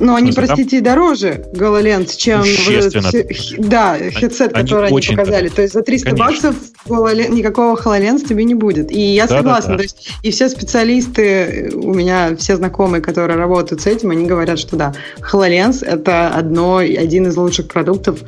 Но 0.00 0.14
они, 0.14 0.32
простите, 0.32 0.80
там... 0.80 0.84
дороже 0.84 1.44
HoloLens, 1.54 2.16
чем 2.16 2.42
Естественно. 2.42 3.10
Вот, 3.12 3.68
да, 3.68 3.96
хедсет, 4.12 4.52
который 4.52 4.88
они, 4.88 4.98
они 4.98 5.16
показали. 5.16 5.48
То 5.48 5.62
есть 5.62 5.74
за 5.74 5.82
300 5.82 6.10
Конечно. 6.10 6.26
баксов 6.26 6.56
HoloLens, 6.86 7.30
никакого 7.30 7.76
HoloLens 7.76 8.26
тебе 8.26 8.44
не 8.44 8.54
будет. 8.54 8.90
И 8.90 9.00
я 9.00 9.26
да, 9.26 9.38
согласна. 9.38 9.70
Да, 9.70 9.74
да. 9.74 9.78
То 9.78 9.82
есть, 9.84 10.10
и 10.22 10.30
все 10.30 10.48
специалисты, 10.48 11.70
у 11.74 11.94
меня 11.94 12.36
все 12.36 12.56
знакомые, 12.56 13.00
которые 13.00 13.36
работают 13.36 13.82
с 13.82 13.86
этим, 13.86 14.10
они 14.10 14.26
говорят, 14.26 14.58
что 14.58 14.76
да, 14.76 14.94
HoloLens 15.20 15.84
это 15.84 16.28
одно, 16.28 16.78
один 16.78 17.28
из 17.28 17.36
лучших 17.36 17.68
продуктов 17.68 18.20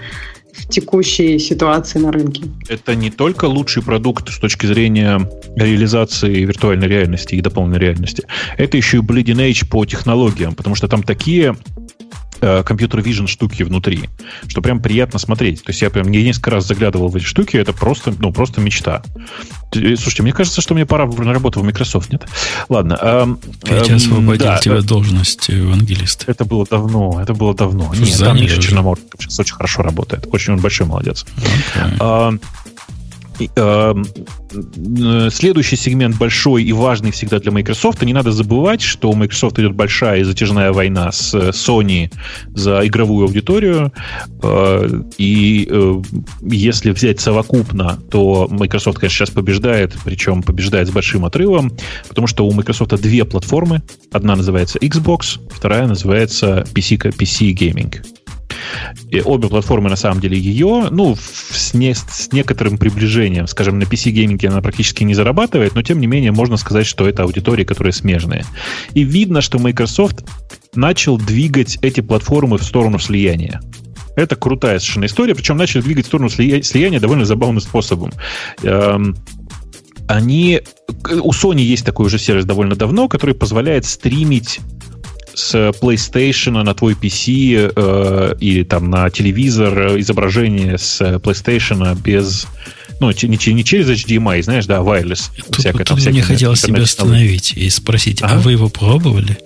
в 0.56 0.68
текущей 0.68 1.38
ситуации 1.38 1.98
на 1.98 2.12
рынке. 2.12 2.44
Это 2.68 2.94
не 2.94 3.10
только 3.10 3.46
лучший 3.46 3.82
продукт 3.82 4.32
с 4.32 4.38
точки 4.38 4.66
зрения 4.66 5.28
реализации 5.56 6.44
виртуальной 6.44 6.88
реальности 6.88 7.34
и 7.34 7.40
дополненной 7.40 7.78
реальности, 7.78 8.24
это 8.56 8.76
еще 8.76 8.98
и 8.98 9.00
bleeding 9.00 9.50
edge 9.50 9.68
по 9.68 9.84
технологиям, 9.84 10.54
потому 10.54 10.74
что 10.74 10.88
там 10.88 11.02
такие 11.02 11.56
компьютер 12.40 13.00
vision 13.00 13.26
штуки 13.26 13.62
внутри, 13.62 14.08
что 14.46 14.62
прям 14.62 14.80
приятно 14.80 15.18
смотреть. 15.18 15.62
То 15.62 15.70
есть 15.70 15.82
я 15.82 15.90
прям 15.90 16.08
несколько 16.10 16.50
раз 16.50 16.66
заглядывал 16.66 17.08
в 17.08 17.16
эти 17.16 17.24
штуки, 17.24 17.56
это 17.56 17.72
просто, 17.72 18.14
ну, 18.18 18.32
просто 18.32 18.60
мечта. 18.60 19.02
Э, 19.74 19.96
слушайте, 19.96 20.22
мне 20.22 20.32
кажется, 20.32 20.60
что 20.60 20.74
мне 20.74 20.86
пора 20.86 21.06
на 21.06 21.32
работу 21.32 21.60
в 21.60 21.64
Microsoft, 21.64 22.12
нет? 22.12 22.26
Ладно. 22.68 22.98
Эм, 23.00 23.38
Петя 23.62 23.92
эм, 23.92 23.96
освободил 23.96 24.46
да, 24.46 24.58
тебя 24.58 24.80
да. 24.80 24.86
должность 24.86 25.48
евангелиста. 25.48 26.30
Это 26.30 26.44
было 26.44 26.66
давно, 26.68 27.20
это 27.20 27.34
было 27.34 27.54
давно. 27.54 27.92
Что 27.94 28.04
нет, 28.04 28.18
там 28.18 28.36
Миша 28.36 28.60
Черномор 28.60 28.98
сейчас 29.18 29.40
очень 29.40 29.54
хорошо 29.54 29.82
работает. 29.82 30.26
Очень 30.32 30.54
он 30.54 30.60
большой 30.60 30.86
молодец. 30.86 31.26
Okay. 31.36 32.28
Эм, 32.28 32.36
э, 32.36 32.38
следующий 35.30 35.76
сегмент 35.76 36.16
большой 36.16 36.64
и 36.64 36.72
важный 36.72 37.10
всегда 37.10 37.38
для 37.38 37.52
Microsoft. 37.52 38.02
Не 38.02 38.12
надо 38.12 38.32
забывать, 38.32 38.82
что 38.82 39.10
у 39.10 39.14
Microsoft 39.14 39.58
идет 39.58 39.74
большая 39.74 40.20
и 40.20 40.24
затяжная 40.24 40.72
война 40.72 41.12
с 41.12 41.34
Sony 41.34 42.12
за 42.54 42.86
игровую 42.86 43.26
аудиторию. 43.26 43.92
Э, 44.42 45.02
и 45.18 45.68
э, 45.70 45.94
если 46.42 46.90
взять 46.90 47.20
совокупно, 47.20 47.98
то 48.10 48.48
Microsoft, 48.50 48.98
конечно, 48.98 49.26
сейчас 49.26 49.30
побеждает, 49.34 49.94
причем 50.04 50.42
побеждает 50.42 50.88
с 50.88 50.90
большим 50.90 51.24
отрывом, 51.24 51.72
потому 52.08 52.26
что 52.26 52.46
у 52.46 52.52
Microsoft 52.52 52.94
две 53.00 53.24
платформы. 53.24 53.82
Одна 54.12 54.36
называется 54.36 54.78
Xbox, 54.78 55.40
вторая 55.50 55.86
называется 55.86 56.66
PC, 56.74 57.14
PC 57.16 57.52
Gaming. 57.54 58.15
И 59.10 59.20
обе 59.20 59.48
платформы 59.48 59.88
на 59.90 59.96
самом 59.96 60.20
деле 60.20 60.38
ее, 60.38 60.88
ну, 60.90 61.16
с, 61.16 61.74
не, 61.74 61.94
с 61.94 62.32
некоторым 62.32 62.78
приближением, 62.78 63.46
скажем, 63.46 63.78
на 63.78 63.84
PC 63.84 64.10
гейминге 64.10 64.48
она 64.48 64.60
практически 64.60 65.04
не 65.04 65.14
зарабатывает, 65.14 65.74
но 65.74 65.82
тем 65.82 66.00
не 66.00 66.06
менее 66.06 66.32
можно 66.32 66.56
сказать, 66.56 66.86
что 66.86 67.08
это 67.08 67.22
аудитории, 67.22 67.64
которые 67.64 67.92
смежные. 67.92 68.44
И 68.94 69.02
видно, 69.02 69.40
что 69.40 69.58
Microsoft 69.58 70.24
начал 70.74 71.18
двигать 71.18 71.78
эти 71.82 72.00
платформы 72.00 72.58
в 72.58 72.62
сторону 72.62 72.98
слияния. 72.98 73.60
Это 74.16 74.34
крутая 74.34 74.78
совершенно 74.78 75.04
история, 75.04 75.34
причем 75.34 75.56
начали 75.58 75.82
двигать 75.82 76.06
в 76.06 76.08
сторону 76.08 76.30
слияния 76.30 77.00
довольно 77.00 77.26
забавным 77.26 77.60
способом. 77.60 78.12
Эм, 78.62 79.14
они... 80.08 80.62
У 81.04 81.30
Sony 81.32 81.60
есть 81.60 81.84
такой 81.84 82.06
уже 82.06 82.18
сервис 82.18 82.44
довольно 82.44 82.74
давно, 82.74 83.08
который 83.08 83.34
позволяет 83.34 83.84
стримить 83.84 84.60
с 85.36 85.54
PlayStation 85.54 86.62
на 86.62 86.74
твой 86.74 86.94
PC 86.94 87.72
э, 87.76 88.34
или 88.40 88.64
там 88.64 88.88
на 88.88 89.10
телевизор 89.10 89.98
изображение 90.00 90.78
с 90.78 91.00
PlayStation 91.00 91.94
без 92.00 92.46
ну, 93.00 93.10
не, 93.10 93.52
не 93.52 93.64
через 93.64 93.88
HDMI, 93.90 94.42
знаешь, 94.42 94.64
да, 94.64 94.78
wireless. 94.78 95.30
Тут, 95.36 95.56
всякое, 95.56 95.84
тут 95.84 96.02
там, 96.02 96.12
мне 96.12 96.22
хотелось 96.22 96.62
себя 96.62 96.82
остановить 96.82 97.52
и 97.52 97.68
спросить, 97.68 98.22
ага. 98.22 98.36
а 98.36 98.38
вы 98.38 98.52
его 98.52 98.70
пробовали? 98.70 99.36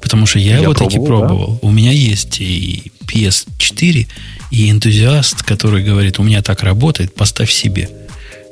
Потому 0.00 0.26
что 0.26 0.38
я, 0.38 0.56
я 0.56 0.62
его 0.62 0.74
таки 0.74 0.98
пробовал. 0.98 1.58
Да? 1.60 1.68
У 1.68 1.72
меня 1.72 1.90
есть 1.90 2.40
и 2.40 2.92
PS4, 3.06 4.06
и 4.52 4.70
энтузиаст, 4.70 5.42
который 5.42 5.82
говорит, 5.82 6.20
у 6.20 6.22
меня 6.22 6.42
так 6.42 6.62
работает, 6.62 7.12
поставь 7.12 7.50
себе. 7.50 7.90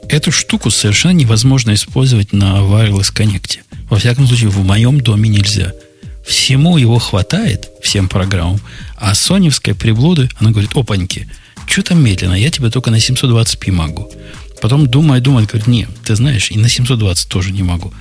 Эту 0.08 0.32
штуку 0.32 0.70
совершенно 0.70 1.12
невозможно 1.12 1.72
использовать 1.74 2.32
на 2.32 2.58
Wireless 2.58 3.14
Connect. 3.14 3.58
Во 3.88 3.98
всяком 3.98 4.26
случае, 4.26 4.48
в 4.48 4.64
моем 4.64 5.00
доме 5.00 5.28
нельзя. 5.28 5.72
Всему 6.28 6.76
его 6.76 6.98
хватает, 6.98 7.70
всем 7.82 8.06
программам, 8.06 8.60
а 8.96 9.14
соневская 9.14 9.74
приблуды, 9.74 10.28
она 10.38 10.50
говорит, 10.50 10.70
опаньки, 10.74 11.26
что 11.66 11.82
там 11.82 12.04
медленно, 12.04 12.34
я 12.34 12.50
тебе 12.50 12.68
только 12.68 12.90
на 12.90 12.96
720p 12.96 13.72
могу. 13.72 14.12
Потом 14.60 14.86
думает, 14.86 15.22
думает, 15.22 15.48
говорит, 15.48 15.66
нет, 15.66 15.88
ты 16.04 16.14
знаешь, 16.16 16.50
и 16.50 16.58
на 16.58 16.68
720 16.68 17.28
тоже 17.28 17.50
не 17.50 17.62
могу. 17.62 17.94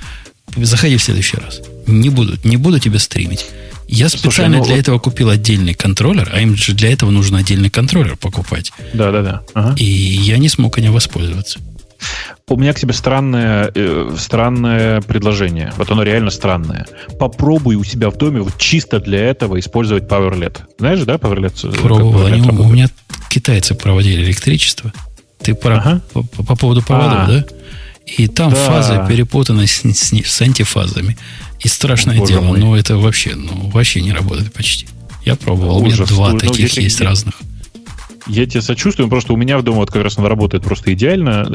Заходи 0.57 0.97
в 0.97 1.03
следующий 1.03 1.37
раз. 1.37 1.61
Не 1.87 2.09
буду, 2.09 2.37
не 2.43 2.57
буду 2.57 2.79
тебя 2.79 2.99
стримить. 2.99 3.45
Я 3.87 4.09
специально 4.09 4.57
Слушай, 4.57 4.59
ну, 4.59 4.65
для 4.65 4.75
вот... 4.75 4.79
этого 4.81 4.99
купил 4.99 5.29
отдельный 5.29 5.73
контроллер, 5.73 6.29
а 6.33 6.41
им 6.41 6.57
же 6.57 6.73
для 6.73 6.91
этого 6.91 7.11
нужно 7.11 7.37
отдельный 7.37 7.69
контроллер 7.69 8.17
покупать. 8.17 8.73
Да, 8.93 9.11
да, 9.11 9.21
да. 9.21 9.43
Ага. 9.53 9.75
И 9.77 9.85
я 9.85 10.37
не 10.37 10.49
смог 10.49 10.77
им 10.79 10.91
воспользоваться. 10.91 11.59
У 12.49 12.55
меня 12.57 12.73
к 12.73 12.79
тебе 12.79 12.93
странное, 12.93 13.71
э, 13.73 14.15
странное 14.17 15.01
предложение. 15.01 15.73
Вот 15.77 15.91
оно 15.91 16.03
реально 16.03 16.31
странное. 16.31 16.85
Попробуй 17.19 17.75
у 17.75 17.83
себя 17.83 18.09
в 18.09 18.17
доме 18.17 18.41
вот 18.41 18.57
чисто 18.57 18.99
для 18.99 19.19
этого 19.19 19.59
использовать 19.59 20.03
PowerLED. 20.05 20.59
Знаешь, 20.79 21.01
да, 21.01 21.15
PowerLED? 21.15 21.73
Э, 21.73 21.81
Пробовал. 21.81 22.25
Они, 22.25 22.41
у 22.41 22.69
меня 22.69 22.89
китайцы 23.29 23.75
проводили 23.75 24.23
электричество. 24.23 24.93
Ты 25.39 25.55
про, 25.55 25.77
ага. 25.77 26.01
по, 26.13 26.23
по 26.23 26.55
поводу 26.55 26.81
проводов, 26.81 27.19
а, 27.19 27.27
да? 27.27 27.45
И 28.05 28.27
там 28.27 28.51
да. 28.51 28.55
фазы 28.55 29.05
перепутаны 29.07 29.67
с, 29.67 29.81
с, 29.83 30.13
с 30.13 30.41
антифазами. 30.41 31.17
И 31.59 31.67
страшное 31.67 32.17
Боже 32.17 32.33
дело, 32.33 32.45
мой. 32.45 32.59
но 32.59 32.77
это 32.77 32.97
вообще, 32.97 33.35
ну, 33.35 33.69
вообще 33.69 34.01
не 34.01 34.13
работает 34.13 34.53
почти. 34.53 34.87
Я 35.25 35.35
пробовал, 35.35 35.77
Ужас. 35.77 35.99
у 35.99 36.03
меня 36.03 36.05
два 36.05 36.29
ну, 36.31 36.39
таких 36.39 36.75
ну, 36.75 36.81
есть 36.81 37.01
разных. 37.01 37.35
Я 38.29 38.45
тебе 38.45 38.61
сочувствую, 38.61 39.09
просто 39.09 39.33
у 39.33 39.37
меня 39.37 39.57
в 39.57 39.63
доме 39.63 39.77
вот 39.77 39.91
как 39.91 40.03
раз 40.03 40.17
он 40.17 40.25
работает 40.25 40.63
просто 40.63 40.93
идеально. 40.93 41.45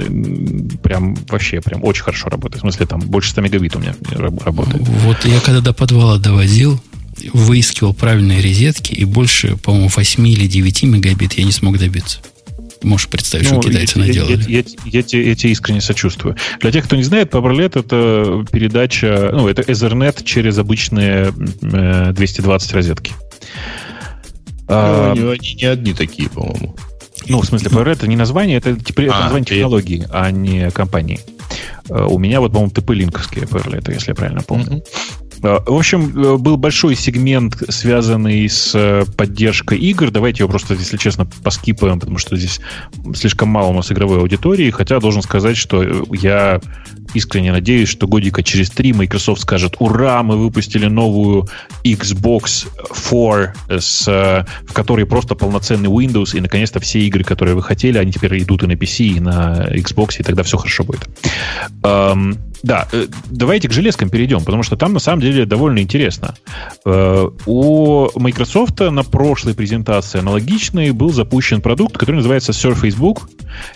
Прям 0.83 1.15
вообще, 1.29 1.61
прям 1.61 1.85
очень 1.85 2.03
хорошо 2.03 2.29
работает. 2.29 2.59
В 2.59 2.61
смысле, 2.63 2.87
там 2.87 3.01
больше 3.01 3.31
100 3.31 3.41
мегабит 3.43 3.77
у 3.77 3.79
меня 3.79 3.95
работает. 4.19 4.83
Вот 4.87 5.25
я 5.25 5.41
когда 5.41 5.61
до 5.61 5.73
подвала 5.73 6.19
довозил, 6.19 6.81
выискивал 7.33 7.95
правильные 7.95 8.41
розетки, 8.43 8.93
и 8.93 9.05
больше, 9.05 9.57
по-моему, 9.57 9.89
8 9.89 10.29
или 10.29 10.47
9 10.47 10.83
мегабит 10.85 11.35
я 11.35 11.45
не 11.45 11.53
смог 11.53 11.79
добиться. 11.79 12.21
Можешь 12.83 13.09
представить, 13.09 13.51
ну, 13.51 13.63
что 13.63 13.71
китайцы 13.71 13.99
я, 13.99 14.07
наделали. 14.07 14.51
Я, 14.51 14.59
я, 14.59 14.65
я, 14.85 15.05
я, 15.07 15.21
я 15.21 15.35
тебе 15.37 15.53
искренне 15.53 15.81
сочувствую. 15.81 16.37
Для 16.61 16.73
тех, 16.73 16.85
кто 16.85 16.97
не 16.97 17.05
знает, 17.05 17.33
PowerLED 17.33 17.79
это 17.79 18.45
передача, 18.51 19.31
ну, 19.33 19.47
это 19.47 19.63
Ethernet 19.63 20.25
через 20.25 20.59
обычные 20.59 21.33
э, 21.63 22.13
220 22.13 22.73
розетки. 22.73 23.13
А, 24.69 25.15
ну, 25.15 25.31
они 25.31 25.55
не 25.55 25.65
одни 25.65 25.93
такие, 25.93 26.29
по-моему. 26.29 26.77
Ну, 27.29 27.41
в 27.41 27.47
смысле, 27.47 27.71
PR 27.71 27.91
это 27.91 28.07
не 28.07 28.17
название, 28.17 28.59
это, 28.59 28.77
теперь 28.77 29.09
а, 29.09 29.21
название 29.21 29.47
технологии, 29.47 30.07
а 30.11 30.31
не 30.31 30.71
компании. 30.71 31.21
А, 31.89 32.07
у 32.07 32.19
меня 32.19 32.41
вот, 32.41 32.53
по-моему, 32.53 32.73
ТП-линковские 32.73 33.47
PR, 33.47 33.79
это, 33.79 33.93
если 33.93 34.11
я 34.11 34.15
правильно 34.15 34.43
помню. 34.43 34.79
Mm-hmm. 34.79 35.13
В 35.43 35.75
общем, 35.75 36.39
был 36.41 36.57
большой 36.57 36.95
сегмент, 36.95 37.57
связанный 37.69 38.49
с 38.49 39.05
поддержкой 39.17 39.79
игр. 39.79 40.11
Давайте 40.11 40.45
его 40.45 40.51
просто, 40.51 40.75
если 40.75 40.97
честно, 40.97 41.27
поскипаем, 41.43 41.99
потому 41.99 42.19
что 42.19 42.37
здесь 42.37 42.61
слишком 43.15 43.49
мало 43.49 43.69
у 43.69 43.73
нас 43.75 43.91
игровой 43.91 44.21
аудитории. 44.21 44.71
Хотя 44.71 45.01
должен 45.01 45.23
сказать, 45.23 45.57
что 45.57 46.05
я 46.13 46.61
искренне 47.15 47.51
надеюсь, 47.53 47.89
что 47.89 48.07
годика 48.07 48.43
через 48.43 48.71
три 48.71 48.93
Microsoft 48.93 49.43
скажет, 49.43 49.77
ура, 49.81 50.23
мы 50.23 50.37
выпустили 50.37 50.87
новую 50.87 51.49
Xbox 51.85 52.69
4, 52.95 53.81
с, 53.81 54.07
в 54.07 54.73
которой 54.73 55.07
просто 55.07 55.35
полноценный 55.35 55.91
Windows, 55.91 56.37
и 56.37 56.41
наконец-то 56.41 56.81
все 56.81 57.01
игры, 57.01 57.25
которые 57.25 57.55
вы 57.55 57.63
хотели, 57.63 57.99
они 57.99 58.13
теперь 58.13 58.43
идут 58.43 58.63
и 58.63 58.67
на 58.67 58.73
PC, 58.73 59.05
и 59.05 59.21
на 59.21 59.67
Xbox, 59.75 60.21
и 60.21 60.23
тогда 60.23 60.43
все 60.43 60.57
хорошо 60.57 60.85
будет. 60.85 61.09
Да, 62.63 62.87
э, 62.93 63.07
давайте 63.31 63.69
к 63.69 63.73
железкам 63.73 64.09
перейдем, 64.09 64.45
потому 64.45 64.63
что 64.63 64.77
там 64.77 64.93
на 64.93 65.01
самом 65.01 65.21
деле 65.21 65.47
довольно 65.47 65.81
интересно. 65.81 66.35
Э, 66.85 67.29
у 67.47 68.09
Microsoft 68.19 68.81
на 68.81 69.03
прошлой 69.03 69.55
презентации 69.55 70.21
аналогичной 70.21 70.93
был 70.93 71.13
запущен 71.13 71.61
продукт, 71.61 71.99
который 71.99 72.17
называется 72.17 72.53
Surface 72.53 72.97
Book, 72.97 73.23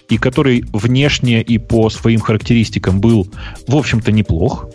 и 0.09 0.19
который 0.19 0.65
внешне 0.73 1.43
и 1.43 1.59
по 1.59 1.91
своим 1.91 2.21
характеристикам 2.21 3.01
был, 3.01 3.29
в 3.67 3.75
общем-то, 3.75 4.13
неплох. 4.13 4.69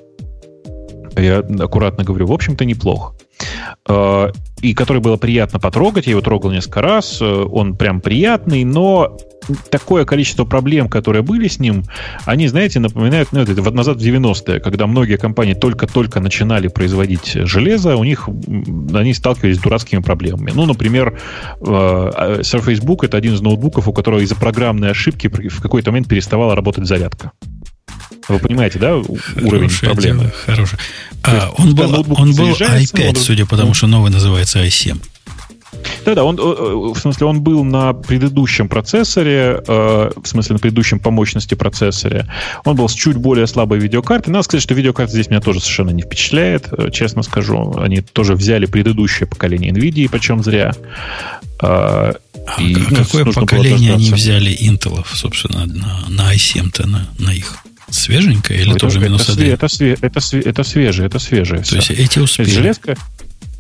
Я 1.16 1.40
аккуратно 1.40 2.04
говорю, 2.04 2.28
в 2.28 2.34
общем-то, 2.34 2.66
неплох. 2.66 3.16
Э, 3.88 4.32
и 4.62 4.74
который 4.74 5.02
было 5.02 5.16
приятно 5.16 5.60
потрогать. 5.60 6.06
Я 6.06 6.12
его 6.12 6.22
трогал 6.22 6.52
несколько 6.52 6.82
раз. 6.82 7.22
Он 7.22 7.76
прям 7.76 8.02
приятный, 8.02 8.66
но 8.66 9.18
такое 9.70 10.06
количество 10.06 10.46
проблем, 10.46 10.90
которые 10.90 11.22
были 11.24 11.48
с 11.48 11.60
ним, 11.60 11.84
они, 12.26 12.48
знаете, 12.48 12.80
напоминают, 12.80 13.30
ну, 13.32 13.42
это 13.42 13.62
вот 13.62 13.74
назад 13.74 13.98
в 13.98 14.00
90-е, 14.02 14.60
когда 14.60 14.88
многие 14.88 15.18
компании 15.18 15.54
только-только 15.54 16.20
начинали 16.20 16.68
производить 16.68 17.34
железо, 17.34 17.96
у 17.96 18.04
них 18.04 18.28
они 18.94 19.14
сталкивались 19.14 19.58
с 19.58 19.60
дурацкими 19.60 20.02
проблемами. 20.02 20.52
Ну, 20.54 20.66
например, 20.66 21.20
э, 21.60 21.64
Surface 21.64 22.82
Book— 22.82 23.00
это 23.04 23.18
один 23.18 23.34
из 23.34 23.42
ноутбуков, 23.42 23.88
у 23.88 23.94
которого 23.94 24.20
из-за 24.20 24.36
программной 24.36 24.92
ошибки 24.92 25.28
в 25.28 25.62
какой-то 25.62 25.92
момент 25.92 26.08
переставала 26.08 26.56
работать 26.56 26.86
зарядка. 26.88 27.32
Вы 28.28 28.40
понимаете, 28.40 28.80
да, 28.80 28.96
уровень 28.96 29.70
проблемы? 29.82 30.20
Дело, 30.20 30.34
хороший. 30.46 30.80
А, 31.24 31.52
он 31.58 31.76
был, 31.76 32.06
он 32.18 32.36
был 32.36 32.52
i5, 32.52 33.10
он... 33.10 33.16
судя 33.16 33.46
по 33.46 33.58
тому, 33.58 33.74
что 33.74 33.88
новый 33.88 34.12
называется 34.12 34.64
i7. 34.64 35.02
Да-да, 36.06 36.24
он, 36.24 36.38
э, 36.38 36.42
э, 36.42 36.94
в 36.94 36.98
смысле, 36.98 37.28
он 37.28 37.42
был 37.42 37.64
на 37.64 37.94
предыдущем 37.94 38.68
процессоре, 38.68 39.62
э, 39.66 40.12
в 40.16 40.28
смысле, 40.28 40.54
на 40.54 40.60
предыдущем 40.60 41.00
по 41.00 41.12
мощности 41.12 41.56
процессоре. 41.56 42.28
Он 42.66 42.76
был 42.76 42.90
с 42.90 42.94
чуть 42.94 43.18
более 43.18 43.48
слабой 43.48 43.80
видеокартой. 43.80 44.34
Надо 44.34 44.44
сказать, 44.44 44.64
что 44.64 44.74
видеокарта 44.74 45.14
здесь 45.14 45.30
меня 45.30 45.42
тоже 45.42 45.60
совершенно 45.60 45.92
не 45.92 46.02
впечатляет, 46.02 46.70
честно 46.92 47.24
скажу. 47.24 47.76
Они 47.78 48.02
тоже 48.02 48.36
взяли 48.36 48.66
предыдущее 48.66 49.28
поколение 49.28 49.72
NVIDIA, 49.72 50.10
причем 50.12 50.44
зря. 50.44 50.74
А, 51.62 52.16
и, 52.58 52.76
а 52.76 52.80
ну, 52.90 52.96
какое 52.98 53.26
поколение 53.26 53.94
они 53.94 54.12
взяли 54.12 54.52
Intel, 54.52 55.06
собственно, 55.14 55.66
на, 55.68 56.10
на 56.10 56.34
i7-то, 56.34 56.88
на, 56.88 57.08
на 57.20 57.32
их? 57.32 57.58
Свеженькая 57.90 58.58
или 58.58 58.72
это, 58.72 58.80
тоже 58.80 59.00
это, 59.00 59.06
минус 59.06 59.30
один? 59.30 59.54
Это, 59.54 59.68
это, 59.68 60.08
это, 60.08 60.50
это 60.50 60.64
свежее, 60.64 61.08
это 61.08 61.20
свежее. 61.20 61.60
То 61.60 61.66
все. 61.66 61.76
есть 61.76 61.92
эти 61.92 62.20
успели. 62.20 62.50
Железка, 62.50 62.96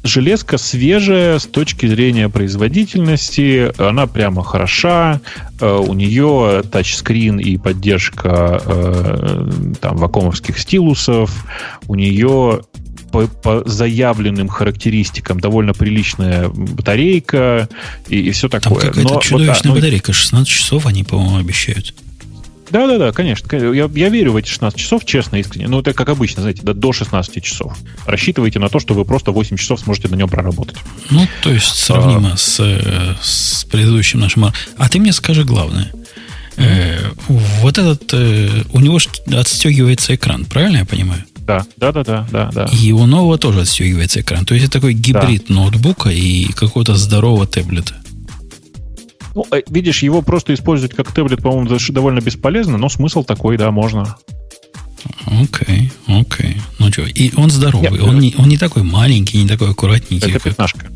железка 0.04 0.58
свежая 0.58 1.40
с 1.40 1.46
точки 1.46 1.86
зрения 1.86 2.30
производительности, 2.30 3.72
она 3.78 4.08
прямо 4.08 4.44
хороша, 4.44 5.22
э, 5.60 5.78
у 5.78 5.94
нее 5.94 6.64
тачскрин 6.72 7.40
и 7.40 7.58
поддержка 7.58 8.62
э, 8.66 9.50
там, 9.80 9.98
вакуумовских 9.98 10.58
стилусов, 10.58 11.46
у 11.88 11.96
нее 11.96 12.62
по, 13.12 13.28
по 13.28 13.64
заявленным 13.66 14.48
характеристикам 14.48 15.40
довольно 15.40 15.74
приличная 15.74 16.50
батарейка 16.50 17.70
и, 18.08 18.20
и 18.20 18.32
все 18.32 18.48
такое. 18.48 18.80
Там 18.80 18.90
какая-то 18.90 19.20
чудовищная 19.22 19.72
вот, 19.72 19.80
да, 19.80 19.82
батарейка, 19.82 20.14
16 20.14 20.48
часов 20.48 20.86
они, 20.86 21.04
по-моему, 21.04 21.38
обещают. 21.38 21.94
Да, 22.72 22.88
да, 22.88 22.98
да, 22.98 23.12
конечно. 23.12 23.56
Я, 23.56 23.90
я 23.94 24.10
верю 24.10 24.34
в 24.34 24.36
эти 24.38 24.50
16 24.50 24.80
часов, 24.80 25.06
честно, 25.06 25.36
искренне. 25.36 25.68
Ну, 25.68 25.82
это 25.82 25.94
как 25.94 26.10
обычно, 26.10 26.42
знаете, 26.42 26.62
до, 26.64 26.74
до 26.74 26.94
16 26.94 27.44
часов. 27.44 27.78
Рассчитывайте 28.06 28.60
на 28.60 28.70
то, 28.70 28.80
что 28.80 28.94
вы 28.94 29.06
просто 29.06 29.32
8 29.32 29.58
часов 29.58 29.82
сможете 29.82 30.08
на 30.08 30.16
нем 30.16 30.30
проработать. 30.30 30.78
Ну, 31.10 31.28
то 31.44 31.52
есть 31.52 31.68
сравнимо 31.68 32.32
а... 32.34 32.38
с, 32.38 32.60
э, 32.60 33.16
с 33.22 33.66
предыдущим 33.66 34.20
нашим. 34.20 34.46
А 34.46 34.90
ты 34.90 35.00
мне 35.00 35.12
скажи 35.12 35.44
главное. 35.44 35.92
Э, 36.58 37.12
вот 37.28 37.78
этот, 37.78 38.14
э, 38.14 38.64
у 38.72 38.80
него 38.80 39.00
отстегивается 39.36 40.16
экран, 40.16 40.46
правильно 40.46 40.78
я 40.78 40.86
понимаю? 40.86 41.24
Да, 41.40 41.66
да, 41.76 41.92
да, 41.92 42.04
да, 42.04 42.28
да, 42.32 42.52
да. 42.54 42.66
И 42.72 42.92
у 42.92 43.06
нового 43.06 43.38
тоже 43.38 43.62
отстегивается 43.62 44.22
экран. 44.22 44.46
То 44.46 44.54
есть 44.54 44.68
это 44.68 44.74
такой 44.74 44.94
гибрид 44.94 45.46
да. 45.48 45.56
ноутбука 45.56 46.10
и 46.10 46.46
какого-то 46.54 46.96
здорового 46.96 47.48
таблета. 47.48 47.96
Ну, 49.36 49.46
э, 49.52 49.62
видишь, 49.70 50.04
его 50.04 50.22
просто 50.22 50.54
использовать 50.54 50.96
как 50.96 51.12
таблет, 51.12 51.42
по-моему, 51.42 51.78
довольно 51.90 52.20
бесполезно, 52.20 52.78
но 52.78 52.90
смысл 52.90 53.24
такой, 53.24 53.58
да, 53.58 53.72
можно. 53.72 54.18
Окей, 55.26 55.92
okay, 56.08 56.20
окей. 56.20 56.52
Okay. 56.52 56.62
Ну 56.80 56.92
что, 56.92 57.04
и 57.04 57.34
он 57.36 57.50
здоровый, 57.50 57.92
Нет, 57.92 58.02
он, 58.02 58.20
не, 58.20 58.36
он 58.38 58.48
не 58.48 58.58
такой 58.58 58.84
маленький, 58.84 59.42
не 59.42 59.48
такой 59.48 59.72
аккуратненький. 59.72 60.28
Это 60.28 60.34
как... 60.34 60.44
пятнашка. 60.44 60.88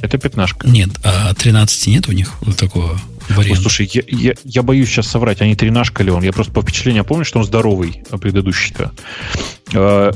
Это 0.00 0.18
пятнашка. 0.18 0.68
Нет, 0.68 0.90
а 1.04 1.32
13 1.32 1.86
нет 1.86 2.08
у 2.08 2.12
них 2.12 2.34
вот 2.42 2.56
такого 2.56 3.00
варианта? 3.28 3.52
Ой, 3.52 3.56
слушай, 3.56 3.90
я, 3.92 4.02
я, 4.06 4.34
я 4.44 4.62
боюсь 4.62 4.88
сейчас 4.88 5.08
соврать, 5.08 5.40
а 5.40 5.46
не 5.46 5.54
тринашка 5.54 6.02
ли 6.02 6.10
он? 6.10 6.22
Я 6.22 6.32
просто 6.32 6.52
по 6.52 6.62
впечатлению 6.62 7.04
помню, 7.04 7.24
что 7.24 7.38
он 7.38 7.44
здоровый, 7.44 8.02
а 8.10 8.18
предыдущий-то. 8.18 8.92
А, 9.74 10.12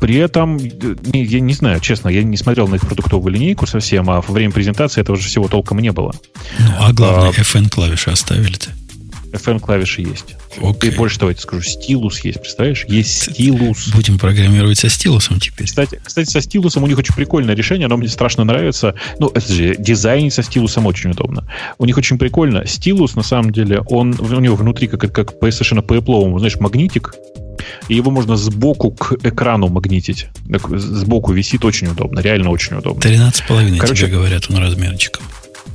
при 0.00 0.16
этом, 0.16 0.58
я 0.58 1.40
не 1.40 1.54
знаю, 1.54 1.80
честно, 1.80 2.08
я 2.08 2.22
не 2.22 2.36
смотрел 2.36 2.68
на 2.68 2.76
их 2.76 2.82
продуктовую 2.82 3.32
линейку 3.32 3.66
совсем, 3.66 4.10
а 4.10 4.20
во 4.20 4.34
время 4.34 4.52
презентации 4.52 5.00
этого 5.00 5.16
же 5.16 5.28
всего 5.28 5.48
толком 5.48 5.78
не 5.78 5.92
было. 5.92 6.14
Ну, 6.58 6.72
а 6.78 6.92
главное, 6.92 7.30
а, 7.30 7.32
FN-клавиши 7.32 8.10
оставили-то. 8.10 8.70
FN-клавиши 9.32 10.02
есть. 10.02 10.36
Okay. 10.58 10.88
И 10.88 10.96
больше 10.96 11.18
того, 11.18 11.30
я 11.30 11.34
тебе 11.34 11.42
скажу, 11.42 11.62
стилус 11.62 12.20
есть, 12.20 12.40
представляешь? 12.40 12.84
Есть 12.86 13.32
стилус. 13.32 13.88
Будем 13.94 14.18
программировать 14.18 14.78
со 14.78 14.88
стилусом 14.88 15.40
теперь. 15.40 15.66
Кстати, 15.66 16.00
кстати, 16.02 16.28
со 16.28 16.40
стилусом 16.40 16.84
у 16.84 16.86
них 16.86 16.98
очень 16.98 17.14
прикольное 17.14 17.54
решение, 17.54 17.86
оно 17.86 17.96
мне 17.96 18.08
страшно 18.08 18.44
нравится. 18.44 18.94
Ну, 19.18 19.28
это 19.28 19.52
же 19.52 19.76
дизайн 19.76 20.30
со 20.30 20.42
стилусом 20.42 20.86
очень 20.86 21.10
удобно. 21.10 21.48
У 21.78 21.84
них 21.84 21.96
очень 21.96 22.18
прикольно. 22.18 22.66
Стилус, 22.66 23.14
на 23.14 23.22
самом 23.22 23.52
деле, 23.52 23.80
он 23.80 24.14
у 24.18 24.40
него 24.40 24.56
внутри, 24.56 24.88
как, 24.88 25.12
как 25.12 25.38
по 25.38 25.50
совершенно 25.50 25.82
по 25.82 25.94
Apple, 25.94 26.38
знаешь, 26.38 26.56
магнитик, 26.56 27.14
и 27.88 27.94
его 27.94 28.10
можно 28.10 28.36
сбоку 28.36 28.90
к 28.90 29.14
экрану 29.22 29.68
магнитить. 29.68 30.28
Сбоку 30.70 31.32
висит 31.32 31.64
очень 31.64 31.88
удобно, 31.88 32.20
реально 32.20 32.50
очень 32.50 32.76
удобно. 32.76 33.00
13,5 33.00 33.78
Короче, 33.78 34.06
тебе 34.06 34.16
говорят 34.16 34.44
он 34.48 34.58
размерчиком. 34.58 35.22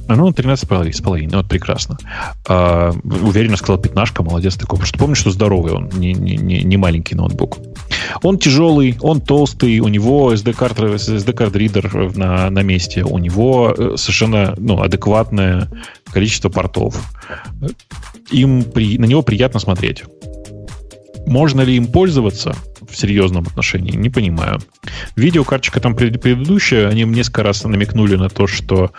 Ну, 0.10 0.30
13,5, 0.30 0.94
с 0.94 1.02
половиной, 1.02 1.32
ну, 1.32 1.38
вот 1.38 1.48
прекрасно. 1.48 1.98
А, 2.48 2.92
уверенно 3.04 3.58
сказал 3.58 3.78
пятнашка, 3.78 4.24
молодец 4.24 4.56
такой. 4.56 4.80
Потому 4.80 4.88
что 4.88 5.00
помню, 5.00 5.16
что 5.16 5.32
здоровый 5.32 5.74
он, 5.74 5.90
не, 5.94 6.14
не, 6.14 6.38
не 6.38 6.78
маленький 6.78 7.16
ноутбук. 7.16 7.58
Он 8.24 8.38
тяжелый, 8.38 8.98
он 9.02 9.22
толстый, 9.22 9.80
у 9.80 9.88
него 9.88 10.34
SD-карт, 10.34 10.80
SD-карт 10.80 11.56
ридер 11.56 12.16
на, 12.16 12.50
на 12.50 12.64
месте, 12.64 13.04
у 13.04 13.18
него 13.18 13.74
э, 13.78 13.98
совершенно 13.98 14.54
ну, 14.58 14.82
адекватное 14.82 15.70
количество 16.12 16.50
портов. 16.50 17.02
Им 18.32 18.64
при, 18.64 18.98
на 18.98 19.06
него 19.06 19.22
приятно 19.24 19.60
смотреть. 19.60 20.04
Можно 21.26 21.62
ли 21.62 21.76
им 21.76 21.88
пользоваться? 21.88 22.56
В 22.90 22.96
серьезном 22.98 23.44
отношении, 23.44 23.92
не 23.92 24.10
понимаю. 24.10 24.60
Видеокарточка 25.16 25.80
там 25.80 25.96
предыдущая, 25.96 26.88
они 26.88 27.04
несколько 27.04 27.44
раз 27.44 27.64
намекнули 27.64 28.16
на 28.16 28.30
то, 28.30 28.48
что 28.48 28.92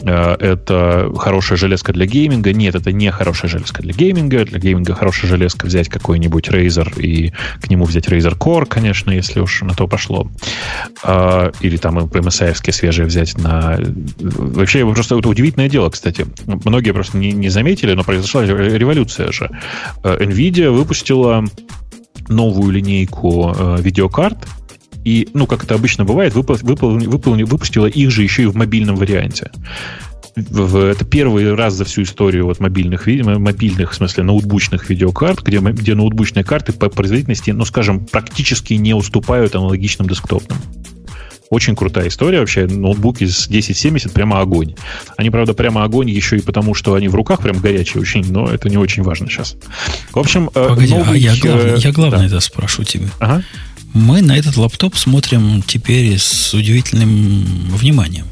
э, 0.00 0.34
это 0.38 1.12
хорошая 1.16 1.58
железка 1.58 1.92
для 1.92 2.06
гейминга. 2.06 2.52
Нет, 2.52 2.74
это 2.74 2.92
не 2.92 3.10
хорошая 3.10 3.50
железка 3.50 3.82
для 3.82 3.92
гейминга. 3.92 4.44
Для 4.44 4.58
гейминга 4.58 4.94
хорошая 4.94 5.30
железка 5.30 5.66
взять 5.66 5.88
какой-нибудь 5.88 6.48
Razer 6.48 7.00
и 7.00 7.32
к 7.60 7.68
нему 7.68 7.84
взять 7.84 8.08
Razer 8.08 8.36
Core, 8.36 8.66
конечно, 8.66 9.10
если 9.10 9.40
уж 9.40 9.62
на 9.62 9.74
то 9.74 9.86
пошло. 9.86 10.30
Э, 11.04 11.50
или 11.60 11.76
там 11.76 11.98
MSI 11.98 12.72
свежие 12.72 13.06
взять 13.06 13.36
на... 13.38 13.78
Вообще, 14.18 14.90
просто 14.92 15.16
это 15.16 15.28
удивительное 15.28 15.68
дело, 15.68 15.90
кстати. 15.90 16.26
Многие 16.46 16.92
просто 16.92 17.16
не, 17.18 17.32
не 17.32 17.48
заметили, 17.48 17.92
но 17.92 18.04
произошла 18.04 18.44
революция 18.44 19.32
же. 19.32 19.50
Э, 20.02 20.16
Nvidia 20.18 20.70
выпустила 20.70 21.44
новую 22.28 22.72
линейку 22.72 23.54
э, 23.56 23.76
видеокарт, 23.80 24.38
и, 25.04 25.28
ну, 25.34 25.46
как 25.46 25.64
это 25.64 25.74
обычно 25.74 26.04
бывает, 26.04 26.34
выпу- 26.34 26.62
выпу- 26.62 26.98
выпу- 26.98 27.44
выпустила 27.44 27.86
их 27.86 28.10
же 28.10 28.22
еще 28.22 28.44
и 28.44 28.46
в 28.46 28.54
мобильном 28.54 28.96
варианте. 28.96 29.50
В, 30.34 30.76
это 30.76 31.04
первый 31.04 31.54
раз 31.54 31.74
за 31.74 31.84
всю 31.84 32.02
историю 32.02 32.46
вот 32.46 32.58
мобильных, 32.58 33.06
мобильных, 33.06 33.92
в 33.92 33.94
смысле, 33.94 34.22
ноутбучных 34.22 34.88
видеокарт, 34.88 35.42
где, 35.42 35.58
где 35.58 35.94
ноутбучные 35.94 36.44
карты 36.44 36.72
по 36.72 36.88
производительности, 36.88 37.50
ну, 37.50 37.64
скажем, 37.64 38.06
практически 38.06 38.74
не 38.74 38.94
уступают 38.94 39.54
аналогичным 39.54 40.08
десктопным. 40.08 40.58
Очень 41.52 41.76
крутая 41.76 42.08
история 42.08 42.40
вообще. 42.40 42.66
Ноутбуки 42.66 43.26
с 43.26 43.44
1070 43.46 44.10
прямо 44.10 44.40
огонь. 44.40 44.74
Они, 45.18 45.28
правда, 45.28 45.52
прямо 45.52 45.84
огонь 45.84 46.08
еще 46.08 46.38
и 46.38 46.40
потому, 46.40 46.72
что 46.72 46.94
они 46.94 47.08
в 47.08 47.14
руках 47.14 47.40
прям 47.40 47.58
горячие 47.58 48.00
очень, 48.00 48.24
но 48.32 48.48
это 48.48 48.70
не 48.70 48.78
очень 48.78 49.02
важно 49.02 49.28
сейчас. 49.28 49.56
В 50.12 50.18
общем... 50.18 50.48
Э, 50.54 50.68
Погоди, 50.70 50.94
новый, 50.94 51.12
а 51.12 51.14
я, 51.18 51.36
главное, 51.36 51.76
я 51.76 51.92
главное 51.92 52.20
да. 52.20 52.26
это 52.26 52.40
спрошу 52.40 52.84
тебя. 52.84 53.08
Ага. 53.18 53.42
Мы 53.92 54.22
на 54.22 54.34
этот 54.34 54.56
лаптоп 54.56 54.96
смотрим 54.96 55.62
теперь 55.62 56.16
с 56.16 56.54
удивительным 56.54 57.44
вниманием. 57.76 58.28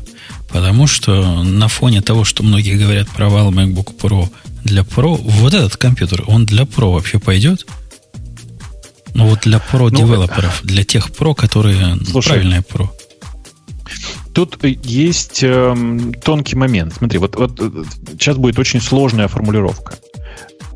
Потому 0.48 0.86
что 0.86 1.42
на 1.42 1.68
фоне 1.68 2.00
того, 2.00 2.24
что 2.24 2.42
многие 2.42 2.78
говорят 2.78 3.10
про 3.10 3.28
вал 3.28 3.52
MacBook 3.52 3.98
Pro 4.00 4.30
для 4.64 4.80
Pro, 4.80 5.20
вот 5.22 5.52
этот 5.52 5.76
компьютер, 5.76 6.24
он 6.26 6.46
для 6.46 6.62
Pro 6.62 6.94
вообще 6.94 7.18
пойдет? 7.18 7.66
Ну 9.12 9.26
вот 9.26 9.40
для 9.40 9.58
Pro-девелоперов, 9.58 10.60
ну, 10.62 10.68
для 10.68 10.84
тех 10.84 11.10
Pro, 11.10 11.34
которые 11.34 11.98
слушай, 12.06 12.28
правильные 12.28 12.60
Pro. 12.60 12.88
Тут 14.32 14.58
есть 14.64 15.42
э, 15.42 15.74
тонкий 16.24 16.56
момент. 16.56 16.94
Смотри, 16.94 17.18
вот, 17.18 17.36
вот 17.36 17.60
сейчас 18.12 18.36
будет 18.36 18.58
очень 18.58 18.80
сложная 18.80 19.28
формулировка. 19.28 19.94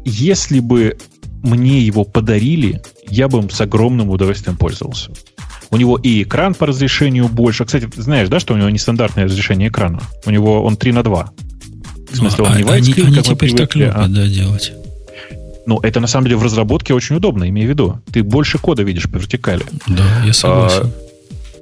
Если 0.05 0.61
бы 0.61 0.97
мне 1.43 1.81
его 1.81 2.05
подарили, 2.05 2.83
я 3.09 3.29
бы 3.29 3.39
им 3.39 3.51
с 3.51 3.61
огромным 3.61 4.11
удовольствием 4.11 4.57
пользовался. 4.57 5.11
У 5.71 5.77
него 5.77 5.97
и 5.97 6.23
экран 6.23 6.55
по 6.55 6.67
разрешению 6.67 7.29
больше. 7.29 7.65
Кстати, 7.65 7.87
ты 7.87 8.03
знаешь, 8.03 8.29
да, 8.29 8.41
что 8.41 8.55
у 8.55 8.57
него 8.57 8.71
нестандартное 8.71 9.25
разрешение 9.25 9.69
экрана? 9.69 10.01
У 10.25 10.31
него 10.31 10.63
он 10.63 10.77
3 10.77 10.93
на 10.93 11.03
2. 11.03 11.31
В 12.11 12.17
смысле, 12.17 12.45
он 12.45 12.53
а, 12.53 12.57
не 12.57 12.63
widescreen, 12.63 13.07
они, 13.07 13.07
они 13.07 13.23
теперь 13.23 13.37
привыкли, 13.37 13.57
так 13.57 13.75
любят, 13.75 13.95
а... 13.97 14.09
да, 14.09 14.27
делать. 14.27 14.73
Ну, 15.67 15.81
это 15.81 16.01
на 16.01 16.07
самом 16.07 16.27
деле 16.27 16.37
в 16.37 16.43
разработке 16.43 16.95
очень 16.95 17.17
удобно, 17.17 17.49
имею 17.49 17.67
в 17.69 17.71
виду. 17.71 18.01
Ты 18.13 18.23
больше 18.23 18.59
кода 18.59 18.83
видишь 18.83 19.11
по 19.11 19.17
вертикали. 19.17 19.65
Да, 19.87 20.05
я 20.25 20.33
согласен. 20.33 20.83
А, 20.85 21.05
Э, 21.05 21.14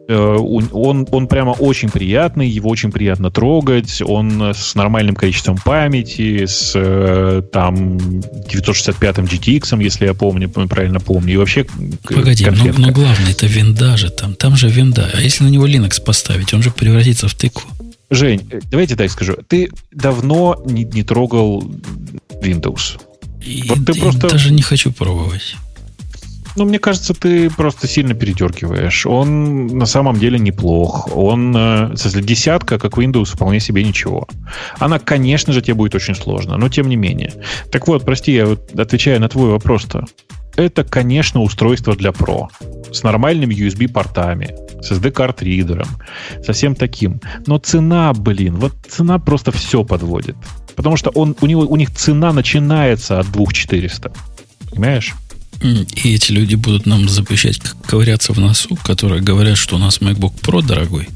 он, 0.08 1.06
он 1.10 1.26
прямо 1.28 1.50
очень 1.50 1.88
приятный, 1.88 2.48
его 2.48 2.68
очень 2.68 2.90
приятно 2.90 3.30
трогать, 3.30 4.02
он 4.02 4.42
с 4.42 4.74
нормальным 4.74 5.14
количеством 5.14 5.56
памяти, 5.56 6.44
с 6.46 6.72
э, 6.74 7.42
там 7.52 7.96
965-м 7.96 9.24
GTX, 9.24 9.82
если 9.82 10.06
я 10.06 10.14
помню, 10.14 10.48
правильно 10.48 11.00
помню, 11.00 11.34
и 11.34 11.36
вообще 11.36 11.66
Погоди, 12.02 12.46
но, 12.46 12.72
но 12.76 12.92
главное, 12.92 13.30
это 13.30 13.46
винда 13.46 13.96
же 13.96 14.10
там, 14.10 14.34
там 14.34 14.56
же 14.56 14.68
винда, 14.68 15.10
а 15.14 15.20
если 15.20 15.44
на 15.44 15.48
него 15.48 15.66
Linux 15.66 16.02
поставить, 16.02 16.52
он 16.54 16.62
же 16.62 16.70
превратится 16.70 17.28
в 17.28 17.34
тыкву. 17.34 17.68
Жень, 18.10 18.46
э, 18.50 18.60
давайте 18.70 18.96
так 18.96 19.10
скажу, 19.10 19.36
ты 19.48 19.70
давно 19.90 20.62
не, 20.66 20.84
не 20.84 21.02
трогал 21.02 21.62
Windows. 22.42 23.00
И, 23.44 23.64
вот 23.68 23.84
ты 23.86 23.92
и 23.92 24.00
просто... 24.00 24.28
даже 24.28 24.52
не 24.52 24.62
хочу 24.62 24.92
пробовать. 24.92 25.56
Ну, 26.56 26.64
мне 26.64 26.78
кажется, 26.78 27.14
ты 27.14 27.48
просто 27.50 27.86
сильно 27.86 28.14
передергиваешь. 28.14 29.06
Он 29.06 29.66
на 29.66 29.86
самом 29.86 30.18
деле 30.18 30.38
неплох. 30.38 31.08
Он, 31.16 31.54
э, 31.56 31.96
смысле, 31.96 32.22
десятка, 32.22 32.78
как 32.78 32.98
Windows, 32.98 33.34
вполне 33.34 33.58
себе 33.60 33.82
ничего. 33.82 34.28
Она, 34.78 34.98
конечно 34.98 35.52
же, 35.52 35.62
тебе 35.62 35.74
будет 35.74 35.94
очень 35.94 36.14
сложно, 36.14 36.58
но 36.58 36.68
тем 36.68 36.88
не 36.88 36.96
менее. 36.96 37.32
Так 37.70 37.88
вот, 37.88 38.04
прости, 38.04 38.32
я 38.32 38.46
вот 38.46 38.78
отвечаю 38.78 39.20
на 39.20 39.28
твой 39.28 39.50
вопрос-то. 39.50 40.04
Это, 40.56 40.84
конечно, 40.84 41.40
устройство 41.40 41.96
для 41.96 42.10
Pro. 42.10 42.48
С 42.92 43.02
нормальными 43.02 43.54
USB-портами, 43.54 44.54
с 44.82 44.92
SD-карт-ридером, 44.92 45.88
со 46.44 46.52
всем 46.52 46.74
таким. 46.74 47.20
Но 47.46 47.56
цена, 47.56 48.12
блин, 48.12 48.56
вот 48.56 48.74
цена 48.86 49.18
просто 49.18 49.50
все 49.50 49.82
подводит. 49.84 50.36
Потому 50.76 50.96
что 50.96 51.10
он, 51.10 51.34
у, 51.40 51.46
него, 51.46 51.62
у 51.62 51.76
них 51.76 51.90
цена 51.92 52.32
начинается 52.32 53.18
от 53.18 53.32
2400. 53.32 54.12
Понимаешь? 54.70 55.14
И 55.62 56.14
эти 56.14 56.32
люди 56.32 56.54
будут 56.56 56.86
нам 56.86 57.08
запрещать 57.08 57.60
ковыряться 57.86 58.32
в 58.32 58.38
носу, 58.38 58.76
которые 58.84 59.22
говорят, 59.22 59.56
что 59.56 59.76
у 59.76 59.78
нас 59.78 60.00
MacBook 60.00 60.40
Pro 60.40 60.66
дорогой. 60.66 61.08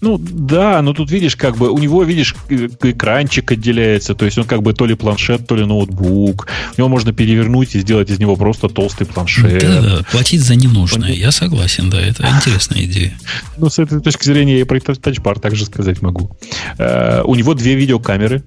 Ну 0.00 0.18
да, 0.18 0.82
но 0.82 0.92
тут 0.92 1.10
видишь, 1.10 1.34
как 1.36 1.56
бы 1.56 1.70
у 1.70 1.78
него, 1.78 2.02
видишь, 2.02 2.34
экранчик 2.50 3.50
отделяется, 3.52 4.14
то 4.14 4.26
есть 4.26 4.36
он 4.36 4.44
как 4.44 4.62
бы 4.62 4.74
то 4.74 4.84
ли 4.84 4.94
планшет, 4.94 5.46
то 5.46 5.56
ли 5.56 5.64
ноутбук. 5.64 6.46
У 6.76 6.80
него 6.80 6.88
можно 6.88 7.12
перевернуть 7.12 7.74
и 7.74 7.80
сделать 7.80 8.10
из 8.10 8.18
него 8.18 8.36
просто 8.36 8.68
толстый 8.68 9.06
планшет. 9.06 9.62
Да, 9.62 9.80
да, 9.80 10.02
платить 10.10 10.42
за 10.42 10.56
ненужное. 10.56 11.10
Он... 11.10 11.16
Я 11.16 11.32
согласен, 11.32 11.88
да, 11.88 12.00
это 12.00 12.28
интересная 12.36 12.84
идея. 12.84 13.16
Ну, 13.56 13.70
с 13.70 13.78
этой 13.78 14.00
точки 14.00 14.24
зрения 14.24 14.58
я 14.58 14.66
про 14.66 14.78
тачбар 14.80 15.38
также 15.38 15.64
сказать 15.64 16.02
могу. 16.02 16.36
Uh, 16.76 17.22
у 17.22 17.34
него 17.34 17.54
две 17.54 17.74
видеокамеры 17.74 18.42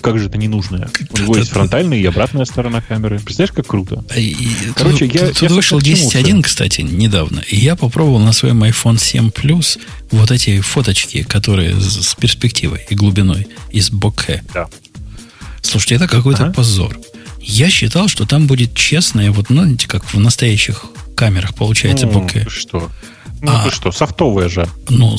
как 0.00 0.18
же 0.18 0.26
это 0.26 0.38
ненужное? 0.38 0.88
У 1.10 1.18
него 1.18 1.36
есть 1.36 1.50
фронтальная 1.50 1.98
и 1.98 2.04
обратная 2.04 2.44
сторона 2.44 2.80
камеры. 2.80 3.18
Представляешь, 3.18 3.52
как 3.52 3.66
круто? 3.66 4.04
Короче, 4.74 5.06
я, 5.06 5.28
тут 5.28 5.50
вышел 5.50 5.78
10.1, 5.78 6.42
кстати, 6.42 6.80
недавно, 6.82 7.40
и 7.40 7.56
я 7.56 7.76
попробовал 7.76 8.20
на 8.20 8.32
своем 8.32 8.62
iPhone 8.64 8.98
7 8.98 9.28
Plus 9.28 9.78
вот 10.10 10.30
эти 10.30 10.60
фоточки, 10.60 11.22
которые 11.22 11.78
с 11.78 12.14
перспективой 12.14 12.86
и 12.88 12.94
глубиной 12.94 13.46
из 13.70 13.90
бокхе. 13.90 14.42
Да. 14.52 14.68
Слушайте, 15.62 15.96
это 15.96 16.08
какой-то 16.08 16.44
ага. 16.44 16.52
позор. 16.52 16.98
Я 17.40 17.70
считал, 17.70 18.08
что 18.08 18.26
там 18.26 18.46
будет 18.46 18.74
честное, 18.74 19.30
вот, 19.30 19.50
ну, 19.50 19.76
как 19.86 20.04
в 20.12 20.18
настоящих 20.18 20.84
камерах 21.16 21.54
получается 21.54 22.06
ну, 22.06 22.12
бокхе. 22.12 22.46
Что? 22.48 22.90
Ну, 23.42 23.52
а, 23.52 23.64
ты 23.64 23.70
что, 23.74 23.90
софтовое 23.90 24.48
же. 24.48 24.68
Ну, 24.88 25.16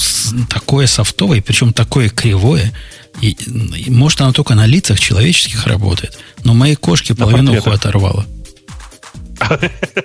такое 0.50 0.88
софтовое, 0.88 1.42
причем 1.42 1.74
такое 1.74 2.10
кривое. 2.10 2.72
И, 3.20 3.32
и, 3.32 3.90
может, 3.90 4.22
оно 4.22 4.32
только 4.32 4.56
на 4.56 4.66
лицах 4.66 5.00
человеческих 5.00 5.66
работает. 5.68 6.18
Но 6.44 6.54
моей 6.54 6.76
кошке 6.76 7.16
половину 7.16 7.58
уха 7.58 7.74
оторвало. 7.74 8.26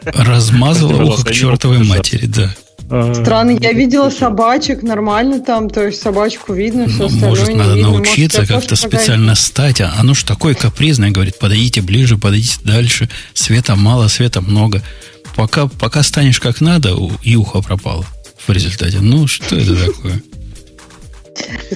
Размазала 0.04 1.02
ухо 1.04 1.24
к 1.24 1.30
чертовой 1.30 1.84
матери, 1.84 2.26
да. 2.26 2.54
А, 2.88 3.14
Странно, 3.14 3.50
я 3.50 3.72
видела 3.72 4.10
собачек 4.10 4.82
нормально 4.82 5.40
там, 5.40 5.68
то 5.68 5.84
есть 5.84 6.00
собачку 6.00 6.52
видно, 6.52 6.88
все 6.88 7.06
остальное 7.06 7.28
Может, 7.30 7.54
надо 7.54 7.74
видно. 7.74 7.90
научиться 7.90 8.46
как-то 8.46 8.76
специально 8.76 9.34
стать. 9.34 9.80
А 9.80 9.94
оно 9.98 10.14
же 10.14 10.24
такое 10.24 10.54
капризное, 10.54 11.10
говорит, 11.10 11.38
подойдите 11.38 11.82
ближе, 11.82 12.16
подойдите 12.16 12.58
дальше. 12.64 13.08
Света 13.34 13.76
мало, 13.76 14.08
света 14.08 14.40
много. 14.40 14.82
Пока, 15.36 15.66
пока 15.66 16.02
станешь 16.02 16.40
как 16.40 16.60
надо, 16.60 16.96
и 17.22 17.36
ухо 17.36 17.60
пропало 17.60 18.04
в 18.46 18.50
результате. 18.50 18.98
Ну, 19.00 19.26
что 19.26 19.56
это 19.56 19.76
такое? 19.86 20.22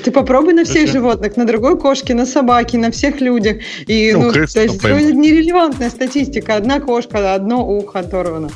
Ты 0.02 0.10
попробуй 0.10 0.54
на 0.54 0.64
всех 0.64 0.90
животных, 0.90 1.36
на 1.36 1.46
другой 1.46 1.78
кошке, 1.78 2.14
на 2.14 2.24
собаке, 2.24 2.78
на 2.78 2.90
всех 2.90 3.20
людях. 3.20 3.58
И, 3.86 4.12
ну, 4.14 4.22
ну 4.22 4.32
то 4.32 4.40
есть 4.40 4.56
это 4.56 5.02
нерелевантная 5.12 5.90
статистика. 5.90 6.56
Одна 6.56 6.80
кошка, 6.80 7.34
одно 7.34 7.66
ухо 7.66 8.00
оторвано. 8.00 8.50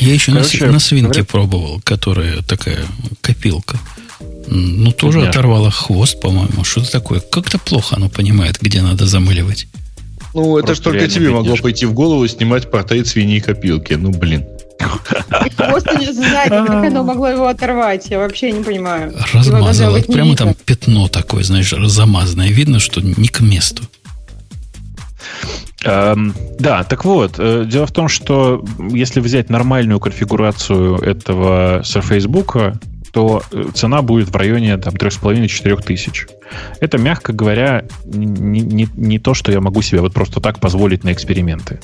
Я 0.00 0.14
еще 0.14 0.32
Короче, 0.32 0.66
на, 0.66 0.72
на 0.72 0.78
свинке 0.78 1.08
говорят... 1.08 1.28
пробовал, 1.28 1.80
которая 1.84 2.42
такая 2.42 2.84
копилка. 3.20 3.78
Ну, 4.46 4.92
тоже 4.92 5.20
Нет. 5.20 5.30
оторвала 5.30 5.70
хвост, 5.70 6.20
по-моему. 6.20 6.64
Что-то 6.64 6.90
такое. 6.92 7.20
Как-то 7.20 7.58
плохо 7.58 7.96
оно 7.96 8.08
понимает, 8.08 8.58
где 8.60 8.82
надо 8.82 9.06
замыливать. 9.06 9.66
Ну, 10.34 10.58
это 10.58 10.74
же 10.74 10.82
только 10.82 11.06
тебе 11.06 11.26
бедняжка. 11.26 11.48
могло 11.48 11.56
пойти 11.62 11.86
в 11.86 11.94
голову 11.94 12.26
снимать 12.26 12.70
портрет 12.70 13.06
свиньи 13.06 13.38
копилки. 13.38 13.94
Ну, 13.94 14.10
блин. 14.10 14.44
У 14.80 15.98
нее 15.98 16.12
сзади. 16.12 16.50
Как 16.50 16.84
оно 16.84 17.04
могло 17.04 17.28
его 17.28 17.46
оторвать? 17.46 18.10
Я 18.10 18.18
вообще 18.18 18.52
не 18.52 18.62
понимаю. 18.62 19.14
Размазало. 19.32 20.00
Прямо 20.00 20.36
там 20.36 20.54
пятно 20.64 21.08
такое, 21.08 21.44
знаешь, 21.44 21.70
замазанное. 21.70 22.48
Видно, 22.48 22.80
что 22.80 23.00
не 23.00 23.28
к 23.28 23.40
месту. 23.40 23.84
Эм, 25.84 26.34
да, 26.58 26.82
так 26.82 27.04
вот, 27.04 27.34
э, 27.38 27.64
дело 27.66 27.86
в 27.86 27.92
том, 27.92 28.08
что 28.08 28.64
если 28.90 29.20
взять 29.20 29.50
нормальную 29.50 30.00
конфигурацию 30.00 30.96
этого 30.96 31.80
Surface 31.80 32.26
Book, 32.26 32.74
то 33.14 33.44
э, 33.52 33.66
цена 33.72 34.02
будет 34.02 34.28
в 34.28 34.36
районе 34.36 34.76
там, 34.76 34.94
3,5-4 34.94 35.82
тысяч. 35.84 36.26
Это, 36.80 36.98
мягко 36.98 37.32
говоря, 37.32 37.84
не, 38.04 38.60
не, 38.60 38.88
не 38.96 39.18
то, 39.20 39.34
что 39.34 39.52
я 39.52 39.60
могу 39.60 39.82
себе 39.82 40.00
вот 40.00 40.12
просто 40.12 40.40
так 40.40 40.58
позволить 40.58 41.04
на 41.04 41.12
эксперименты. 41.12 41.78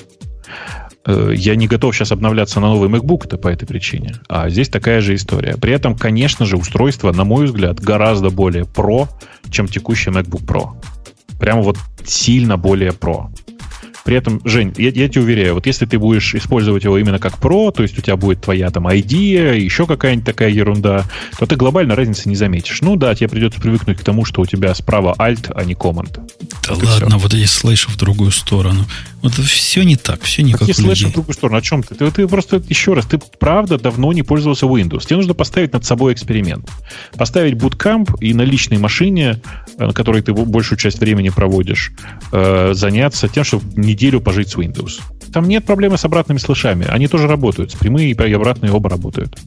Э, 1.07 1.32
я 1.32 1.55
не 1.55 1.69
готов 1.69 1.94
сейчас 1.94 2.11
обновляться 2.11 2.59
на 2.59 2.66
новый 2.66 2.89
MacBook-то 2.89 3.39
по 3.39 3.47
этой 3.47 3.66
причине. 3.66 4.16
А 4.28 4.51
здесь 4.51 4.69
такая 4.69 5.01
же 5.01 5.15
история. 5.15 5.57
При 5.57 5.73
этом, 5.73 5.97
конечно 5.97 6.47
же, 6.47 6.57
устройство, 6.57 7.12
на 7.12 7.23
мой 7.23 7.47
взгляд, 7.47 7.78
гораздо 7.78 8.31
более 8.31 8.65
про, 8.65 9.09
чем 9.51 9.69
текущий 9.69 10.11
MacBook 10.11 10.44
Pro. 10.44 10.82
Прямо 11.39 11.62
вот 11.62 11.77
сильно 12.05 12.57
более 12.57 12.93
про. 12.93 13.31
При 14.05 14.16
этом, 14.16 14.40
Жень, 14.44 14.72
я, 14.77 14.90
я 14.90 15.09
тебе 15.09 15.22
уверяю, 15.22 15.55
вот 15.55 15.66
если 15.66 15.86
ты 15.86 15.98
будешь 15.98 16.35
использовать 16.35 16.85
его 16.85 16.98
именно 16.98 17.18
как 17.18 17.39
про, 17.39 17.70
то 17.70 17.82
есть 17.82 17.98
у 17.98 18.02
тебя 18.02 18.16
будет 18.16 18.40
твоя 18.40 18.70
там 18.70 18.86
ID, 18.86 19.59
еще 19.59 19.86
какая-нибудь 19.86 20.27
такая 20.27 20.51
ерунда, 20.51 21.05
то 21.39 21.47
ты 21.47 21.56
глобально 21.56 21.94
разницы 21.94 22.28
не 22.28 22.36
заметишь. 22.36 22.81
Ну 22.81 22.97
да, 22.97 23.14
тебе 23.14 23.28
придется 23.28 23.60
привыкнуть 23.60 23.98
к 23.98 24.05
тому, 24.05 24.24
что 24.24 24.43
у 24.43 24.47
тебя 24.47 24.74
справа 24.74 25.14
Alt, 25.18 25.52
а 25.55 25.64
не 25.64 25.74
Command. 25.74 26.20
Да 26.66 26.74
вот 26.74 26.85
ладно, 26.85 27.18
вот 27.18 27.35
эти 27.35 27.47
слышь 27.47 27.89
в 27.89 27.97
другую 27.97 28.31
сторону. 28.31 28.86
Вот 29.22 29.35
все 29.35 29.82
не 29.82 29.97
так, 29.97 30.22
все 30.22 30.43
не 30.43 30.52
Какие 30.52 30.68
как 30.68 30.77
слэши 30.77 31.09
в 31.09 31.12
другую 31.12 31.35
сторону? 31.35 31.59
О 31.59 31.60
чем 31.60 31.82
ты? 31.82 31.94
ты? 31.94 32.10
Ты 32.10 32.27
просто, 32.27 32.62
еще 32.68 32.94
раз, 32.94 33.05
ты 33.05 33.18
правда 33.18 33.78
давно 33.78 34.12
не 34.12 34.22
пользовался 34.22 34.66
Windows. 34.66 35.05
Тебе 35.05 35.16
нужно 35.16 35.35
поставить 35.35 35.72
над 35.74 35.85
собой 35.85 36.14
эксперимент. 36.14 36.70
Поставить 37.16 37.55
Bootcamp 37.55 38.18
и 38.20 38.32
на 38.32 38.43
личной 38.43 38.78
машине, 38.78 39.40
э, 39.77 39.86
на 39.86 39.93
которой 39.93 40.22
ты 40.22 40.32
большую 40.32 40.78
часть 40.78 41.01
времени 41.01 41.28
проводишь, 41.28 41.93
э, 42.32 42.72
заняться 42.72 43.28
тем, 43.28 43.44
чтобы 43.44 43.64
неделю 43.90 44.20
пожить 44.20 44.48
с 44.48 44.56
Windows. 44.56 45.00
Там 45.32 45.48
нет 45.48 45.64
проблемы 45.64 45.96
с 45.96 46.04
обратными 46.04 46.38
слышами. 46.38 46.86
Они 46.88 47.06
тоже 47.06 47.28
работают. 47.28 47.72
С 47.72 47.74
прямые 47.74 48.10
и 48.10 48.32
обратные 48.32 48.72
оба 48.72 48.90
работают. 48.90 49.38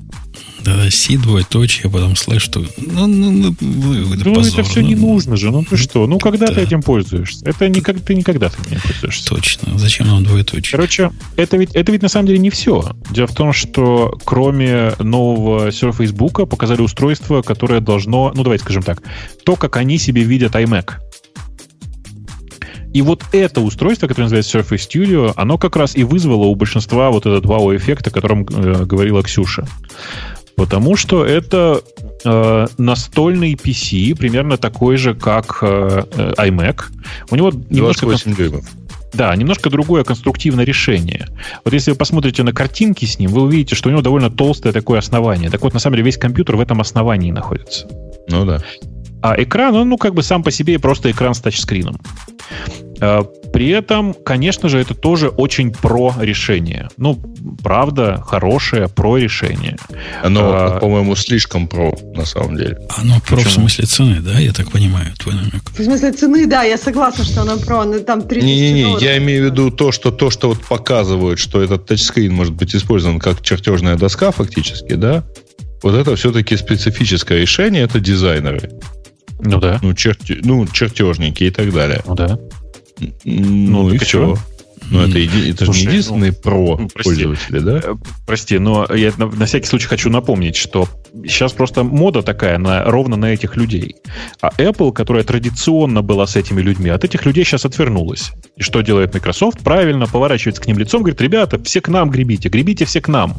Да, 0.63 0.89
си 0.89 1.17
двоеточие, 1.17 1.91
потом 1.91 2.15
слэш, 2.15 2.41
что... 2.41 2.61
Ну, 2.77 3.05
ну, 3.07 3.31
ну, 3.31 3.55
ну, 3.59 4.13
это, 4.13 4.23
позор, 4.31 4.59
это 4.59 4.63
все 4.63 4.79
ну, 4.79 4.87
не 4.87 4.95
нужно 4.95 5.35
же. 5.35 5.51
Ну 5.51 5.63
ты 5.63 5.75
что? 5.75 6.07
Ну 6.07 6.19
когда 6.19 6.47
да. 6.47 6.53
ты 6.53 6.61
этим 6.61 6.81
пользуешься? 6.81 7.45
Это 7.45 7.67
никак, 7.67 7.99
ты 7.99 8.15
никогда 8.15 8.49
ты 8.49 8.57
не 8.69 8.79
пользуешься. 8.79 9.27
Точно. 9.27 9.77
Зачем 9.77 10.07
нам 10.07 10.23
двоеточие? 10.23 10.71
Короче, 10.71 11.11
это 11.35 11.57
ведь, 11.57 11.71
это 11.75 11.91
ведь 11.91 12.01
на 12.01 12.07
самом 12.07 12.27
деле 12.27 12.39
не 12.39 12.49
все. 12.49 12.95
Дело 13.11 13.27
в 13.27 13.35
том, 13.35 13.51
что 13.51 14.17
кроме 14.23 14.93
нового 14.99 15.67
Surface 15.67 16.13
Book 16.13 16.45
показали 16.47 16.81
устройство, 16.81 17.41
которое 17.41 17.81
должно... 17.81 18.31
Ну 18.33 18.43
давайте 18.43 18.63
скажем 18.63 18.83
так. 18.83 19.03
То, 19.43 19.57
как 19.57 19.75
они 19.75 19.97
себе 19.97 20.23
видят 20.23 20.55
iMac. 20.55 20.93
И 22.93 23.01
вот 23.01 23.23
это 23.31 23.61
устройство, 23.61 24.07
которое 24.07 24.25
называется 24.25 24.59
Surface 24.59 24.87
Studio, 24.87 25.33
оно 25.35 25.57
как 25.57 25.75
раз 25.75 25.95
и 25.95 26.03
вызвало 26.03 26.45
у 26.45 26.55
большинства 26.55 27.09
вот 27.09 27.25
этот 27.25 27.45
вау-эффект, 27.45 28.07
о 28.07 28.11
котором 28.11 28.45
э, 28.45 28.85
говорила 28.85 29.23
Ксюша. 29.23 29.67
Потому 30.55 30.95
что 30.95 31.25
это 31.25 31.81
э, 32.23 32.67
настольный 32.77 33.55
PC, 33.55 34.15
примерно 34.15 34.57
такой 34.57 34.97
же, 34.97 35.15
как 35.15 35.59
э, 35.61 36.03
э 36.15 36.33
iMac. 36.37 36.83
У 37.31 37.35
него 37.35 37.51
немножко... 37.69 38.07
дюймов. 38.25 38.63
Да, 39.13 39.35
немножко 39.35 39.69
другое 39.69 40.03
конструктивное 40.03 40.65
решение. 40.65 41.27
Вот 41.63 41.73
если 41.73 41.91
вы 41.91 41.97
посмотрите 41.97 42.43
на 42.43 42.51
картинки 42.51 43.05
с 43.05 43.19
ним, 43.19 43.31
вы 43.31 43.43
увидите, 43.43 43.75
что 43.75 43.89
у 43.89 43.91
него 43.91 44.01
довольно 44.01 44.31
толстое 44.31 44.73
такое 44.73 44.99
основание. 44.99 45.49
Так 45.49 45.61
вот, 45.61 45.73
на 45.73 45.79
самом 45.79 45.95
деле, 45.95 46.05
весь 46.05 46.17
компьютер 46.17 46.55
в 46.55 46.59
этом 46.59 46.81
основании 46.81 47.31
находится. 47.31 47.87
Ну 48.27 48.45
да. 48.45 48.61
А 49.23 49.41
экран, 49.41 49.73
он, 49.73 49.87
ну, 49.87 49.97
как 49.97 50.13
бы 50.13 50.21
сам 50.21 50.43
по 50.43 50.51
себе 50.51 50.77
просто 50.79 51.09
экран 51.09 51.33
с 51.33 51.39
тачскрином. 51.39 51.95
Э, 52.99 53.23
при 53.53 53.69
этом, 53.69 54.13
конечно 54.13 54.67
же, 54.67 54.79
это 54.79 54.95
тоже 54.95 55.29
очень 55.29 55.71
про 55.71 56.13
решение. 56.19 56.89
Ну, 56.97 57.17
правда, 57.63 58.21
хорошее 58.25 58.89
про 58.89 59.17
решение. 59.17 59.77
Оно, 60.21 60.41
а, 60.53 60.79
по-моему, 60.79 61.15
слишком 61.15 61.69
про, 61.69 61.95
на 62.13 62.25
самом 62.25 62.57
деле. 62.57 62.79
Оно 62.97 63.21
про 63.21 63.37
Почему? 63.37 63.49
в 63.49 63.53
смысле 63.53 63.85
цены, 63.85 64.19
да? 64.19 64.39
Я 64.39 64.51
так 64.51 64.69
понимаю, 64.71 65.13
твой 65.17 65.35
намек. 65.35 65.71
В 65.71 65.81
смысле 65.81 66.11
цены, 66.11 66.45
да, 66.45 66.63
я 66.63 66.77
согласна, 66.77 67.23
что 67.23 67.43
оно 67.43 67.57
про. 67.57 67.85
Но 67.85 67.99
там 67.99 68.23
30 68.23 68.45
Не-не-не, 68.45 68.97
я 68.99 69.17
имею 69.19 69.43
в 69.43 69.45
виду 69.51 69.71
то, 69.71 69.93
что 69.93 70.11
то, 70.11 70.31
что 70.31 70.49
вот 70.49 70.59
показывают, 70.59 71.39
что 71.39 71.61
этот 71.61 71.85
тачскрин 71.85 72.33
может 72.33 72.55
быть 72.55 72.75
использован 72.75 73.19
как 73.19 73.41
чертежная 73.41 73.95
доска 73.95 74.31
фактически, 74.31 74.95
да? 74.95 75.23
Вот 75.81 75.95
это 75.95 76.15
все-таки 76.17 76.57
специфическое 76.57 77.39
решение, 77.39 77.83
это 77.83 78.01
дизайнеры. 78.01 78.69
Ну 79.39 79.59
да. 79.59 79.79
Ну, 79.81 79.93
черти, 79.93 80.39
ну 80.43 80.67
чертежники 80.67 81.43
и 81.45 81.49
так 81.49 81.71
далее. 81.73 82.01
Ну 82.05 82.15
да. 82.15 82.39
Ну, 82.99 83.83
ну 83.83 83.89
и 83.89 83.97
все. 83.97 84.37
Ну, 84.89 85.01
это, 85.01 85.17
это 85.17 85.65
Слушай, 85.65 85.79
же 85.79 85.85
не 85.85 85.91
единственные 85.93 86.31
ну, 86.31 86.37
про 86.37 86.77
ну, 86.77 86.89
прости, 86.89 87.03
пользователи, 87.03 87.59
да? 87.59 87.81
Э, 87.83 87.95
прости, 88.25 88.59
но 88.59 88.85
я 88.93 89.13
на, 89.17 89.27
на 89.27 89.45
всякий 89.45 89.67
случай 89.67 89.87
хочу 89.87 90.09
напомнить, 90.09 90.55
что 90.55 90.87
сейчас 91.23 91.53
просто 91.53 91.83
мода 91.83 92.21
такая 92.21 92.57
на, 92.57 92.83
ровно 92.83 93.15
на 93.15 93.27
этих 93.33 93.55
людей. 93.55 93.95
А 94.41 94.49
Apple, 94.57 94.91
которая 94.91 95.23
традиционно 95.23 96.01
была 96.01 96.27
с 96.27 96.35
этими 96.35 96.61
людьми, 96.61 96.89
от 96.89 97.03
этих 97.03 97.25
людей 97.25 97.45
сейчас 97.45 97.65
отвернулась. 97.65 98.31
И 98.57 98.63
что 98.63 98.81
делает 98.81 99.13
Microsoft? 99.13 99.61
Правильно, 99.61 100.05
поворачивается 100.07 100.61
к 100.61 100.67
ним 100.67 100.77
лицом, 100.77 101.01
говорит, 101.01 101.21
ребята, 101.21 101.61
все 101.63 101.81
к 101.81 101.87
нам 101.87 102.09
гребите, 102.09 102.49
гребите 102.49 102.85
все 102.85 103.01
к 103.01 103.07
нам. 103.07 103.37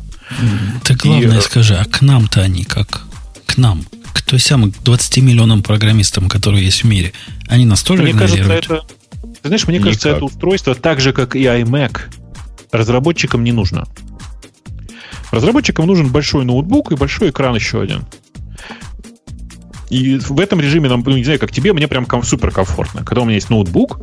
Ты 0.84 0.94
главное 0.94 1.36
и, 1.36 1.38
э, 1.38 1.40
скажи, 1.40 1.74
а 1.74 1.84
к 1.84 2.02
нам-то 2.02 2.40
они 2.40 2.64
как? 2.64 3.02
К 3.46 3.58
нам? 3.58 3.84
К 4.14 4.22
той 4.22 4.40
самой 4.40 4.72
20 4.82 5.18
миллионам 5.18 5.62
программистам, 5.62 6.30
которые 6.30 6.64
есть 6.64 6.84
в 6.84 6.86
мире. 6.86 7.12
Они 7.48 7.66
нас 7.66 7.82
тоже 7.82 8.02
Мне 8.02 8.12
игнорируют? 8.12 8.66
кажется, 8.66 8.74
это 8.74 9.04
ты 9.44 9.48
знаешь, 9.48 9.66
мне 9.66 9.76
Никак. 9.76 9.88
кажется, 9.88 10.08
это 10.08 10.24
устройство, 10.24 10.74
так 10.74 11.02
же, 11.02 11.12
как 11.12 11.36
и 11.36 11.44
iMac, 11.44 12.00
разработчикам 12.72 13.44
не 13.44 13.52
нужно. 13.52 13.86
Разработчикам 15.30 15.86
нужен 15.86 16.08
большой 16.08 16.46
ноутбук 16.46 16.92
и 16.92 16.96
большой 16.96 17.28
экран 17.28 17.54
еще 17.54 17.82
один. 17.82 18.06
И 19.90 20.16
в 20.16 20.40
этом 20.40 20.62
режиме, 20.62 20.88
ну, 20.88 21.16
не 21.16 21.24
знаю, 21.24 21.38
как 21.38 21.52
тебе, 21.52 21.74
мне 21.74 21.88
прям 21.88 22.06
супер 22.22 22.52
комфортно. 22.52 23.04
Когда 23.04 23.20
у 23.20 23.24
меня 23.26 23.34
есть 23.34 23.50
ноутбук, 23.50 24.00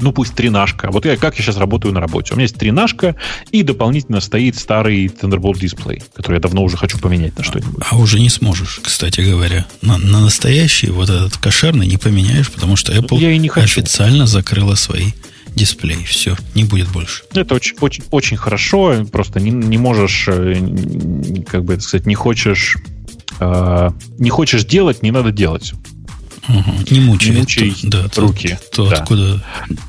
ну 0.00 0.12
пусть 0.12 0.34
тринашка. 0.34 0.90
Вот 0.90 1.04
я, 1.04 1.16
как 1.16 1.36
я 1.36 1.44
сейчас 1.44 1.56
работаю 1.56 1.92
на 1.94 2.00
работе. 2.00 2.32
У 2.32 2.36
меня 2.36 2.44
есть 2.44 2.56
тринашка, 2.56 3.16
и 3.50 3.62
дополнительно 3.62 4.20
стоит 4.20 4.56
старый 4.56 5.06
Thunderbolt 5.06 5.58
дисплей, 5.58 6.02
который 6.14 6.36
я 6.36 6.40
давно 6.40 6.62
уже 6.62 6.76
хочу 6.76 6.98
поменять 6.98 7.36
на 7.36 7.44
что-нибудь. 7.44 7.84
А 7.90 7.96
уже 7.96 8.20
не 8.20 8.28
сможешь, 8.28 8.80
кстати 8.82 9.20
говоря. 9.20 9.66
На, 9.82 9.98
на 9.98 10.20
настоящий 10.20 10.90
вот 10.90 11.10
этот 11.10 11.36
кошерный 11.36 11.86
не 11.86 11.96
поменяешь, 11.96 12.50
потому 12.50 12.76
что 12.76 12.92
Apple 12.92 13.18
я 13.18 13.32
и 13.32 13.38
не 13.38 13.48
хочу. 13.48 13.64
официально 13.64 14.26
закрыла 14.26 14.74
свои 14.74 15.12
дисплей. 15.54 16.04
Все, 16.04 16.36
не 16.54 16.64
будет 16.64 16.88
больше. 16.88 17.24
Это 17.34 17.54
очень, 17.54 17.76
очень, 17.80 18.04
очень 18.10 18.36
хорошо. 18.36 19.04
Просто 19.10 19.40
не, 19.40 19.50
не 19.50 19.78
можешь, 19.78 20.26
э, 20.28 20.54
как 21.46 21.64
бы 21.64 21.74
это 21.74 21.82
сказать, 21.82 22.06
не 22.06 22.14
хочешь, 22.14 22.76
э, 23.40 23.90
не 24.18 24.30
хочешь 24.30 24.64
делать, 24.64 25.02
не 25.02 25.10
надо 25.10 25.32
делать. 25.32 25.72
Угу. 26.58 26.72
Не 26.90 27.00
мучай, 27.00 27.30
не 27.30 27.38
мучай 27.38 27.74
то, 27.82 27.88
да, 27.88 28.08
руки. 28.16 28.58
То, 28.72 28.84
то 28.84 28.90
да. 28.90 28.96
откуда 28.96 29.44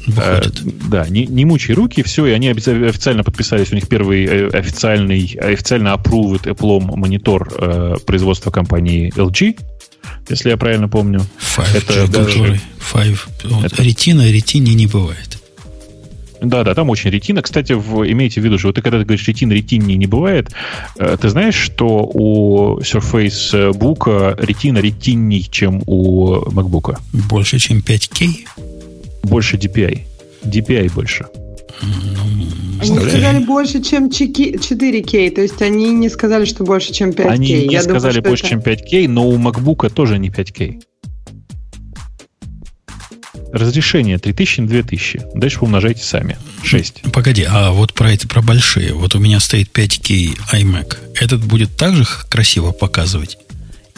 выходит. 0.07 0.61
Э, 0.61 0.69
да, 0.89 1.07
не, 1.09 1.25
не 1.25 1.45
мучай 1.45 1.73
руки, 1.73 2.03
все, 2.03 2.25
и 2.25 2.31
они 2.31 2.49
официально 2.49 3.23
подписались, 3.23 3.71
у 3.71 3.75
них 3.75 3.88
первый 3.88 4.25
э, 4.25 4.47
официальный, 4.49 5.38
официально 5.41 5.89
approved 5.89 6.43
Apple 6.43 6.95
монитор 6.95 7.51
э, 7.57 7.95
производства 8.05 8.51
компании 8.51 9.11
LG, 9.15 9.59
если 10.29 10.49
я 10.49 10.57
правильно 10.57 10.88
помню. 10.88 11.25
Five, 11.39 11.77
это 11.77 12.07
даже... 12.07 12.59
Five. 12.93 13.19
Вот, 13.43 13.65
это... 13.65 13.83
Ретина, 13.83 14.29
ретине 14.29 14.73
не 14.73 14.88
бывает. 14.88 15.40
Да, 16.41 16.63
да, 16.63 16.73
там 16.73 16.89
очень 16.89 17.11
ретина. 17.11 17.41
Кстати, 17.41 17.73
в, 17.73 18.03
имейте 18.11 18.41
в 18.41 18.43
виду, 18.43 18.57
что 18.57 18.69
вот 18.69 18.76
ты 18.76 18.81
когда 18.81 18.97
ты 18.97 19.05
говоришь 19.05 19.27
ретина, 19.27 19.53
ретине 19.53 19.95
не 19.95 20.07
бывает, 20.07 20.51
э, 20.97 21.15
ты 21.22 21.30
знаешь, 21.30 21.55
что 21.55 22.09
у 22.13 22.80
Surface 22.80 23.72
Book 23.73 24.43
ретина 24.43 24.80
ретинней, 24.80 25.47
чем 25.49 25.84
у 25.85 26.38
MacBook? 26.49 26.97
Больше, 27.30 27.59
чем 27.59 27.80
5K? 27.80 28.47
Больше 29.23 29.57
DPI. 29.57 30.01
DPI 30.43 30.93
больше. 30.93 31.27
Они 32.80 32.99
сказали 32.99 33.43
больше, 33.45 33.81
чем 33.84 34.09
4К, 34.09 35.31
то 35.31 35.41
есть 35.41 35.61
они 35.61 35.91
не 35.93 36.09
сказали, 36.09 36.45
что 36.45 36.63
больше, 36.63 36.91
чем 36.91 37.11
5К. 37.11 37.27
Они 37.27 37.53
не 37.53 37.73
Я 37.73 37.84
сказали 37.84 38.15
думаю, 38.15 38.31
больше, 38.31 38.47
это... 38.47 38.49
чем 38.49 38.59
5К, 38.59 39.07
но 39.07 39.27
у 39.30 39.38
MacBook 39.38 39.89
тоже 39.91 40.18
не 40.18 40.30
5К. 40.30 40.81
Разрешение 43.53 44.18
3000 44.18 44.61
на 44.61 44.68
2000. 44.68 45.22
Дальше 45.36 45.60
умножайте 45.61 46.03
сами. 46.03 46.38
6. 46.64 47.11
Погоди, 47.14 47.45
а 47.48 47.72
вот 47.72 47.94
про 47.94 48.11
эти, 48.11 48.26
про 48.26 48.41
большие. 48.41 48.94
Вот 48.94 49.15
у 49.15 49.19
меня 49.19 49.40
стоит 49.40 49.69
5K 49.73 50.38
iMac. 50.53 50.98
Этот 51.19 51.44
будет 51.44 51.76
также 51.76 52.06
красиво 52.30 52.72
показывать? 52.72 53.38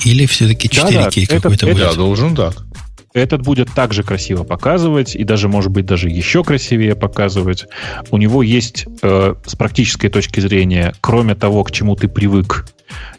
Или 0.04 0.26
все-таки 0.26 0.68
4K 0.68 1.28
да, 1.28 1.36
какой-то 1.36 1.68
будет? 1.68 1.78
Да, 1.78 1.94
должен 1.94 2.36
так. 2.36 2.64
Этот 3.14 3.44
будет 3.44 3.72
также 3.72 4.02
красиво 4.02 4.44
показывать, 4.44 5.16
и 5.16 5.24
даже, 5.24 5.48
может 5.48 5.72
быть, 5.72 5.86
даже 5.86 6.10
еще 6.10 6.44
красивее 6.44 6.96
показывать. 6.96 7.68
У 8.10 8.18
него 8.18 8.42
есть, 8.42 8.88
э, 9.04 9.36
с 9.46 9.56
практической 9.56 10.10
точки 10.10 10.40
зрения, 10.40 10.96
кроме 11.00 11.36
того, 11.36 11.64
к 11.64 11.72
чему 11.72 11.96
ты 11.96 12.08
привык, 12.08 12.66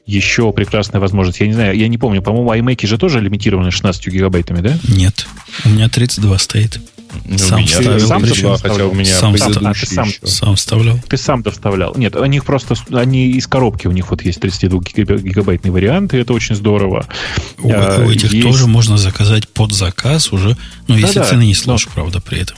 еще 0.06 0.52
прекрасная 0.52 1.00
возможность. 1.00 1.40
Я 1.40 1.46
не 1.46 1.52
знаю, 1.54 1.76
я 1.76 1.88
не 1.88 1.98
помню, 1.98 2.22
по-моему, 2.22 2.52
iMac 2.70 2.86
же 2.86 2.98
тоже 2.98 3.20
лимитированы 3.20 3.70
16 3.70 4.08
гигабайтами, 4.08 4.60
да? 4.60 4.78
Нет. 4.88 5.26
У 5.64 5.68
меня 5.70 5.88
32 5.88 6.38
стоит. 6.38 6.80
Ну, 7.26 7.38
сам 7.38 7.58
меня 7.60 7.68
вставил, 7.68 8.00
сам 8.08 8.22
причем. 8.22 8.56
хотя 8.56 8.86
у 8.86 8.92
меня 8.92 9.14
сам, 9.14 9.34
а, 9.34 9.72
ты 9.72 9.86
сам, 9.86 10.08
еще. 10.08 10.26
сам 10.26 10.56
вставлял. 10.56 10.98
Ты 11.08 11.16
сам 11.16 11.42
довставлял. 11.42 11.94
Нет, 11.96 12.16
у 12.16 12.24
них 12.24 12.44
просто, 12.44 12.74
они 12.92 13.28
из 13.30 13.46
коробки, 13.46 13.86
у 13.86 13.92
них 13.92 14.10
вот 14.10 14.22
есть 14.22 14.40
32 14.40 14.80
гигабайтный 14.80 15.70
вариант, 15.70 16.12
и 16.12 16.16
это 16.18 16.32
очень 16.32 16.56
здорово. 16.56 17.06
У, 17.60 17.70
А, 17.72 18.04
у 18.04 18.10
этих 18.10 18.32
есть- 18.32 18.44
тоже 18.44 18.66
можно 18.66 18.98
заказать 18.98 19.48
под 19.48 19.72
заказ 19.72 20.32
уже. 20.32 20.56
Ну, 20.88 20.96
если 20.96 21.20
Да-да, 21.20 21.30
цены 21.30 21.42
не 21.44 21.52
но- 21.52 21.54
сложишь, 21.54 21.88
правда, 21.94 22.20
при 22.20 22.40
этом. 22.40 22.56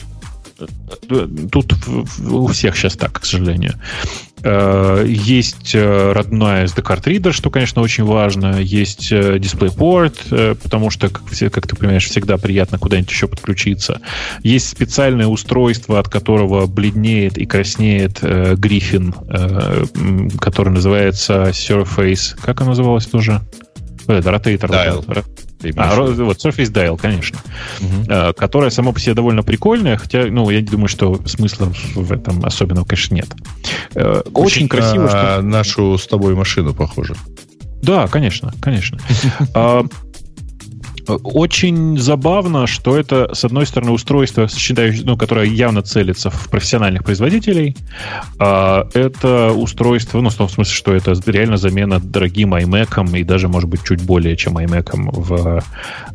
Тут 1.51 1.73
в- 1.85 2.05
в- 2.17 2.35
у 2.35 2.47
всех 2.47 2.75
сейчас 2.75 2.95
так, 2.97 3.19
к 3.21 3.25
сожалению. 3.25 3.75
Э, 4.43 5.03
Есть 5.07 5.73
э, 5.73 6.11
родная 6.11 6.65
SD-карт-ридер, 6.65 7.33
что, 7.33 7.49
конечно, 7.49 7.81
очень 7.81 8.03
важно. 8.03 8.59
Есть 8.59 9.11
э, 9.11 9.37
DisplayPort, 9.37 10.55
потому 10.61 10.89
что, 10.89 11.09
как, 11.09 11.27
все- 11.31 11.49
как 11.49 11.67
ты 11.67 11.75
понимаешь, 11.75 12.05
всегда 12.05 12.37
приятно 12.37 12.77
куда-нибудь 12.77 13.09
еще 13.09 13.27
подключиться. 13.27 13.99
Есть 14.43 14.69
специальное 14.69 15.27
устройство, 15.27 15.99
от 15.99 16.09
которого 16.09 16.67
бледнеет 16.67 17.37
и 17.37 17.45
краснеет 17.45 18.19
э, 18.21 18.55
Гриффин, 18.55 19.15
э, 19.27 19.85
который 20.39 20.69
называется 20.69 21.49
Surface. 21.49 22.35
Как 22.41 22.61
оно 22.61 22.71
называлось 22.71 23.07
тоже? 23.07 23.41
Вот 24.05 24.13
Это 24.17 24.31
ротейтор. 24.31 24.69
Dial. 24.69 25.25
А, 25.75 25.95
вот, 26.01 26.37
Surface 26.37 26.71
Dial, 26.71 26.97
конечно 26.97 27.39
Мгм. 27.79 28.05
э, 28.07 28.33
которая 28.33 28.69
сама 28.69 28.91
по 28.91 28.99
себе 28.99 29.13
довольно 29.13 29.43
прикольная, 29.43 29.97
хотя, 29.97 30.25
ну, 30.25 30.49
я 30.49 30.61
не 30.61 30.67
думаю, 30.67 30.87
что 30.87 31.21
смысла 31.25 31.71
в 31.95 32.11
этом 32.11 32.45
особенного, 32.45 32.85
конечно, 32.85 33.15
нет. 33.15 33.27
Э, 33.95 34.21
Очень 34.33 34.67
красиво, 34.67 35.03
на 35.03 35.09
что... 35.09 35.41
нашу 35.41 35.97
с 35.97 36.07
тобой 36.07 36.35
машину 36.35 36.73
похоже. 36.73 37.15
Да, 37.81 38.07
конечно, 38.07 38.53
конечно. 38.61 38.99
А, 41.07 41.15
Очень 41.23 41.97
забавно, 41.99 42.67
что 42.67 42.97
это, 42.97 43.33
с 43.33 43.43
одной 43.45 43.65
стороны, 43.65 43.91
устройство, 43.91 44.47
сочетающее- 44.47 45.03
ну, 45.05 45.17
которое 45.17 45.45
явно 45.47 45.81
целится 45.81 46.29
в 46.29 46.49
профессиональных 46.49 47.03
производителей. 47.03 47.75
А, 48.39 48.87
Это 48.93 49.51
устройство, 49.51 50.21
ну, 50.21 50.29
в 50.29 50.35
том 50.35 50.49
смысле, 50.49 50.73
что 50.73 50.93
это 50.93 51.13
реально 51.25 51.57
замена 51.57 51.99
дорогим 51.99 52.53
iMac 52.55 53.17
и 53.17 53.23
даже, 53.23 53.47
может 53.47 53.69
быть, 53.69 53.83
чуть 53.83 54.01
более, 54.01 54.35
чем 54.35 54.57
iMac 54.57 54.91
в 54.93 55.63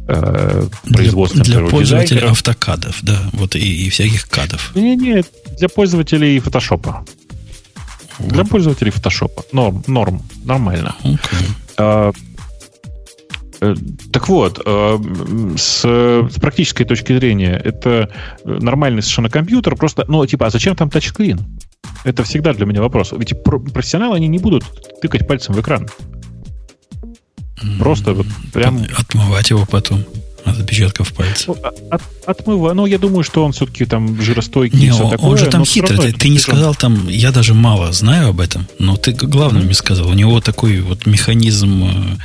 э, 0.09 0.65
производстве 0.93 1.43
для, 1.43 1.59
для 1.61 1.69
пользователей 1.69 2.17
дизайнеров. 2.21 2.33
автокадов, 2.33 2.99
да, 3.03 3.19
вот 3.33 3.55
и, 3.57 3.87
и 3.87 3.91
всяких 3.91 4.29
кадов. 4.29 4.73
Не-не, 4.75 5.25
для 5.59 5.69
пользователей 5.69 6.39
фотошопа. 6.41 7.05
Для 8.19 8.45
пользователей 8.45 8.91
фотошопа. 8.91 9.45
Норм, 9.53 9.83
норм, 9.87 10.23
нормально. 10.45 10.95
Окей. 11.01 11.19
А, 11.77 12.11
э, 12.11 12.13
Так 14.13 14.29
вот, 14.29 14.61
э, 14.65 14.99
с, 15.57 15.83
с 15.83 16.41
практической 16.41 16.85
точки 16.85 17.17
зрения, 17.17 17.61
это 17.63 18.11
нормальный 18.45 19.03
совершенно 19.03 19.31
компьютер, 19.31 19.77
просто, 19.77 20.05
ну, 20.09 20.25
типа, 20.27 20.47
а 20.47 20.51
зачем 20.51 20.75
там 20.75 20.91
тачскрин? 20.91 21.41
Это 22.05 22.25
всегда 22.25 22.53
для 22.53 22.67
меня 22.67 22.83
вопрос. 22.83 23.13
Ведь 23.13 23.43
про- 23.45 23.61
профессионалы, 23.61 24.17
они 24.17 24.27
не 24.27 24.39
будут 24.39 24.65
тыкать 25.01 25.29
пальцем 25.29 25.55
в 25.55 25.61
экран. 25.61 25.89
Просто 27.79 28.13
вот 28.15 28.27
прям... 28.53 28.85
Отмывать 28.99 29.51
его 29.51 29.65
потом 29.65 30.05
от 30.45 30.59
отпечатков 30.59 31.13
пальцев. 31.13 31.49
Ну, 31.49 31.57
от, 31.91 32.03
отмыва. 32.27 32.73
Ну, 32.73 32.87
я 32.87 32.99
думаю, 32.99 33.23
что 33.23 33.45
он 33.45 33.53
все-таки 33.53 33.85
там 33.85 34.21
жиростойкий 34.21 34.79
Не, 34.79 34.93
он, 34.93 35.11
такое. 35.11 35.31
он 35.31 35.39
же 35.39 35.47
там 35.47 35.65
хитрый. 35.65 35.99
Ты, 35.99 36.13
ты 36.13 36.29
не 36.29 36.39
сказал 36.39 36.75
там, 36.75 37.09
я 37.09 37.31
даже 37.31 37.55
мало 37.55 37.93
знаю 37.93 38.31
об 38.31 38.41
этом, 38.41 38.67
но 38.79 38.97
ты 38.97 39.13
главное 39.13 39.63
мне 39.63 39.75
сказал. 39.75 40.09
У 40.09 40.15
него 40.15 40.41
такой 40.41 40.81
вот 40.81 41.07
механизм, 41.07 41.85
э, 41.85 42.17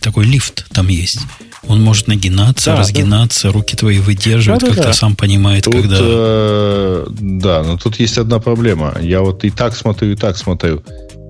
такой 0.00 0.24
лифт 0.24 0.66
там 0.72 0.88
есть. 0.88 1.20
Он 1.66 1.82
может 1.82 2.08
нагинаться, 2.08 2.72
Да, 2.72 2.78
разгинаться, 2.78 3.52
руки 3.52 3.76
твои 3.76 3.98
выдерживает, 3.98 4.60
Да-да-да. 4.62 4.82
как-то 4.82 4.96
сам 4.96 5.14
понимает, 5.14 5.64
Тут, 5.64 5.74
когда... 5.74 5.96
э, 6.00 7.06
да, 7.10 7.62
но 7.62 7.76
тут 7.76 8.00
есть 8.00 8.16
одна 8.18 8.38
проблема. 8.38 8.94
Я 9.00 9.20
вот 9.20 9.44
и 9.44 9.50
так 9.50 9.76
смотрю, 9.76 10.12
и 10.12 10.16
так 10.16 10.36
смотрю 10.38 10.82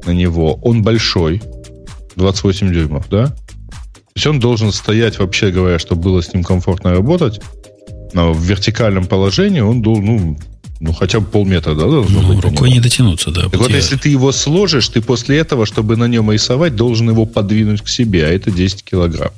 на 0.06 0.10
него. 0.12 0.54
Он 0.62 0.82
большой, 0.82 1.42
28 2.16 2.72
дюймов, 2.72 3.08
да? 3.08 3.26
То 3.26 4.14
есть 4.14 4.26
он 4.26 4.40
должен 4.40 4.72
стоять, 4.72 5.18
вообще 5.18 5.50
говоря, 5.50 5.78
чтобы 5.78 6.02
было 6.02 6.22
с 6.22 6.32
ним 6.32 6.44
комфортно 6.44 6.90
работать. 6.92 7.40
Но 8.12 8.32
в 8.32 8.40
вертикальном 8.42 9.06
положении 9.06 9.60
он 9.60 9.82
должен, 9.82 10.04
ну, 10.04 10.38
ну 10.80 10.92
хотя 10.92 11.20
бы 11.20 11.26
полметра, 11.26 11.74
да, 11.74 11.82
должно 11.86 12.22
Ну, 12.22 12.34
быть. 12.34 12.42
рукой 12.44 12.70
не 12.70 12.80
дотянуться, 12.80 13.30
да. 13.30 13.42
Так 13.42 13.60
вот, 13.60 13.70
Я- 13.70 13.76
если 13.76 13.96
ты 13.96 14.08
его 14.08 14.32
сложишь, 14.32 14.88
ты 14.88 15.00
после 15.02 15.38
этого, 15.38 15.66
чтобы 15.66 15.96
на 15.96 16.04
нем 16.08 16.30
рисовать, 16.32 16.74
должен 16.74 17.08
его 17.10 17.26
подвинуть 17.26 17.82
к 17.82 17.88
себе, 17.88 18.24
а 18.26 18.28
это 18.30 18.50
10 18.50 18.82
килограмм. 18.82 19.30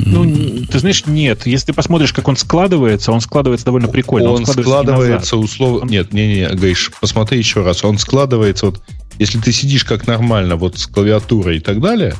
Ну, 0.00 0.64
ты 0.70 0.78
знаешь, 0.78 1.06
нет. 1.06 1.46
Если 1.46 1.66
ты 1.66 1.72
посмотришь, 1.72 2.12
как 2.12 2.28
он 2.28 2.36
складывается, 2.36 3.10
он 3.10 3.20
складывается 3.20 3.66
довольно 3.66 3.88
прикольно. 3.88 4.30
Он 4.30 4.40
не 4.40 4.46
складывается 4.46 5.34
назад. 5.36 5.50
условно... 5.50 5.78
Он- 5.80 5.88
Нет, 5.88 6.12
не, 6.12 6.26
не, 6.28 6.48
Гриш, 6.54 6.92
посмотри 7.00 7.38
еще 7.38 7.62
раз. 7.64 7.84
Он 7.84 7.98
складывается 7.98 8.66
вот... 8.66 8.80
Если 9.18 9.38
ты 9.40 9.50
сидишь 9.52 9.84
как 9.84 10.06
нормально, 10.06 10.54
вот 10.56 10.78
с 10.78 10.86
клавиатурой 10.86 11.56
и 11.56 11.60
так 11.60 11.80
далее, 11.80 12.14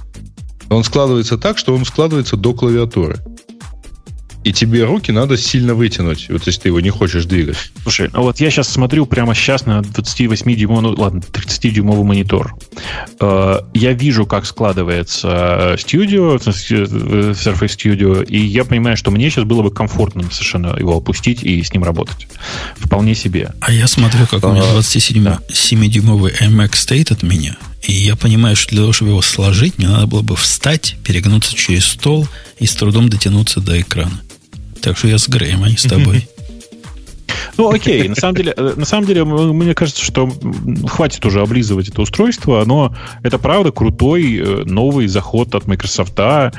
он 0.69 0.83
складывается 0.83 1.39
так, 1.39 1.57
что 1.59 1.75
он 1.75 1.85
складывается 1.85 2.37
до 2.37 2.53
клавиатуры. 2.53 3.19
И 4.49 4.53
тебе 4.55 4.85
руки 4.85 5.13
надо 5.13 5.37
сильно 5.37 5.75
вытянуть, 5.75 6.31
вот 6.31 6.47
если 6.47 6.63
ты 6.63 6.69
его 6.71 6.81
не 6.81 6.89
хочешь 6.89 7.27
двигать. 7.27 7.59
Слушай, 7.83 8.09
ну 8.15 8.23
вот 8.23 8.41
я 8.41 8.51
сейчас 8.51 8.67
смотрю 8.69 9.05
прямо 9.05 9.35
сейчас 9.35 9.67
на 9.67 9.81
28-дюймовый, 9.81 10.81
ну 10.81 10.95
ладно, 10.97 11.19
30-дюймовый 11.19 12.03
монитор. 12.03 12.55
Э, 13.21 13.59
Я 13.75 13.93
вижу, 13.93 14.25
как 14.25 14.47
складывается 14.47 15.77
Studio, 15.77 16.39
э, 16.39 17.33
Surface 17.33 17.77
Studio, 17.77 18.25
и 18.25 18.39
я 18.39 18.65
понимаю, 18.65 18.97
что 18.97 19.11
мне 19.11 19.29
сейчас 19.29 19.45
было 19.45 19.63
бы 19.63 19.71
комфортно 19.71 20.23
совершенно 20.31 20.75
его 20.79 20.97
опустить 20.97 21.43
и 21.43 21.63
с 21.63 21.75
ним 21.75 21.85
работать. 21.85 22.27
Вполне 22.79 23.15
себе. 23.15 23.51
А 23.61 23.71
я 23.71 23.87
смотрю, 23.87 24.27
как 24.31 24.43
у 24.43 24.53
меня 24.53 24.63
А, 24.63 24.79
27-дюймовый 24.79 26.33
iMac 26.41 26.75
стоит 26.75 27.11
от 27.11 27.23
меня, 27.23 27.59
и 27.83 27.93
я 27.93 28.17
понимаю, 28.17 28.57
что 28.57 28.71
для 28.71 28.81
того, 28.81 28.95
чтобы 28.95 29.11
его 29.11 29.21
сложить, 29.21 29.77
мне 29.77 29.89
надо 29.89 30.07
было 30.07 30.23
бы 30.23 30.37
встать, 30.37 30.97
перегнуться 31.05 31.55
через 31.55 31.85
стол 31.85 32.27
и 32.59 32.65
с 32.65 32.75
трудом 32.75 33.11
дотянуться 33.11 33.61
до 33.61 33.79
экрана. 33.79 34.23
Так 34.83 34.97
что 34.97 35.09
я 35.09 35.19
с 35.19 35.29
Греем, 35.29 35.65
а 35.65 35.69
не 35.69 35.77
с 35.77 35.83
тобой. 35.83 36.29
Ну, 37.59 37.71
окей, 37.71 38.09
на 38.09 38.15
самом 38.15 38.37
деле, 38.37 38.55
э, 38.57 38.75
на 38.77 38.85
самом 38.85 39.07
деле, 39.07 39.25
мне 39.25 39.75
кажется, 39.75 40.03
что 40.03 40.31
хватит 40.87 41.27
уже 41.27 41.41
облизывать 41.41 41.89
это 41.89 42.03
устройство. 42.03 42.63
Оно, 42.63 42.95
это 43.25 43.39
правда 43.39 43.73
крутой 43.73 44.37
э, 44.37 44.63
новый 44.65 45.09
заход 45.09 45.53
от 45.57 45.67
Microsoft. 45.67 46.15
Э, 46.19 46.53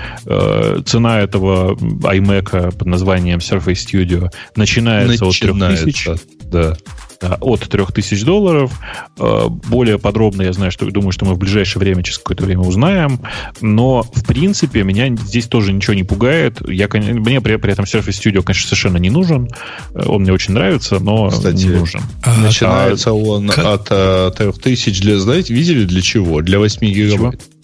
цена 0.86 1.22
этого 1.22 1.76
iMac 1.76 2.78
под 2.78 2.86
названием 2.86 3.40
Surface 3.40 3.88
Studio 3.88 4.30
начинается, 4.58 5.26
начинается. 5.26 6.12
от 6.12 6.22
3000. 6.22 6.48
Да 6.52 6.78
от 7.22 7.62
3000 7.62 8.24
долларов. 8.24 8.80
Э, 9.18 9.48
более 9.50 10.00
подробно 10.00 10.44
я 10.44 10.54
знаю, 10.54 10.72
что 10.72 10.86
думаю, 10.90 11.12
что 11.12 11.26
мы 11.26 11.34
в 11.34 11.38
ближайшее 11.38 11.80
время, 11.80 12.04
через 12.04 12.18
какое-то 12.20 12.46
время 12.46 12.62
узнаем. 12.62 13.20
Но, 13.62 14.04
в 14.04 14.26
принципе, 14.26 14.84
меня 14.84 15.16
здесь 15.16 15.48
тоже 15.48 15.74
ничего 15.74 15.94
не 15.94 16.04
пугает. 16.04 16.62
Я, 16.68 16.88
мне 16.91 17.41
при, 17.41 17.58
при 17.58 17.74
этом 17.74 17.86
Surface 17.86 18.20
Studio, 18.22 18.41
конечно, 18.44 18.68
совершенно 18.68 18.98
не 18.98 19.10
нужен. 19.10 19.50
Э, 19.94 20.06
он 20.06 20.22
мне 20.22 20.34
очень 20.34 20.54
нравится, 20.54 21.00
но 21.00 21.30
Кстати, 21.30 21.66
не 21.66 21.70
нужен. 21.70 22.02
А, 22.24 22.38
начинается 22.38 23.10
а, 23.12 23.14
он 23.14 23.50
как... 23.50 23.90
от 23.90 24.36
3000 24.36 24.90
э, 24.90 25.02
для, 25.02 25.20
знаете, 25.20 25.54
видели 25.54 25.86
для 25.86 26.02
чего? 26.02 26.41
Для 26.41 26.60
8 26.60 26.80
гигабайт. 26.86 27.41
Чего? 27.41 27.59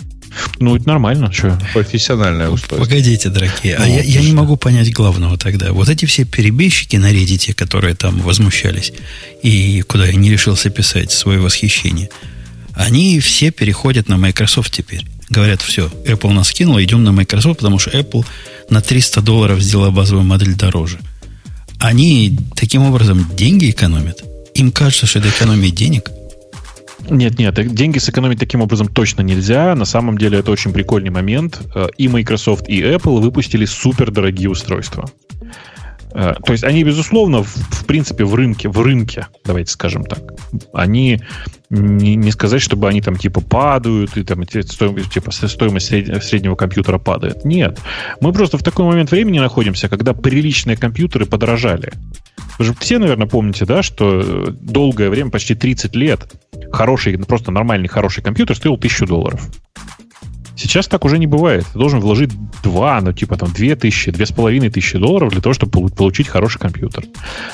Ну, 0.59 0.75
это 0.75 0.87
нормально. 0.87 1.31
Что? 1.31 1.59
Профессиональное 1.73 2.49
устройство. 2.49 2.85
Погодите, 2.85 3.29
дорогие. 3.29 3.75
а 3.75 3.87
я, 3.87 4.01
я 4.01 4.21
не 4.21 4.33
могу 4.33 4.57
понять 4.57 4.91
главного 4.91 5.37
тогда. 5.37 5.71
Вот 5.73 5.89
эти 5.89 6.05
все 6.05 6.25
перебежчики 6.25 6.95
на 6.95 7.11
Reddit, 7.11 7.53
которые 7.53 7.95
там 7.95 8.19
возмущались, 8.21 8.93
и 9.43 9.81
куда 9.81 10.05
я 10.05 10.13
не 10.13 10.31
решился 10.31 10.69
писать 10.69 11.11
свое 11.11 11.39
восхищение, 11.39 12.09
они 12.73 13.19
все 13.19 13.51
переходят 13.51 14.07
на 14.09 14.17
Microsoft 14.17 14.71
теперь. 14.71 15.05
Говорят, 15.29 15.61
все, 15.61 15.89
Apple 16.05 16.31
нас 16.31 16.51
кинула, 16.51 16.83
идем 16.83 17.03
на 17.03 17.11
Microsoft, 17.11 17.59
потому 17.59 17.79
что 17.79 17.91
Apple 17.91 18.25
на 18.69 18.81
300 18.81 19.21
долларов 19.21 19.61
сделала 19.61 19.91
базовую 19.91 20.25
модель 20.25 20.55
дороже. 20.55 20.99
Они 21.79 22.37
таким 22.55 22.83
образом 22.83 23.29
деньги 23.35 23.69
экономят. 23.69 24.23
Им 24.53 24.71
кажется, 24.71 25.05
что 25.07 25.19
это 25.19 25.29
экономия 25.29 25.71
денег– 25.71 26.09
нет, 27.09 27.39
нет, 27.39 27.73
деньги 27.73 27.97
сэкономить 27.97 28.39
таким 28.39 28.61
образом 28.61 28.87
точно 28.87 29.21
нельзя. 29.21 29.75
На 29.75 29.85
самом 29.85 30.17
деле 30.17 30.39
это 30.39 30.51
очень 30.51 30.73
прикольный 30.73 31.09
момент. 31.09 31.61
Э, 31.75 31.87
и 31.97 32.07
Microsoft, 32.07 32.67
и 32.67 32.81
Apple 32.81 33.19
выпустили 33.21 33.65
супер 33.65 34.11
дорогие 34.11 34.49
устройства. 34.49 35.09
Э, 36.13 36.33
то 36.43 36.53
есть 36.53 36.63
они, 36.63 36.83
безусловно, 36.83 37.43
в, 37.43 37.55
в 37.55 37.85
принципе, 37.85 38.23
в 38.23 38.33
рынке, 38.35 38.69
в 38.69 38.81
рынке, 38.81 39.27
давайте 39.43 39.71
скажем 39.71 40.05
так, 40.05 40.19
они 40.73 41.21
не, 41.69 42.15
не 42.15 42.31
сказать, 42.31 42.61
чтобы 42.61 42.87
они 42.87 43.01
там 43.01 43.17
типа 43.17 43.41
падают, 43.41 44.15
и 44.15 44.23
там 44.23 44.43
стоимость, 44.47 45.11
типа 45.11 45.31
стоимость 45.31 45.87
среднего, 45.87 46.19
среднего 46.19 46.55
компьютера 46.55 46.99
падает. 46.99 47.43
Нет. 47.43 47.79
Мы 48.21 48.31
просто 48.31 48.57
в 48.57 48.63
такой 48.63 48.85
момент 48.85 49.11
времени 49.11 49.39
находимся, 49.39 49.89
когда 49.89 50.13
приличные 50.13 50.77
компьютеры 50.77 51.25
подорожали. 51.25 51.91
Вы 52.57 52.65
же 52.65 52.75
все, 52.79 52.99
наверное, 52.99 53.27
помните, 53.27 53.65
да, 53.65 53.83
что 53.83 54.21
э, 54.21 54.51
долгое 54.51 55.09
время, 55.09 55.29
почти 55.29 55.55
30 55.55 55.95
лет, 55.95 56.31
хороший, 56.71 57.17
просто 57.17 57.51
нормальный 57.51 57.87
хороший 57.87 58.23
компьютер 58.23 58.55
стоил 58.55 58.75
1000 58.75 59.05
долларов. 59.07 59.49
Сейчас 60.57 60.87
так 60.87 61.03
уже 61.03 61.19
не 61.19 61.27
бывает. 61.27 61.65
Ты 61.73 61.77
должен 61.79 61.99
вложить 61.99 62.31
2, 62.63 63.01
ну 63.01 63.11
типа 63.11 63.37
там 63.37 63.51
2 63.51 63.75
тысячи, 63.75 64.09
2,5 64.09 64.69
тысячи 64.69 64.97
долларов 64.97 65.31
для 65.31 65.41
того, 65.41 65.53
чтобы 65.53 65.89
получить 65.89 66.27
хороший 66.27 66.59
компьютер. 66.59 67.03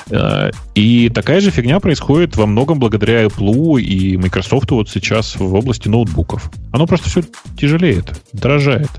Э, 0.10 0.52
и 0.76 1.10
такая 1.10 1.42
же 1.42 1.50
фигня 1.50 1.80
происходит 1.80 2.38
во 2.38 2.46
многом 2.46 2.80
благодаря 2.80 3.24
Apple 3.24 3.82
и 3.82 4.18
Microsoft 4.18 4.70
вот 4.72 4.90
сейчас 4.90 5.36
в 5.36 5.54
области 5.54 5.88
ноутбуков. 5.88 6.52
Оно 6.72 6.86
просто 6.86 7.10
все 7.10 7.24
тяжелеет, 7.58 8.22
дорожает. 8.34 8.90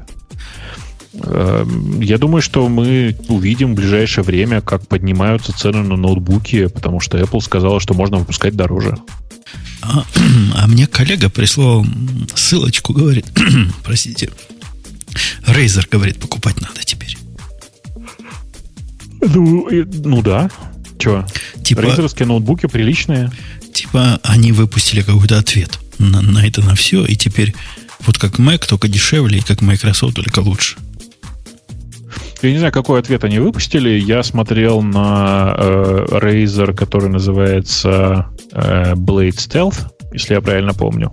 Эм, 1.14 2.00
я 2.00 2.18
думаю, 2.18 2.40
что 2.42 2.68
мы 2.68 3.16
увидим 3.28 3.72
в 3.72 3.76
ближайшее 3.76 4.24
время, 4.24 4.60
как 4.60 4.86
поднимаются 4.86 5.52
цены 5.52 5.82
на 5.82 5.96
ноутбуки, 5.96 6.66
потому 6.68 7.00
что 7.00 7.18
Apple 7.18 7.40
сказала, 7.40 7.80
что 7.80 7.94
можно 7.94 8.18
выпускать 8.18 8.56
дороже. 8.56 8.96
А, 9.82 10.04
а 10.56 10.66
мне 10.66 10.86
коллега 10.86 11.28
прислал 11.28 11.86
ссылочку, 12.34 12.92
говорит, 12.94 13.26
простите, 13.84 14.30
Razer, 15.46 15.86
говорит, 15.90 16.18
покупать 16.18 16.60
надо 16.60 16.82
теперь. 16.84 17.16
Ну, 19.20 19.68
ну 19.70 20.22
да. 20.22 20.50
Чего? 20.98 21.26
Типа, 21.62 21.80
Рейзерские 21.80 22.26
ноутбуки 22.26 22.66
приличные. 22.66 23.30
Типа 23.72 24.20
они 24.22 24.52
выпустили 24.52 25.02
какой-то 25.02 25.38
ответ 25.38 25.78
на, 25.98 26.20
на 26.20 26.46
это 26.46 26.62
на 26.62 26.74
все, 26.74 27.04
и 27.04 27.16
теперь 27.16 27.54
вот 28.00 28.18
как 28.18 28.38
Mac, 28.38 28.66
только 28.66 28.88
дешевле, 28.88 29.38
и 29.38 29.42
как 29.42 29.62
Microsoft, 29.62 30.16
только 30.16 30.40
лучше. 30.40 30.76
Я 32.42 32.50
не 32.50 32.58
знаю, 32.58 32.72
какой 32.72 32.98
ответ 32.98 33.22
они 33.22 33.38
выпустили. 33.38 33.90
Я 33.90 34.24
смотрел 34.24 34.82
на 34.82 35.54
э, 35.56 36.06
Razer, 36.10 36.74
который 36.74 37.08
называется 37.08 38.26
э, 38.52 38.94
Blade 38.94 39.36
Stealth, 39.36 39.86
если 40.12 40.34
я 40.34 40.40
правильно 40.40 40.74
помню. 40.74 41.12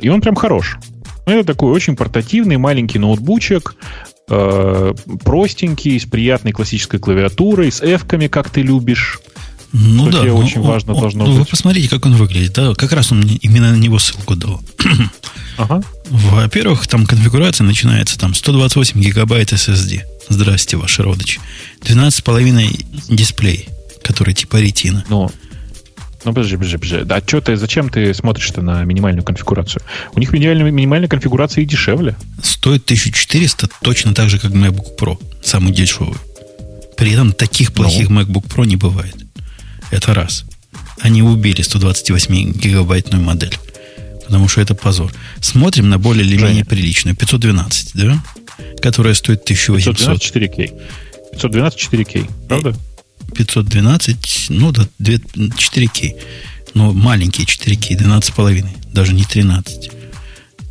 И 0.00 0.08
он 0.08 0.22
прям 0.22 0.34
хорош. 0.34 0.78
Это 1.26 1.44
такой 1.44 1.72
очень 1.72 1.94
портативный 1.94 2.56
маленький 2.56 2.98
ноутбучек, 2.98 3.76
э, 4.30 4.94
простенький, 5.24 6.00
с 6.00 6.06
приятной 6.06 6.52
классической 6.52 6.98
клавиатурой, 7.00 7.70
с 7.70 7.82
f 7.82 8.06
как 8.30 8.48
ты 8.48 8.62
любишь. 8.62 9.20
Ну 9.76 10.08
да, 10.08 10.22
ну, 10.22 10.36
очень 10.36 10.60
он, 10.60 10.68
важно 10.68 10.94
он, 10.94 11.00
должно 11.00 11.24
ну, 11.24 11.30
быть. 11.32 11.40
Вы 11.40 11.44
посмотрите, 11.46 11.88
как 11.88 12.06
он 12.06 12.14
выглядит. 12.14 12.52
Да, 12.52 12.74
как 12.74 12.92
раз 12.92 13.10
он 13.10 13.22
мне 13.22 13.34
именно 13.36 13.72
на 13.72 13.76
него 13.76 13.98
ссылку 13.98 14.36
дал. 14.36 14.62
Ага. 15.56 15.84
Во-первых, 16.10 16.88
там 16.88 17.06
конфигурация 17.06 17.64
начинается 17.64 18.18
там 18.18 18.34
128 18.34 19.00
гигабайт 19.00 19.52
SSD. 19.52 20.00
Здрасте, 20.28 20.76
ваши 20.76 21.04
родичи. 21.04 21.40
12,5 21.82 23.14
дисплей, 23.14 23.68
который 24.02 24.34
типа 24.34 24.56
ретина. 24.56 25.04
Ну, 25.08 25.30
ну, 26.24 26.32
подожди, 26.32 26.56
подожди, 26.56 26.76
подожди. 26.78 27.06
А 27.08 27.22
что 27.24 27.40
ты, 27.40 27.56
зачем 27.56 27.88
ты 27.88 28.12
смотришь-то 28.14 28.62
на 28.62 28.82
минимальную 28.82 29.22
конфигурацию? 29.22 29.82
У 30.14 30.18
них 30.18 30.32
минимальная, 30.32 30.72
минимальная 30.72 31.08
конфигурация 31.08 31.62
и 31.62 31.66
дешевле. 31.66 32.16
Стоит 32.42 32.82
1400 32.84 33.68
точно 33.80 34.12
так 34.12 34.30
же, 34.30 34.40
как 34.40 34.50
MacBook 34.50 34.98
Pro. 34.98 35.18
Самый 35.40 35.72
дешевый. 35.72 36.18
При 36.96 37.12
этом 37.12 37.32
таких 37.32 37.68
ну. 37.68 37.74
плохих 37.76 38.08
ну. 38.08 38.22
MacBook 38.22 38.48
Pro 38.48 38.66
не 38.66 38.74
бывает. 38.74 39.23
Это 39.90 40.14
раз. 40.14 40.44
Они 41.00 41.22
убили 41.22 41.62
128 41.62 42.52
гигабайтную 42.52 43.22
модель. 43.22 43.56
Потому 44.24 44.48
что 44.48 44.60
это 44.60 44.74
позор. 44.74 45.12
Смотрим 45.40 45.88
на 45.88 45.98
более 45.98 46.24
или 46.26 46.36
менее 46.40 46.64
приличную. 46.64 47.14
512, 47.16 47.90
да? 47.94 48.22
Которая 48.80 49.14
стоит 49.14 49.42
1800. 49.42 49.96
512 49.96 50.34
4К. 50.34 50.82
512 51.32 51.92
4К, 51.92 52.30
правда? 52.48 52.76
512, 53.34 54.46
ну 54.50 54.72
да, 54.72 54.86
4К. 54.98 56.14
Но 56.74 56.92
маленькие 56.92 57.46
4К, 57.46 57.96
12,5. 57.96 58.66
Даже 58.92 59.12
не 59.12 59.24
13. 59.24 59.90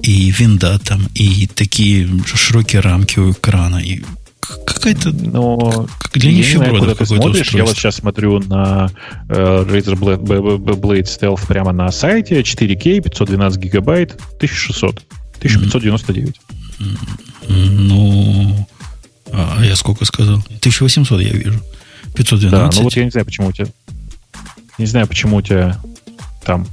И 0.01 0.31
винда 0.31 0.79
там, 0.79 1.07
и 1.15 1.47
такие 1.47 2.09
широкие 2.25 2.81
рамки 2.81 3.19
у 3.19 3.31
экрана, 3.31 3.77
и 3.77 4.03
какая-то 4.65 5.11
Но 5.11 5.87
для 6.13 6.31
нищебродов 6.31 6.79
куда 6.79 6.95
ты 6.95 7.05
смотришь. 7.05 7.41
Устройство. 7.41 7.57
Я 7.57 7.63
вот 7.65 7.75
сейчас 7.75 7.95
смотрю 7.95 8.39
на 8.39 8.89
э, 9.29 9.33
Razer 9.33 9.95
Blade 9.95 11.03
Stealth 11.03 11.47
прямо 11.47 11.71
на 11.71 11.91
сайте. 11.91 12.41
4К, 12.41 13.01
512 13.01 13.59
гигабайт, 13.59 14.13
1600. 14.37 15.03
1599. 15.37 16.39
Ну, 17.47 18.67
а 19.31 19.63
я 19.63 19.75
сколько 19.75 20.05
сказал? 20.05 20.35
1800 20.35 21.21
я 21.21 21.29
вижу. 21.29 21.59
512. 22.15 22.51
Да, 22.51 22.69
ну 22.75 22.83
вот 22.83 22.95
я 22.95 23.03
не 23.05 23.11
знаю, 23.11 23.25
почему 23.25 23.47
у 23.47 23.51
тебя... 23.51 23.67
Не 24.77 24.85
знаю, 24.85 25.07
почему 25.07 25.37
у 25.37 25.41
тебя 25.41 25.79
там 26.45 26.67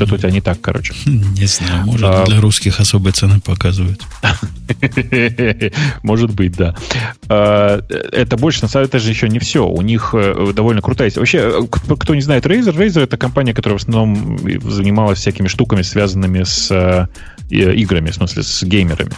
что-то 0.00 0.14
у 0.14 0.18
тебя 0.18 0.30
не 0.30 0.40
так, 0.40 0.60
короче. 0.60 0.94
Не 1.06 1.46
знаю, 1.46 1.84
может, 1.84 2.04
а... 2.04 2.24
для 2.24 2.40
русских 2.40 2.80
особые 2.80 3.12
цены 3.12 3.40
показывают. 3.40 4.02
Может 6.02 6.30
быть, 6.30 6.56
да. 6.56 6.74
А, 7.28 7.82
это 7.90 8.36
больше, 8.38 8.62
на 8.62 8.68
самом 8.68 8.86
деле, 8.86 8.88
это 8.88 8.98
же 8.98 9.10
еще 9.10 9.28
не 9.28 9.38
все. 9.38 9.66
У 9.66 9.82
них 9.82 10.14
э, 10.14 10.52
довольно 10.54 10.80
крутая... 10.80 11.12
Вообще, 11.14 11.38
э, 11.38 11.94
кто 11.98 12.14
не 12.14 12.22
знает 12.22 12.46
Razer, 12.46 12.74
Razer 12.74 13.02
это 13.02 13.16
компания, 13.16 13.52
которая 13.52 13.78
в 13.78 13.82
основном 13.82 14.38
занималась 14.70 15.18
всякими 15.18 15.48
штуками, 15.48 15.82
связанными 15.82 16.44
с 16.44 16.70
э, 16.70 17.08
играми, 17.50 18.10
в 18.10 18.14
смысле, 18.14 18.42
с 18.42 18.62
геймерами. 18.62 19.12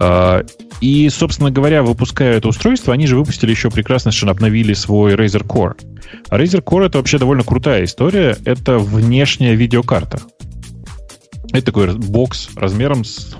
А, 0.00 0.44
и, 0.80 1.08
собственно 1.10 1.50
говоря, 1.50 1.82
выпуская 1.82 2.38
это 2.38 2.48
устройство, 2.48 2.94
они 2.94 3.06
же 3.06 3.16
выпустили 3.16 3.50
еще 3.50 3.70
прекрасно, 3.70 4.10
что 4.10 4.28
обновили 4.30 4.72
свой 4.72 5.14
Razer 5.14 5.46
Core. 5.46 5.74
А 6.28 6.38
Razer 6.38 6.64
Core 6.64 6.86
это 6.86 6.98
вообще 6.98 7.18
довольно 7.18 7.44
крутая 7.44 7.84
история. 7.84 8.36
Это 8.44 8.78
внешняя 8.78 9.54
видеокарта. 9.54 10.20
Это 11.52 11.66
такой 11.66 11.92
бокс 11.94 12.48
размером 12.54 13.04
с 13.04 13.34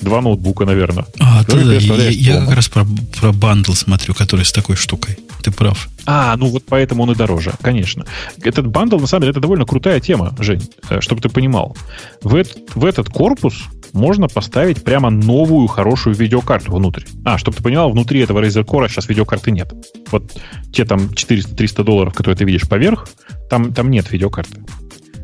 два 0.00 0.20
ноутбука, 0.20 0.64
наверное. 0.64 1.06
А, 1.20 1.44
да, 1.44 1.54
да, 1.54 1.72
я, 1.74 2.08
я 2.08 2.40
как 2.40 2.56
раз 2.56 2.68
про, 2.68 2.84
про 3.20 3.32
бандл 3.32 3.72
смотрю, 3.72 4.14
который 4.14 4.44
с 4.44 4.52
такой 4.52 4.76
штукой. 4.76 5.16
Ты 5.42 5.50
прав. 5.52 5.88
А, 6.04 6.36
ну 6.36 6.46
вот 6.48 6.64
поэтому 6.68 7.04
он 7.04 7.12
и 7.12 7.14
дороже, 7.14 7.52
конечно. 7.62 8.04
Этот 8.42 8.66
бандл, 8.66 8.98
на 8.98 9.06
самом 9.06 9.22
деле, 9.22 9.30
это 9.30 9.40
довольно 9.40 9.64
крутая 9.64 10.00
тема, 10.00 10.34
Жень, 10.40 10.68
э, 10.90 11.00
чтобы 11.00 11.20
ты 11.20 11.28
понимал. 11.28 11.76
В, 12.22 12.34
этот, 12.34 12.74
в 12.74 12.84
этот 12.84 13.08
корпус 13.08 13.54
можно 13.92 14.28
поставить 14.28 14.82
прямо 14.82 15.10
новую 15.10 15.66
хорошую 15.66 16.14
видеокарту 16.14 16.72
внутрь. 16.72 17.04
А, 17.24 17.38
чтобы 17.38 17.56
ты 17.56 17.62
понял, 17.62 17.90
внутри 17.90 18.20
этого 18.20 18.40
Razer 18.40 18.64
Core 18.64 18.88
сейчас 18.88 19.08
видеокарты 19.08 19.50
нет. 19.50 19.72
Вот 20.10 20.32
те 20.72 20.84
там 20.84 21.10
400-300 21.10 21.84
долларов, 21.84 22.14
которые 22.14 22.36
ты 22.36 22.44
видишь 22.44 22.68
поверх, 22.68 23.08
там, 23.50 23.72
там 23.72 23.90
нет 23.90 24.10
видеокарты. 24.10 24.64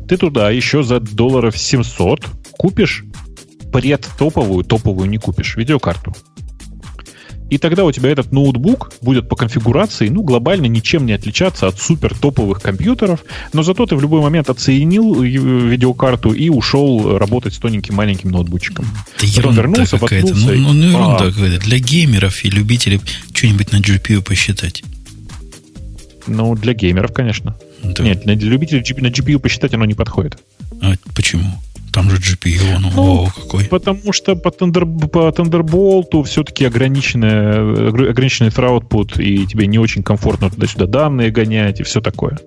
Ты 0.07 0.17
туда 0.17 0.49
еще 0.49 0.83
за 0.83 0.99
долларов 0.99 1.57
700 1.57 2.25
купишь 2.57 3.03
предтоповую, 3.71 4.63
топовую 4.63 5.09
не 5.09 5.17
купишь, 5.17 5.55
видеокарту. 5.55 6.15
И 7.49 7.57
тогда 7.57 7.85
у 7.85 7.91
тебя 7.91 8.09
этот 8.09 8.31
ноутбук 8.31 8.93
будет 9.01 9.27
по 9.27 9.35
конфигурации, 9.35 10.09
ну, 10.09 10.21
глобально 10.23 10.67
ничем 10.67 11.05
не 11.05 11.13
отличаться 11.13 11.67
от 11.67 11.79
супер 11.79 12.15
топовых 12.15 12.61
компьютеров, 12.61 13.23
но 13.53 13.63
зато 13.63 13.85
ты 13.85 13.95
в 13.95 14.01
любой 14.01 14.21
момент 14.21 14.49
оценил 14.49 15.21
видеокарту 15.21 16.31
и 16.31 16.49
ушел 16.49 17.17
работать 17.17 17.53
с 17.53 17.57
тоненьким 17.57 17.95
маленьким 17.95 18.31
ноутбучиком. 18.31 18.85
Да 19.19 19.27
ерунда 19.27 19.61
вернулся, 19.61 19.97
какая-то. 19.97 20.35
Ну, 20.35 20.53
ну, 20.53 20.73
ну, 20.73 20.89
ерунда 20.89 21.25
а... 21.25 21.31
какая-то. 21.31 21.59
Для 21.65 21.79
геймеров 21.79 22.43
и 22.45 22.49
любителей 22.49 23.01
что-нибудь 23.33 23.71
на 23.71 23.77
GPU 23.77 24.21
посчитать. 24.21 24.83
Ну, 26.27 26.55
для 26.55 26.73
геймеров, 26.73 27.13
конечно. 27.13 27.57
Да. 27.81 28.03
Нет, 28.03 28.23
для 28.23 28.35
любителей 28.35 28.83
на 29.01 29.07
GPU 29.07 29.39
посчитать 29.39 29.73
оно 29.73 29.85
не 29.85 29.93
подходит. 29.93 30.37
А 30.81 30.93
почему? 31.15 31.43
Там 31.99 32.09
же 32.11 32.17
GPU, 32.17 32.79
ну, 32.79 32.91
ну 32.95 33.03
вау, 33.03 33.27
какой. 33.35 33.65
Потому 33.65 34.13
что 34.13 34.37
по, 34.37 34.47
Thunder, 34.47 35.07
по 35.09 35.27
Thunderbolt 35.35 36.23
все-таки 36.23 36.63
ограниченный, 36.63 38.09
ограниченный 38.09 38.51
throughput, 38.51 39.21
и 39.21 39.45
тебе 39.45 39.67
не 39.67 39.77
очень 39.79 40.01
комфортно 40.01 40.49
туда-сюда 40.49 40.85
данные 40.85 41.29
гонять, 41.29 41.81
и 41.81 41.83
все 41.83 41.99
такое. 41.99 42.39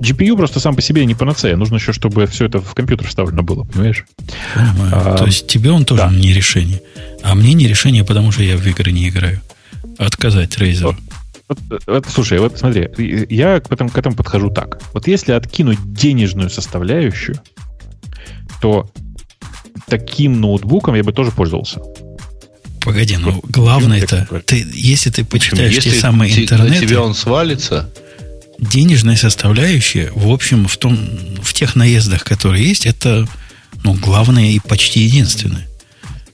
GPU 0.00 0.34
просто 0.34 0.60
сам 0.60 0.74
по 0.74 0.80
себе 0.80 1.04
не 1.04 1.14
панацея. 1.14 1.56
Нужно 1.56 1.74
еще, 1.74 1.92
чтобы 1.92 2.26
все 2.26 2.46
это 2.46 2.62
в 2.62 2.72
компьютер 2.72 3.06
вставлено 3.06 3.42
было, 3.42 3.64
понимаешь? 3.64 4.06
Понимаю. 4.54 4.92
А, 4.94 5.16
То 5.18 5.26
есть 5.26 5.46
тебе 5.46 5.70
он 5.72 5.84
тоже 5.84 6.00
да. 6.00 6.10
не 6.10 6.32
решение. 6.32 6.80
А 7.22 7.34
мне 7.34 7.52
не 7.52 7.68
решение, 7.68 8.02
потому 8.02 8.32
что 8.32 8.44
я 8.44 8.56
в 8.56 8.66
игры 8.66 8.92
не 8.92 9.10
играю. 9.10 9.42
Отказать 9.98 10.56
Razer. 10.56 10.96
Вот, 11.48 11.58
вот, 11.86 12.06
слушай, 12.08 12.38
вот 12.38 12.58
смотри, 12.58 12.88
я 13.28 13.60
к 13.60 13.70
этому, 13.70 13.90
к 13.90 13.98
этому 13.98 14.16
подхожу 14.16 14.48
так. 14.48 14.80
Вот 14.94 15.06
если 15.06 15.32
откинуть 15.32 15.78
денежную 15.92 16.48
составляющую, 16.48 17.38
то 18.66 18.90
таким 19.86 20.40
ноутбуком 20.40 20.96
я 20.96 21.04
бы 21.04 21.12
тоже 21.12 21.30
пользовался. 21.30 21.80
Погоди, 22.80 23.16
ну 23.16 23.40
главное 23.44 24.00
это, 24.00 24.26
ты, 24.44 24.66
если 24.74 25.10
ты 25.10 25.24
почитаешь 25.24 25.72
если 25.72 25.90
те 25.90 26.00
самые 26.00 26.32
те, 26.32 26.42
интернеты... 26.42 26.80
На 26.80 26.86
тебя 26.88 27.02
он 27.02 27.14
свалится? 27.14 27.88
Денежная 28.58 29.14
составляющая, 29.16 30.10
в 30.16 30.28
общем, 30.28 30.66
в, 30.66 30.76
том, 30.78 30.98
в 31.40 31.52
тех 31.52 31.76
наездах, 31.76 32.24
которые 32.24 32.66
есть, 32.66 32.86
это 32.86 33.28
ну, 33.84 33.94
главное 33.94 34.50
и 34.50 34.58
почти 34.58 35.00
единственное. 35.02 35.68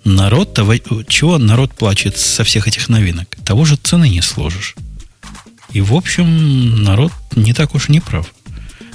Народ 0.05 0.55
того, 0.55 0.75
чего 1.07 1.37
народ 1.37 1.75
плачет 1.75 2.17
со 2.17 2.45
всех 2.45 2.67
этих 2.67 2.89
новинок? 2.89 3.37
Того 3.45 3.67
же 3.67 3.77
цены 3.77 4.09
не 4.09 4.23
сложишь. 4.23 4.75
И, 5.75 5.83
в 5.83 5.93
общем, 5.95 6.83
народ 6.83 7.13
не 7.37 7.53
так 7.53 7.75
уж 7.75 7.91
и 7.91 7.93
не 7.93 8.01
прав. 8.01 8.33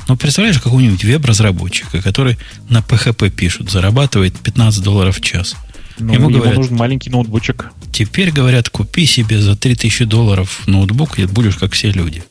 Но 0.07 0.15
представляешь, 0.15 0.59
какого-нибудь 0.59 1.03
веб-разработчика, 1.03 2.01
который 2.01 2.37
на 2.69 2.79
PHP 2.79 3.29
пишут, 3.29 3.69
зарабатывает 3.69 4.37
15 4.39 4.83
долларов 4.83 5.17
в 5.17 5.21
час. 5.21 5.55
Ну, 5.99 6.13
ему, 6.13 6.29
ему 6.29 6.39
говорят, 6.39 6.57
нужен 6.57 6.75
маленький 6.75 7.09
ноутбучек. 7.09 7.71
Теперь 7.91 8.31
говорят, 8.31 8.69
купи 8.69 9.05
себе 9.05 9.41
за 9.41 9.55
3000 9.55 10.05
долларов 10.05 10.67
ноутбук, 10.67 11.19
и 11.19 11.25
будешь 11.25 11.55
как 11.55 11.73
все 11.73 11.91
люди. 11.91 12.23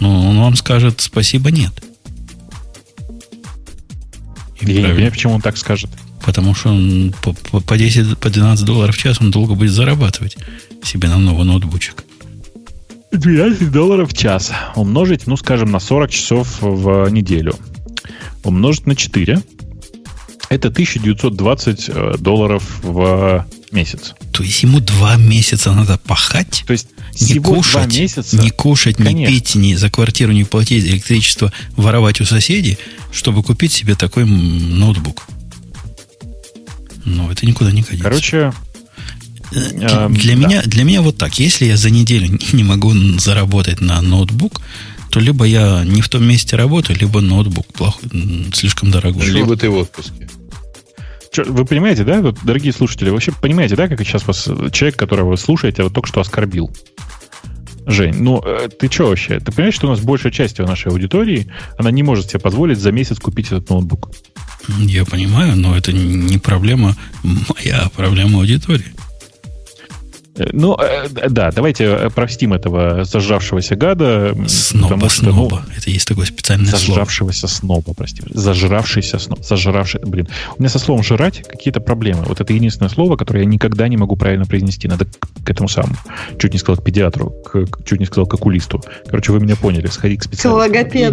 Ну, 0.00 0.28
он 0.28 0.38
вам 0.38 0.56
скажет 0.56 1.00
спасибо, 1.00 1.50
нет. 1.50 1.72
И 4.60 4.66
Я 4.66 4.74
правильно. 4.74 4.80
не 4.80 4.92
понимаю, 4.94 5.12
почему 5.12 5.34
он 5.34 5.40
так 5.40 5.56
скажет. 5.56 5.90
Потому 6.24 6.54
что 6.54 6.70
он 6.70 7.14
по, 7.22 7.32
по 7.60 7.76
10, 7.76 8.18
по 8.18 8.30
12 8.30 8.64
долларов 8.64 8.96
в 8.96 8.98
час 8.98 9.20
он 9.20 9.30
долго 9.30 9.54
будет 9.54 9.72
зарабатывать 9.72 10.36
себе 10.84 11.08
на 11.08 11.18
новый 11.18 11.44
ноутбучек. 11.44 12.04
12 13.12 13.70
долларов 13.70 14.10
в 14.10 14.16
час. 14.16 14.52
Умножить, 14.74 15.26
ну, 15.26 15.36
скажем, 15.36 15.70
на 15.70 15.80
40 15.80 16.10
часов 16.10 16.58
в 16.60 17.08
неделю. 17.08 17.54
Умножить 18.42 18.86
на 18.86 18.96
4. 18.96 19.42
Это 20.48 20.68
1920 20.68 21.88
э, 21.88 22.14
долларов 22.18 22.80
в 22.82 23.46
месяц. 23.70 24.14
То 24.32 24.42
есть 24.42 24.62
ему 24.62 24.80
два 24.80 25.16
месяца 25.16 25.72
надо 25.72 25.98
пахать? 25.98 26.64
То 26.66 26.72
есть 26.72 26.88
не 27.20 27.38
кушать, 27.38 27.96
месяца, 27.96 28.36
не 28.36 28.50
кушать, 28.50 28.96
конечно. 28.96 29.16
не 29.16 29.26
пить, 29.26 29.54
не 29.54 29.76
за 29.76 29.90
квартиру 29.90 30.32
не 30.32 30.44
платить, 30.44 30.84
электричество 30.84 31.52
воровать 31.76 32.20
у 32.20 32.24
соседей, 32.24 32.78
чтобы 33.12 33.42
купить 33.42 33.72
себе 33.72 33.94
такой 33.94 34.24
ноутбук. 34.24 35.26
Ну, 37.04 37.30
это 37.30 37.46
никуда 37.46 37.72
не 37.72 37.82
годится. 37.82 38.04
Короче, 38.04 38.52
эм, 39.54 40.14
для, 40.14 40.36
да. 40.36 40.46
меня, 40.46 40.62
для 40.62 40.84
меня 40.84 41.02
вот 41.02 41.18
так. 41.18 41.38
Если 41.38 41.66
я 41.66 41.76
за 41.76 41.90
неделю 41.90 42.38
не 42.52 42.64
могу 42.64 42.92
заработать 43.18 43.80
на 43.80 44.00
ноутбук, 44.00 44.60
то 45.10 45.20
либо 45.20 45.44
я 45.44 45.84
не 45.84 46.00
в 46.00 46.08
том 46.08 46.24
месте 46.24 46.56
работаю, 46.56 46.98
либо 46.98 47.20
ноутбук 47.20 47.66
плохой, 47.66 48.08
слишком 48.54 48.90
дорогой. 48.90 49.26
Либо 49.26 49.56
ты 49.56 49.68
в 49.68 49.76
отпуске. 49.76 50.28
Вы 51.36 51.64
понимаете, 51.64 52.04
да, 52.04 52.20
вот, 52.20 52.38
дорогие 52.42 52.72
слушатели, 52.72 53.06
вы 53.06 53.14
вообще 53.14 53.32
понимаете, 53.32 53.74
да, 53.74 53.88
как 53.88 54.00
сейчас 54.00 54.26
вас 54.26 54.44
человек, 54.72 54.96
которого 54.96 55.30
вы 55.30 55.36
слушаете, 55.38 55.82
вот 55.82 55.94
только 55.94 56.08
что 56.08 56.20
оскорбил? 56.20 56.70
Жень, 57.86 58.14
ну 58.18 58.40
э, 58.44 58.68
ты 58.68 58.90
что 58.90 59.08
вообще? 59.08 59.40
Ты 59.40 59.50
понимаешь, 59.50 59.74
что 59.74 59.88
у 59.88 59.90
нас 59.90 60.00
большая 60.00 60.30
часть 60.30 60.58
нашей 60.58 60.92
аудитории, 60.92 61.48
она 61.78 61.90
не 61.90 62.02
может 62.02 62.30
себе 62.30 62.38
позволить 62.38 62.78
за 62.78 62.92
месяц 62.92 63.18
купить 63.18 63.46
этот 63.46 63.68
ноутбук? 63.70 64.10
Я 64.78 65.04
понимаю, 65.04 65.56
но 65.56 65.76
это 65.76 65.92
не 65.92 66.38
проблема 66.38 66.96
моя, 67.22 67.82
а 67.82 67.88
проблема 67.88 68.38
аудитории. 68.38 68.94
Э, 70.36 70.48
ну, 70.52 70.76
э, 70.78 71.08
да, 71.28 71.50
давайте 71.50 71.84
э, 71.84 72.10
простим 72.10 72.54
этого 72.54 73.04
зажравшегося 73.04 73.76
гада. 73.76 74.34
Сноба, 74.46 74.94
потому 74.94 75.10
что, 75.10 75.24
сноба. 75.24 75.64
Ну, 75.66 75.74
Это 75.76 75.90
есть 75.90 76.08
такое 76.08 76.26
специальное 76.26 76.70
зажравшегося 76.70 77.48
слово. 77.48 77.80
сноба, 77.80 77.94
прости. 77.94 78.22
Зажравшийся 78.30 79.18
сноб. 79.18 79.44
Зажравший, 79.44 80.00
блин. 80.04 80.28
У 80.56 80.62
меня 80.62 80.70
со 80.70 80.78
словом 80.78 81.02
«жрать» 81.02 81.42
какие-то 81.46 81.80
проблемы. 81.80 82.22
Вот 82.24 82.40
это 82.40 82.52
единственное 82.52 82.88
слово, 82.88 83.16
которое 83.16 83.40
я 83.40 83.46
никогда 83.46 83.88
не 83.88 83.96
могу 83.96 84.16
правильно 84.16 84.46
произнести. 84.46 84.88
Надо 84.88 85.04
к, 85.04 85.44
к 85.44 85.50
этому 85.50 85.68
самому. 85.68 85.96
Чуть 86.38 86.52
не 86.52 86.58
сказал 86.58 86.80
к 86.80 86.84
педиатру, 86.84 87.30
к, 87.44 87.66
чуть 87.84 88.00
не 88.00 88.06
сказал 88.06 88.26
к 88.26 88.34
окулисту. 88.34 88.82
Короче, 89.06 89.32
вы 89.32 89.40
меня 89.40 89.56
поняли. 89.56 89.86
Сходи 89.88 90.16
к 90.16 90.22
специалисту. 90.22 90.48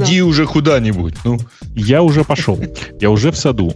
Иди 0.06 0.22
уже 0.22 0.46
куда-нибудь. 0.46 1.16
Ну. 1.26 1.40
Я 1.76 2.02
уже 2.04 2.24
пошел. 2.24 2.60
Я 3.00 3.10
уже 3.10 3.32
в 3.32 3.38
саду. 3.38 3.74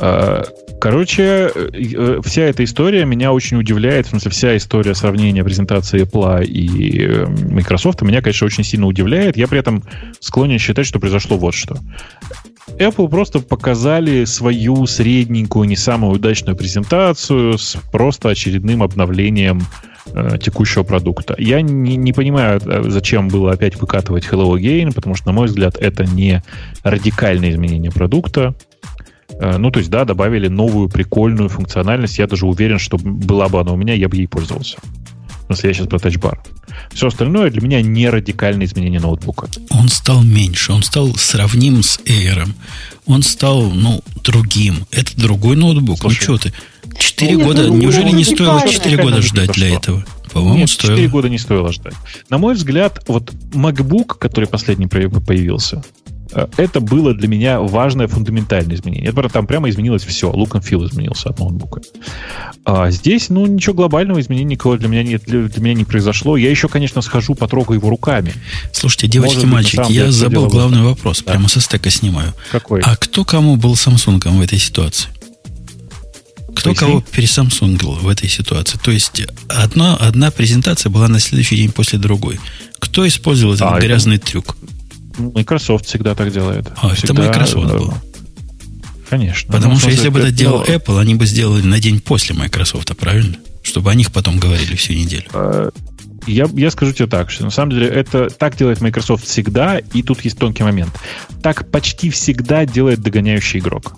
А, 0.00 0.42
короче, 0.80 1.50
э, 1.54 2.20
вся 2.24 2.42
эта 2.42 2.64
история 2.64 3.04
меня 3.04 3.32
очень 3.32 3.56
удивляет. 3.56 4.06
В 4.06 4.10
смысле, 4.10 4.30
вся 4.30 4.56
история 4.56 4.94
сравнения 4.94 5.44
презентации 5.44 6.02
Apple 6.02 6.44
и 6.44 7.02
э, 7.02 7.26
Microsoft 7.26 8.02
меня, 8.02 8.22
конечно, 8.22 8.46
очень 8.46 8.64
сильно 8.64 8.86
удивляет. 8.86 9.36
Я 9.36 9.48
при 9.48 9.58
этом 9.58 9.82
склонен 10.20 10.58
считать, 10.58 10.86
что 10.86 11.00
произошло 11.00 11.36
вот 11.36 11.54
что. 11.54 11.78
Apple 12.78 13.08
просто 13.08 13.40
показали 13.40 14.24
свою 14.24 14.86
средненькую, 14.86 15.68
не 15.68 15.76
самую 15.76 16.14
удачную 16.14 16.56
презентацию 16.56 17.58
с 17.58 17.76
просто 17.92 18.28
очередным 18.28 18.82
обновлением 18.82 19.62
э, 20.06 20.36
текущего 20.42 20.82
продукта. 20.82 21.36
Я 21.38 21.62
не, 21.62 21.96
не 21.96 22.12
понимаю, 22.12 22.60
зачем 22.90 23.28
было 23.28 23.52
опять 23.52 23.76
выкатывать 23.80 24.26
Hello 24.26 24.52
Again, 24.58 24.92
потому 24.92 25.14
что, 25.14 25.26
на 25.28 25.32
мой 25.32 25.46
взгляд, 25.46 25.76
это 25.76 26.04
не 26.04 26.42
радикальное 26.82 27.50
изменение 27.50 27.92
продукта. 27.92 28.54
Э, 29.40 29.58
ну, 29.58 29.70
то 29.70 29.78
есть, 29.78 29.90
да, 29.90 30.04
добавили 30.04 30.48
новую 30.48 30.88
прикольную 30.88 31.48
функциональность. 31.48 32.18
Я 32.18 32.26
даже 32.26 32.46
уверен, 32.46 32.78
что 32.78 32.98
была 32.98 33.48
бы 33.48 33.60
она 33.60 33.72
у 33.72 33.76
меня, 33.76 33.94
я 33.94 34.08
бы 34.08 34.16
ей 34.16 34.28
пользовался. 34.28 34.78
Смысле, 35.46 35.70
я 35.70 35.74
сейчас 35.74 35.86
про 35.86 35.98
тачбар. 35.98 36.42
Все 36.92 37.06
остальное 37.06 37.50
для 37.50 37.62
меня 37.62 37.80
не 37.80 38.08
радикальное 38.08 38.66
изменение 38.66 39.00
ноутбука. 39.00 39.48
Он 39.70 39.88
стал 39.88 40.22
меньше, 40.22 40.72
он 40.72 40.82
стал 40.82 41.14
сравним 41.14 41.82
с 41.82 42.00
Air. 42.00 42.48
Он 43.06 43.22
стал, 43.22 43.70
ну, 43.70 44.02
другим. 44.24 44.86
Это 44.90 45.16
другой 45.16 45.56
ноутбук. 45.56 46.02
Ну, 46.02 46.10
Слушай, 46.10 46.28
ну, 46.28 46.36
что 46.36 46.48
ты? 46.48 46.54
Четыре 46.98 47.36
года, 47.36 47.68
ну, 47.68 47.76
неужели 47.76 48.10
не 48.10 48.24
стоило 48.24 48.66
четыре 48.68 48.96
года 49.00 49.22
ждать 49.22 49.52
для 49.52 49.76
этого? 49.76 50.04
По-моему, 50.32 50.66
стоило. 50.66 50.96
4 50.96 51.08
года 51.08 51.28
не 51.30 51.38
стоило 51.38 51.72
ждать. 51.72 51.94
На 52.28 52.36
мой 52.36 52.54
взгляд, 52.54 53.02
вот 53.08 53.32
MacBook, 53.52 54.18
который 54.18 54.46
последний 54.46 54.86
появился, 54.86 55.82
это 56.56 56.80
было 56.80 57.14
для 57.14 57.28
меня 57.28 57.60
важное 57.60 58.08
фундаментальное 58.08 58.76
изменение. 58.76 59.10
Это, 59.10 59.28
там 59.28 59.46
прямо 59.46 59.70
изменилось 59.70 60.04
все. 60.04 60.30
Look 60.30 60.50
and 60.50 60.62
feel 60.62 60.84
изменился 60.86 61.30
от 61.30 61.38
ноутбука. 61.38 61.80
А 62.64 62.90
здесь, 62.90 63.28
ну, 63.28 63.46
ничего 63.46 63.74
глобального 63.74 64.20
изменения 64.20 64.52
никакого 64.52 64.76
для 64.76 64.88
меня, 64.88 65.02
не, 65.02 65.18
для, 65.18 65.42
для 65.48 65.62
меня 65.62 65.74
не 65.74 65.84
произошло. 65.84 66.36
Я 66.36 66.50
еще, 66.50 66.68
конечно, 66.68 67.00
схожу, 67.00 67.34
потрогаю 67.34 67.78
его 67.78 67.88
руками. 67.88 68.34
Слушайте, 68.72 69.08
девочки, 69.08 69.36
Может, 69.36 69.50
мальчики, 69.50 69.92
я 69.92 70.10
забыл 70.10 70.48
главный 70.48 70.82
вопрос. 70.82 71.22
Да. 71.22 71.32
Прямо 71.32 71.48
со 71.48 71.60
стека 71.60 71.90
снимаю. 71.90 72.34
Какой? 72.50 72.80
А 72.82 72.96
кто 72.96 73.24
кому 73.24 73.56
был 73.56 73.74
Samsung 73.74 74.20
в 74.28 74.40
этой 74.40 74.58
ситуации? 74.58 75.08
Кто 76.56 76.70
Поясни? 76.70 76.86
кого 76.86 77.04
пересамсунгил 77.12 77.92
в 77.92 78.08
этой 78.08 78.30
ситуации? 78.30 78.78
То 78.82 78.90
есть 78.90 79.22
одна, 79.48 79.94
одна 79.96 80.30
презентация 80.30 80.88
была 80.88 81.06
на 81.06 81.20
следующий 81.20 81.56
день 81.56 81.70
после 81.70 81.98
другой. 81.98 82.40
Кто 82.78 83.06
использовал 83.06 83.54
этот 83.54 83.68
а, 83.70 83.78
грязный 83.78 84.16
это... 84.16 84.26
трюк? 84.26 84.56
Microsoft 85.18 85.86
всегда 85.86 86.14
так 86.14 86.32
делает. 86.32 86.68
А, 86.76 86.94
всегда, 86.94 87.24
это 87.24 87.38
Microsoft 87.38 87.72
был. 87.72 87.94
Конечно. 89.08 89.52
Потому 89.52 89.74
ну, 89.74 89.80
что 89.80 89.90
если 89.90 90.08
бы 90.08 90.18
это 90.18 90.32
делал 90.32 90.64
Apple, 90.64 91.00
они 91.00 91.14
бы 91.14 91.26
сделали 91.26 91.62
на 91.62 91.78
день 91.80 92.00
после 92.00 92.34
Microsoft, 92.34 92.96
правильно? 92.96 93.36
Чтобы 93.62 93.90
о 93.90 93.94
них 93.94 94.12
потом 94.12 94.38
говорили 94.38 94.74
всю 94.76 94.94
неделю. 94.94 95.26
А, 95.32 95.70
я, 96.26 96.48
я 96.54 96.70
скажу 96.70 96.92
тебе 96.92 97.06
так, 97.06 97.30
что 97.30 97.44
на 97.44 97.50
самом 97.50 97.72
деле 97.72 97.86
это 97.88 98.28
так 98.30 98.56
делает 98.56 98.80
Microsoft 98.80 99.24
всегда, 99.24 99.78
и 99.78 100.02
тут 100.02 100.22
есть 100.22 100.38
тонкий 100.38 100.64
момент. 100.64 100.92
Так 101.42 101.70
почти 101.70 102.10
всегда 102.10 102.64
делает 102.64 103.00
догоняющий 103.00 103.60
игрок. 103.60 103.96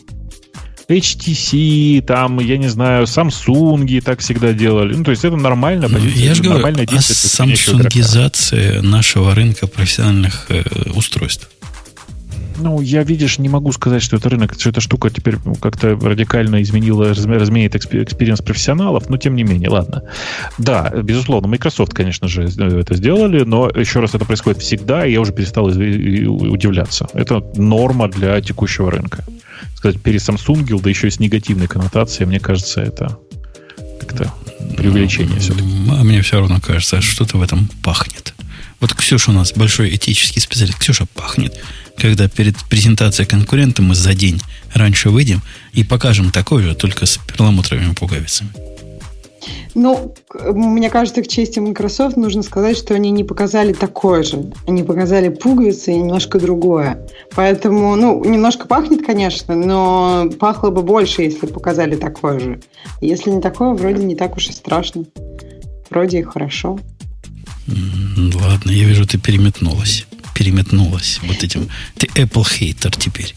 HTC, 0.88 2.02
там, 2.02 2.40
я 2.40 2.56
не 2.56 2.68
знаю, 2.68 3.04
Samsung 3.04 4.00
так 4.00 4.20
всегда 4.20 4.52
делали. 4.54 4.94
Ну, 4.94 5.04
то 5.04 5.10
есть 5.10 5.24
это 5.24 5.36
нормально. 5.36 5.86
Ну, 5.88 5.98
я 5.98 6.34
же 6.34 6.42
говорю, 6.42 6.66
а 6.66 7.00
самсунгизация 7.00 8.80
нашего 8.80 9.34
рынка 9.34 9.66
профессиональных 9.66 10.46
э, 10.48 10.62
устройств. 10.94 11.48
Ну, 12.60 12.80
я, 12.80 13.04
видишь, 13.04 13.38
не 13.38 13.48
могу 13.48 13.72
сказать, 13.72 14.02
что 14.02 14.16
это 14.16 14.28
рынок, 14.28 14.54
что 14.58 14.70
эта 14.70 14.80
штука 14.80 15.10
теперь 15.10 15.36
как-то 15.60 15.96
радикально 15.96 16.60
изменила, 16.62 17.08
разменяет 17.08 17.76
experience 17.76 18.40
профессионалов, 18.40 19.08
но 19.08 19.16
тем 19.16 19.36
не 19.36 19.44
менее, 19.44 19.68
ладно. 19.68 20.02
Да, 20.58 20.90
безусловно, 20.90 21.48
Microsoft, 21.48 21.94
конечно 21.94 22.26
же, 22.28 22.44
это 22.44 22.94
сделали, 22.94 23.44
но 23.44 23.68
еще 23.68 24.00
раз 24.00 24.14
это 24.14 24.24
происходит 24.24 24.60
всегда, 24.60 25.06
и 25.06 25.12
я 25.12 25.20
уже 25.20 25.32
перестал 25.32 25.66
удивляться. 25.66 27.06
Это 27.12 27.44
норма 27.54 28.08
для 28.08 28.40
текущего 28.40 28.90
рынка. 28.90 29.24
Сказать, 29.76 30.00
пересамсунгил, 30.00 30.80
да 30.80 30.90
еще 30.90 31.06
и 31.06 31.10
с 31.10 31.20
негативной 31.20 31.68
коннотацией, 31.68 32.26
мне 32.26 32.40
кажется, 32.40 32.80
это 32.80 33.18
как-то 34.00 34.32
преувеличение 34.76 35.38
все-таки. 35.38 35.68
А 35.90 36.02
мне 36.02 36.22
все 36.22 36.38
равно 36.38 36.58
кажется, 36.60 37.00
что-то 37.00 37.38
в 37.38 37.42
этом 37.42 37.68
пахнет. 37.82 38.34
Вот 38.80 38.94
Ксюша 38.94 39.30
у 39.30 39.34
нас 39.34 39.52
большой 39.52 39.94
этический 39.94 40.40
специалист. 40.40 40.78
Ксюша 40.78 41.06
пахнет 41.06 41.54
когда 41.98 42.28
перед 42.28 42.56
презентацией 42.68 43.28
конкурента 43.28 43.82
мы 43.82 43.94
за 43.94 44.14
день 44.14 44.40
раньше 44.74 45.10
выйдем 45.10 45.42
и 45.72 45.84
покажем 45.84 46.30
такой 46.30 46.62
же, 46.62 46.74
только 46.74 47.06
с 47.06 47.18
перламутровыми 47.18 47.94
пуговицами. 47.94 48.50
Ну, 49.74 50.14
мне 50.34 50.90
кажется, 50.90 51.22
к 51.22 51.28
чести 51.28 51.60
Microsoft 51.60 52.16
нужно 52.16 52.42
сказать, 52.42 52.76
что 52.76 52.94
они 52.94 53.10
не 53.10 53.22
показали 53.22 53.72
такое 53.72 54.22
же. 54.22 54.50
Они 54.66 54.82
показали 54.82 55.28
пуговицы 55.28 55.92
и 55.92 55.96
немножко 55.96 56.40
другое. 56.40 57.06
Поэтому, 57.34 57.94
ну, 57.94 58.24
немножко 58.24 58.66
пахнет, 58.66 59.06
конечно, 59.06 59.54
но 59.54 60.28
пахло 60.40 60.70
бы 60.70 60.82
больше, 60.82 61.22
если 61.22 61.46
показали 61.46 61.96
такое 61.96 62.40
же. 62.40 62.60
Если 63.00 63.30
не 63.30 63.40
такое, 63.40 63.74
вроде 63.74 64.02
не 64.02 64.16
так 64.16 64.36
уж 64.36 64.48
и 64.48 64.52
страшно. 64.52 65.04
Вроде 65.90 66.20
и 66.20 66.22
хорошо. 66.22 66.78
Ладно, 67.68 68.70
я 68.70 68.84
вижу, 68.84 69.06
ты 69.06 69.18
переметнулась 69.18 70.06
переметнулась 70.38 71.18
вот 71.24 71.42
этим. 71.42 71.68
Ты 71.96 72.06
Apple 72.14 72.46
хейтер 72.48 72.94
теперь. 72.96 73.34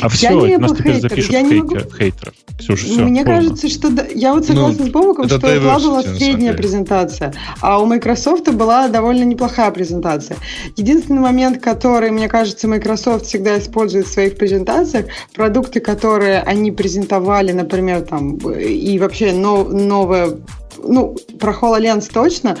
А 0.00 0.08
все, 0.08 0.46
я 0.46 0.58
нас 0.58 0.72
теперь 0.72 1.00
запишут 1.00 1.32
я 1.32 1.42
не 1.42 1.54
могу... 1.56 1.76
хейтеров. 1.76 2.34
Ксюша, 2.58 2.86
все, 2.86 3.04
Мне 3.04 3.24
полно. 3.24 3.38
кажется, 3.38 3.68
что 3.68 3.90
да, 3.90 4.06
я 4.14 4.34
вот 4.34 4.46
согласна 4.46 4.84
ну, 4.84 4.88
с 4.88 4.92
Бобуком, 4.92 5.28
что 5.28 5.36
Apple 5.38 5.82
была 5.82 6.02
средняя 6.02 6.54
презентация, 6.54 7.34
а 7.60 7.80
у 7.80 7.86
Microsoft 7.86 8.48
была 8.52 8.88
довольно 8.88 9.24
неплохая 9.24 9.70
презентация. 9.70 10.36
Единственный 10.76 11.20
момент, 11.20 11.60
который, 11.60 12.10
мне 12.10 12.28
кажется, 12.28 12.68
Microsoft 12.68 13.26
всегда 13.26 13.58
использует 13.58 14.06
в 14.06 14.12
своих 14.12 14.36
презентациях, 14.36 15.06
продукты, 15.34 15.80
которые 15.80 16.40
они 16.40 16.70
презентовали, 16.70 17.52
например, 17.52 18.02
там, 18.02 18.36
и 18.36 18.98
вообще 18.98 19.32
нов, 19.32 19.72
новое 19.72 20.36
ну, 20.82 21.16
про 21.38 21.52
HoloLens 21.52 22.10
точно, 22.12 22.56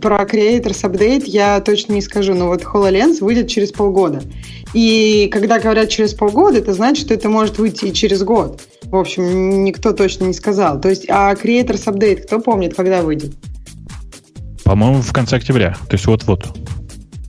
про 0.00 0.22
Creators 0.24 0.82
Update 0.82 1.24
я 1.26 1.60
точно 1.60 1.94
не 1.94 2.02
скажу, 2.02 2.34
но 2.34 2.46
вот 2.46 2.62
HoloLens 2.62 3.22
выйдет 3.22 3.48
через 3.48 3.72
полгода. 3.72 4.22
И 4.72 5.28
когда 5.32 5.58
говорят 5.58 5.88
через 5.88 6.14
полгода, 6.14 6.58
это 6.58 6.72
значит, 6.74 7.06
что 7.06 7.14
это 7.14 7.28
может 7.28 7.58
выйти 7.58 7.86
и 7.86 7.92
через 7.92 8.22
год. 8.22 8.60
В 8.84 8.96
общем, 8.96 9.64
никто 9.64 9.92
точно 9.92 10.24
не 10.24 10.34
сказал. 10.34 10.80
То 10.80 10.88
есть, 10.88 11.06
а 11.08 11.32
Creators 11.34 11.84
Update, 11.86 12.22
кто 12.22 12.40
помнит, 12.40 12.74
когда 12.74 13.02
выйдет? 13.02 13.32
По-моему, 14.64 15.02
в 15.02 15.12
конце 15.12 15.36
октября. 15.36 15.76
То 15.88 15.94
есть 15.94 16.06
вот-вот. 16.06 16.46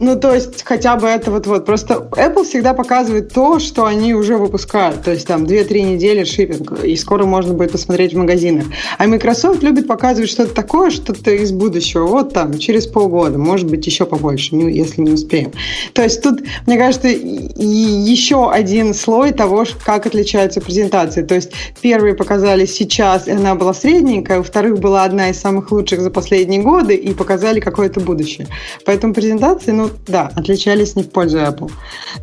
Ну, 0.04 0.20
то 0.20 0.34
есть, 0.34 0.64
хотя 0.64 0.96
бы 0.96 1.08
это 1.08 1.30
вот-вот. 1.30 1.64
Просто 1.64 2.10
Apple 2.14 2.44
всегда 2.44 2.74
показывает 2.74 3.32
то, 3.32 3.60
что 3.60 3.86
они 3.86 4.16
уже 4.16 4.36
выпускают. 4.36 5.04
То 5.04 5.12
есть, 5.12 5.28
там, 5.28 5.44
2-3 5.44 5.94
недели 5.94 6.24
шиппинг, 6.24 6.84
и 6.84 6.96
скоро 6.96 7.26
можно 7.26 7.54
будет 7.54 7.72
посмотреть 7.72 8.16
в 8.16 8.18
магазинах. 8.18 8.66
А 8.98 9.06
Microsoft 9.06 9.62
любит 9.62 9.86
показывать 9.86 10.32
что-то 10.32 10.56
такое, 10.56 10.90
что-то 10.90 11.30
из 11.30 11.52
будущего. 11.52 12.08
Вот 12.08 12.34
там, 12.34 12.58
через 12.58 12.88
полгода, 12.88 13.38
может 13.38 13.70
быть, 13.70 13.86
еще 13.86 14.08
побольше, 14.08 14.56
если 14.56 15.02
не 15.02 15.12
успеем. 15.12 15.52
То 15.94 16.02
есть, 16.02 16.24
тут, 16.24 16.42
мне 16.66 16.80
кажется, 16.80 17.08
еще 17.08 18.52
один 18.52 18.96
слой 18.96 19.32
того, 19.34 19.66
как 19.86 20.08
отличаются 20.08 20.62
презентации. 20.62 21.22
То 21.22 21.36
есть, 21.36 21.52
первые 21.80 22.16
показали 22.16 22.66
сейчас, 22.66 23.28
и 23.28 23.32
она 23.34 23.54
была 23.54 23.76
средненькая, 23.76 24.40
у 24.40 24.44
вторых 24.44 24.80
была 24.80 25.04
одна 25.04 25.30
из 25.30 25.40
самых 25.40 25.72
лучших 25.72 26.02
за 26.02 26.10
последние 26.10 26.64
годы, 26.64 26.96
и 26.96 27.14
показали 27.14 27.60
какое-то 27.60 28.00
будущее. 28.00 28.48
Поэтому 28.84 29.14
презентации, 29.14 29.70
ну, 29.70 29.91
да, 30.08 30.32
отличались 30.36 30.96
не 30.96 31.04
в 31.04 31.10
пользу 31.10 31.38
Apple. 31.38 31.72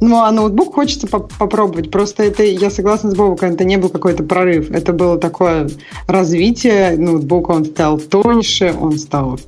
Ну, 0.01 0.23
а 0.23 0.31
ноутбук 0.31 0.75
хочется 0.75 1.07
поп 1.07 1.33
попробовать. 1.39 1.91
Просто 1.91 2.23
это, 2.25 2.43
я 2.43 2.71
согласна 2.71 3.11
с 3.11 3.15
Бобуком, 3.15 3.53
это 3.53 3.65
не 3.65 3.77
был 3.77 3.89
какой-то 3.89 4.23
прорыв. 4.23 4.71
Это 4.71 4.93
было 4.93 5.19
такое 5.19 5.69
развитие 6.07 6.97
ноутбука. 6.97 7.53
Он 7.53 7.65
стал 7.65 7.99
тоньше, 7.99 8.75
он 8.79 8.99
стал 8.99 9.39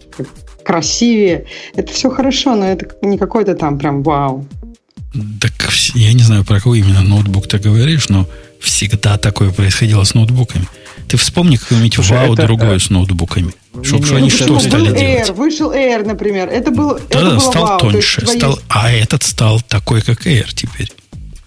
красивее. 0.64 1.46
Это 1.74 1.92
все 1.92 2.10
хорошо, 2.10 2.54
но 2.54 2.66
это 2.66 2.88
не 3.02 3.18
какой-то 3.18 3.54
там 3.54 3.78
прям 3.78 4.02
вау. 4.02 4.46
Так 5.40 5.52
я 5.94 6.12
не 6.12 6.22
знаю, 6.22 6.44
про 6.44 6.56
какой 6.56 6.78
именно 6.78 7.02
ноутбук 7.02 7.48
ты 7.48 7.58
говоришь, 7.58 8.08
но 8.08 8.26
всегда 8.60 9.18
такое 9.18 9.50
происходило 9.50 10.04
с 10.04 10.14
ноутбуками. 10.14 10.66
Ты 11.10 11.16
вспомни 11.16 11.56
какое-нибудь 11.56 11.98
вау 12.08 12.34
это, 12.34 12.46
другое 12.46 12.78
с 12.78 12.88
ноутбуками. 12.88 13.52
Чтобы 13.82 14.08
не, 14.10 14.16
они 14.16 14.30
что 14.30 14.60
стали 14.60 14.92
Air, 14.92 15.24
делать? 15.24 15.30
Вышел 15.30 15.72
Air, 15.72 16.06
например. 16.06 16.48
Это 16.48 16.70
был, 16.70 16.94
да, 16.94 17.00
это 17.10 17.30
было 17.30 17.38
стал 17.40 17.66
вау. 17.66 17.78
тоньше. 17.80 18.20
Твои... 18.20 18.38
Стал, 18.38 18.58
а 18.68 18.92
этот 18.92 19.24
стал 19.24 19.60
такой, 19.60 20.02
как 20.02 20.24
Air 20.24 20.46
теперь. 20.54 20.92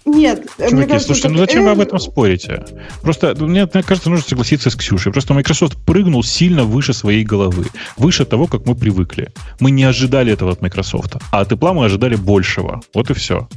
Нет, 0.04 0.46
Чуваки, 0.58 0.74
мне 0.74 0.86
кажется, 0.86 1.06
слушайте, 1.06 1.28
ну 1.30 1.38
зачем 1.38 1.62
Air... 1.62 1.64
вы 1.64 1.70
об 1.70 1.80
этом 1.80 1.98
спорите? 1.98 2.62
Просто, 3.00 3.34
ну, 3.38 3.46
мне, 3.46 3.66
мне 3.72 3.82
кажется, 3.82 4.10
нужно 4.10 4.28
согласиться 4.28 4.68
с 4.68 4.76
Ксюшей. 4.76 5.12
Просто 5.12 5.32
Microsoft 5.32 5.78
прыгнул 5.86 6.22
сильно 6.22 6.64
выше 6.64 6.92
своей 6.92 7.24
головы. 7.24 7.64
Выше 7.96 8.26
того, 8.26 8.46
как 8.46 8.66
мы 8.66 8.74
привыкли. 8.74 9.32
Мы 9.60 9.70
не 9.70 9.84
ожидали 9.84 10.30
этого 10.30 10.52
от 10.52 10.60
Microsoft. 10.60 11.16
А 11.30 11.40
от 11.40 11.52
Apple 11.52 11.72
мы 11.72 11.86
ожидали 11.86 12.16
большего. 12.16 12.82
Вот 12.92 13.08
и 13.08 13.14
все. 13.14 13.48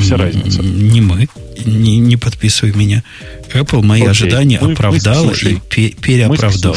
Вся 0.00 0.16
разница. 0.16 0.62
Не 0.62 1.00
мы. 1.00 1.28
Не, 1.64 1.98
не 1.98 2.16
подписывай 2.16 2.72
меня. 2.74 3.02
Apple 3.52 3.82
мои 3.82 4.00
Окей. 4.00 4.10
ожидания 4.10 4.58
мы, 4.60 4.72
оправдала 4.72 5.26
мы 5.26 5.50
и 5.50 5.60
пе- 5.68 5.90
переоправдала. 5.90 6.76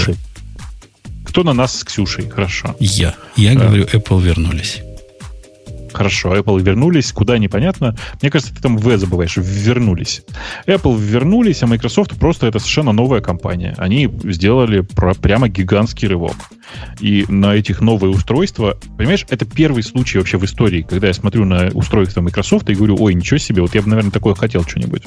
Кто 1.25 1.43
на 1.43 1.53
нас 1.53 1.79
с 1.79 1.83
Ксюшей? 1.83 2.29
Хорошо. 2.29 2.75
Я. 2.79 3.15
Я 3.35 3.53
да. 3.55 3.65
говорю, 3.65 3.83
Apple 3.85 4.21
вернулись. 4.21 4.81
Хорошо, 5.97 6.35
Apple 6.35 6.61
вернулись, 6.61 7.11
куда 7.11 7.39
непонятно. 7.39 7.95
Мне 8.21 8.29
кажется, 8.29 8.53
ты 8.53 8.61
там 8.61 8.77
В 8.77 8.97
забываешь, 8.99 9.35
вернулись. 9.37 10.21
Apple 10.67 10.95
вернулись, 10.95 11.63
а 11.63 11.65
Microsoft 11.65 12.19
просто 12.19 12.45
это 12.45 12.59
совершенно 12.59 12.91
новая 12.91 13.19
компания. 13.19 13.73
Они 13.79 14.07
сделали 14.25 14.81
про, 14.81 15.15
прямо 15.15 15.49
гигантский 15.49 16.07
рывок. 16.07 16.35
И 16.99 17.25
на 17.29 17.55
этих 17.55 17.81
новые 17.81 18.13
устройства, 18.13 18.77
понимаешь, 18.95 19.25
это 19.27 19.45
первый 19.45 19.81
случай 19.81 20.19
вообще 20.19 20.37
в 20.37 20.45
истории, 20.45 20.83
когда 20.87 21.07
я 21.07 21.13
смотрю 21.13 21.45
на 21.45 21.69
устройство 21.73 22.21
Microsoft 22.21 22.69
и 22.69 22.75
говорю, 22.75 22.95
ой, 22.99 23.15
ничего 23.15 23.39
себе, 23.39 23.63
вот 23.63 23.73
я 23.73 23.81
бы, 23.81 23.89
наверное, 23.89 24.11
такое 24.11 24.35
хотел 24.35 24.63
что-нибудь. 24.65 25.01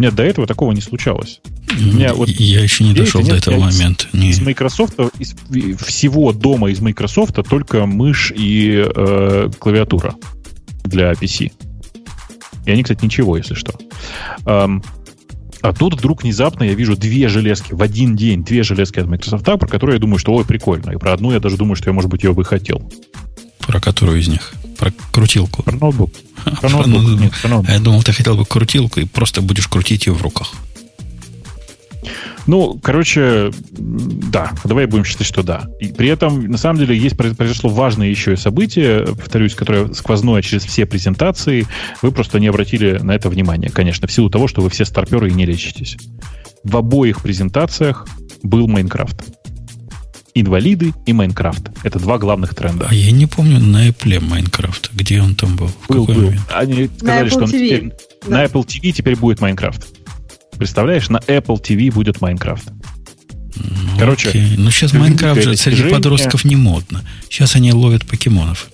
Нет, 0.00 0.14
до 0.14 0.22
этого 0.22 0.46
такого 0.46 0.72
не 0.72 0.80
случалось. 0.80 1.42
У 1.78 1.82
меня 1.82 2.14
вот 2.14 2.30
я 2.30 2.62
еще 2.62 2.84
не 2.84 2.94
дошел 2.94 3.22
до 3.22 3.36
этого 3.36 3.60
момента. 3.60 4.06
Из, 4.14 4.38
из 4.38 4.40
Microsoft, 4.40 4.94
из 5.18 5.36
всего 5.78 6.32
дома 6.32 6.70
из 6.70 6.80
Microsoft 6.80 7.34
только 7.46 7.84
мышь 7.84 8.32
и 8.34 8.82
э, 8.82 9.50
клавиатура 9.58 10.14
для 10.84 11.12
PC. 11.12 11.52
И 12.64 12.70
они, 12.70 12.82
кстати, 12.82 13.04
ничего, 13.04 13.36
если 13.36 13.52
что. 13.52 13.74
Um, 14.46 14.82
а 15.60 15.74
тут 15.74 15.98
вдруг 15.98 16.22
внезапно 16.22 16.64
я 16.64 16.72
вижу 16.72 16.96
две 16.96 17.28
железки 17.28 17.74
в 17.74 17.82
один 17.82 18.16
день, 18.16 18.42
две 18.42 18.62
железки 18.62 19.00
от 19.00 19.06
Microsoft, 19.06 19.44
про 19.44 19.68
которые 19.68 19.96
я 19.96 20.00
думаю, 20.00 20.18
что 20.18 20.32
ой, 20.32 20.46
прикольно. 20.46 20.92
И 20.92 20.96
про 20.96 21.12
одну 21.12 21.32
я 21.32 21.40
даже 21.40 21.58
думаю, 21.58 21.76
что 21.76 21.90
я, 21.90 21.92
может 21.92 22.08
быть, 22.08 22.24
ее 22.24 22.32
бы 22.32 22.42
хотел. 22.42 22.90
Про 23.60 23.80
которую 23.80 24.20
из 24.20 24.28
них? 24.28 24.52
Про 24.78 24.92
крутилку? 25.12 25.62
Про 25.62 25.76
ноутбук. 25.76 26.12
Про 26.60 26.68
ноутбук. 26.68 27.20
Нет, 27.20 27.32
про 27.42 27.48
ноутбук. 27.48 27.70
А 27.70 27.72
я 27.74 27.78
думал, 27.80 28.02
ты 28.02 28.12
хотел 28.12 28.36
бы 28.36 28.44
крутилку 28.44 29.00
и 29.00 29.04
просто 29.04 29.42
будешь 29.42 29.68
крутить 29.68 30.06
ее 30.06 30.14
в 30.14 30.22
руках. 30.22 30.52
Ну, 32.46 32.80
короче, 32.82 33.52
да, 33.70 34.52
давай 34.64 34.86
будем 34.86 35.04
считать, 35.04 35.26
что 35.26 35.42
да. 35.42 35.68
И 35.78 35.88
при 35.88 36.08
этом, 36.08 36.46
на 36.46 36.58
самом 36.58 36.80
деле, 36.80 36.96
есть 36.96 37.16
произошло 37.16 37.70
важное 37.70 38.08
еще 38.08 38.32
и 38.32 38.36
событие, 38.36 39.06
повторюсь, 39.06 39.54
которое 39.54 39.92
сквозное 39.92 40.42
через 40.42 40.64
все 40.64 40.86
презентации. 40.86 41.66
Вы 42.02 42.12
просто 42.12 42.40
не 42.40 42.48
обратили 42.48 42.98
на 42.98 43.12
это 43.12 43.28
внимания, 43.28 43.68
конечно, 43.68 44.08
в 44.08 44.12
силу 44.12 44.30
того, 44.30 44.48
что 44.48 44.62
вы 44.62 44.70
все 44.70 44.84
старперы 44.84 45.30
и 45.30 45.34
не 45.34 45.46
лечитесь. 45.46 45.96
В 46.64 46.76
обоих 46.76 47.22
презентациях 47.22 48.06
был 48.42 48.66
Майнкрафт. 48.66 49.39
Инвалиды 50.34 50.94
и 51.06 51.12
Майнкрафт. 51.12 51.70
Это 51.82 51.98
два 51.98 52.18
главных 52.18 52.54
тренда. 52.54 52.86
А 52.88 52.94
я 52.94 53.10
не 53.10 53.26
помню 53.26 53.58
на 53.60 53.88
Apple 53.88 54.20
Майнкрафт. 54.20 54.90
Где 54.92 55.20
он 55.20 55.34
там 55.34 55.56
был? 55.56 55.68
В 55.68 55.88
Был, 55.88 56.06
какой 56.06 56.14
был. 56.22 56.26
момент? 56.28 56.46
Они 56.54 56.88
сказали, 56.98 57.28
что 57.28 57.38
он 57.38 57.44
TV. 57.44 57.50
теперь- 57.50 57.92
Да. 58.26 58.30
на 58.36 58.44
Apple 58.44 58.64
TV 58.66 58.92
теперь 58.92 59.16
будет 59.16 59.40
Майнкрафт. 59.40 59.86
Представляешь, 60.56 61.08
на 61.08 61.16
Apple 61.18 61.60
TV 61.60 61.90
будет 61.92 62.20
Майнкрафт. 62.20 62.68
Ну, 63.56 63.98
Короче, 63.98 64.28
окей. 64.28 64.54
Ну, 64.56 64.70
сейчас 64.70 64.92
Майнкрафт 64.92 65.42
же 65.42 65.56
среди 65.56 65.84
подростков 65.90 66.44
не 66.44 66.56
модно. 66.56 67.02
Сейчас 67.28 67.56
они 67.56 67.72
ловят 67.72 68.06
покемонов. 68.06 68.68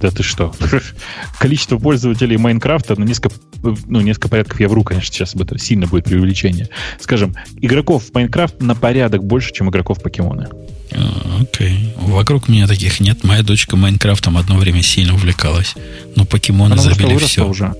Да 0.00 0.10
ты 0.10 0.22
что? 0.22 0.54
Количество 1.38 1.78
пользователей 1.78 2.36
Майнкрафта 2.36 2.98
на 2.98 3.04
несколько, 3.04 3.34
ну, 3.62 4.00
несколько 4.00 4.28
порядков, 4.28 4.60
я 4.60 4.68
вру, 4.68 4.84
конечно, 4.84 5.12
сейчас 5.12 5.34
об 5.34 5.42
этом 5.42 5.58
сильно 5.58 5.86
будет 5.86 6.04
преувеличение. 6.04 6.68
Скажем, 7.00 7.34
игроков 7.60 8.04
в 8.04 8.14
Майнкрафт 8.14 8.60
на 8.62 8.74
порядок 8.74 9.24
больше, 9.24 9.52
чем 9.52 9.70
игроков 9.70 9.98
в 9.98 10.02
покемоны. 10.02 10.48
А, 10.92 11.40
Окей. 11.42 11.92
Вокруг 11.96 12.48
меня 12.48 12.66
таких 12.66 13.00
нет. 13.00 13.24
Моя 13.24 13.42
дочка 13.42 13.76
Майнкрафтом 13.76 14.36
одно 14.38 14.56
время 14.56 14.82
сильно 14.82 15.14
увлекалась. 15.14 15.74
Но 16.16 16.24
покемоны 16.24 16.74
просто 16.74 16.94
забили 16.94 17.18
все. 17.18 17.46
уже. 17.46 17.74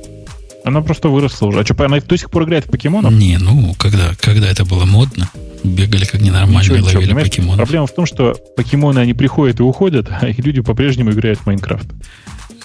Она 0.68 0.82
просто 0.82 1.08
выросла 1.08 1.46
уже. 1.46 1.60
А 1.60 1.64
что, 1.64 1.74
она 1.84 2.00
до 2.00 2.16
сих 2.16 2.30
пор 2.30 2.44
играет 2.44 2.66
в 2.66 2.70
покемонов? 2.70 3.12
Не, 3.12 3.38
ну, 3.38 3.74
когда, 3.78 4.14
когда 4.20 4.48
это 4.48 4.64
было 4.64 4.84
модно, 4.84 5.30
бегали 5.64 6.04
как 6.04 6.20
ненормальные, 6.20 6.60
Ничего, 6.60 6.76
ничего, 6.76 6.86
ловили 6.94 7.08
понимаешь, 7.08 7.28
покемонов. 7.30 7.56
Проблема 7.56 7.86
в 7.86 7.92
том, 7.94 8.06
что 8.06 8.36
покемоны, 8.56 9.00
они 9.00 9.14
приходят 9.14 9.60
и 9.60 9.62
уходят, 9.62 10.08
а 10.10 10.28
их 10.28 10.38
люди 10.38 10.60
по-прежнему 10.60 11.10
играют 11.10 11.40
в 11.40 11.46
Майнкрафт. 11.46 11.86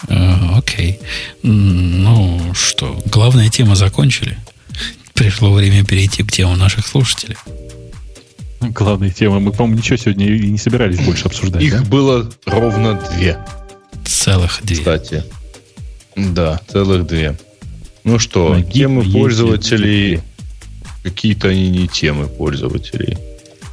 А, 0.09 0.57
окей. 0.57 0.99
Ну 1.43 2.41
что, 2.53 3.01
главная 3.05 3.49
тема 3.49 3.75
закончили. 3.75 4.37
Пришло 5.13 5.53
время 5.53 5.85
перейти 5.85 6.23
к 6.23 6.31
темам 6.31 6.57
наших 6.59 6.85
слушателей. 6.87 7.37
Главная 8.59 9.09
тема. 9.09 9.39
Мы, 9.39 9.51
по-моему, 9.51 9.77
ничего 9.77 9.97
сегодня 9.97 10.25
и 10.27 10.49
не 10.49 10.57
собирались 10.57 10.99
больше 10.99 11.25
обсуждать. 11.25 11.61
Их 11.61 11.83
да? 11.83 11.89
было 11.89 12.29
ровно 12.45 12.99
две, 13.11 13.37
Целых 14.05 14.59
две. 14.63 14.77
кстати. 14.77 15.23
Да, 16.15 16.59
целых 16.71 17.05
две. 17.05 17.37
Ну 18.03 18.19
что, 18.19 18.49
Ноги 18.49 18.71
темы 18.71 19.03
пользователей, 19.03 20.19
какие-то 21.03 21.49
они 21.49 21.69
не 21.69 21.87
темы 21.87 22.27
пользователей. 22.27 23.17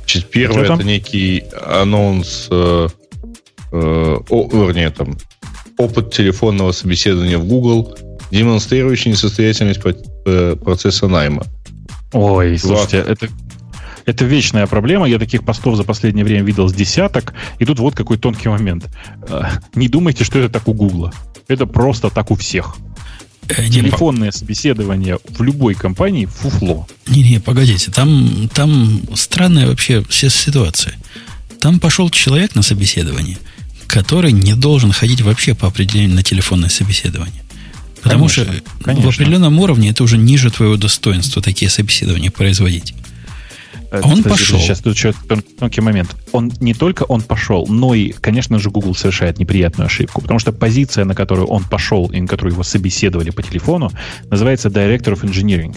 Значит, 0.00 0.30
первое 0.30 0.66
там? 0.66 0.78
это 0.78 0.86
некий 0.86 1.44
анонс, 1.66 2.48
э, 2.50 2.88
э, 3.72 4.16
о, 4.28 4.66
вернее, 4.66 4.90
там, 4.90 5.16
опыт 5.78 6.12
телефонного 6.12 6.72
собеседования 6.72 7.38
в 7.38 7.44
Google, 7.44 7.96
демонстрирующий 8.30 9.10
несостоятельность 9.10 9.80
э, 10.26 10.56
процесса 10.56 11.08
найма. 11.08 11.44
Ой, 12.12 12.58
слушайте, 12.58 12.98
это, 12.98 13.28
это 14.04 14.24
вечная 14.24 14.66
проблема. 14.66 15.08
Я 15.08 15.18
таких 15.18 15.44
постов 15.44 15.76
за 15.76 15.84
последнее 15.84 16.24
время 16.24 16.44
видел 16.44 16.68
с 16.68 16.72
десяток. 16.72 17.34
И 17.58 17.64
тут 17.64 17.78
вот 17.78 17.94
какой 17.94 18.18
тонкий 18.18 18.48
момент. 18.48 18.88
Э, 19.28 19.42
Не 19.74 19.88
думайте, 19.88 20.24
что 20.24 20.38
это 20.38 20.48
так 20.48 20.68
у 20.68 20.72
Гугла. 20.72 21.12
Это 21.48 21.66
просто 21.66 22.10
так 22.10 22.30
у 22.30 22.34
всех. 22.34 22.76
Э, 23.56 23.68
Телефонное 23.68 24.30
собеседование 24.30 25.18
в 25.28 25.42
любой 25.42 25.74
компании 25.74 26.26
фуфло. 26.26 26.86
Не, 27.08 27.22
не, 27.22 27.40
погодите, 27.40 27.90
там, 27.90 28.48
там 28.54 29.02
странная 29.14 29.66
вообще 29.66 30.04
вся 30.08 30.28
ситуация. 30.28 30.94
Там 31.60 31.80
пошел 31.80 32.10
человек 32.10 32.54
на 32.54 32.62
собеседование, 32.62 33.38
который 33.86 34.32
не 34.32 34.54
должен 34.54 34.92
ходить 34.92 35.20
вообще 35.20 35.54
по 35.54 35.66
определению 35.66 36.14
на 36.14 36.22
телефонное 36.22 36.68
собеседование. 36.68 37.42
Потому 38.02 38.28
Конечно, 38.28 38.44
что 38.44 38.62
конечно. 38.82 39.10
в 39.10 39.14
определенном 39.14 39.58
уровне 39.58 39.90
это 39.90 40.04
уже 40.04 40.16
ниже 40.16 40.50
твоего 40.50 40.76
достоинства 40.76 41.42
такие 41.42 41.70
собеседования 41.70 42.30
производить. 42.30 42.94
Э, 43.90 44.00
Он 44.02 44.22
подожди, 44.22 44.28
пошел. 44.28 44.58
Сейчас 44.58 44.80
тут 44.80 44.94
еще 44.94 45.12
тон- 45.28 45.42
тонкий 45.42 45.80
момент. 45.80 46.14
Он 46.32 46.52
не 46.60 46.74
только 46.74 47.02
он 47.04 47.22
пошел, 47.22 47.66
но 47.68 47.94
и, 47.94 48.12
конечно 48.12 48.58
же, 48.58 48.70
Google 48.70 48.94
совершает 48.94 49.38
неприятную 49.38 49.86
ошибку, 49.86 50.20
потому 50.20 50.38
что 50.38 50.52
позиция, 50.52 51.04
на 51.04 51.14
которую 51.14 51.48
он 51.48 51.64
пошел 51.64 52.06
и 52.06 52.20
на 52.20 52.28
которую 52.28 52.52
его 52.52 52.62
собеседовали 52.62 53.30
по 53.30 53.42
телефону, 53.42 53.90
называется 54.30 54.68
Director 54.68 55.14
of 55.14 55.22
Engineering. 55.22 55.76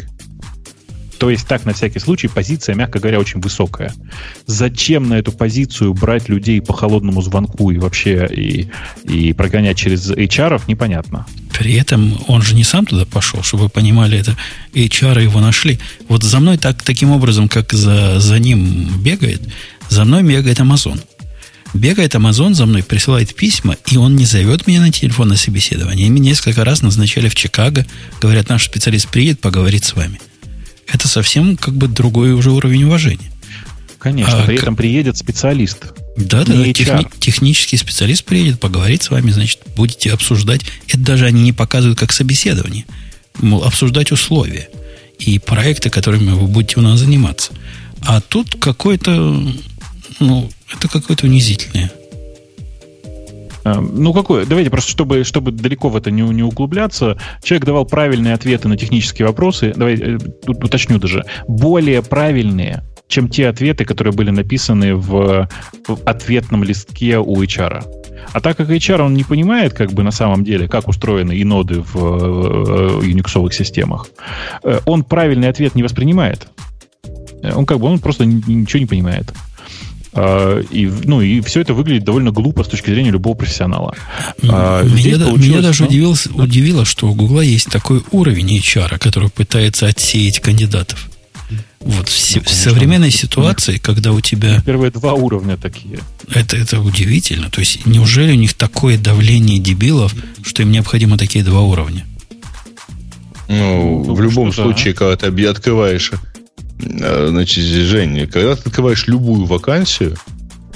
То 1.23 1.29
есть 1.29 1.47
так, 1.47 1.63
на 1.63 1.71
всякий 1.71 1.99
случай, 1.99 2.27
позиция, 2.27 2.75
мягко 2.75 2.99
говоря, 2.99 3.17
очень 3.17 3.39
высокая. 3.39 3.93
Зачем 4.45 5.07
на 5.07 5.13
эту 5.13 5.31
позицию 5.31 5.93
брать 5.93 6.27
людей 6.27 6.61
по 6.61 6.73
холодному 6.73 7.21
звонку 7.21 7.71
и 7.71 7.77
вообще 7.77 8.27
и, 8.29 8.67
и 9.05 9.31
прогонять 9.31 9.77
через 9.77 10.11
HR, 10.11 10.63
непонятно. 10.67 11.25
При 11.57 11.75
этом 11.75 12.19
он 12.27 12.41
же 12.41 12.55
не 12.55 12.65
сам 12.65 12.85
туда 12.85 13.05
пошел, 13.05 13.41
чтобы 13.41 13.63
вы 13.63 13.69
понимали, 13.69 14.19
это 14.19 14.35
HR 14.73 15.23
его 15.23 15.39
нашли. 15.39 15.79
Вот 16.09 16.23
за 16.23 16.41
мной 16.41 16.57
так, 16.57 16.83
таким 16.83 17.11
образом, 17.11 17.47
как 17.47 17.71
за, 17.71 18.19
за 18.19 18.37
ним 18.37 18.89
бегает, 19.01 19.41
за 19.87 20.03
мной 20.03 20.23
бегает 20.23 20.59
Amazon. 20.59 20.99
Бегает 21.73 22.15
Amazon 22.15 22.53
за 22.53 22.65
мной, 22.65 22.83
присылает 22.83 23.33
письма, 23.33 23.77
и 23.89 23.95
он 23.95 24.17
не 24.17 24.25
зовет 24.25 24.67
меня 24.67 24.81
на 24.81 24.91
телефонное 24.91 25.37
собеседование. 25.37 26.07
И 26.07 26.09
меня 26.09 26.31
несколько 26.31 26.65
раз 26.65 26.81
назначали 26.81 27.29
в 27.29 27.35
Чикаго. 27.35 27.85
Говорят, 28.19 28.49
наш 28.49 28.65
специалист 28.65 29.07
приедет, 29.07 29.39
поговорит 29.39 29.85
с 29.85 29.93
вами. 29.93 30.19
Это 30.87 31.07
совсем 31.07 31.57
как 31.57 31.73
бы 31.75 31.87
другой 31.87 32.33
уже 32.33 32.51
уровень 32.51 32.83
уважения. 32.83 33.31
Конечно, 33.99 34.43
А 34.43 34.45
при 34.45 34.57
к- 34.57 34.63
этом 34.63 34.75
приедет 34.75 35.17
специалист. 35.17 35.77
Да, 36.17 36.43
да, 36.43 36.53
да, 36.53 36.73
техни- 36.73 37.07
технический 37.19 37.77
специалист 37.77 38.23
приедет, 38.25 38.59
поговорит 38.59 39.01
с 39.03 39.09
вами, 39.09 39.31
значит, 39.31 39.61
будете 39.75 40.11
обсуждать. 40.11 40.61
Это 40.87 40.97
даже 40.99 41.25
они 41.25 41.41
не 41.41 41.53
показывают 41.53 41.97
как 41.97 42.11
собеседование. 42.11 42.85
Мол, 43.39 43.63
обсуждать 43.63 44.11
условия 44.11 44.69
и 45.19 45.39
проекты, 45.39 45.89
которыми 45.89 46.31
вы 46.31 46.47
будете 46.47 46.79
у 46.79 46.81
нас 46.83 46.99
заниматься. 46.99 47.53
А 48.01 48.19
тут 48.21 48.55
какое-то, 48.59 49.11
ну, 50.19 50.51
это 50.75 50.87
какое-то 50.89 51.25
унизительное. 51.25 51.91
Э, 53.65 53.79
Ну, 53.79 54.13
какое? 54.13 54.45
Давайте 54.45 54.69
просто, 54.69 54.91
чтобы, 54.91 55.23
чтобы 55.23 55.51
далеко 55.51 55.89
в 55.89 55.95
это 55.95 56.11
не, 56.11 56.21
не 56.21 56.43
углубляться, 56.43 57.17
человек 57.43 57.65
давал 57.65 57.85
правильные 57.85 58.33
ответы 58.33 58.67
на 58.67 58.77
технические 58.77 59.27
вопросы. 59.27 59.73
Давай 59.75 59.95
э, 59.95 60.17
уточню 60.47 60.99
даже. 60.99 61.23
Более 61.47 62.01
правильные, 62.01 62.83
чем 63.07 63.29
те 63.29 63.47
ответы, 63.47 63.85
которые 63.85 64.13
были 64.13 64.31
написаны 64.31 64.95
в, 64.95 65.47
в 65.87 65.97
ответном 66.05 66.63
листке 66.63 67.17
у 67.19 67.41
HR. 67.41 67.83
А 68.31 68.39
так 68.39 68.55
как 68.57 68.69
HR, 68.69 69.01
он 69.01 69.13
не 69.13 69.23
понимает, 69.23 69.73
как 69.73 69.91
бы 69.91 70.01
на 70.03 70.11
самом 70.11 70.43
деле, 70.43 70.67
как 70.67 70.87
устроены 70.87 71.33
и 71.33 71.43
ноды 71.43 71.81
в 71.81 73.01
э, 73.01 73.05
юниксовых 73.05 73.53
системах, 73.53 74.07
э, 74.63 74.79
он 74.85 75.03
правильный 75.03 75.49
ответ 75.49 75.75
не 75.75 75.83
воспринимает. 75.83 76.47
Он 77.55 77.65
как 77.65 77.79
бы, 77.79 77.87
он 77.87 77.99
просто 77.99 78.25
ни- 78.25 78.41
ничего 78.51 78.79
не 78.79 78.85
понимает. 78.85 79.33
А, 80.15 80.61
И, 80.71 80.85
ну, 81.05 81.21
и 81.21 81.41
все 81.41 81.61
это 81.61 81.73
выглядит 81.73 82.03
довольно 82.03 82.31
глупо 82.31 82.63
с 82.63 82.67
точки 82.67 82.89
зрения 82.89 83.11
любого 83.11 83.35
профессионала. 83.35 83.95
А, 84.47 84.83
меня, 84.83 84.97
здесь 84.97 85.17
да- 85.17 85.31
меня 85.31 85.61
даже 85.61 85.83
ну, 85.83 85.89
удивило, 85.89 86.15
удивило, 86.35 86.85
что 86.85 87.07
у 87.09 87.15
Гугла 87.15 87.41
есть 87.41 87.69
такой 87.69 88.03
уровень 88.11 88.57
HR, 88.57 88.97
который 88.99 89.29
пытается 89.29 89.87
отсеять 89.87 90.39
кандидатов. 90.39 91.09
Вот 91.79 92.07
в, 92.07 92.17
се- 92.17 92.39
в 92.39 92.49
современной 92.49 93.11
ситуации, 93.11 93.77
когда 93.77 94.11
у 94.13 94.21
тебя 94.21 94.61
Первые 94.65 94.89
два 94.91 95.13
уровня 95.13 95.57
такие. 95.57 95.99
Это, 96.33 96.55
это 96.57 96.79
удивительно. 96.79 97.49
То 97.49 97.59
есть, 97.59 97.85
неужели 97.85 98.31
у 98.31 98.35
них 98.35 98.53
такое 98.53 98.97
давление 98.97 99.59
дебилов, 99.59 100.15
что 100.43 100.61
им 100.61 100.71
необходимо 100.71 101.17
такие 101.17 101.43
два 101.43 101.61
уровня? 101.61 102.05
Ну, 103.49 104.03
Ну, 104.05 104.13
в 104.13 104.21
любом 104.21 104.51
что-то, 104.53 104.69
случае, 104.69 104.93
когда 104.93 105.15
ты 105.17 105.45
открываешь, 105.47 106.11
э, 106.13 106.17
значит, 106.85 107.63
Жень, 107.63 108.27
когда 108.27 108.55
ты 108.55 108.69
открываешь 108.69 109.07
любую 109.07 109.45
вакансию, 109.45 110.17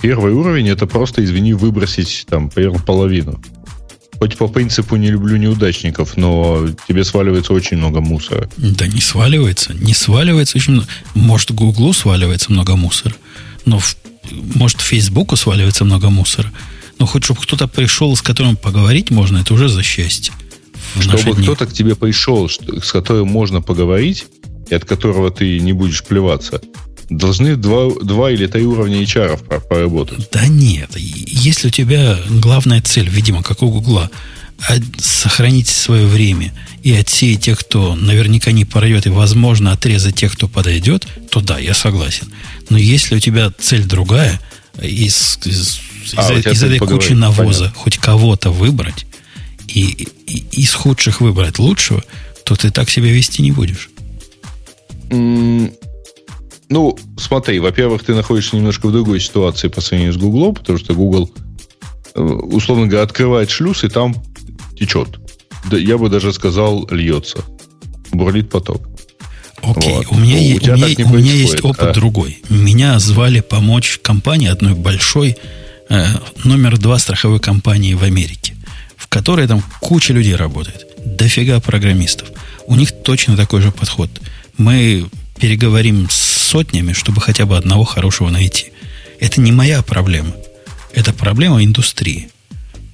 первый 0.02 0.34
уровень 0.34 0.70
это 0.70 0.86
просто, 0.88 1.24
извини, 1.24 1.54
выбросить 1.54 2.26
там 2.30 2.50
примерно 2.50 2.80
половину. 2.80 3.42
Хоть 4.20 4.36
по 4.38 4.48
принципу 4.48 4.96
не 4.96 5.12
люблю 5.12 5.38
неудачников, 5.38 6.18
но 6.18 6.68
тебе 6.88 7.04
сваливается 7.04 7.54
очень 7.54 7.78
много 7.78 8.02
мусора. 8.02 8.50
Да 8.58 8.88
не 8.88 9.00
сваливается. 9.00 9.76
Не 9.76 9.94
сваливается 9.94 10.58
очень 10.58 10.74
много. 10.74 10.88
Может, 11.14 11.52
Гуглу 11.52 11.94
сваливается 11.94 12.52
много 12.52 12.76
мусора. 12.76 13.14
Но, 13.66 13.78
в- 13.78 13.96
может, 14.56 14.82
Фейсбуку 14.82 15.36
сваливается 15.36 15.86
много 15.86 16.10
мусора. 16.10 16.52
Но 16.98 17.06
хоть 17.06 17.26
чтобы 17.26 17.42
кто-то 17.42 17.68
пришел, 17.68 18.16
с 18.16 18.24
которым 18.24 18.56
поговорить 18.56 19.12
можно, 19.12 19.38
это 19.38 19.54
уже 19.54 19.70
за 19.70 19.84
счастье. 19.84 20.34
Чтобы 21.00 21.36
кто-то 21.36 21.68
к 21.68 21.74
тебе 21.74 21.96
пришел, 21.96 22.50
с 22.50 22.92
которым 22.92 23.28
можно 23.28 23.62
поговорить, 23.62 24.26
и 24.70 24.76
от 24.76 24.86
которого 24.86 25.32
ты 25.32 25.60
не 25.60 25.74
будешь 25.74 26.04
плеваться, 26.04 26.62
должны 27.10 27.56
два, 27.56 27.90
два 28.04 28.32
или 28.32 28.48
три 28.48 28.64
уровня 28.66 29.02
HR 29.02 29.62
поработать. 29.68 30.30
Да 30.32 30.48
нет. 30.48 30.90
Если 30.96 31.68
у 31.70 31.72
тебя 31.72 32.18
главная 32.30 32.82
цель, 32.82 33.08
видимо, 33.10 33.44
как 33.44 33.62
у 33.64 33.70
Гугла, 33.70 34.10
от- 34.68 34.82
сохранить 35.02 35.68
свое 35.68 36.06
время 36.08 36.52
и 36.84 36.92
отсеять 36.94 37.42
тех, 37.42 37.60
кто 37.60 37.96
наверняка 37.96 38.52
не 38.52 38.66
пройдет, 38.66 39.06
и, 39.06 39.10
возможно, 39.10 39.72
отрезать 39.72 40.16
тех, 40.16 40.34
кто 40.34 40.48
подойдет, 40.48 41.08
то 41.30 41.40
да, 41.42 41.60
я 41.60 41.74
согласен. 41.74 42.28
Но 42.70 42.78
если 42.78 43.16
у 43.16 43.20
тебя 43.20 43.52
цель 43.60 43.86
другая, 43.86 44.40
из, 44.82 45.40
из, 45.46 45.80
А, 46.16 46.34
из- 46.34 46.46
из 46.46 46.64
этой 46.64 46.80
кучи 46.80 47.14
навоза 47.14 47.60
понятно. 47.66 47.80
хоть 47.80 47.98
кого-то 47.98 48.52
выбрать, 48.52 49.06
и, 49.68 50.08
и 50.28 50.44
из 50.62 50.74
худших 50.74 51.22
выбрать 51.22 51.60
лучшего, 51.60 52.04
то 52.46 52.56
ты 52.56 52.72
так 52.72 52.90
себя 52.90 53.12
вести 53.12 53.42
не 53.42 53.52
будешь. 53.52 53.90
Ну, 55.10 56.98
смотри, 57.18 57.60
во-первых, 57.60 58.04
ты 58.04 58.14
находишься 58.14 58.56
немножко 58.56 58.88
в 58.88 58.92
другой 58.92 59.20
ситуации 59.20 59.70
по 59.70 59.80
сравнению 59.80 60.14
с 60.14 60.18
Google, 60.18 60.54
потому 60.54 60.78
что 60.78 60.94
Google, 60.94 61.32
э, 62.14 62.22
условно 62.22 62.88
говоря, 62.88 63.04
открывает 63.04 63.50
шлюз, 63.50 63.86
и 63.86 63.88
там 63.88 64.16
течет. 64.78 65.20
Да, 65.72 65.78
я 65.78 65.98
бы 65.98 66.10
даже 66.10 66.34
сказал, 66.34 66.88
льется. 66.92 67.40
Бурлит 68.12 68.50
поток. 68.50 68.88
Окей, 69.62 69.96
вот. 69.96 70.08
у 70.12 70.16
меня, 70.16 70.38
у, 70.38 70.74
у 70.74 70.78
меня, 70.78 71.06
у 71.06 71.14
меня 71.14 71.34
есть 71.34 71.64
опыт 71.64 71.90
а? 71.90 71.94
другой. 71.94 72.42
Меня 72.50 73.00
звали 73.00 73.40
помочь 73.40 74.00
компании 74.02 74.50
одной 74.50 74.74
большой, 74.74 75.38
э, 75.90 76.06
номер 76.44 76.78
два 76.78 77.00
страховой 77.00 77.40
компании 77.40 77.94
в 77.94 78.04
Америке, 78.04 78.56
в 78.96 79.08
которой 79.08 79.48
там 79.48 79.64
куча 79.82 80.14
людей 80.14 80.36
работает, 80.36 80.86
дофига 81.04 81.60
программистов. 81.60 82.30
У 82.66 82.76
них 82.76 82.92
точно 83.04 83.36
такой 83.36 83.62
же 83.62 83.72
подход. 83.72 84.10
Мы 84.58 85.08
переговорим 85.40 86.10
с 86.10 86.16
сотнями, 86.16 86.94
чтобы 86.94 87.22
хотя 87.22 87.46
бы 87.46 87.58
одного 87.58 87.84
хорошего 87.84 88.30
найти. 88.30 88.72
Это 89.20 89.42
не 89.42 89.52
моя 89.52 89.82
проблема. 89.82 90.34
Это 90.94 91.14
проблема 91.14 91.64
индустрии. 91.64 92.30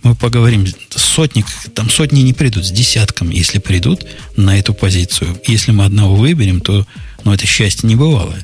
Мы 0.03 0.15
поговорим, 0.15 0.65
сотник, 0.89 1.45
там 1.73 1.89
сотни 1.89 2.21
не 2.21 2.33
придут, 2.33 2.65
с 2.65 2.71
десятком, 2.71 3.29
если 3.29 3.59
придут 3.59 4.05
на 4.35 4.59
эту 4.59 4.73
позицию. 4.73 5.39
Если 5.47 5.71
мы 5.71 5.85
одного 5.85 6.15
выберем, 6.15 6.59
то 6.59 6.85
ну, 7.23 7.33
это 7.33 7.45
счастье 7.47 7.87
не 7.87 7.95
бывало. 7.95 8.35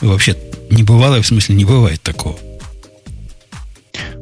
Вообще, 0.00 0.36
не 0.70 0.82
бывало, 0.82 1.22
в 1.22 1.26
смысле, 1.26 1.54
не 1.54 1.64
бывает 1.64 2.02
такого. 2.02 2.38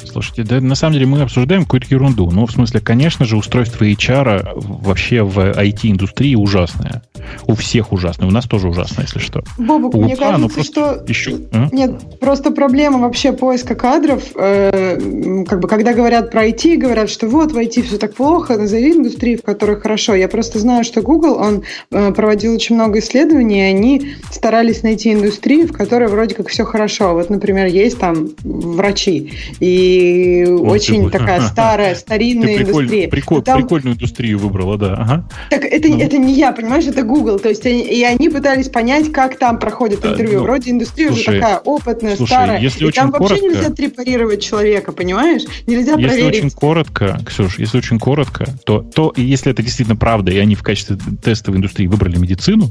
Слушайте, 0.05 0.45
да, 0.45 0.61
на 0.61 0.75
самом 0.75 0.95
деле 0.95 1.07
мы 1.07 1.23
обсуждаем 1.23 1.65
какую-то 1.65 1.87
ерунду. 1.91 2.31
Ну, 2.31 2.47
в 2.47 2.53
смысле, 2.53 2.81
конечно 2.81 3.25
же, 3.25 3.37
устройство 3.37 3.85
HR 3.85 4.53
вообще 4.55 5.23
в 5.23 5.39
IT-индустрии 5.39 6.35
ужасное. 6.35 7.03
У 7.47 7.55
всех 7.55 7.93
ужасное. 7.93 8.29
У 8.29 8.31
нас 8.31 8.47
тоже 8.47 8.69
ужасно, 8.69 9.03
если 9.03 9.19
что. 9.19 9.43
Бобок, 9.59 9.95
мне 9.95 10.17
кажется, 10.17 10.63
что... 10.63 11.05
Еще... 11.07 11.39
А? 11.53 11.69
Нет, 11.73 12.19
просто 12.21 12.51
проблема 12.51 12.99
вообще 12.99 13.33
поиска 13.33 13.75
кадров. 13.75 14.23
Э, 14.37 15.45
как 15.49 15.61
бы, 15.61 15.69
когда 15.69 15.95
говорят 15.95 16.31
про 16.31 16.47
IT, 16.47 16.77
говорят, 16.77 17.11
что 17.11 17.27
вот 17.27 17.53
в 17.53 17.57
IT 17.57 17.83
все 17.83 17.99
так 17.99 18.15
плохо, 18.15 18.57
назови 18.57 18.93
индустрии, 18.93 19.37
в 19.37 19.43
которых 19.43 19.83
хорошо. 19.83 20.15
Я 20.15 20.29
просто 20.29 20.59
знаю, 20.59 20.85
что 20.85 21.03
Google, 21.03 21.37
он 21.37 21.63
э, 21.91 22.13
проводил 22.13 22.55
очень 22.55 22.75
много 22.75 22.99
исследований, 22.99 23.59
и 23.59 23.63
они 23.63 24.15
старались 24.31 24.83
найти 24.83 25.13
индустрии, 25.13 25.65
в 25.65 25.73
которой 25.73 26.09
вроде 26.09 26.35
как 26.35 26.49
все 26.49 26.65
хорошо. 26.65 27.15
Вот, 27.15 27.31
например, 27.31 27.67
есть 27.67 27.99
там 27.99 28.29
врачи. 28.43 29.33
И 29.65 30.45
ну, 30.47 30.65
очень 30.65 31.07
ты, 31.07 31.19
такая 31.19 31.41
старая, 31.49 31.95
старинная 31.95 32.59
ты 32.59 32.65
приколь, 32.65 32.83
индустрия. 32.83 33.09
Приколь, 33.09 33.43
там... 33.43 33.63
Прикольную 33.63 33.95
индустрию 33.95 34.39
выбрала, 34.39 34.77
да. 34.77 34.95
Ага. 34.95 35.29
Так 35.49 35.65
это, 35.65 35.89
ну. 35.89 35.99
это 35.99 36.19
не 36.19 36.35
я, 36.35 36.53
понимаешь, 36.53 36.85
это 36.85 37.03
Google. 37.03 37.39
То 37.39 37.49
есть 37.49 37.65
они, 37.65 37.81
и 37.81 38.03
они 38.03 38.29
пытались 38.29 38.69
понять, 38.69 39.11
как 39.11 39.39
там 39.39 39.59
проходит 39.59 40.05
интервью. 40.05 40.41
Ну, 40.41 40.45
Вроде 40.45 40.71
индустрия 40.71 41.09
слушай, 41.09 41.29
уже 41.31 41.41
такая 41.41 41.59
опытная, 41.59 42.17
слушай, 42.17 42.33
старая. 42.33 42.61
Если 42.61 42.85
и 42.85 42.87
очень 42.89 43.01
там 43.01 43.13
коротко, 43.13 43.33
вообще 43.33 43.49
нельзя 43.49 43.71
трепарировать 43.71 44.43
человека, 44.43 44.93
понимаешь? 44.93 45.43
Нельзя 45.67 45.93
если 45.93 46.09
проверить. 46.09 46.39
очень 46.39 46.51
коротко, 46.51 47.21
Ксюш, 47.27 47.59
если 47.59 47.79
очень 47.79 47.99
коротко, 47.99 48.47
то, 48.67 48.81
то 48.83 49.15
если 49.17 49.51
это 49.51 49.63
действительно 49.63 49.97
правда, 49.97 50.31
и 50.31 50.37
они 50.37 50.57
в 50.57 50.63
качестве 50.63 50.99
тестовой 51.23 51.57
индустрии 51.57 51.87
выбрали 51.87 52.19
медицину, 52.19 52.71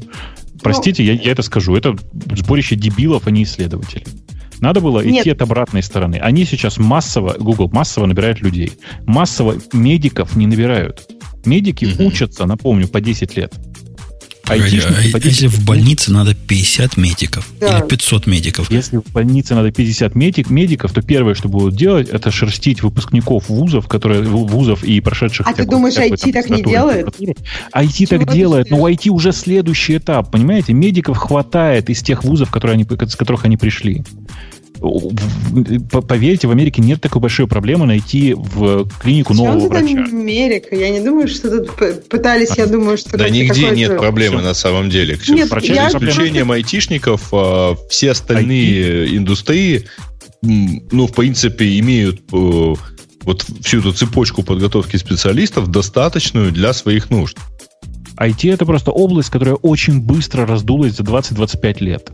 простите, 0.61 1.01
ну, 1.01 1.09
я, 1.09 1.15
я 1.15 1.31
это 1.31 1.41
скажу, 1.41 1.75
это 1.75 1.95
сборище 2.35 2.75
дебилов, 2.75 3.25
а 3.25 3.31
не 3.31 3.43
исследователей. 3.43 4.05
Надо 4.63 4.79
было 4.79 5.01
Нет. 5.01 5.23
идти 5.23 5.31
от 5.31 5.41
обратной 5.41 5.83
стороны. 5.83 6.15
Они 6.15 6.45
сейчас 6.45 6.77
массово, 6.77 7.35
Google 7.37 7.69
массово 7.73 8.05
набирает 8.05 8.39
людей. 8.39 8.71
Массово 9.05 9.57
медиков 9.73 10.37
не 10.37 10.47
набирают. 10.47 11.05
Медики 11.43 11.83
угу. 11.83 12.05
учатся, 12.05 12.45
напомню, 12.45 12.87
по 12.87 13.01
10 13.01 13.35
лет. 13.35 13.53
А, 14.47 14.55
если 14.55 15.47
в 15.47 15.65
больнице 15.65 16.11
надо 16.11 16.33
50 16.33 16.95
медиков 16.95 17.49
да. 17.59 17.79
или 17.79 17.87
500 17.87 18.27
медиков? 18.27 18.71
Если 18.71 18.97
в 18.97 19.11
больнице 19.11 19.53
надо 19.53 19.71
50 19.71 20.15
медик, 20.15 20.49
медиков, 20.49 20.93
то 20.93 21.01
первое, 21.01 21.33
что 21.33 21.49
будут 21.49 21.75
делать, 21.75 22.07
это 22.07 22.31
шерстить 22.31 22.83
выпускников 22.83 23.49
вузов, 23.49 23.87
которые 23.87 24.21
вузов 24.21 24.83
и 24.83 25.01
прошедших... 25.01 25.45
А 25.45 25.53
ты 25.53 25.65
думаешь, 25.65 25.95
IT 25.95 26.31
так 26.31 26.49
не 26.49 26.63
делает? 26.63 27.07
IT 27.75 28.07
так 28.07 28.31
делает, 28.31 28.69
но 28.69 28.77
у 28.77 28.87
IT 28.87 29.09
уже 29.09 29.33
следующий 29.33 29.97
этап, 29.97 30.31
понимаете? 30.31 30.71
Медиков 30.71 31.17
хватает 31.17 31.89
из 31.89 32.01
тех 32.01 32.23
вузов, 32.23 32.49
которые 32.49 32.75
они, 32.75 32.85
с 32.85 33.15
которых 33.15 33.43
они 33.43 33.57
пришли 33.57 34.03
поверьте, 36.07 36.47
в 36.47 36.51
Америке 36.51 36.81
нет 36.81 37.01
такой 37.01 37.21
большой 37.21 37.47
проблемы 37.47 37.85
найти 37.85 38.33
в 38.33 38.87
клинику 39.01 39.33
Чем 39.33 39.45
нового 39.45 39.67
врача. 39.69 40.03
Америка? 40.03 40.75
Я 40.75 40.89
не 40.89 40.99
думаю, 40.99 41.27
что 41.27 41.49
тут 41.49 42.07
пытались, 42.09 42.57
я 42.57 42.67
думаю, 42.67 42.97
что... 42.97 43.17
Да 43.17 43.29
нигде 43.29 43.69
нет 43.69 43.97
проблемы 43.97 44.41
на 44.41 44.53
самом 44.53 44.89
деле. 44.89 45.17
Нет, 45.27 45.49
За 45.49 45.57
исключением 45.57 46.51
айтишников, 46.51 47.29
а, 47.31 47.75
все 47.89 48.11
остальные 48.11 49.15
индустрии, 49.15 49.85
ну, 50.41 51.07
в 51.07 51.13
принципе, 51.13 51.79
имеют 51.79 52.21
э, 52.33 52.73
вот 53.21 53.45
всю 53.61 53.79
эту 53.79 53.93
цепочку 53.93 54.43
подготовки 54.43 54.97
специалистов 54.97 55.69
достаточную 55.69 56.51
для 56.51 56.73
своих 56.73 57.09
нужд. 57.09 57.37
IT 58.17 58.51
это 58.53 58.65
просто 58.65 58.91
область, 58.91 59.29
которая 59.29 59.55
очень 59.55 60.01
быстро 60.01 60.45
раздулась 60.45 60.97
за 60.97 61.03
20-25 61.03 61.79
лет. 61.79 62.11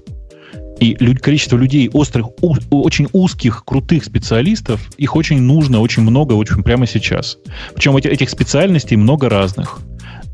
И 0.79 0.95
количество 1.15 1.57
людей 1.57 1.89
острых, 1.91 2.27
у, 2.41 2.55
очень 2.71 3.07
узких, 3.11 3.63
крутых 3.65 4.05
специалистов, 4.05 4.89
их 4.97 5.15
очень 5.15 5.41
нужно, 5.41 5.79
очень 5.81 6.03
много, 6.03 6.33
очень 6.33 6.63
прямо 6.63 6.87
сейчас. 6.87 7.37
Причем 7.75 7.97
эти, 7.97 8.07
этих 8.07 8.29
специальностей 8.29 8.95
много 8.95 9.29
разных. 9.29 9.79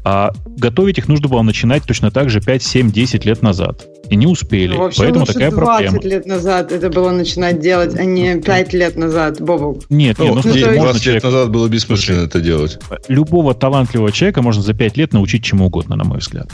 А 0.03 0.31
готовить 0.45 0.99
их 0.99 1.07
нужно 1.07 1.27
было 1.27 1.41
начинать 1.41 1.83
точно 1.83 2.11
так 2.11 2.29
же 2.29 2.39
5, 2.39 2.61
7, 2.61 2.91
10 2.91 3.25
лет 3.25 3.41
назад. 3.41 3.87
И 4.09 4.15
не 4.15 4.27
успели. 4.27 4.75
Ну, 4.75 4.83
вообще 4.83 5.01
Поэтому 5.03 5.25
такая 5.25 5.51
20 5.51 5.89
проблема. 5.89 6.03
лет 6.03 6.25
назад 6.25 6.71
это 6.71 6.89
было 6.89 7.11
начинать 7.11 7.59
делать, 7.59 7.95
а 7.95 8.05
не 8.05 8.35
5 8.35 8.73
лет 8.73 8.95
назад, 8.95 9.41
Бобу. 9.41 9.81
Нет, 9.89 10.19
нет, 10.19 10.35
ну, 10.35 10.35
ну, 10.35 10.41
20 10.41 10.77
можно 10.77 10.99
человек... 10.99 11.05
лет 11.05 11.23
назад 11.23 11.51
было 11.51 11.67
бессмысленно 11.67 12.25
это 12.25 12.39
делать. 12.39 12.79
Любого 13.07 13.53
талантливого 13.53 14.11
человека 14.11 14.41
можно 14.41 14.61
за 14.61 14.73
5 14.73 14.97
лет 14.97 15.13
научить 15.13 15.43
чему 15.43 15.67
угодно, 15.67 15.95
на 15.95 16.03
мой 16.03 16.19
взгляд. 16.19 16.49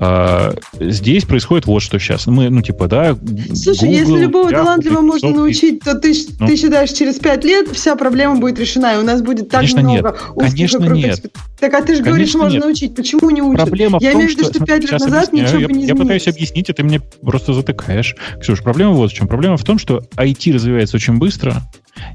А, 0.00 0.54
здесь 0.78 1.24
происходит 1.24 1.66
вот 1.66 1.80
что 1.80 1.98
сейчас. 1.98 2.26
Мы, 2.26 2.50
ну, 2.50 2.62
типа, 2.62 2.88
да, 2.88 3.16
Слушай, 3.54 3.88
Google, 3.88 3.92
если 3.92 4.18
любого 4.18 4.48
Yahoo, 4.48 4.52
талантливого 4.52 5.02
можно 5.02 5.30
научить, 5.30 5.80
то 5.80 5.94
ты, 5.94 6.12
ну, 6.38 6.46
ты 6.46 6.56
считаешь, 6.56 6.90
через 6.90 7.18
5 7.18 7.44
лет 7.44 7.68
вся 7.72 7.96
проблема 7.96 8.36
будет 8.36 8.58
решена, 8.58 8.94
и 8.94 8.98
у 8.98 9.02
нас 9.02 9.22
будет 9.22 9.48
так 9.48 9.60
конечно 9.60 9.82
много 9.82 9.94
нет. 9.94 10.14
Конечно 10.36 10.78
нет. 10.92 11.32
Так, 11.60 11.74
а 11.74 11.82
ты 11.82 11.96
же 11.96 12.02
говоришь, 12.02 12.34
можно 12.34 12.54
нет. 12.54 12.64
научить. 12.64 12.94
Почему 12.94 13.30
не 13.30 13.42
учат? 13.42 13.66
Проблема 13.66 13.98
я 14.00 14.10
в 14.10 14.12
том, 14.12 14.22
имею 14.22 14.34
в 14.34 14.38
виду, 14.38 14.50
что 14.50 14.64
5 14.64 14.82
лет 14.82 14.92
назад 14.92 15.28
объясняю. 15.28 15.46
ничего 15.46 15.60
я, 15.60 15.68
бы 15.68 15.72
не 15.74 15.86
Я 15.86 15.94
пытаюсь 15.94 16.26
объяснить, 16.28 16.70
а 16.70 16.72
ты 16.80 16.84
мне 16.84 16.98
просто 16.98 17.52
затыкаешь. 17.52 18.14
Ксюш, 18.40 18.62
проблема 18.62 18.92
вот 18.92 19.10
в 19.10 19.14
чем. 19.14 19.28
Проблема 19.28 19.58
в 19.58 19.64
том, 19.64 19.78
что 19.78 20.02
IT 20.16 20.50
развивается 20.52 20.96
очень 20.96 21.18
быстро, 21.18 21.70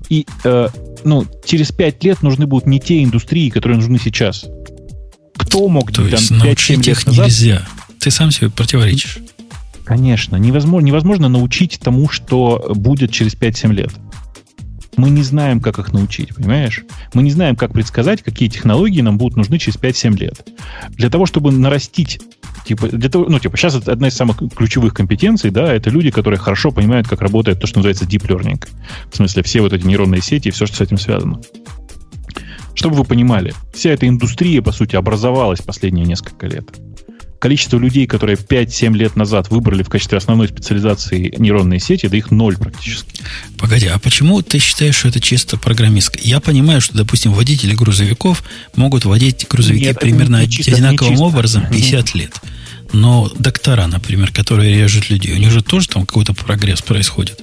и 0.10 0.26
э, 0.44 0.70
ну, 1.04 1.26
через 1.46 1.72
5 1.72 2.04
лет 2.04 2.24
нужны 2.24 2.48
будут 2.48 2.66
не 2.66 2.80
те 2.80 3.04
индустрии, 3.04 3.52
которые 3.52 3.78
нужны 3.78 4.00
сейчас. 4.00 4.46
Кто 5.38 5.68
мог 5.68 5.92
То 5.92 6.02
есть 6.08 6.30
там, 6.30 6.42
5 6.42 6.70
их 6.72 6.88
лет 6.88 7.06
назад... 7.06 7.26
нельзя. 7.28 7.68
Ты 8.00 8.10
сам 8.10 8.32
себе 8.32 8.50
противоречишь. 8.50 9.20
Конечно. 9.84 10.36
Невозможно, 10.38 10.88
невозможно 10.88 11.30
научить 11.30 11.80
тому, 11.80 12.10
что 12.10 12.74
будет 12.76 13.12
через 13.12 13.36
5-7 13.36 13.72
лет. 13.72 13.92
Мы 14.98 15.12
не 15.12 15.22
знаем, 15.22 15.60
как 15.60 15.78
их 15.78 15.94
научить, 15.94 16.34
понимаешь? 16.34 16.84
Мы 17.14 17.22
не 17.22 17.30
знаем, 17.30 17.56
как 17.56 17.74
предсказать, 17.74 18.24
какие 18.24 18.50
технологии 18.50 19.02
нам 19.02 19.20
будут 19.20 19.38
нужны 19.38 19.60
через 19.60 19.78
5-7 19.78 20.18
лет. 20.18 20.48
Для 20.90 21.12
того, 21.12 21.28
чтобы 21.28 21.52
нарастить 21.52 22.20
типа, 22.66 22.88
для 22.88 23.10
того, 23.10 23.26
ну, 23.30 23.40
типа, 23.40 23.58
сейчас 23.58 23.76
это 23.76 23.92
одна 23.92 24.08
из 24.08 24.16
самых 24.16 24.38
ключевых 24.56 24.94
компетенций, 24.94 25.52
да, 25.52 25.74
это 25.74 25.90
люди, 25.90 26.12
которые 26.12 26.40
хорошо 26.40 26.72
понимают, 26.72 27.08
как 27.08 27.22
работает 27.22 27.60
то, 27.60 27.68
что 27.68 27.80
называется 27.80 28.06
deep 28.06 28.28
learning. 28.28 28.66
В 29.12 29.16
смысле, 29.16 29.44
все 29.44 29.62
вот 29.62 29.74
эти 29.74 29.86
нейронные 29.86 30.22
сети 30.22 30.50
и 30.50 30.52
все, 30.52 30.66
что 30.66 30.78
с 30.78 30.82
этим 30.82 30.98
связано. 30.98 31.42
Чтобы 32.74 32.98
вы 32.98 33.06
понимали, 33.06 33.54
вся 33.74 33.92
эта 33.92 34.08
индустрия, 34.08 34.62
по 34.62 34.72
сути, 34.72 34.96
образовалась 34.96 35.62
последние 35.62 36.06
несколько 36.06 36.48
лет 36.48 36.70
количество 37.46 37.78
людей, 37.78 38.08
которые 38.08 38.38
5-7 38.38 38.98
лет 38.98 39.16
назад 39.16 39.52
выбрали 39.52 39.84
в 39.84 39.88
качестве 39.88 40.18
основной 40.18 40.48
специализации 40.48 41.32
нейронные 41.38 41.80
сети, 41.80 42.08
да 42.08 42.18
их 42.18 42.32
ноль 42.32 42.58
практически. 42.58 43.22
Погоди, 43.60 43.86
а 43.86 44.00
почему 44.00 44.42
ты 44.42 44.58
считаешь, 44.58 44.96
что 44.96 45.10
это 45.10 45.20
чисто 45.20 45.56
программистское? 45.56 46.24
Я 46.24 46.40
понимаю, 46.40 46.82
что, 46.82 46.98
допустим, 46.98 47.34
водители 47.34 47.76
грузовиков 47.76 48.44
могут 48.76 49.06
водить 49.06 49.46
грузовики 49.48 49.86
Нет, 49.86 50.00
примерно 50.00 50.42
не 50.42 50.50
чисто, 50.50 50.72
одинаковым 50.72 51.22
образом 51.22 51.68
50 51.70 52.16
лет. 52.16 52.34
Но 52.94 53.32
доктора, 53.38 53.86
например, 53.86 54.32
которые 54.32 54.76
режут 54.76 55.12
людей, 55.12 55.34
у 55.34 55.38
них 55.38 55.52
же 55.52 55.62
тоже 55.62 55.88
там 55.88 56.08
какой-то 56.08 56.34
прогресс 56.34 56.82
происходит. 56.82 57.42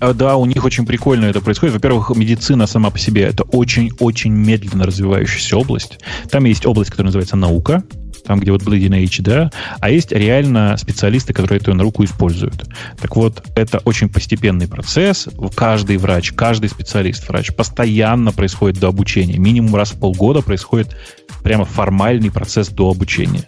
А, 0.00 0.12
да, 0.12 0.36
у 0.36 0.44
них 0.44 0.62
очень 0.66 0.84
прикольно 0.84 1.24
это 1.24 1.40
происходит. 1.40 1.74
Во-первых, 1.74 2.10
медицина 2.14 2.66
сама 2.66 2.90
по 2.90 2.98
себе 2.98 3.22
это 3.22 3.44
очень-очень 3.44 4.32
медленно 4.32 4.84
развивающаяся 4.84 5.56
область. 5.56 5.98
Там 6.30 6.44
есть 6.44 6.66
область, 6.66 6.90
которая 6.90 7.06
называется 7.06 7.36
наука, 7.36 7.82
там, 8.28 8.40
где 8.40 8.52
вот 8.52 8.62
Bleeding 8.62 9.02
Edge, 9.02 9.22
да, 9.22 9.50
а 9.80 9.90
есть 9.90 10.12
реально 10.12 10.76
специалисты, 10.76 11.32
которые 11.32 11.60
эту 11.60 11.74
науку 11.74 12.04
используют. 12.04 12.66
Так 13.00 13.16
вот, 13.16 13.42
это 13.56 13.78
очень 13.78 14.10
постепенный 14.10 14.68
процесс. 14.68 15.28
Каждый 15.54 15.96
врач, 15.96 16.32
каждый 16.32 16.68
специалист-врач 16.68 17.54
постоянно 17.54 18.32
происходит 18.32 18.78
до 18.78 18.88
обучения. 18.88 19.38
Минимум 19.38 19.74
раз 19.74 19.92
в 19.92 19.98
полгода 19.98 20.42
происходит 20.42 20.94
прямо 21.42 21.64
формальный 21.64 22.30
процесс 22.30 22.68
до 22.68 22.90
обучения. 22.90 23.44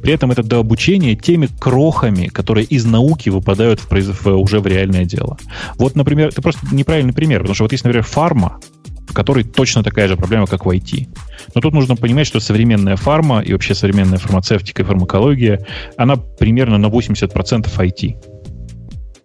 При 0.00 0.12
этом 0.12 0.30
это 0.30 0.44
до 0.44 0.60
обучения 0.60 1.16
теми 1.16 1.48
крохами, 1.58 2.26
которые 2.26 2.64
из 2.66 2.84
науки 2.84 3.30
выпадают 3.30 3.80
в, 3.80 3.90
в, 3.90 4.26
уже 4.36 4.60
в 4.60 4.66
реальное 4.66 5.04
дело. 5.04 5.38
Вот, 5.74 5.96
например, 5.96 6.28
это 6.28 6.40
просто 6.40 6.60
неправильный 6.70 7.12
пример, 7.12 7.40
потому 7.40 7.54
что 7.54 7.64
вот 7.64 7.72
есть, 7.72 7.82
например, 7.82 8.04
фарма, 8.04 8.60
в 9.08 9.12
которой 9.12 9.44
точно 9.44 9.82
такая 9.82 10.08
же 10.08 10.16
проблема, 10.16 10.46
как 10.46 10.64
в 10.64 10.68
IT. 10.68 11.08
Но 11.54 11.60
тут 11.60 11.74
нужно 11.74 11.96
понимать, 11.96 12.26
что 12.26 12.40
современная 12.40 12.96
фарма 12.96 13.40
и 13.40 13.52
вообще 13.52 13.74
современная 13.74 14.18
фармацевтика 14.18 14.82
и 14.82 14.84
фармакология, 14.84 15.66
она 15.96 16.16
примерно 16.16 16.78
на 16.78 16.86
80% 16.86 17.68
IT. 17.76 18.16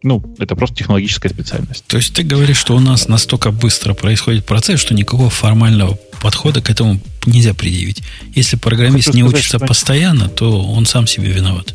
Ну, 0.03 0.23
это 0.37 0.55
просто 0.55 0.75
технологическая 0.75 1.29
специальность. 1.29 1.83
То 1.87 1.97
есть 1.97 2.13
ты 2.13 2.21
говоришь, 2.21 2.57
что 2.57 2.75
у 2.75 2.79
нас 2.79 3.07
настолько 3.07 3.49
быстро 3.51 3.95
происходит 3.95 4.45
процесс, 4.45 4.79
что 4.79 4.93
никакого 4.93 5.31
формального 5.31 5.97
подхода 6.21 6.61
к 6.61 6.69
этому 6.69 6.99
нельзя 7.25 7.55
предъявить. 7.55 8.03
Если 8.35 8.55
программист 8.55 9.07
хочу 9.07 9.17
не 9.17 9.23
сказать, 9.23 9.39
учится 9.39 9.57
что... 9.57 9.65
постоянно, 9.65 10.29
то 10.29 10.63
он 10.63 10.85
сам 10.85 11.07
себе 11.07 11.31
виноват. 11.31 11.73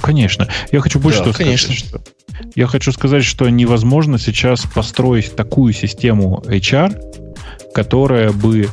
Конечно. 0.00 0.48
Я 0.72 0.80
хочу 0.80 0.98
больше 0.98 1.18
да, 1.18 1.32
что 1.32 1.34
конечно. 1.34 1.74
сказать. 1.74 2.02
Что 2.02 2.13
я 2.54 2.66
хочу 2.66 2.92
сказать, 2.92 3.24
что 3.24 3.48
невозможно 3.48 4.18
сейчас 4.18 4.62
построить 4.62 5.34
такую 5.34 5.72
систему 5.72 6.42
HR, 6.46 7.72
которая 7.74 8.32
бы 8.32 8.68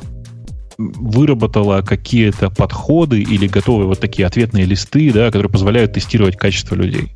выработала 0.77 1.81
какие-то 1.81 2.49
подходы 2.49 3.21
или 3.21 3.47
готовые 3.47 3.87
вот 3.87 3.99
такие 3.99 4.25
ответные 4.25 4.65
листы, 4.65 5.11
да, 5.13 5.27
которые 5.27 5.51
позволяют 5.51 5.93
тестировать 5.93 6.37
качество 6.37 6.73
людей. 6.73 7.13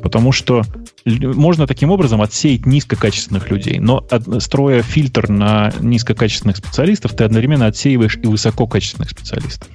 Потому 0.00 0.32
что 0.32 0.62
можно 1.04 1.66
таким 1.66 1.90
образом 1.90 2.22
отсеять 2.22 2.64
низкокачественных 2.64 3.50
людей, 3.50 3.78
но 3.80 4.06
строя 4.38 4.82
фильтр 4.82 5.28
на 5.28 5.72
низкокачественных 5.80 6.56
специалистов, 6.56 7.14
ты 7.14 7.24
одновременно 7.24 7.66
отсеиваешь 7.66 8.16
и 8.16 8.26
высококачественных 8.26 9.10
специалистов. 9.10 9.68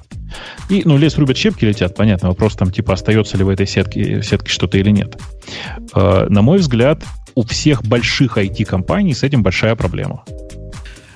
И, 0.69 0.81
ну, 0.85 0.97
лес 0.97 1.17
рубят, 1.17 1.37
щепки 1.37 1.65
летят, 1.65 1.95
понятно. 1.95 2.29
Вопрос 2.29 2.55
там, 2.55 2.71
типа, 2.71 2.93
остается 2.93 3.37
ли 3.37 3.43
в 3.43 3.49
этой 3.49 3.67
сетке, 3.67 4.21
сетке 4.21 4.49
что-то 4.49 4.77
или 4.77 4.89
нет. 4.89 5.17
Э, 5.95 6.27
на 6.29 6.41
мой 6.41 6.59
взгляд, 6.59 7.03
у 7.35 7.43
всех 7.43 7.83
больших 7.83 8.37
IT-компаний 8.37 9.13
с 9.13 9.23
этим 9.23 9.43
большая 9.43 9.75
проблема. 9.75 10.23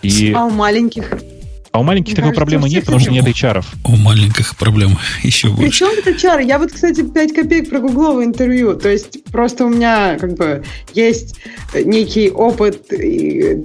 И... 0.02 0.34
А 0.34 0.46
у 0.46 0.50
маленьких? 0.50 1.12
А 1.72 1.80
у 1.80 1.84
маленьких 1.84 2.14
Мне 2.14 2.16
такой 2.16 2.36
кажется, 2.36 2.40
проблемы 2.42 2.70
нет, 2.70 2.84
потому 2.84 3.00
что 3.00 3.12
нет 3.12 3.26
HR. 3.26 3.64
У 3.86 3.96
маленьких 3.96 4.58
проблем 4.58 4.98
еще 5.24 5.48
больше. 5.48 5.64
Причем 5.64 5.88
тут 5.96 6.16
HR? 6.16 6.44
Я 6.44 6.60
вот, 6.60 6.74
кстати, 6.74 7.02
5 7.02 7.34
копеек 7.34 7.70
про 7.70 7.80
гугловое 7.80 8.26
интервью. 8.26 8.76
То 8.76 8.90
есть 8.90 9.24
просто 9.32 9.66
у 9.66 9.70
меня 9.70 10.18
как 10.20 10.34
бы 10.36 10.64
есть 10.94 11.40
некий 11.74 12.30
опыт 12.30 12.88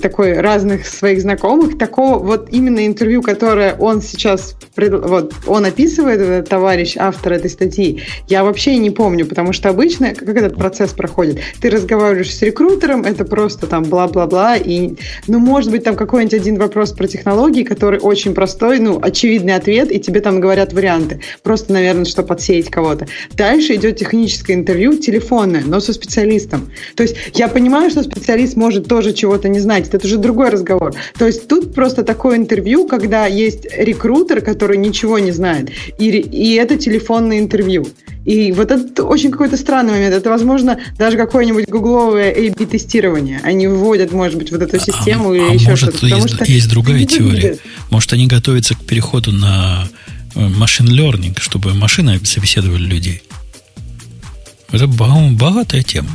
такой 0.01 0.35
разных 0.35 0.87
своих 0.87 1.21
знакомых. 1.21 1.79
Такого 1.79 2.19
вот 2.19 2.49
именно 2.53 2.87
интервью, 2.87 3.23
которое 3.23 3.75
он 3.75 4.01
сейчас, 4.01 4.57
вот 4.77 5.35
он 5.47 5.65
описывает, 5.65 6.21
этот 6.21 6.49
товарищ, 6.49 6.97
автор 6.97 7.33
этой 7.33 7.51
статьи, 7.51 8.03
я 8.29 8.45
вообще 8.45 8.77
не 8.77 8.91
помню, 8.91 9.27
потому 9.27 9.53
что 9.53 9.69
обычно, 9.69 10.15
как 10.15 10.29
этот 10.29 10.55
процесс 10.55 10.93
проходит, 10.93 11.41
ты 11.61 11.71
разговариваешь 11.71 12.33
с 12.33 12.41
рекрутером, 12.43 13.03
это 13.03 13.25
просто 13.25 13.67
там 13.67 13.83
бла-бла-бла, 13.83 14.57
и, 14.57 14.95
ну, 15.27 15.41
может 15.41 15.73
быть, 15.73 15.83
там 15.83 15.97
какой-нибудь 15.97 16.35
один 16.35 16.57
вопрос 16.57 16.93
про 16.93 17.09
технологии, 17.09 17.65
который 17.65 17.96
который 17.97 18.01
очень 18.01 18.35
простой, 18.35 18.79
ну, 18.79 18.99
очевидный 19.01 19.55
ответ, 19.55 19.91
и 19.91 19.99
тебе 19.99 20.21
там 20.21 20.41
говорят 20.41 20.73
варианты. 20.73 21.21
Просто, 21.43 21.73
наверное, 21.73 22.05
что 22.05 22.23
подсеять 22.23 22.71
кого-то. 22.71 23.07
Дальше 23.35 23.75
идет 23.75 23.97
техническое 23.97 24.55
интервью, 24.55 24.99
телефонное, 24.99 25.63
но 25.67 25.81
со 25.81 25.93
специалистом. 25.93 26.71
То 26.95 27.03
есть 27.03 27.17
я 27.35 27.49
понимаю, 27.49 27.91
что 27.91 28.03
специалист 28.03 28.57
может 28.57 28.89
тоже 28.89 29.13
чего-то 29.13 29.49
не 29.49 29.61
знать, 29.61 29.89
это 29.93 30.07
уже 30.07 30.19
другой 30.19 30.51
разговор. 30.51 30.95
То 31.19 31.27
есть 31.27 31.49
тут 31.49 31.75
просто 31.75 32.03
такое 32.03 32.37
интервью, 32.37 32.87
когда 32.87 33.27
есть 33.27 33.67
рекрутер, 33.77 34.41
который 34.41 34.77
ничего 34.77 35.19
не 35.19 35.33
знает, 35.33 35.71
и, 35.99 36.09
и 36.09 36.55
это 36.55 36.77
телефонное 36.77 37.39
интервью. 37.39 37.87
И 38.27 38.51
вот 38.51 38.73
это 38.73 39.05
очень 39.05 39.31
какой-то 39.31 39.57
странный 39.57 39.93
момент. 39.93 40.13
Это, 40.13 40.31
возможно, 40.31 40.77
даже 40.99 41.17
какое-нибудь 41.17 41.69
гугловое 41.69 42.33
A-B-тестирование. 42.33 43.41
Они 43.45 43.69
вводят, 43.69 44.11
может 44.11 44.37
быть, 44.37 44.51
вот 44.51 44.63
эту 44.63 44.77
а, 44.77 44.81
систему 44.81 45.31
а, 45.31 45.37
или 45.37 45.45
а 45.45 45.55
еще 45.55 45.71
может, 45.71 45.95
что-то. 45.95 46.07
Есть, 46.09 46.35
что 46.35 46.45
есть 46.45 46.69
другая 46.69 47.05
теория. 47.05 47.57
Может, 47.91 48.13
они 48.15 48.27
готовятся 48.27 48.75
к 48.75 48.85
переходу 48.85 49.31
на 49.31 49.89
машин 50.35 50.89
э, 50.89 50.91
learning, 50.91 51.41
чтобы 51.41 51.73
машины 51.75 52.19
собеседовали 52.25 52.83
людей. 52.83 53.23
Это 54.73 54.89
богатая 54.89 55.85
тема. 55.85 56.11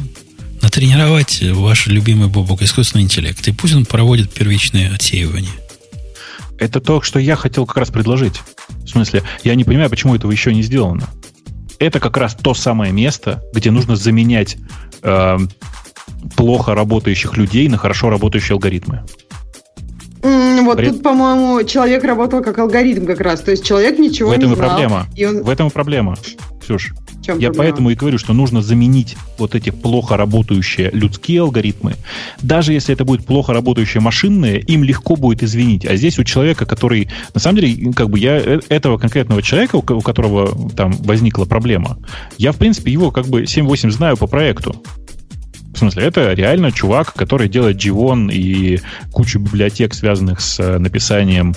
Натренировать 0.61 1.41
ваш 1.41 1.87
любимый 1.87 2.27
бобок 2.27 2.61
искусственный 2.61 3.05
интеллект. 3.05 3.47
И 3.47 3.53
пусть 3.53 3.73
он 3.73 3.85
проводит 3.85 4.33
первичное 4.33 4.93
отсеивание. 4.93 5.53
Это 6.59 6.81
то, 6.81 7.01
что 7.01 7.19
я 7.19 7.37
хотел 7.37 7.65
как 7.65 7.77
раз 7.77 7.89
предложить. 7.89 8.41
В 8.83 8.89
смысле, 8.89 9.23
я 9.45 9.55
не 9.55 9.63
понимаю, 9.63 9.89
почему 9.89 10.13
этого 10.13 10.29
еще 10.29 10.53
не 10.53 10.61
сделано 10.61 11.07
это 11.81 11.99
как 11.99 12.15
раз 12.17 12.35
то 12.35 12.53
самое 12.53 12.91
место, 12.93 13.41
где 13.53 13.71
нужно 13.71 13.95
заменять 13.95 14.57
э, 15.01 15.37
плохо 16.35 16.75
работающих 16.75 17.37
людей 17.37 17.67
на 17.67 17.77
хорошо 17.77 18.09
работающие 18.09 18.53
алгоритмы. 18.53 19.03
Вот 20.21 20.77
При... 20.77 20.89
тут, 20.89 21.01
по-моему, 21.01 21.63
человек 21.63 22.03
работал 22.03 22.43
как 22.43 22.59
алгоритм 22.59 23.07
как 23.07 23.19
раз. 23.19 23.41
То 23.41 23.51
есть 23.51 23.65
человек 23.65 23.97
ничего 23.97 24.29
в 24.29 24.31
этом 24.31 24.49
не 24.49 24.53
и 24.53 24.55
знал. 24.55 24.69
Проблема. 24.69 25.07
И 25.15 25.25
он... 25.25 25.41
В 25.41 25.49
этом 25.49 25.67
и 25.67 25.71
проблема, 25.71 26.15
Ксюш 26.61 26.93
чем 27.21 27.39
Я 27.39 27.47
проблема? 27.47 27.63
поэтому 27.63 27.89
и 27.91 27.95
говорю, 27.95 28.17
что 28.17 28.33
нужно 28.33 28.61
заменить 28.61 29.15
вот 29.37 29.55
эти 29.55 29.69
плохо 29.69 30.17
работающие 30.17 30.89
людские 30.91 31.41
алгоритмы. 31.41 31.95
Даже 32.41 32.73
если 32.73 32.93
это 32.93 33.05
будет 33.05 33.25
плохо 33.25 33.53
работающие 33.53 34.01
машинные, 34.01 34.59
им 34.59 34.83
легко 34.83 35.15
будет 35.15 35.43
извинить. 35.43 35.85
А 35.85 35.95
здесь 35.95 36.19
у 36.19 36.23
человека, 36.23 36.65
который... 36.65 37.09
На 37.33 37.39
самом 37.39 37.61
деле, 37.61 37.93
как 37.93 38.09
бы 38.09 38.19
я 38.19 38.37
э, 38.37 38.59
этого 38.69 38.97
конкретного 38.97 39.41
человека, 39.41 39.75
у 39.75 40.01
которого 40.01 40.69
там 40.75 40.91
возникла 40.91 41.45
проблема, 41.45 41.97
я, 42.37 42.51
в 42.51 42.57
принципе, 42.57 42.91
его 42.91 43.11
как 43.11 43.27
бы 43.27 43.43
7-8 43.43 43.91
знаю 43.91 44.17
по 44.17 44.27
проекту. 44.27 44.75
В 45.73 45.77
смысле, 45.77 46.03
это 46.03 46.33
реально 46.33 46.71
чувак, 46.71 47.13
который 47.13 47.47
делает 47.47 47.77
Jivon 47.77 48.31
и 48.31 48.81
кучу 49.11 49.39
библиотек, 49.39 49.93
связанных 49.93 50.41
с 50.41 50.59
э, 50.59 50.77
написанием 50.77 51.55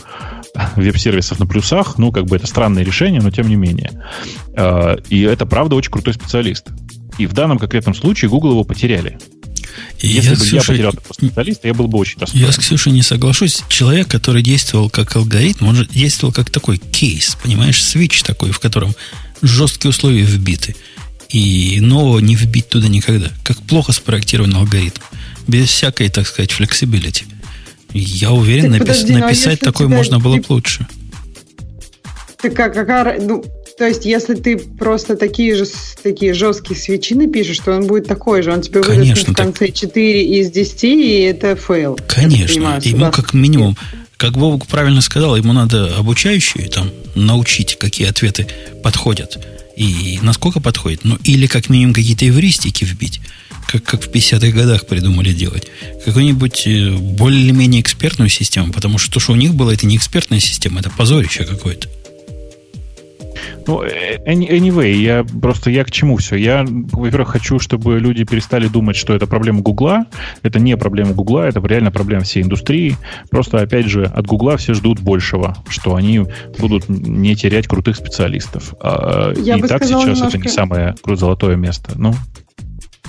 веб-сервисов 0.77 1.41
на 1.41 1.47
плюсах. 1.47 1.99
Ну, 1.99 2.13
как 2.13 2.27
бы 2.27 2.37
это 2.37 2.47
странное 2.47 2.85
решение, 2.85 3.21
но 3.21 3.31
тем 3.31 3.49
не 3.49 3.57
менее. 3.57 3.91
Э, 4.55 4.97
и 5.09 5.23
это, 5.23 5.47
правда, 5.47 5.75
очень 5.75 5.91
крутой 5.91 6.15
специалист. 6.15 6.69
И 7.19 7.27
в 7.27 7.33
данном 7.33 7.59
конкретном 7.59 7.95
случае 7.95 8.31
Google 8.31 8.51
его 8.51 8.65
потеряли. 8.65 9.19
И 9.99 10.07
Если 10.07 10.31
я 10.31 10.37
бы 10.37 10.41
Ксюша, 10.41 10.57
я 10.57 10.63
потерял 10.63 10.93
такого 10.93 11.13
специалиста, 11.15 11.69
я 11.69 11.75
был 11.75 11.89
бы 11.89 11.99
очень 11.99 12.21
расстроен. 12.21 12.47
Я 12.47 12.53
с 12.53 12.59
Ксюшей 12.59 12.93
не 12.93 13.03
соглашусь. 13.03 13.65
Человек, 13.69 14.09
который 14.09 14.43
действовал 14.43 14.91
как 14.91 15.17
алгоритм, 15.17 15.67
он 15.67 15.77
же 15.77 15.87
действовал 15.87 16.33
как 16.33 16.51
такой 16.51 16.79
кейс, 16.79 17.37
понимаешь, 17.43 17.83
свич 17.83 18.23
такой, 18.23 18.53
в 18.53 18.61
котором 18.61 18.95
жесткие 19.43 19.91
условия 19.91 20.23
вбиты 20.23 20.77
и 21.35 21.81
нового 21.81 22.21
не 22.21 22.37
вбить 22.37 22.69
туда 22.69 22.87
никогда. 22.87 23.29
Как 23.43 23.59
плохо 23.59 23.91
спроектирован 23.91 24.55
алгоритм. 24.55 25.01
Без 25.49 25.69
всякой, 25.69 26.09
так 26.09 26.29
сказать, 26.29 26.53
flexibility. 26.53 27.25
Я 27.93 28.31
уверен, 28.31 28.71
напис, 28.71 28.87
подожди, 28.87 29.13
ну, 29.13 29.19
а 29.19 29.21
написать 29.23 29.61
такое 29.61 29.89
можно 29.89 30.21
было 30.21 30.37
бы 30.37 30.45
лучше. 30.49 30.87
Так 32.41 32.55
как, 32.55 32.75
какая, 32.75 33.21
ну, 33.21 33.45
то 33.77 33.85
есть, 33.85 34.05
если 34.05 34.35
ты 34.35 34.59
просто 34.59 35.17
такие 35.17 35.57
же 35.57 35.65
такие 36.03 36.35
жесткие 36.35 36.79
вещи 36.79 37.15
напишешь, 37.15 37.59
то 37.59 37.73
он 37.73 37.89
будет 37.89 38.07
такой 38.07 38.43
же. 38.43 38.53
Он 38.53 38.63
тебе 38.63 38.81
выдаст 38.81 39.29
в 39.29 39.35
конце 39.35 39.67
так... 39.67 39.75
4 39.75 40.25
из 40.39 40.53
10, 40.53 40.85
и 40.85 41.21
это 41.23 41.57
фейл. 41.57 41.99
Конечно. 42.07 42.79
Ему 42.81 43.11
как 43.11 43.35
минимум, 43.35 43.77
как 44.17 44.35
Бобук 44.35 44.69
правильно 44.69 45.01
сказал, 45.01 45.37
ему 45.37 45.53
надо 45.53 45.97
обучающие 45.97 46.69
там 46.69 46.91
научить, 47.17 47.77
какие 47.77 48.09
ответы 48.09 48.47
подходят. 48.85 49.37
И 49.77 50.19
насколько 50.23 50.61
подходит? 50.61 51.05
Ну, 51.05 51.19
или 51.25 51.47
как 51.47 51.69
минимум 51.69 51.95
какие-то 51.95 52.29
эвристики 52.29 52.85
вбить, 52.85 53.21
как, 53.67 53.83
как 53.83 54.03
в 54.05 54.09
50-х 54.09 54.51
годах 54.51 54.87
придумали 54.87 55.33
делать. 55.33 55.65
Какую-нибудь 56.05 56.67
э, 56.67 56.91
более-менее 56.93 57.81
экспертную 57.81 58.29
систему, 58.29 58.73
потому 58.73 58.99
что 58.99 59.15
то, 59.15 59.21
что 59.21 59.33
у 59.33 59.37
них 59.37 59.55
было, 59.55 59.73
это 59.73 59.87
не 59.87 59.97
экспертная 59.97 60.41
система, 60.41 60.81
это 60.81 60.91
позорище 60.91 61.45
какое-то. 61.45 61.89
Ну, 63.67 63.83
э, 63.83 64.19
anyway, 64.27 64.93
я 64.93 65.25
просто 65.41 65.71
я 65.71 65.85
к 65.85 65.91
чему 65.91 66.17
все? 66.17 66.37
Я, 66.37 66.65
во-первых, 66.67 67.31
хочу, 67.31 67.59
чтобы 67.59 67.99
люди 67.99 68.25
перестали 68.25 68.69
думать, 68.69 68.97
что 68.97 69.15
это 69.15 69.27
проблема 69.27 69.61
Гугла. 69.61 70.07
Это 70.43 70.61
не 70.61 70.77
проблема 70.77 71.13
Гугла, 71.13 71.47
это 71.47 71.61
реально 71.67 71.91
проблема 71.91 72.25
всей 72.25 72.43
индустрии. 72.43 72.97
Просто, 73.31 73.59
опять 73.59 73.87
же, 73.87 74.05
от 74.05 74.27
Гугла 74.27 74.57
все 74.57 74.75
ждут 74.75 75.01
большего, 75.01 75.57
что 75.69 75.95
они 75.95 76.25
будут 76.59 76.89
не 76.89 77.35
терять 77.37 77.67
крутых 77.67 77.97
специалистов. 77.97 78.75
А, 78.81 79.33
я 79.37 79.57
и 79.57 79.63
так 79.63 79.85
сейчас 79.85 80.03
немножко... 80.03 80.27
это 80.29 80.39
не 80.39 80.49
самое 80.49 80.95
золотое 81.07 81.57
место. 81.57 81.93
Ну, 81.97 82.15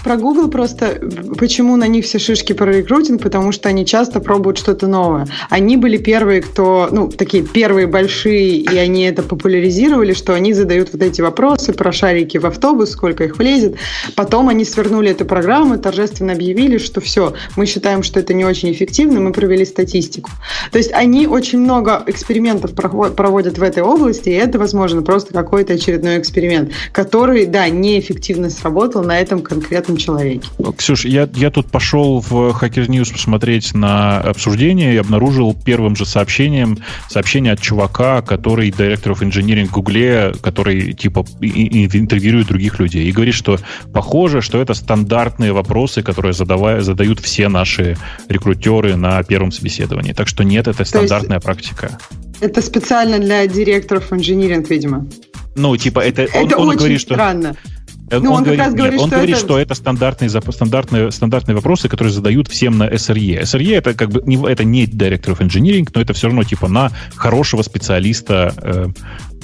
про 0.06 0.18
Google 0.18 0.49
просто, 0.49 0.99
почему 1.40 1.76
на 1.77 1.88
них 1.88 2.06
все 2.06 2.19
шишки 2.19 2.53
про 2.53 2.72
рекрутинг, 2.72 3.23
потому 3.23 3.52
что 3.52 3.69
они 3.69 3.88
часто 3.88 4.19
пробуют 4.19 4.60
что-то 4.60 4.86
новое. 4.86 5.26
Они 5.49 5.77
были 5.77 5.98
первые, 5.98 6.44
кто, 6.44 6.90
ну, 6.91 7.10
такие 7.10 7.41
первые 7.41 7.88
большие, 7.88 8.57
и 8.57 8.77
они 8.77 9.06
это 9.06 9.23
популяризировали, 9.23 10.14
что 10.14 10.36
они 10.36 10.53
задают 10.53 10.94
вот 10.94 11.02
эти 11.02 11.22
вопросы 11.22 11.73
про 11.73 11.91
шарики 11.91 12.38
в 12.38 12.45
автобус, 12.45 12.91
сколько 12.91 13.23
их 13.23 13.40
влезет. 13.40 13.77
Потом 14.15 14.48
они 14.48 14.64
свернули 14.64 15.10
эту 15.10 15.26
программу, 15.26 15.80
торжественно 15.80 16.34
объявили, 16.34 16.77
что 16.77 17.02
все, 17.02 17.34
мы 17.56 17.65
считаем, 17.65 18.03
что 18.03 18.19
это 18.19 18.36
не 18.36 18.45
очень 18.45 18.72
эффективно, 18.72 19.19
мы 19.19 19.32
провели 19.32 19.65
статистику. 19.65 20.30
То 20.72 20.77
есть 20.77 20.94
они 20.94 21.26
очень 21.26 21.57
много 21.57 22.03
экспериментов 22.06 22.76
проводят 22.76 23.57
в 23.57 23.64
этой 23.64 23.82
области, 23.82 24.30
и 24.30 24.34
это, 24.34 24.60
возможно, 24.60 25.02
просто 25.02 25.34
какой-то 25.34 25.73
очередной 25.73 26.19
эксперимент, 26.19 26.69
который, 26.91 27.48
да, 27.48 27.68
неэффективно 27.69 28.52
сработал 28.52 29.03
на 29.03 29.19
этом 29.19 29.41
конкретном 29.41 29.94
человеке. 29.97 30.47
Ксюш, 30.77 31.05
я, 31.05 31.30
я 31.34 31.51
тут 31.51 31.72
пошел 31.72 32.19
в 32.19 32.34
Hacker 32.61 32.88
News 32.88 33.11
посмотреть 33.11 33.73
на 33.73 34.19
обсуждение 34.19 34.93
и 34.93 34.97
обнаружил 34.97 35.55
первым 35.65 35.95
же 35.95 36.05
сообщением 36.05 36.80
сообщение 37.09 37.53
от 37.53 37.61
чувака, 37.61 38.22
который 38.22 38.72
директор 38.72 39.13
of 39.13 39.22
engineering 39.22 39.67
в 39.67 39.72
Гугле, 39.72 40.34
который 40.41 40.93
типа 40.93 41.26
и, 41.41 41.47
и 41.47 41.85
интервьюирует 41.85 42.47
других 42.47 42.80
людей 42.80 43.07
и 43.07 43.11
говорит, 43.11 43.35
что 43.35 43.59
похоже, 43.93 44.41
что 44.41 44.61
это 44.61 44.73
стандартные 44.73 45.53
вопросы, 45.53 46.03
которые 46.03 46.34
задавая, 46.34 46.81
задают 46.81 47.19
все 47.19 47.47
наши 47.47 47.97
рекрутеры 48.30 48.95
на 48.95 49.23
первом 49.23 49.51
собеседовании. 49.51 50.13
Так 50.13 50.27
что 50.27 50.43
нет, 50.43 50.67
это 50.67 50.85
стандартная 50.85 51.38
есть... 51.38 51.45
практика. 51.45 51.97
Это 52.41 52.61
специально 52.61 53.19
для 53.19 53.47
директоров 53.47 54.11
инжиниринг, 54.11 54.69
видимо. 54.69 55.07
Ну, 55.55 55.76
типа, 55.77 56.01
это, 56.01 56.23
это 56.23 56.57
он, 56.57 56.63
он 56.63 56.69
очень 56.69 56.80
говорит, 56.80 57.01
странно. 57.01 57.53
Что... 57.53 57.74
Ну, 58.11 58.18
он, 58.18 58.38
он, 58.38 58.44
говорит, 58.44 58.60
нет, 58.65 58.76
говорит, 58.76 58.99
он 58.99 59.07
что 59.07 59.15
говорит, 59.15 59.36
это... 59.36 59.45
что 59.45 59.60
это 59.60 59.73
стандартные, 59.73 60.30
стандартные, 60.30 61.11
стандартные 61.11 61.56
вопросы, 61.56 61.90
которые 61.90 62.14
задают 62.14 62.48
всем 62.48 62.77
на 62.77 62.88
SRE. 62.88 63.41
SRE 63.41 63.76
это 63.76 63.94
как 63.95 64.10
бы 64.10 64.22
не, 64.26 64.38
это 64.48 64.64
не 64.64 64.86
Director 64.86 65.36
of 65.36 65.40
Engineering, 65.40 65.90
но 65.94 66.02
это 66.02 66.14
все 66.14 66.27
равно 66.27 66.44
типа 66.44 66.68
на 66.68 66.91
хорошего 67.15 67.64
специалиста, 67.64 68.53
э, 68.57 68.88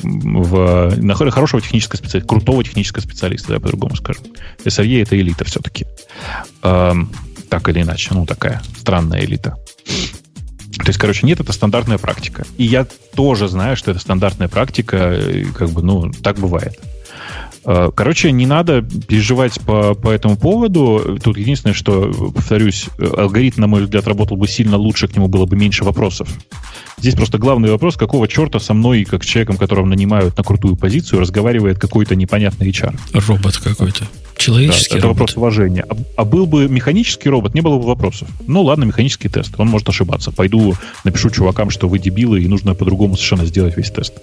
в, 0.03 0.95
на 0.97 1.15
хорошего 1.15 1.61
технического 1.61 1.97
специалиста, 1.97 2.27
крутого 2.27 2.63
технического 2.63 3.01
специалиста, 3.01 3.53
я 3.53 3.59
по-другому 3.59 3.95
скажу. 3.95 4.21
SRE 4.63 5.01
это 5.01 5.19
элита 5.19 5.43
все-таки. 5.43 5.85
Э, 6.61 6.93
так 7.49 7.67
или 7.67 7.81
иначе, 7.81 8.13
ну 8.13 8.25
такая 8.27 8.61
странная 8.77 9.25
элита. 9.25 9.57
То 10.77 10.87
есть, 10.87 10.99
короче, 10.99 11.27
нет, 11.27 11.39
это 11.39 11.51
стандартная 11.51 11.97
практика. 11.97 12.45
И 12.57 12.63
я 12.63 12.85
тоже 13.15 13.47
знаю, 13.47 13.75
что 13.75 13.91
это 13.91 13.99
стандартная 13.99 14.47
практика, 14.47 15.19
как 15.55 15.69
бы, 15.69 15.83
ну, 15.83 16.11
так 16.11 16.39
бывает. 16.39 16.79
Э, 17.65 17.91
короче, 17.93 18.31
не 18.31 18.45
надо 18.45 18.81
переживать 18.81 19.59
по, 19.61 19.93
по 19.93 20.09
этому 20.09 20.37
поводу. 20.37 21.19
Тут 21.23 21.37
единственное, 21.37 21.73
что, 21.73 22.11
повторюсь, 22.33 22.87
алгоритм, 22.97 23.61
на 23.61 23.67
мой 23.67 23.83
взгляд, 23.83 24.07
работал 24.07 24.37
бы 24.37 24.47
сильно 24.47 24.77
лучше, 24.77 25.07
к 25.07 25.15
нему 25.15 25.27
было 25.27 25.45
бы 25.45 25.55
меньше 25.55 25.83
вопросов. 25.83 26.29
Здесь 26.97 27.15
просто 27.15 27.37
главный 27.37 27.71
вопрос, 27.71 27.97
какого 27.97 28.27
черта 28.27 28.59
со 28.59 28.73
мной, 28.73 29.05
как 29.05 29.25
человеком, 29.25 29.57
которого 29.57 29.85
нанимают 29.85 30.37
на 30.37 30.43
крутую 30.43 30.75
позицию, 30.75 31.19
разговаривает 31.19 31.79
какой-то 31.79 32.15
непонятный 32.15 32.69
HR. 32.69 32.95
Робот 33.27 33.57
какой-то. 33.57 34.05
Человеческий 34.37 34.93
да, 34.93 34.97
это 34.97 35.07
робот. 35.07 35.19
вопрос 35.19 35.37
уважения. 35.37 35.85
А, 35.87 35.95
а 36.17 36.25
был 36.25 36.47
бы 36.47 36.67
механический 36.67 37.29
робот, 37.29 37.53
не 37.53 37.61
было 37.61 37.77
бы 37.77 37.85
вопросов. 37.85 38.27
Ну 38.47 38.63
ладно, 38.63 38.85
механический 38.85 39.29
тест. 39.29 39.53
Он 39.57 39.67
может 39.67 39.87
ошибаться. 39.89 40.31
Пойду 40.31 40.75
напишу 41.03 41.29
чувакам, 41.29 41.69
что 41.69 41.87
вы 41.87 41.99
дебилы, 41.99 42.41
и 42.41 42.47
нужно 42.47 42.73
по-другому 42.73 43.15
совершенно 43.15 43.45
сделать 43.45 43.77
весь 43.77 43.91
тест. 43.91 44.13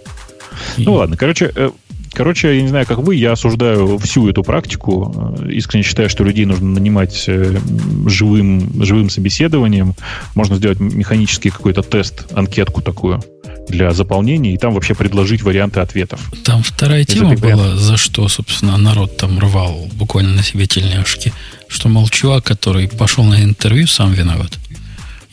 И... 0.77 0.83
Ну 0.85 0.95
ладно, 0.95 1.17
короче, 1.17 1.53
э, 1.55 1.71
Короче, 2.13 2.57
я 2.57 2.63
не 2.63 2.69
знаю, 2.69 2.87
как 2.87 2.99
вы, 2.99 3.17
я 3.17 3.33
осуждаю 3.33 3.99
всю 3.99 4.29
эту 4.29 4.43
практику. 4.43 5.37
Э, 5.41 5.51
искренне 5.53 5.85
считаю, 5.85 6.09
что 6.09 6.25
людей 6.25 6.45
нужно 6.45 6.67
нанимать 6.67 7.25
э, 7.29 7.59
живым, 8.07 8.83
живым 8.85 9.11
собеседованием. 9.11 9.95
Можно 10.35 10.57
сделать 10.57 10.81
механический 10.81 11.51
какой-то 11.51 11.83
тест, 11.83 12.27
анкетку 12.33 12.83
такую 12.83 13.23
для 13.69 13.93
заполнения, 13.93 14.55
и 14.55 14.59
там 14.59 14.75
вообще 14.75 14.95
предложить 14.95 15.43
варианты 15.43 15.81
ответов. 15.81 16.21
Там 16.45 16.63
вторая 16.63 17.05
тема 17.05 17.35
была, 17.37 17.77
за 17.77 17.97
что, 17.97 18.27
собственно, 18.29 18.77
народ 18.79 19.17
там 19.17 19.39
рвал 19.39 19.89
буквально 19.93 20.35
на 20.35 20.43
себе 20.43 20.67
тельняшки, 20.67 21.33
что, 21.69 21.89
мол, 21.89 22.09
чувак, 22.09 22.45
который 22.45 22.89
пошел 22.89 23.25
на 23.25 23.43
интервью, 23.43 23.87
сам 23.87 24.13
виноват. 24.13 24.59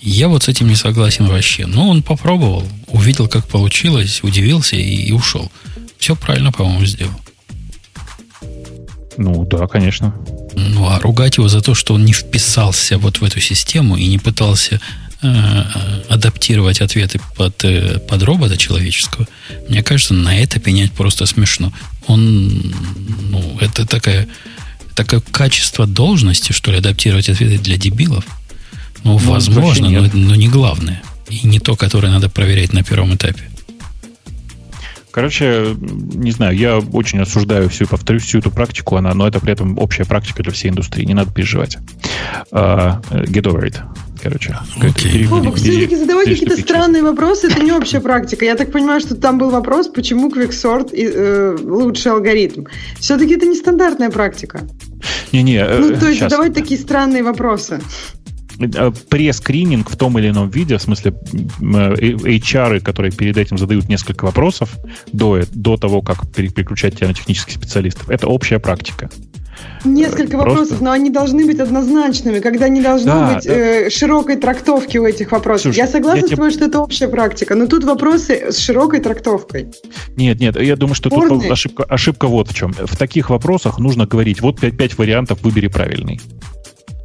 Я 0.02 0.28
вот 0.28 0.44
с 0.44 0.48
этим 0.50 0.68
не 0.68 0.76
согласен 0.76 1.26
вообще. 1.26 1.66
Но 1.66 1.90
он 1.90 2.04
попробовал, 2.04 2.64
увидел, 2.88 3.28
как 3.28 3.48
получилось, 3.48 4.22
удивился 4.22 4.76
и, 4.76 4.82
и 4.82 5.12
ушел. 5.12 5.52
Все 6.06 6.16
правильно, 6.16 6.52
по-моему, 6.52 6.86
сделал. 6.86 7.20
Ну, 9.18 9.44
да, 9.44 9.66
конечно. 9.66 10.14
Ну, 10.56 10.88
а 10.88 11.00
ругать 11.00 11.38
его 11.38 11.48
за 11.48 11.62
то, 11.62 11.74
что 11.74 11.96
он 11.96 12.06
не 12.06 12.14
вписался 12.14 13.00
вот 13.00 13.22
в 13.22 13.24
эту 13.24 13.40
систему 13.40 13.98
и 13.98 14.06
не 14.06 14.20
пытался 14.20 14.76
э, 14.76 15.28
э 15.28 16.04
адаптировать 16.08 16.80
ответы 16.82 17.20
под, 17.36 17.66
э, 17.66 17.98
под 18.08 18.22
робота 18.22 18.56
человеческого, 18.56 19.28
мне 19.68 19.82
кажется, 19.82 20.14
на 20.14 20.38
это 20.38 20.60
пенять 20.60 20.92
просто 20.92 21.26
смешно. 21.26 21.74
Он, 22.06 22.72
ну, 23.32 23.58
это 23.60 23.88
такая, 23.88 24.28
такое 24.94 25.22
качество 25.22 25.88
должности, 25.88 26.52
что 26.52 26.72
ли, 26.72 26.78
адаптировать 26.78 27.30
ответы 27.30 27.58
для 27.58 27.78
дебилов. 27.78 28.26
Ну, 29.04 29.14
ну 29.14 29.32
возможно, 29.32 29.90
но, 29.90 30.08
но 30.14 30.36
не 30.36 30.50
главное. 30.50 31.02
И 31.32 31.48
не 31.48 31.60
то, 31.60 31.76
которое 31.76 32.10
надо 32.10 32.30
проверять 32.30 32.74
на 32.74 32.84
первом 32.84 33.16
этапе. 33.16 33.50
Короче, 35.16 35.78
не 35.80 36.32
знаю, 36.32 36.58
я 36.58 36.80
очень 36.80 37.22
осуждаю 37.22 37.70
всю, 37.70 37.88
повторюсь, 37.88 38.24
всю 38.24 38.40
эту 38.40 38.52
практику, 38.52 38.98
она, 38.98 39.14
но 39.14 39.26
это 39.26 39.40
при 39.40 39.54
этом 39.54 39.80
общая 39.80 40.04
практика 40.04 40.44
для 40.44 40.52
всей 40.52 40.72
индустрии, 40.72 41.06
не 41.06 41.14
надо 41.14 41.32
переживать. 41.32 41.78
Uh, 42.52 43.02
get 43.24 43.44
over 43.44 43.64
it. 43.64 43.78
Короче, 44.22 44.58
okay. 44.78 45.26
Бобок, 45.30 45.56
все-таки 45.56 45.96
задавать 45.96 46.28
какие-то 46.28 46.58
странные 46.58 47.02
вопросы, 47.02 47.48
это 47.48 47.64
не 47.64 47.72
общая 47.72 48.02
практика. 48.02 48.44
Я 48.44 48.56
так 48.56 48.74
понимаю, 48.74 49.00
что 49.00 49.16
там 49.16 49.38
был 49.38 49.52
вопрос, 49.52 49.88
почему 49.88 50.30
QuickSort 50.30 50.94
э, 50.94 51.60
лучший 51.64 52.12
алгоритм. 52.12 52.66
Все-таки 53.00 53.36
это 53.36 53.46
не 53.46 53.56
стандартная 53.56 54.10
практика. 54.10 54.64
Не-не, 55.32 55.60
э, 55.60 55.80
ну, 55.80 55.98
то 55.98 56.08
есть 56.08 56.20
сейчас. 56.20 56.30
задавать 56.30 56.54
такие 56.54 56.78
странные 56.78 57.24
вопросы. 57.24 57.80
Э, 58.60 58.92
прескрининг 59.10 59.90
в 59.90 59.98
том 59.98 60.18
или 60.18 60.30
ином 60.30 60.50
виде, 60.50 60.78
в 60.78 60.82
смысле 60.82 61.14
HR, 61.60 62.80
которые 62.80 63.12
перед 63.12 63.38
этим 63.38 63.58
задают 63.58 63.90
несколько 63.90 64.26
вопросов 64.26 64.76
до, 65.12 65.44
до 65.52 65.78
того, 65.78 66.02
как 66.02 66.30
переключать 66.32 66.96
тебя 66.98 67.08
на 67.08 67.14
технических 67.14 67.54
специалистов, 67.54 68.10
это 68.10 68.28
общая 68.28 68.60
практика. 68.60 69.10
Несколько 69.84 70.38
Просто... 70.38 70.50
вопросов, 70.50 70.82
но 70.82 70.92
они 70.92 71.10
должны 71.10 71.46
быть 71.46 71.60
однозначными, 71.60 72.40
когда 72.40 72.68
не 72.68 72.82
должно 72.82 73.14
да, 73.14 73.36
быть 73.36 73.46
да. 73.46 73.54
Э, 73.54 73.90
широкой 73.90 74.36
трактовки 74.36 74.98
у 74.98 75.06
этих 75.06 75.32
вопросов. 75.32 75.74
Слушай, 75.74 75.78
я 75.78 75.88
согласна 75.88 76.22
я 76.22 76.28
с 76.28 76.30
тобой, 76.30 76.50
тебе... 76.50 76.60
что 76.60 76.70
это 76.70 76.80
общая 76.80 77.08
практика, 77.08 77.56
но 77.56 77.68
тут 77.68 77.84
вопросы 77.84 78.52
с 78.52 78.58
широкой 78.58 79.00
трактовкой. 79.00 79.72
Нет, 80.16 80.40
нет, 80.40 80.60
я 80.60 80.76
думаю, 80.76 80.96
что 80.96 81.10
Спорный. 81.10 81.42
тут 81.42 81.52
ошибка, 81.52 81.84
ошибка 81.84 82.28
вот 82.28 82.50
в 82.50 82.56
чем. 82.56 82.74
В 82.74 82.98
таких 82.98 83.30
вопросах 83.30 83.80
нужно 83.80 84.06
говорить, 84.06 84.42
вот 84.42 84.60
5, 84.60 84.76
5 84.76 84.98
вариантов, 84.98 85.42
выбери 85.44 85.68
правильный. 85.68 86.20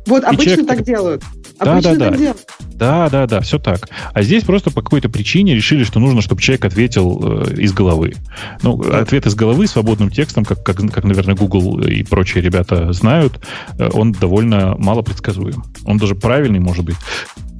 Вот, 0.07 0.25
обычно 0.25 0.45
человек... 0.45 0.67
так 0.67 0.83
делают. 0.85 1.23
Да, 1.59 1.73
обычно 1.73 1.97
да, 1.97 2.11
да. 2.11 2.35
Да, 2.73 3.09
да, 3.11 3.27
да, 3.27 3.41
все 3.41 3.59
так. 3.59 3.89
А 4.13 4.23
здесь 4.23 4.45
просто 4.45 4.71
по 4.71 4.83
какой-то 4.83 5.09
причине 5.09 5.55
решили, 5.55 5.85
что 5.85 6.01
нужно, 6.01 6.23
чтобы 6.23 6.41
человек 6.41 6.65
ответил 6.65 7.21
э, 7.23 7.55
из 7.57 7.73
головы. 7.73 8.15
Ну, 8.63 8.81
ответ 8.81 9.27
из 9.27 9.35
головы 9.35 9.67
свободным 9.67 10.11
текстом, 10.11 10.45
как, 10.45 10.63
как, 10.63 10.79
как, 10.91 11.05
наверное, 11.05 11.35
Google 11.35 11.81
и 11.83 12.03
прочие 12.03 12.43
ребята 12.43 12.93
знают, 12.93 13.41
э, 13.79 13.91
он 13.93 14.13
довольно 14.13 14.75
мало 14.79 15.03
предсказуем. 15.03 15.65
Он 15.85 15.99
даже 15.99 16.15
правильный, 16.15 16.61
может 16.61 16.85
быть 16.85 16.97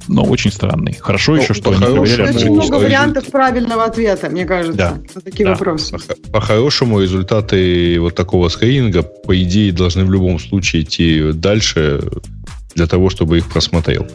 но 0.07 0.23
очень 0.23 0.51
странный. 0.51 0.97
Хорошо 0.99 1.33
ну, 1.35 1.41
еще, 1.41 1.53
что 1.53 1.71
они 1.71 1.79
проверяли. 1.79 2.35
Очень 2.35 2.51
много 2.51 2.75
вариантов 2.75 3.27
правильного 3.27 3.85
ответа, 3.85 4.29
мне 4.29 4.45
кажется, 4.45 4.77
да. 4.77 4.97
на 5.15 5.21
такие 5.21 5.45
да. 5.45 5.51
вопросы. 5.51 5.97
По-хорошему, 6.31 6.99
результаты 7.01 7.99
вот 7.99 8.15
такого 8.15 8.49
скрининга, 8.49 9.03
по 9.03 9.41
идее, 9.41 9.71
должны 9.71 10.05
в 10.05 10.11
любом 10.11 10.39
случае 10.39 10.83
идти 10.83 11.31
дальше 11.33 12.01
для 12.75 12.87
того, 12.87 13.09
чтобы 13.09 13.37
их 13.37 13.49
просмотрел. 13.49 14.07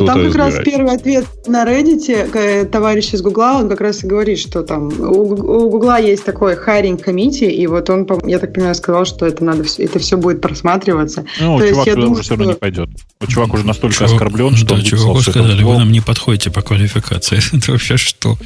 Ну, 0.00 0.06
там 0.06 0.24
как 0.26 0.34
раз 0.34 0.54
первый 0.64 0.94
ответ 0.94 1.26
на 1.46 1.64
Reddit, 1.64 2.30
э, 2.34 2.64
товарищ 2.66 3.12
из 3.12 3.22
Гугла, 3.22 3.58
он 3.60 3.68
как 3.68 3.80
раз 3.80 4.04
и 4.04 4.06
говорит, 4.06 4.38
что 4.38 4.62
там 4.62 4.88
у 4.88 5.68
Гугла 5.68 6.00
есть 6.00 6.24
такой 6.24 6.56
хайринг 6.56 7.02
комитет, 7.02 7.52
и 7.52 7.66
вот 7.66 7.88
он, 7.90 8.06
я 8.26 8.38
так 8.38 8.52
понимаю, 8.52 8.74
сказал, 8.74 9.04
что 9.04 9.26
это 9.26 9.44
надо 9.44 9.64
все, 9.64 9.84
это 9.84 9.98
все 9.98 10.16
будет 10.16 10.40
просматриваться. 10.40 11.24
Ну, 11.40 11.58
То 11.58 11.68
чувак 11.68 11.86
есть, 11.86 11.98
думаю, 11.98 12.22
все 12.22 12.30
равно 12.30 12.44
что... 12.44 12.52
не 12.52 12.58
пойдет. 12.58 12.88
Вот 13.20 13.30
чувак 13.30 13.54
уже 13.54 13.66
настолько 13.66 13.96
чувак, 13.96 14.12
оскорблен, 14.12 14.56
что... 14.56 14.76
Да, 14.76 14.82
чуваку 14.82 15.20
сказали, 15.20 15.62
вы 15.62 15.78
нам 15.78 15.92
не 15.92 16.00
подходите 16.00 16.50
по 16.50 16.62
квалификации. 16.62 17.40
это 17.56 17.72
вообще 17.72 17.96
что? 17.96 18.36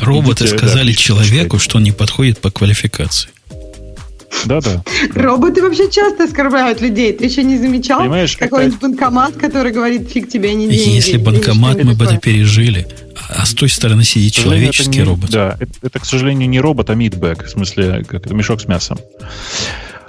Роботы 0.00 0.44
Идите, 0.44 0.58
сказали 0.58 0.92
да, 0.92 0.96
человеку, 0.96 1.58
что 1.58 1.78
он 1.78 1.82
не 1.82 1.92
подходит 1.92 2.38
по 2.38 2.50
квалификации. 2.50 3.30
Да-да. 4.44 4.82
Роботы 5.14 5.62
вообще 5.62 5.90
часто 5.90 6.24
оскорбляют 6.24 6.80
людей. 6.80 7.12
Ты 7.12 7.24
еще 7.24 7.42
не 7.42 7.58
замечал? 7.58 8.00
Понимаешь, 8.00 8.36
Какой-нибудь 8.36 8.80
банкомат, 8.80 9.36
который 9.36 9.72
говорит, 9.72 10.08
фиг 10.10 10.28
тебе, 10.28 10.54
не 10.54 10.68
деньги. 10.68 10.94
Если 10.94 11.16
банкомат, 11.16 11.82
мы 11.82 11.94
бы 11.94 12.04
это 12.04 12.18
пережили. 12.18 12.86
А 13.28 13.46
с 13.46 13.54
той 13.54 13.68
стороны 13.68 14.04
сидит 14.04 14.34
человеческий 14.34 15.02
робот. 15.02 15.30
Да, 15.30 15.56
это, 15.58 15.72
это, 15.82 15.98
к 15.98 16.04
сожалению, 16.04 16.48
не 16.48 16.60
робот, 16.60 16.90
а 16.90 16.94
мидбэк, 16.94 17.46
в 17.46 17.50
смысле, 17.50 18.04
как 18.06 18.26
это 18.26 18.34
мешок 18.34 18.60
с 18.60 18.68
мясом. 18.68 18.98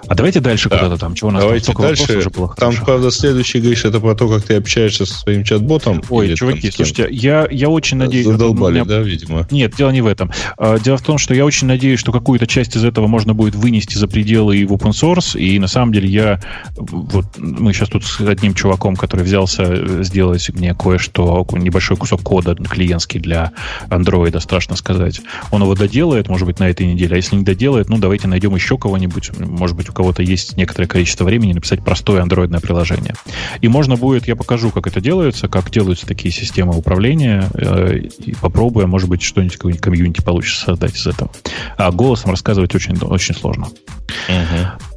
А 0.08 0.16
давайте 0.16 0.40
дальше 0.40 0.70
Да. 0.70 0.78
куда-то 0.78 0.98
там. 1.00 1.14
Чего 1.16 1.30
у 1.30 1.32
нас 1.32 1.44
Давайте 1.44 1.74
там 1.74 1.82
дальше. 1.82 2.18
уже 2.18 2.30
было 2.30 2.48
Там, 2.56 2.72
хорошо. 2.72 2.86
правда, 2.86 3.12
следующий, 3.12 3.60
говоришь, 3.60 3.86
это 3.86 4.00
про 4.00 4.16
то, 4.16 4.28
как 4.30 4.44
ты 4.44 4.56
общаешься 4.56 5.06
со 5.06 5.14
своим 5.20 5.44
чат-ботом. 5.44 6.02
Ой, 6.10 6.36
чуваки, 6.36 6.72
слушайте, 6.72 7.08
я, 7.12 7.48
я 7.52 7.70
очень 7.70 7.98
надеюсь... 7.98 8.26
Задолбали, 8.26 8.76
меня- 8.76 8.86
да, 8.86 9.00
видимо? 9.00 9.48
Нет, 9.52 9.76
дело 9.76 9.90
не 9.92 10.02
в 10.02 10.08
этом. 10.08 10.32
А, 10.58 10.78
Дело 10.80 10.98
в 10.98 11.02
том, 11.02 11.18
что 11.18 11.34
я 11.34 11.44
очень 11.46 11.68
надеюсь, 11.68 12.00
что 12.00 12.12
какую-то 12.12 12.48
часть 12.48 12.76
из 12.76 12.84
этого 12.86 13.08
можно 13.08 13.34
будет 13.34 13.56
вынести 13.56 13.98
за 13.98 14.08
пределы 14.08 14.58
и 14.58 14.66
в 14.66 14.72
open 14.74 14.92
source. 14.92 15.38
И 15.40 15.60
на 15.60 15.68
самом 15.68 15.92
деле 15.94 16.08
я... 16.08 16.42
Вот 16.78 17.26
мы 17.38 17.74
сейчас 17.74 17.90
тут 17.90 18.06
с 18.06 18.20
одним 18.22 18.54
чуваком, 18.54 18.96
который 18.96 19.24
взялся 19.24 19.64
э, 19.64 20.04
сделать 20.04 20.50
мне 20.54 20.74
кое-что, 20.74 21.46
небольшой 21.52 21.98
кусок 21.98 22.22
кода 22.22 22.56
клиентский 22.56 23.20
для 23.20 23.52
андроида, 23.90 24.40
страшно 24.40 24.76
сказать. 24.76 25.22
Он 25.52 25.62
его 25.64 25.76
доделает, 25.76 26.30
может 26.30 26.46
быть, 26.48 26.60
на 26.60 26.70
этой 26.70 26.86
неделе. 26.86 27.14
А 27.14 27.18
если 27.18 27.36
не 27.36 27.44
доделает, 27.44 27.90
ну, 27.90 27.98
давайте 27.98 28.28
найдем 28.28 28.56
еще 28.56 28.78
кого-нибудь. 28.78 29.32
Может 29.40 29.76
быть, 29.76 29.90
у 29.90 29.94
кого-то 29.98 30.22
есть 30.22 30.58
некоторое 30.58 30.88
количество 30.88 31.24
времени 31.24 31.54
написать 31.54 31.84
простое 31.84 32.22
андроидное 32.22 32.60
приложение. 32.60 33.16
И 33.62 33.68
можно 33.68 33.96
будет, 33.96 34.28
я 34.28 34.36
покажу, 34.36 34.70
как 34.70 34.86
это 34.86 35.02
делается, 35.02 35.48
как 35.48 35.72
делаются 35.72 36.06
такие 36.06 36.32
системы 36.32 36.78
управления, 36.78 37.50
э, 37.56 37.98
и 38.20 38.36
попробуем, 38.36 38.90
может 38.90 39.10
быть, 39.10 39.24
что-нибудь, 39.24 39.56
какой-нибудь 39.56 39.82
комьюнити 39.82 40.22
получится 40.22 40.66
создать 40.66 40.96
из 40.96 41.08
этого. 41.08 41.32
А 41.78 41.92
голосом 41.92 42.30
рассказывать 42.30 42.76
очень, 42.76 42.96
очень 43.02 43.34
сложно. 43.34 43.70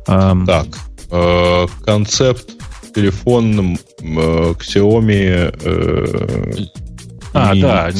Эм, 0.07 0.45
Так, 0.45 0.67
э, 1.11 1.67
концепт 1.87 2.51
телефонным 2.95 3.79
э, 4.01 4.55
Xiaomi 4.59 5.57
э, 5.63 6.53
А, 7.33 7.55
Mi 7.55 7.61
да. 7.63 7.91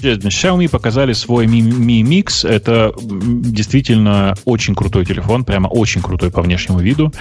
Xiaomi 0.00 0.68
показали 0.68 1.12
свой 1.12 1.46
Mi, 1.46 1.60
Mi 1.60 2.02
Mix. 2.02 2.48
Это 2.48 2.92
действительно 2.98 4.34
очень 4.44 4.74
крутой 4.74 5.04
телефон, 5.04 5.44
прямо 5.44 5.68
очень 5.68 6.02
крутой 6.02 6.30
по 6.30 6.42
внешнему 6.42 6.80
виду. 6.80 7.12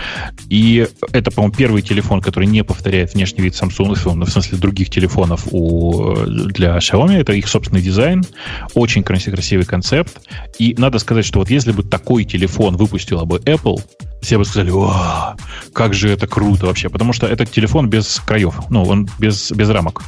И 0.50 0.88
это, 1.12 1.32
по-моему, 1.32 1.56
первый 1.56 1.82
телефон, 1.82 2.22
который 2.22 2.46
не 2.46 2.64
повторяет 2.64 3.14
внешний 3.14 3.44
вид 3.44 3.54
Samsung, 3.54 3.98
ну, 4.16 4.26
в 4.26 4.30
смысле 4.30 4.58
других 4.58 4.90
телефонов 4.90 5.48
у, 5.52 6.16
для 6.26 6.78
Xiaomi. 6.78 7.18
Это 7.18 7.34
их 7.34 7.48
собственный 7.48 7.82
дизайн. 7.82 8.24
Очень 8.74 9.04
красивый 9.04 9.66
концепт. 9.66 10.22
И 10.60 10.76
надо 10.78 11.00
сказать, 11.00 11.26
что 11.26 11.40
вот 11.40 11.50
если 11.50 11.72
бы 11.72 11.84
такой 11.84 12.26
телефон 12.26 12.78
выпустила 12.78 13.26
бы 13.26 13.38
Apple, 13.40 13.82
все 14.22 14.38
бы 14.38 14.46
сказали, 14.46 14.72
о, 14.72 15.36
как 15.74 15.94
же 15.94 16.10
это 16.10 16.28
круто 16.28 16.66
вообще. 16.66 16.90
Потому 16.90 17.14
что 17.14 17.28
этот 17.28 17.52
телефон 17.52 17.90
без 17.90 18.20
краев. 18.26 18.56
Ну, 18.70 18.84
он 18.84 19.08
без, 19.20 19.52
без 19.52 19.70
рамок. 19.70 20.04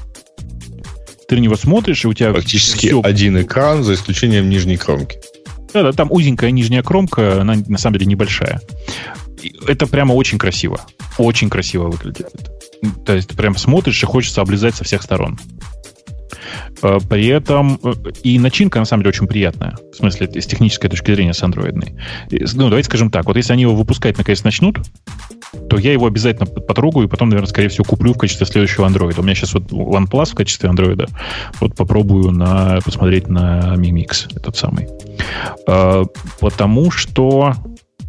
Ты 1.30 1.35
на 1.35 1.39
него 1.41 1.56
смотришь, 1.56 2.03
и 2.03 2.07
у 2.07 2.14
тебя 2.14 2.31
практически 2.31 2.88
всё- 2.88 3.01
один 3.03 3.39
экран, 3.39 3.84
за 3.84 3.93
исключением 3.93 4.49
нижней 4.49 4.77
кромки. 4.77 5.19
да, 5.73 5.84
да, 5.84 5.91
там 5.91 6.11
узенькая 6.11 6.49
нижняя 6.49 6.81
кромка, 6.81 7.41
она 7.41 7.56
на 7.68 7.77
самом 7.77 7.93
деле 7.99 8.07
небольшая. 8.07 8.60
Это 9.68 9.85
прямо 9.88 10.14
очень 10.14 10.39
красиво. 10.39 10.81
Очень 11.19 11.49
красиво 11.49 11.89
выглядит. 11.89 12.30
То 13.06 13.14
есть 13.15 13.35
прям 13.35 13.56
смотришь 13.56 14.01
и 14.01 14.06
хочется 14.06 14.41
облизать 14.41 14.73
со 14.76 14.84
всех 14.84 15.03
сторон. 15.03 15.39
Э, 16.81 16.99
При 17.10 17.27
этом 17.27 17.80
э, 17.84 17.93
и 18.23 18.39
начинка 18.39 18.80
на 18.80 18.85
самом 18.85 19.03
деле 19.03 19.10
очень 19.10 19.27
приятная. 19.27 19.77
В 19.91 19.95
смысле, 19.95 20.30
с 20.41 20.45
технической 20.45 20.89
точки 20.89 21.14
зрения 21.14 21.34
с 21.34 21.43
андроидной. 21.43 21.95
Ну, 22.31 22.69
давайте 22.69 22.88
скажем 22.88 23.11
так. 23.11 23.26
Вот 23.26 23.38
если 23.38 23.53
они 23.53 23.64
его 23.64 23.76
выпускать 23.76 24.18
наконец 24.18 24.43
начнут, 24.43 24.80
то 25.69 25.77
я 25.77 25.93
его 25.93 26.06
обязательно 26.07 26.45
потрогаю 26.45 27.07
и 27.07 27.10
потом, 27.10 27.30
наверное, 27.30 27.49
скорее 27.49 27.69
всего, 27.69 27.84
куплю 27.84 28.14
в 28.14 28.18
качестве 28.18 28.45
следующего 28.45 28.85
андроида. 28.85 29.22
У 29.22 29.23
меня 29.23 29.35
сейчас 29.35 29.53
вот 29.53 29.72
OnePlus 29.72 30.31
в 30.31 30.35
качестве 30.35 30.69
андроида. 30.69 31.07
Вот 31.60 31.76
попробую 31.76 32.31
на, 32.31 32.80
посмотреть 32.84 33.27
на 33.27 33.76
Mi 33.76 33.91
Mix, 33.91 34.27
этот 34.35 34.56
самый. 34.57 34.88
А, 35.68 36.03
потому 36.39 36.91
что... 36.91 37.53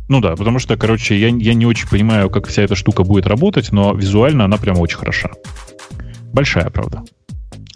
Ну 0.09 0.21
да, 0.21 0.35
потому 0.35 0.59
что, 0.59 0.77
короче, 0.77 1.17
я, 1.17 1.29
я 1.29 1.55
не 1.55 1.67
очень 1.67 1.89
понимаю, 1.89 2.31
как 2.31 2.49
вся 2.49 2.63
эта 2.63 2.75
штука 2.75 3.05
будет 3.05 3.27
работать, 3.27 3.71
но 3.71 3.95
визуально 3.95 4.45
она 4.45 4.57
прямо 4.57 4.79
очень 4.79 4.99
хороша. 4.99 5.31
Большая, 6.33 6.69
правда. 6.71 7.05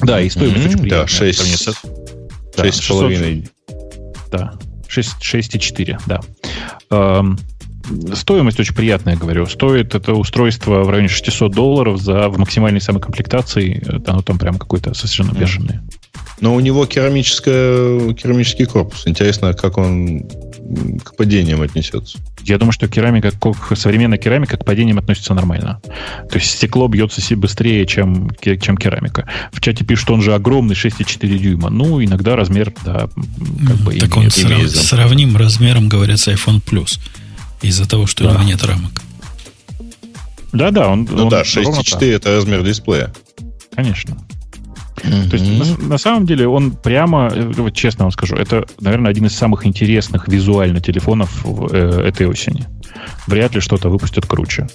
Да, 0.01 0.21
и 0.21 0.29
стоимость 0.29 0.57
Мгм, 0.59 0.67
очень 0.67 0.89
да, 0.89 1.05
приятная. 1.05 1.07
по 1.07 1.11
сравнению 1.35 1.59
с- 1.59 1.83
Да, 2.57 2.65
Шесть 2.65 2.79
с 2.79 2.81
600 2.81 2.99
половиной. 3.01 3.49
да. 4.31 4.55
6, 4.89 5.17
6,4, 5.21 5.99
да. 6.07 6.21
Эм, 6.91 7.39
стоимость 8.15 8.61
очень 8.61 8.75
приятная, 8.75 9.17
говорю. 9.17 9.47
Стоит 9.47 9.95
это 9.95 10.13
устройство 10.15 10.83
в 10.85 10.91
районе 10.91 11.09
600 11.09 11.53
долларов 11.53 12.01
за 12.01 12.29
в 12.29 12.39
максимальной 12.39 12.81
самой 12.81 13.01
комплектации. 13.01 13.83
Оно 14.07 14.23
там 14.23 14.39
прям 14.39 14.59
какое-то 14.59 14.95
совершенно 14.95 15.33
бешеное. 15.33 15.83
Но 16.41 16.55
у 16.55 16.61
него 16.61 16.87
керамическое, 16.87 18.13
керамический 18.15 18.67
корпус. 18.67 19.07
Интересно, 19.07 19.53
как 19.55 19.79
он 19.79 20.29
к 21.05 21.17
падениям 21.17 21.61
отнесется. 21.63 22.19
Я 22.45 22.59
думаю, 22.59 22.73
что 22.73 22.89
керамика, 22.89 23.31
как 23.33 23.77
современная 23.79 24.19
керамика 24.19 24.57
к 24.57 24.65
падениям 24.65 24.99
относится 24.99 25.35
нормально. 25.35 25.81
То 26.31 26.39
есть 26.39 26.51
стекло 26.51 26.89
бьется 26.89 27.21
себе 27.21 27.41
быстрее, 27.41 27.87
чем, 27.87 28.31
чем 28.41 28.77
керамика. 28.77 29.29
В 29.53 29.61
чате 29.61 29.85
пишут, 29.85 30.05
что 30.05 30.15
он 30.15 30.23
же 30.23 30.35
огромный, 30.35 30.75
6,4 30.75 31.39
дюйма. 31.39 31.71
Ну, 31.71 32.03
иногда 32.03 32.37
размер, 32.37 32.73
да, 32.85 33.09
как 33.67 33.77
бы 33.79 33.95
так 33.99 34.17
он 34.17 34.23
имеет- 34.23 34.33
срав- 34.33 34.53
имеет 34.53 34.71
сравним 34.71 35.37
размером, 35.37 35.89
говорят, 35.89 36.19
с 36.21 36.29
iPhone 36.29 36.63
Plus. 36.63 36.99
Из-за 37.63 37.89
того, 37.89 38.07
что 38.07 38.25
у 38.25 38.29
Да. 38.29 38.35
него 38.35 38.45
нет 38.45 38.63
рамок. 38.65 38.93
Да-да, 40.53 40.89
он... 40.89 41.09
Ну 41.11 41.25
он 41.25 41.29
да, 41.31 41.43
ровно 41.57 41.81
6,4 41.81 42.13
это 42.13 42.37
размер 42.37 42.63
дисплея. 42.63 43.13
так, 43.77 44.17
Конечно. 44.97 45.31
То 45.31 45.37
есть, 45.37 45.79
на, 45.81 45.89
на 45.89 45.99
самом 45.99 46.25
деле, 46.27 46.47
он 46.49 46.71
прямо, 46.73 47.31
э, 47.35 47.53
вот 47.57 47.75
честно 47.75 48.05
вам 48.05 48.13
скажу, 48.13 48.37
это, 48.37 48.65
наверное, 48.81 49.11
один 49.11 49.27
из 49.27 49.35
самых 49.37 49.67
интересных 49.67 50.29
визуально 50.29 50.81
телефонов 50.81 51.45
э, 51.73 52.03
этой 52.07 52.27
осени. 52.27 52.67
Вряд 53.27 53.55
ли 53.55 53.61
что-то 53.61 53.89
выпустят 53.89 54.27
круче. 54.27 54.69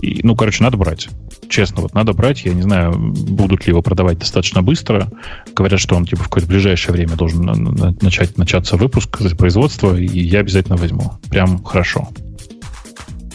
И, 0.00 0.20
ну, 0.22 0.36
короче, 0.36 0.62
надо 0.62 0.76
брать. 0.76 1.08
Честно, 1.48 1.82
вот 1.82 1.94
надо 1.94 2.12
брать. 2.12 2.44
Я 2.44 2.52
не 2.52 2.62
знаю, 2.62 2.92
будут 2.96 3.66
ли 3.66 3.70
его 3.70 3.82
продавать 3.82 4.18
достаточно 4.18 4.62
быстро. 4.62 5.08
Говорят, 5.54 5.80
что 5.80 5.96
он 5.96 6.04
типа 6.06 6.22
в 6.22 6.28
какое-то 6.28 6.48
ближайшее 6.48 6.92
время 6.92 7.16
должен 7.16 7.42
на- 7.42 7.54
на- 7.54 7.96
начать 8.00 8.36
начаться 8.38 8.76
выпуск 8.76 9.18
производства, 9.36 9.96
и 9.96 10.06
я 10.20 10.40
обязательно 10.40 10.76
возьму. 10.76 11.12
Прям 11.30 11.62
хорошо. 11.64 12.08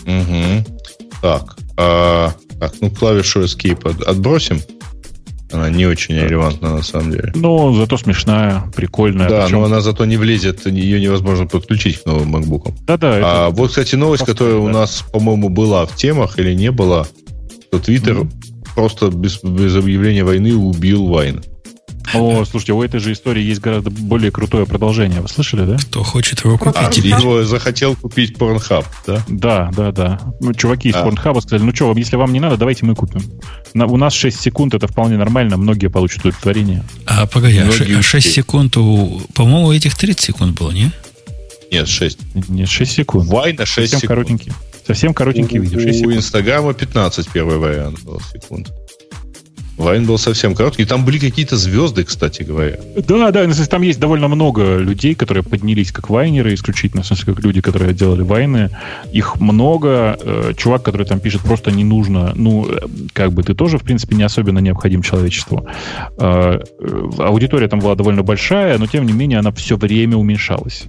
Мгм. 0.06 0.66
Так, 1.22 1.58
а, 1.78 2.32
так, 2.60 2.74
ну 2.82 2.90
клавишу 2.92 3.42
Escape 3.44 3.90
от- 3.90 4.02
отбросим. 4.08 4.62
Она 5.52 5.70
не 5.70 5.86
очень 5.86 6.16
релевантна 6.16 6.76
на 6.76 6.84
самом 6.84 7.12
деле. 7.12 7.32
Но 7.36 7.74
зато 7.74 7.98
смешная, 7.98 8.64
прикольная. 8.76 9.30
Да, 9.30 9.44
Причем- 9.44 9.60
но 9.60 9.66
она 9.66 9.80
зато 9.82 10.04
не 10.06 10.18
влезет, 10.18 10.66
ее 10.66 11.00
невозможно 11.00 11.46
подключить 11.48 12.02
к 12.04 12.06
новым 12.06 12.36
MacBook. 12.36 12.74
Да-да, 12.86 13.20
А 13.24 13.50
вот, 13.50 13.70
кстати, 13.70 13.96
новость, 13.96 14.26
Просто, 14.26 14.44
которая 14.44 14.62
у 14.62 14.68
да. 14.68 14.74
нас, 14.74 15.06
по-моему, 15.12 15.50
была 15.50 15.86
в 15.86 15.96
темах 15.96 16.38
или 16.38 16.54
не 16.54 16.72
была, 16.72 17.06
что 17.70 17.78
Twitter 17.78 18.30
просто 18.76 19.08
без, 19.10 19.42
без 19.44 19.76
объявления 19.76 20.24
войны 20.24 20.54
убил 20.54 21.08
Вайн. 21.08 21.44
О, 22.14 22.46
слушайте, 22.46 22.74
у 22.74 22.82
этой 22.84 23.00
же 23.00 23.12
истории 23.14 23.44
есть 23.44 23.60
гораздо 23.60 23.90
более 23.90 24.32
крутое 24.32 24.66
продолжение. 24.66 25.22
Вы 25.22 25.28
слышали, 25.28 25.66
да? 25.66 25.78
Кто 25.78 26.04
хочет 26.04 26.44
его 26.44 26.56
А, 26.56 26.86
купить? 26.90 27.04
его 27.06 27.44
захотел 27.44 27.96
купить 27.96 28.38
Pornhub, 28.38 28.86
да? 29.06 29.24
Да, 29.28 29.72
да, 29.76 29.92
да. 29.92 30.20
Ну, 30.40 30.54
чуваки 30.54 30.90
из 30.90 30.96
А. 30.96 31.06
Pornhub 31.06 31.42
сказали, 31.42 31.64
ну 31.66 31.76
что, 31.76 31.94
если 31.98 32.16
вам 32.16 32.32
не 32.34 32.40
надо, 32.40 32.58
давайте 32.58 32.86
мы 32.86 32.96
купим. 32.96 33.22
На- 33.74 33.86
у 33.88 33.98
нас 33.98 34.14
6 34.14 34.40
секунд, 34.40 34.74
это 34.74 34.88
вполне 34.88 35.18
нормально, 35.18 35.58
многие 35.58 35.88
получат 35.88 36.20
удовлетворение. 36.22 36.84
А 37.06 37.26
погоди, 37.28 37.58
а 37.60 37.66
Многие 37.66 38.02
6 38.02 38.28
успеют. 38.28 38.36
секунд 38.36 38.78
у... 38.78 39.22
По-моему, 39.34 39.68
у 39.68 39.74
этих 39.74 39.96
30 39.96 40.22
секунд 40.22 40.58
было, 40.58 40.72
не? 40.72 40.92
Нет, 41.72 41.88
6. 41.90 42.18
Нет, 42.50 42.70
6 42.70 42.92
секунд. 42.92 43.28
Вайна 43.30 43.66
6 43.66 43.92
Совсем 43.92 44.00
секунд. 44.00 44.08
коротенький. 44.20 44.54
Совсем 44.88 45.14
коротенький 45.14 45.60
видео, 45.60 45.80
6 45.82 45.90
У 45.90 46.00
секунд. 46.00 46.16
Инстаграма 46.18 46.74
15 46.74 47.28
первый 47.30 47.58
вариант 47.58 48.02
был 48.04 48.22
секунд. 48.34 48.72
Вайн 49.78 50.06
был 50.06 50.18
совсем 50.18 50.56
короткий. 50.56 50.86
Там 50.86 51.06
были 51.06 51.20
какие-то 51.20 51.56
звезды, 51.56 52.04
кстати 52.04 52.42
говоря. 52.42 52.78
Да, 53.08 53.32
да, 53.32 53.46
ну, 53.48 53.54
там 53.70 53.82
есть 53.84 54.00
довольно 54.00 54.28
много 54.28 54.78
людей, 54.78 55.14
которые 55.14 55.44
поднялись 55.44 55.92
как 55.92 56.10
вайнеры, 56.10 56.54
исключительно, 56.54 57.04
в 57.04 57.06
смысле, 57.06 57.34
как 57.34 57.44
люди, 57.44 57.62
которые 57.62 57.94
делали 57.94 58.24
вайны. 58.24 58.72
Их 59.12 59.40
много. 59.40 60.18
Э, 60.20 60.54
Чувак, 60.58 60.84
который 60.84 61.06
там 61.06 61.20
пишет, 61.20 61.42
просто 61.42 61.72
не 61.72 61.84
нужно. 61.84 62.34
Ну, 62.36 62.68
э, 62.68 62.80
как 63.14 63.34
бы 63.34 63.44
ты 63.44 63.54
тоже, 63.54 63.78
в 63.78 63.84
принципе, 63.84 64.16
не 64.16 64.24
особенно 64.24 64.60
необходим 64.60 65.04
человечеству. 65.04 65.68
Э, 66.18 66.60
Аудитория 67.20 67.68
там 67.68 67.80
была 67.80 67.96
довольно 67.96 68.24
большая, 68.24 68.78
но, 68.80 68.88
тем 68.88 69.06
не 69.06 69.14
менее, 69.14 69.40
она 69.40 69.52
все 69.52 69.78
время 69.78 70.18
уменьшалась. 70.18 70.88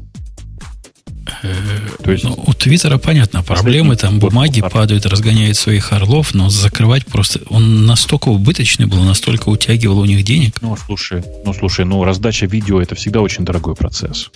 То 2.05 2.10
есть, 2.12 2.24
Ну, 2.24 2.34
у 2.47 2.52
Твиттера, 2.55 2.98
понятно, 2.98 3.42
проблемы, 3.42 3.97
там 3.97 4.18
бумаги 4.18 4.60
падают, 4.60 5.07
разгоняют 5.07 5.57
своих 5.57 5.92
орлов, 5.92 6.34
но 6.34 6.48
закрывать 6.50 7.07
просто... 7.07 7.40
Он 7.50 7.86
настолько 7.86 8.28
убыточный 8.28 8.86
был, 8.86 9.02
настолько 9.02 9.48
утягивал 9.48 9.98
у 10.00 10.05
них 10.05 10.24
денег. 10.24 10.57
ну, 10.62 10.76
слушай, 10.76 11.23
ну, 11.44 11.52
слушай, 11.52 11.84
ну, 11.84 12.02
раздача 12.05 12.47
видео 12.47 12.81
это 12.81 12.94
всегда 12.94 13.20
очень 13.20 13.44
дорогой 13.44 13.74
процесс. 13.74 14.31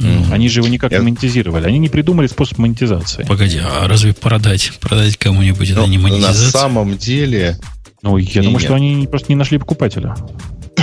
Ну, 0.00 0.24
Они 0.32 0.48
же 0.48 0.60
его 0.60 0.68
никак 0.68 0.90
Я- 0.90 0.98
не 0.98 1.04
монетизировали. 1.04 1.66
Они 1.66 1.78
не 1.78 1.88
придумали 1.88 2.26
способ 2.26 2.58
монетизации. 2.58 3.24
Погоди, 3.24 3.58
а 3.62 3.86
разве 3.86 4.12
продать, 4.12 4.72
продать 4.80 5.16
кому-нибудь 5.16 5.70
это 5.70 5.80
Но 5.80 5.86
не 5.86 5.98
на 5.98 6.04
монетизация? 6.08 6.50
самом 6.50 6.96
деле, 6.98 7.58
Ну, 8.02 8.16
я 8.18 8.40
Не, 8.40 8.48
думаю, 8.48 8.52
нет. 8.54 8.62
что 8.64 8.74
они 8.74 9.06
просто 9.06 9.30
не 9.32 9.36
нашли 9.36 9.56
покупателя. 9.58 10.14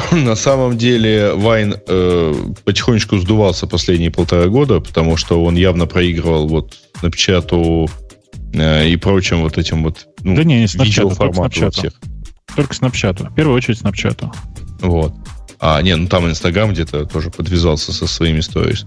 на 0.11 0.35
самом 0.35 0.77
деле 0.77 1.33
Вайн 1.33 1.75
э, 1.87 2.33
потихонечку 2.63 3.17
сдувался 3.17 3.67
последние 3.67 4.11
полтора 4.11 4.47
года, 4.47 4.79
потому 4.79 5.17
что 5.17 5.43
он 5.43 5.55
явно 5.55 5.85
проигрывал 5.85 6.47
вот 6.47 6.77
Snapchat 7.01 7.89
э, 8.53 8.89
и 8.89 8.95
прочим 8.97 9.41
вот 9.41 9.57
этим 9.57 9.83
вот 9.83 10.07
ну, 10.23 10.35
да 10.35 10.43
не, 10.43 10.59
не 10.59 10.65
Snapchat, 10.65 11.15
только 11.15 11.71
всех. 11.71 11.93
Только 12.55 12.73
Snapchat. 12.73 13.31
В 13.31 13.35
первую 13.35 13.57
очередь 13.57 13.81
Snapchat. 13.81 14.33
Вот. 14.81 15.13
А, 15.59 15.81
не, 15.81 15.95
ну 15.95 16.07
там 16.07 16.27
Инстаграм 16.27 16.71
где-то 16.71 17.05
тоже 17.05 17.29
подвязался 17.29 17.93
со 17.93 18.07
своими 18.07 18.39
сторис. 18.41 18.85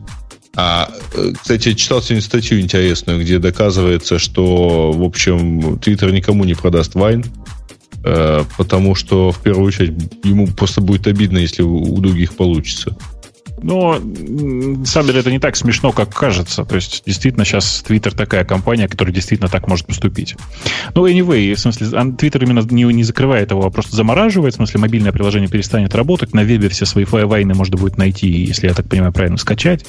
А, 0.56 0.88
э, 1.14 1.32
кстати, 1.40 1.74
читал 1.74 2.00
сегодня 2.00 2.22
статью 2.22 2.60
интересную, 2.60 3.20
где 3.20 3.38
доказывается, 3.38 4.18
что, 4.18 4.92
в 4.92 5.02
общем, 5.02 5.78
Твиттер 5.78 6.12
никому 6.12 6.44
не 6.44 6.54
продаст 6.54 6.94
Вайн, 6.94 7.24
потому 8.02 8.94
что, 8.94 9.30
в 9.32 9.40
первую 9.40 9.66
очередь, 9.66 9.92
ему 10.24 10.46
просто 10.46 10.80
будет 10.80 11.06
обидно, 11.06 11.38
если 11.38 11.62
у 11.62 11.98
других 11.98 12.34
получится. 12.34 12.96
Но, 13.62 13.98
на 13.98 14.84
самом 14.84 15.06
деле, 15.06 15.20
это 15.20 15.30
не 15.30 15.38
так 15.38 15.56
смешно, 15.56 15.90
как 15.90 16.14
кажется. 16.14 16.66
То 16.66 16.74
есть, 16.74 17.02
действительно, 17.06 17.46
сейчас 17.46 17.82
Twitter 17.88 18.14
такая 18.14 18.44
компания, 18.44 18.88
которая 18.88 19.14
действительно 19.14 19.48
так 19.48 19.68
может 19.68 19.86
поступить. 19.86 20.36
Ну, 20.94 21.08
anyway, 21.08 21.54
в 21.54 21.58
смысле, 21.58 21.86
Twitter 21.86 22.42
именно 22.42 22.60
не, 22.70 22.82
не 22.84 23.04
закрывает 23.04 23.52
его, 23.52 23.64
а 23.64 23.70
просто 23.70 23.96
замораживает. 23.96 24.52
В 24.52 24.56
смысле, 24.56 24.80
мобильное 24.80 25.12
приложение 25.12 25.48
перестанет 25.48 25.94
работать. 25.94 26.34
На 26.34 26.44
вебе 26.44 26.68
все 26.68 26.84
свои 26.84 27.04
вайны 27.06 27.54
можно 27.54 27.78
будет 27.78 27.96
найти, 27.96 28.28
если 28.28 28.68
я 28.68 28.74
так 28.74 28.86
понимаю, 28.86 29.14
правильно 29.14 29.38
скачать. 29.38 29.86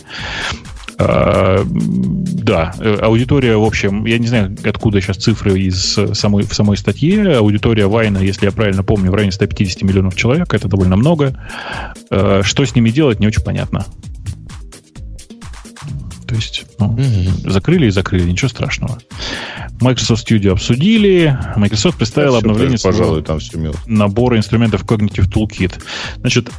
А, 0.98 1.64
да, 1.66 2.74
аудитория, 3.02 3.58
в 3.58 3.64
общем, 3.64 4.06
я 4.06 4.18
не 4.18 4.28
знаю, 4.28 4.56
откуда 4.64 5.02
сейчас 5.02 5.18
цифры 5.18 5.60
из 5.60 6.00
самой, 6.14 6.44
в 6.44 6.54
самой 6.54 6.78
статье. 6.78 7.38
Аудитория 7.38 7.88
Вайна, 7.88 8.20
если 8.20 8.46
я 8.46 8.52
правильно 8.52 8.84
помню, 8.84 9.12
в 9.12 9.14
районе 9.14 9.32
150 9.32 9.84
миллионов 9.84 10.16
человек. 10.16 10.54
Это 10.54 10.68
довольно 10.68 10.96
много. 10.96 11.38
А, 12.10 12.42
что 12.44 12.66
с 12.66 12.76
ними 12.76 12.90
делать, 12.90 13.20
не 13.20 13.28
очень 13.28 13.44
понятно. 13.44 13.86
То 16.28 16.36
есть 16.36 16.66
ну, 16.80 16.96
mm-hmm. 16.96 17.50
закрыли 17.50 17.88
и 17.88 17.92
закрыли, 17.92 18.24
ничего 18.30 18.50
страшного. 18.50 18.98
Microsoft 19.80 20.30
Studio 20.30 20.52
обсудили. 20.52 21.38
Microsoft 21.56 21.98
представила 21.98 22.40
обновление 22.40 22.80
пожалуй, 22.82 23.22
там 23.22 23.40
все 23.40 23.74
набора 23.86 24.38
инструментов 24.38 24.84
Cognitive 24.86 25.30
Toolkit. 25.32 25.74
Значит, 26.18 26.50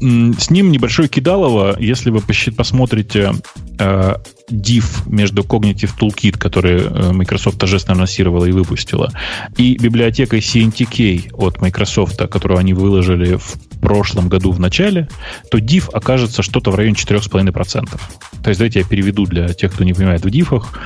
с 0.00 0.50
ним 0.50 0.70
небольшое 0.70 1.08
кидалово, 1.08 1.76
если 1.78 2.10
вы 2.10 2.20
посмотрите 2.20 3.32
э, 3.78 4.14
div 4.50 4.84
между 5.06 5.42
Cognitive 5.42 5.92
Toolkit, 5.98 6.38
который 6.38 6.82
э, 6.82 7.12
Microsoft 7.12 7.58
торжественно 7.58 7.96
анонсировала 7.96 8.44
и 8.44 8.52
выпустила, 8.52 9.12
и 9.56 9.76
библиотекой 9.76 10.40
CNTK 10.40 11.32
от 11.34 11.60
Microsoft, 11.60 12.18
которую 12.28 12.58
они 12.58 12.74
выложили 12.74 13.36
в 13.36 13.54
прошлом 13.80 14.28
году 14.28 14.52
в 14.52 14.60
начале, 14.60 15.08
то 15.50 15.58
div 15.58 15.90
окажется 15.92 16.42
что-то 16.42 16.70
в 16.70 16.74
районе 16.74 16.94
4,5%. 16.94 18.00
То 18.42 18.48
есть, 18.48 18.58
давайте 18.58 18.80
я 18.80 18.84
переведу 18.84 19.26
для 19.26 19.48
тех, 19.48 19.72
кто 19.72 19.84
не 19.84 19.92
понимает 19.92 20.24
в 20.24 20.30
дифах. 20.30 20.78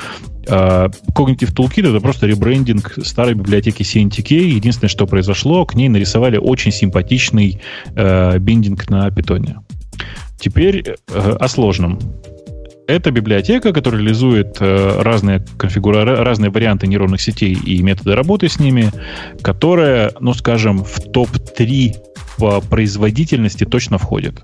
А, 0.49 0.89
Cognitive 1.15 1.55
Toolkit 1.55 1.89
это 1.89 2.01
просто 2.01 2.27
ребрендинг 2.27 2.99
старой 3.05 3.35
библиотеки 3.35 3.83
CNTK. 3.83 4.35
Единственное, 4.35 4.89
что 4.89 5.07
произошло, 5.07 5.65
к 5.67 5.75
ней 5.75 5.89
нарисовали 5.89 6.37
очень 6.39 6.73
симпатичный 6.73 7.61
э, 7.95 8.39
биндинг 8.39 8.89
на 8.91 9.11
питоне. 9.11 9.59
Теперь 10.39 10.85
э, 10.87 11.37
о 11.39 11.49
сложном. 11.49 11.99
Это 12.91 13.13
библиотека, 13.13 13.73
которая 13.73 14.01
реализует 14.01 14.57
э, 14.59 15.03
разные, 15.03 15.45
конфигура... 15.57 16.05
разные 16.25 16.51
варианты 16.51 16.89
нейронных 16.89 17.21
сетей 17.21 17.55
и 17.55 17.81
методы 17.83 18.17
работы 18.17 18.49
с 18.49 18.59
ними, 18.59 18.91
которая, 19.43 20.13
ну, 20.19 20.35
скажем, 20.35 20.83
в 20.83 20.99
топ-3 20.99 21.95
по 22.37 22.61
производительности 22.61 23.63
точно 23.63 23.97
входит. 23.99 24.43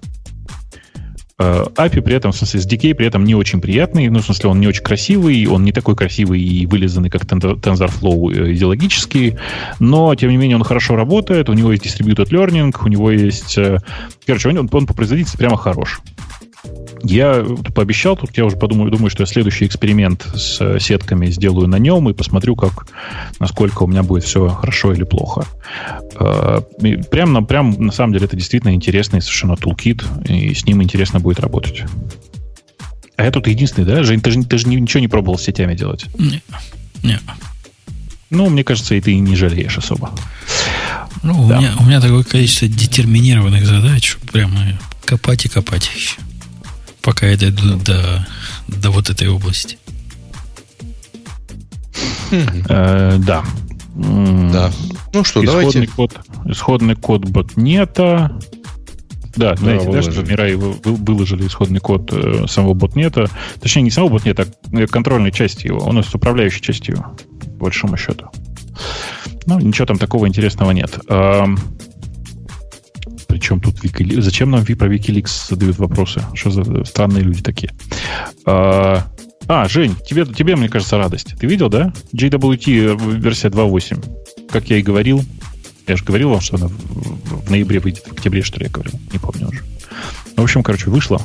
API 1.41 1.99
э, 1.99 2.03
при 2.03 2.15
этом, 2.15 2.31
в 2.31 2.37
смысле, 2.37 2.61
SDK 2.61 2.95
при 2.95 3.07
этом 3.09 3.25
не 3.25 3.35
очень 3.35 3.61
приятный, 3.61 4.09
ну, 4.11 4.21
в 4.21 4.25
смысле, 4.25 4.51
он 4.51 4.61
не 4.61 4.69
очень 4.69 4.85
красивый, 4.85 5.45
он 5.49 5.65
не 5.65 5.73
такой 5.73 5.97
красивый 5.97 6.41
и 6.41 6.67
вылизанный, 6.67 7.11
как 7.11 7.23
TensorFlow 7.25 8.33
э, 8.33 8.53
идеологический, 8.53 9.39
но, 9.81 10.15
тем 10.15 10.31
не 10.31 10.37
менее, 10.37 10.57
он 10.57 10.63
хорошо 10.63 10.95
работает, 10.95 11.49
у 11.49 11.53
него 11.53 11.73
есть 11.73 11.85
distributed 11.85 12.29
learning, 12.29 12.73
у 12.81 12.87
него 12.87 13.11
есть... 13.11 13.59
Короче, 14.25 14.51
он, 14.51 14.59
он 14.59 14.69
по 14.87 14.95
производительности 14.95 15.37
прямо 15.37 15.57
хорош. 15.57 16.01
Я 17.03 17.45
пообещал, 17.75 18.17
тут 18.17 18.37
я 18.37 18.45
уже 18.45 18.57
подумаю, 18.57 18.91
думаю, 18.91 19.11
что 19.11 19.23
я 19.23 19.27
следующий 19.27 19.67
эксперимент 19.67 20.27
с 20.35 20.61
э, 20.61 20.79
сетками 20.81 21.27
сделаю 21.27 21.69
на 21.69 21.77
нем 21.77 22.09
и 22.09 22.15
посмотрю, 22.15 22.57
как, 22.57 22.87
насколько 23.39 23.83
у 23.83 23.87
меня 23.87 24.03
будет 24.03 24.25
все 24.25 24.49
хорошо 24.49 24.93
или 24.93 25.05
плохо. 25.05 25.45
Э, 26.19 26.61
прям, 27.11 27.33
на, 27.33 27.43
прям 27.43 27.71
на 27.79 27.93
самом 27.93 28.13
деле 28.13 28.27
это 28.27 28.37
действительно 28.37 28.75
интересный 28.75 29.21
совершенно 29.21 29.57
тулкит, 29.57 30.05
и 30.29 30.55
с 30.55 30.65
ним 30.65 30.83
интересно 30.83 31.21
будет 31.21 31.41
работать. 31.41 31.85
А 33.17 33.25
я 33.25 33.31
тут 33.31 33.47
единственный, 33.47 33.85
да? 33.85 34.03
Жень, 34.03 34.21
ты 34.21 34.31
же, 34.31 34.45
ты 34.45 34.59
же 34.59 34.69
ничего 34.69 35.01
не 35.01 35.09
пробовал 35.09 35.39
с 35.39 35.43
сетями 35.43 35.75
делать? 35.75 36.07
Нет. 36.19 36.43
Нет. 37.03 37.23
Ну, 38.31 38.49
мне 38.49 38.65
кажется, 38.65 38.95
и 38.95 39.01
ты 39.01 39.15
не 39.19 39.37
жалеешь 39.37 39.79
особо. 39.79 40.11
Ну, 41.23 41.49
да. 41.49 41.59
у, 41.59 41.61
меня, 41.61 41.75
у 41.81 41.85
меня 41.85 42.01
такое 42.01 42.25
количество 42.25 42.69
детерминированных 42.69 43.65
задач, 43.65 44.17
прямо 44.33 44.79
копать 45.05 45.47
и 45.47 45.49
копать 45.49 45.91
еще 45.95 46.17
пока 47.07 47.29
я 47.29 47.37
дойду 47.37 47.77
до, 47.77 48.27
до 48.67 48.91
вот 48.91 49.09
этой 49.11 49.29
области. 49.29 49.79
Э, 52.69 53.17
да. 53.19 53.45
Да. 53.95 54.73
Ну 55.15 55.23
что, 55.23 55.43
исходный 55.45 55.47
давайте. 55.47 55.87
Код, 55.87 56.21
исходный 56.47 56.97
код 56.97 57.25
ботнета. 57.25 58.37
Да, 59.37 59.51
да, 59.51 59.57
знаете, 59.57 59.93
да, 59.93 60.03
что 60.03 60.23
Мирай 60.23 60.57
выложили 60.57 61.47
исходный 61.47 61.79
код 61.79 62.11
э, 62.13 62.47
самого 62.49 62.75
ботнета. 62.75 63.31
Точнее, 63.61 63.83
не 63.83 63.91
самого 63.93 64.15
ботнета, 64.15 64.49
а 64.73 64.87
контрольной 64.89 65.31
части 65.31 65.69
его. 65.69 65.79
Он 65.79 66.03
с 66.03 66.13
управляющей 66.13 66.61
частью, 66.61 67.05
по 67.59 67.67
большому 67.67 67.97
счету. 67.97 68.31
Ну, 69.47 69.61
ничего 69.61 69.87
там 69.87 69.99
такого 69.99 70.27
интересного 70.27 70.73
нет. 70.73 70.99
Причем 73.37 73.61
тут 73.61 73.85
Wikileaks? 73.85 74.23
Зачем 74.23 74.51
нам 74.51 74.65
про 74.65 74.89
Wikileaks 74.89 75.51
задают 75.51 75.77
вопросы? 75.77 76.23
Что 76.33 76.51
за 76.51 76.85
странные 76.87 77.23
люди 77.23 77.43
такие? 77.43 77.71
А, 78.47 79.07
а 79.47 79.69
Жень, 79.69 79.95
тебе, 80.09 80.25
тебе, 80.25 80.57
мне 80.57 80.71
кажется, 80.71 80.97
радость. 80.97 81.35
Ты 81.39 81.47
видел, 81.47 81.69
да? 81.69 81.93
JWT 82.15 83.21
версия 83.21 83.49
2.8. 83.49 84.49
Как 84.51 84.71
я 84.71 84.79
и 84.79 84.83
говорил. 84.83 85.23
Я 85.87 85.97
же 85.99 86.05
говорил 86.05 86.31
вам, 86.31 86.41
что 86.41 86.57
она 86.57 86.69
в, 86.69 87.51
ноябре 87.51 87.79
выйдет. 87.79 88.05
В 88.07 88.13
октябре, 88.13 88.43
что 88.43 88.59
ли, 88.59 88.67
я 88.67 88.73
говорил. 88.73 88.99
Не 89.13 89.19
помню 89.19 89.49
уже. 89.49 89.63
В 90.35 90.43
общем, 90.43 90.63
короче, 90.63 90.89
вышло. 90.89 91.21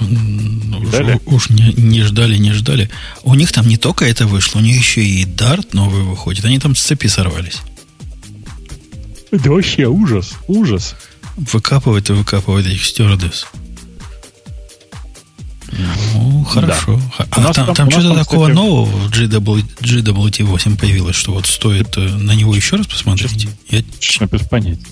Ну, 0.00 0.80
уж, 0.80 1.20
уж 1.24 1.48
не, 1.48 1.72
не 1.78 2.02
ждали, 2.02 2.36
не 2.36 2.52
ждали. 2.52 2.90
У 3.22 3.34
них 3.34 3.52
там 3.52 3.66
не 3.66 3.78
только 3.78 4.04
это 4.04 4.26
вышло, 4.26 4.58
у 4.58 4.62
них 4.62 4.76
еще 4.76 5.02
и 5.02 5.24
Dart 5.24 5.68
новый 5.72 6.02
выходит. 6.02 6.44
Они 6.44 6.58
там 6.58 6.76
с 6.76 6.82
цепи 6.82 7.06
сорвались. 7.06 7.62
Да 9.32 9.50
вообще 9.50 9.86
ужас, 9.86 10.34
ужас 10.46 10.94
выкапывать 11.36 12.10
и 12.10 12.12
выкапывать 12.12 12.66
этих 12.66 12.84
стюардесс. 12.84 13.46
Ну, 16.14 16.44
хорошо. 16.44 17.00
Да. 17.18 17.26
А 17.30 17.52
там, 17.52 17.52
там, 17.52 17.74
там 17.74 17.90
что-то 17.90 18.08
там, 18.08 18.18
такого 18.18 18.48
кстати... 18.48 18.56
нового 18.56 18.84
в 18.84 19.10
GW, 19.10 19.64
GWT8 19.80 20.78
появилось, 20.78 21.16
что 21.16 21.32
вот 21.32 21.46
стоит 21.46 21.96
э, 21.96 22.00
на 22.00 22.32
него 22.32 22.54
еще 22.54 22.76
раз 22.76 22.86
посмотреть? 22.86 23.32
Честно, 23.32 23.50
Я... 23.70 23.82
честно 23.98 24.26
без 24.26 24.42
понятия. 24.42 24.86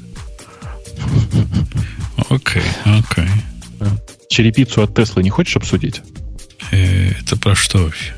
Окей, 2.29 2.63
окей. 2.85 3.29
Черепицу 4.29 4.83
от 4.83 4.95
Теслы 4.95 5.23
не 5.23 5.31
хочешь 5.31 5.57
обсудить? 5.57 6.01
Э, 6.71 7.11
это 7.21 7.37
про 7.37 7.55
что 7.55 7.79
вообще? 7.79 8.15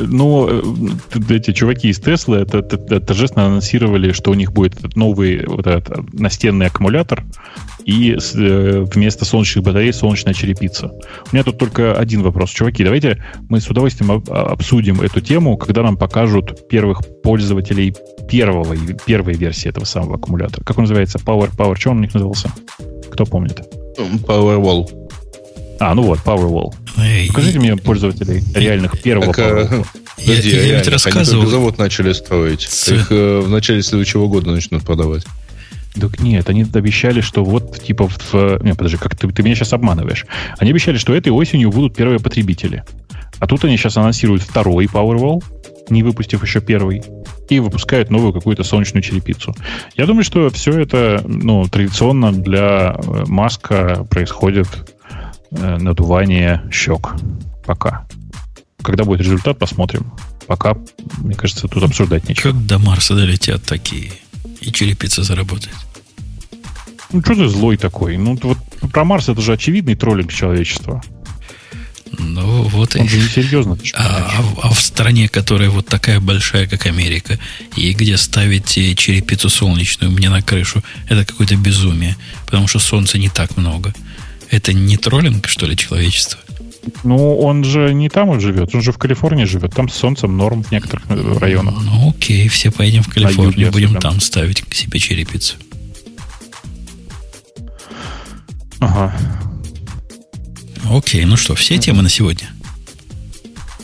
Ну, 0.00 0.48
э, 0.48 1.34
эти 1.34 1.52
чуваки 1.52 1.88
из 1.88 2.00
Теслы 2.00 2.38
это, 2.38 2.58
это, 2.58 2.76
это 2.76 3.00
торжественно 3.00 3.46
анонсировали, 3.46 4.12
что 4.12 4.30
у 4.30 4.34
них 4.34 4.52
будет 4.52 4.78
этот 4.78 4.96
новый 4.96 5.44
вот 5.46 5.66
этот 5.66 6.12
настенный 6.12 6.66
аккумулятор 6.66 7.24
и 7.84 8.16
э, 8.16 8.84
вместо 8.92 9.24
солнечных 9.24 9.64
батарей 9.64 9.92
солнечная 9.92 10.34
черепица. 10.34 10.92
У 11.30 11.34
меня 11.34 11.44
тут 11.44 11.58
только 11.58 11.94
один 11.94 12.22
вопрос. 12.22 12.50
Чуваки, 12.50 12.84
давайте 12.84 13.22
мы 13.48 13.60
с 13.60 13.68
удовольствием 13.68 14.22
обсудим 14.28 15.00
эту 15.00 15.20
тему, 15.20 15.56
когда 15.56 15.82
нам 15.82 15.96
покажут 15.96 16.68
первых 16.68 17.00
пользователей 17.22 17.94
первого, 18.28 18.76
первой 19.06 19.34
версии 19.34 19.68
этого 19.68 19.84
самого 19.84 20.16
аккумулятора. 20.16 20.64
Как 20.64 20.78
он 20.78 20.84
называется? 20.84 21.18
Power, 21.18 21.50
Power, 21.56 21.76
что 21.76 21.90
он 21.90 21.98
у 21.98 22.00
них 22.00 22.14
назывался? 22.14 22.50
Кто 23.10 23.24
помнит? 23.24 23.62
Powerwall. 23.98 24.97
А, 25.80 25.94
ну 25.94 26.02
вот, 26.02 26.18
Powerwall. 26.20 26.74
Эй, 26.98 27.28
Покажите 27.28 27.58
и... 27.58 27.60
мне 27.60 27.76
пользователей 27.76 28.42
реальных 28.54 29.00
первого 29.00 29.32
так, 29.32 29.44
Powerwall. 29.44 29.86
Я, 30.18 30.24
Подожди, 30.26 30.50
я, 30.50 30.62
я 30.62 30.78
ведь 30.78 30.88
рассказывал. 30.88 31.42
Они 31.42 31.50
завод 31.50 31.78
начали 31.78 32.12
строить. 32.12 32.62
С... 32.62 32.88
Их 32.88 33.12
э, 33.12 33.40
в 33.40 33.48
начале 33.48 33.82
следующего 33.82 34.26
года 34.26 34.50
начнут 34.50 34.82
продавать. 34.82 35.24
Так 35.94 36.20
нет, 36.20 36.48
они 36.48 36.66
обещали, 36.72 37.20
что 37.20 37.44
вот, 37.44 37.80
типа, 37.82 38.08
в... 38.08 38.62
Не, 38.62 38.74
подожди, 38.74 38.96
как 38.96 39.16
ты, 39.16 39.28
ты 39.28 39.42
меня 39.42 39.54
сейчас 39.54 39.72
обманываешь. 39.72 40.26
Они 40.58 40.70
обещали, 40.70 40.96
что 40.96 41.14
этой 41.14 41.30
осенью 41.30 41.70
будут 41.70 41.94
первые 41.94 42.18
потребители. 42.18 42.84
А 43.38 43.46
тут 43.46 43.64
они 43.64 43.76
сейчас 43.76 43.96
анонсируют 43.96 44.42
второй 44.42 44.86
Powerwall, 44.86 45.42
не 45.90 46.02
выпустив 46.02 46.42
еще 46.42 46.60
первый, 46.60 47.02
и 47.48 47.60
выпускают 47.60 48.10
новую 48.10 48.32
какую-то 48.32 48.64
солнечную 48.64 49.02
черепицу. 49.02 49.54
Я 49.96 50.06
думаю, 50.06 50.24
что 50.24 50.50
все 50.50 50.72
это, 50.72 51.22
ну, 51.24 51.66
традиционно 51.68 52.32
для 52.32 52.96
э, 52.96 53.24
Маска 53.26 54.04
происходит 54.10 54.66
Э, 54.72 54.97
надувание 55.50 56.62
щек. 56.72 57.14
Пока. 57.64 58.06
Когда 58.82 59.04
будет 59.04 59.20
результат, 59.20 59.58
посмотрим. 59.58 60.12
Пока, 60.46 60.76
мне 61.18 61.34
кажется, 61.34 61.68
тут 61.68 61.82
обсуждать 61.82 62.28
нечего. 62.28 62.52
Как 62.52 62.66
до 62.66 62.78
Марса 62.78 63.14
долетят 63.14 63.62
такие, 63.64 64.12
и 64.60 64.72
черепица 64.72 65.22
заработает. 65.22 65.76
Ну, 67.12 67.20
что 67.22 67.34
ты 67.34 67.48
злой 67.48 67.76
такой? 67.76 68.16
Ну, 68.16 68.38
вот 68.42 68.58
про 68.92 69.04
Марс 69.04 69.28
это 69.28 69.40
же 69.40 69.52
очевидный 69.52 69.94
троллинг 69.94 70.32
человечества. 70.32 71.02
Ну, 72.18 72.62
вот 72.62 72.96
Он 72.96 73.04
и... 73.04 73.08
же 73.08 73.18
несерьезно. 73.18 73.78
А, 73.94 74.30
а, 74.38 74.68
а 74.68 74.68
в 74.70 74.80
стране, 74.80 75.28
которая 75.28 75.70
вот 75.70 75.86
такая 75.86 76.20
большая, 76.20 76.66
как 76.66 76.86
Америка, 76.86 77.38
и 77.76 77.92
где 77.92 78.16
ставить 78.16 78.68
черепицу 78.68 79.48
солнечную 79.48 80.10
мне 80.10 80.30
на 80.30 80.42
крышу, 80.42 80.82
это 81.08 81.24
какое-то 81.24 81.56
безумие, 81.56 82.16
потому 82.46 82.68
что 82.68 82.78
солнца 82.78 83.18
не 83.18 83.28
так 83.28 83.56
много. 83.56 83.94
Это 84.50 84.72
не 84.72 84.96
троллинг, 84.96 85.48
что 85.48 85.66
ли, 85.66 85.76
человечества? 85.76 86.40
Ну, 87.04 87.38
он 87.38 87.64
же 87.64 87.92
не 87.92 88.08
там 88.08 88.30
он 88.30 88.40
живет, 88.40 88.74
он 88.74 88.82
же 88.82 88.92
в 88.92 88.98
Калифорнии 88.98 89.44
живет. 89.44 89.74
Там 89.74 89.88
с 89.88 89.94
солнцем 89.94 90.36
норм 90.36 90.62
в 90.62 90.72
некоторых 90.72 91.04
э, 91.10 91.38
районах. 91.38 91.74
Ну, 91.84 92.10
окей, 92.10 92.48
все 92.48 92.70
поедем 92.70 93.02
в 93.02 93.08
Калифорнию, 93.08 93.70
будем 93.70 93.96
там 93.96 94.20
ставить 94.20 94.62
к 94.62 94.74
себе 94.74 94.98
черепицу. 94.98 95.56
Ага. 98.80 99.14
Окей, 100.90 101.24
ну 101.24 101.36
что, 101.36 101.54
все 101.54 101.78
темы 101.78 102.02
на 102.02 102.08
сегодня? 102.08 102.48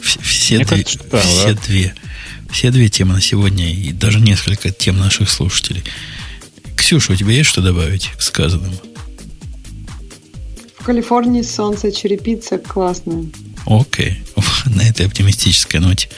Все, 0.01 0.21
все, 0.21 0.57
две, 0.57 0.65
кажется, 0.65 1.01
да, 1.11 1.21
все 1.21 1.55
да. 1.55 1.61
две. 1.67 1.95
Все 2.51 2.71
две 2.71 2.89
темы 2.89 3.15
на 3.15 3.21
сегодня 3.21 3.71
и 3.73 3.93
даже 3.93 4.21
несколько 4.21 4.71
тем 4.71 4.99
наших 4.99 5.29
слушателей. 5.29 5.83
Ксюша, 6.77 7.13
у 7.13 7.17
тебя 7.17 7.33
есть 7.33 7.51
что 7.51 7.61
добавить 7.61 8.13
к 8.17 8.23
сказанному? 8.23 8.77
В 10.85 10.87
Калифорнии 10.87 11.41
солнце, 11.41 11.91
черепица 11.91 12.59
классная. 12.59 13.25
Окей. 13.65 14.23
На 14.67 14.83
этой 14.83 15.07
оптимистической 15.07 15.81
ноте 15.81 16.11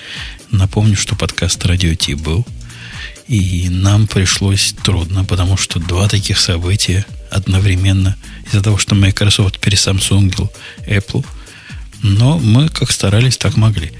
напомню, 0.50 0.96
что 0.96 1.14
подкаст 1.14 1.64
Радио 1.64 1.94
Ти 1.94 2.14
был. 2.14 2.44
И 3.28 3.68
нам 3.70 4.08
пришлось 4.08 4.74
трудно, 4.82 5.24
потому 5.24 5.56
что 5.56 5.78
два 5.78 6.08
таких 6.08 6.40
события 6.40 7.06
одновременно 7.30 8.16
из-за 8.44 8.60
того, 8.60 8.76
что 8.76 8.96
Microsoft 8.96 9.60
пересамсунгил 9.60 10.50
Apple. 10.88 11.24
Но 12.02 12.40
мы 12.40 12.68
как 12.68 12.90
старались, 12.90 13.36
так 13.36 13.56
могли. 13.56 13.92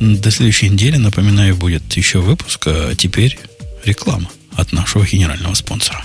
До 0.00 0.32
следующей 0.32 0.70
недели, 0.70 0.96
напоминаю, 0.96 1.54
будет 1.54 1.92
еще 1.92 2.18
выпуск, 2.18 2.66
а 2.66 2.96
теперь 2.96 3.38
реклама 3.84 4.28
от 4.56 4.72
нашего 4.72 5.06
генерального 5.06 5.54
спонсора. 5.54 6.04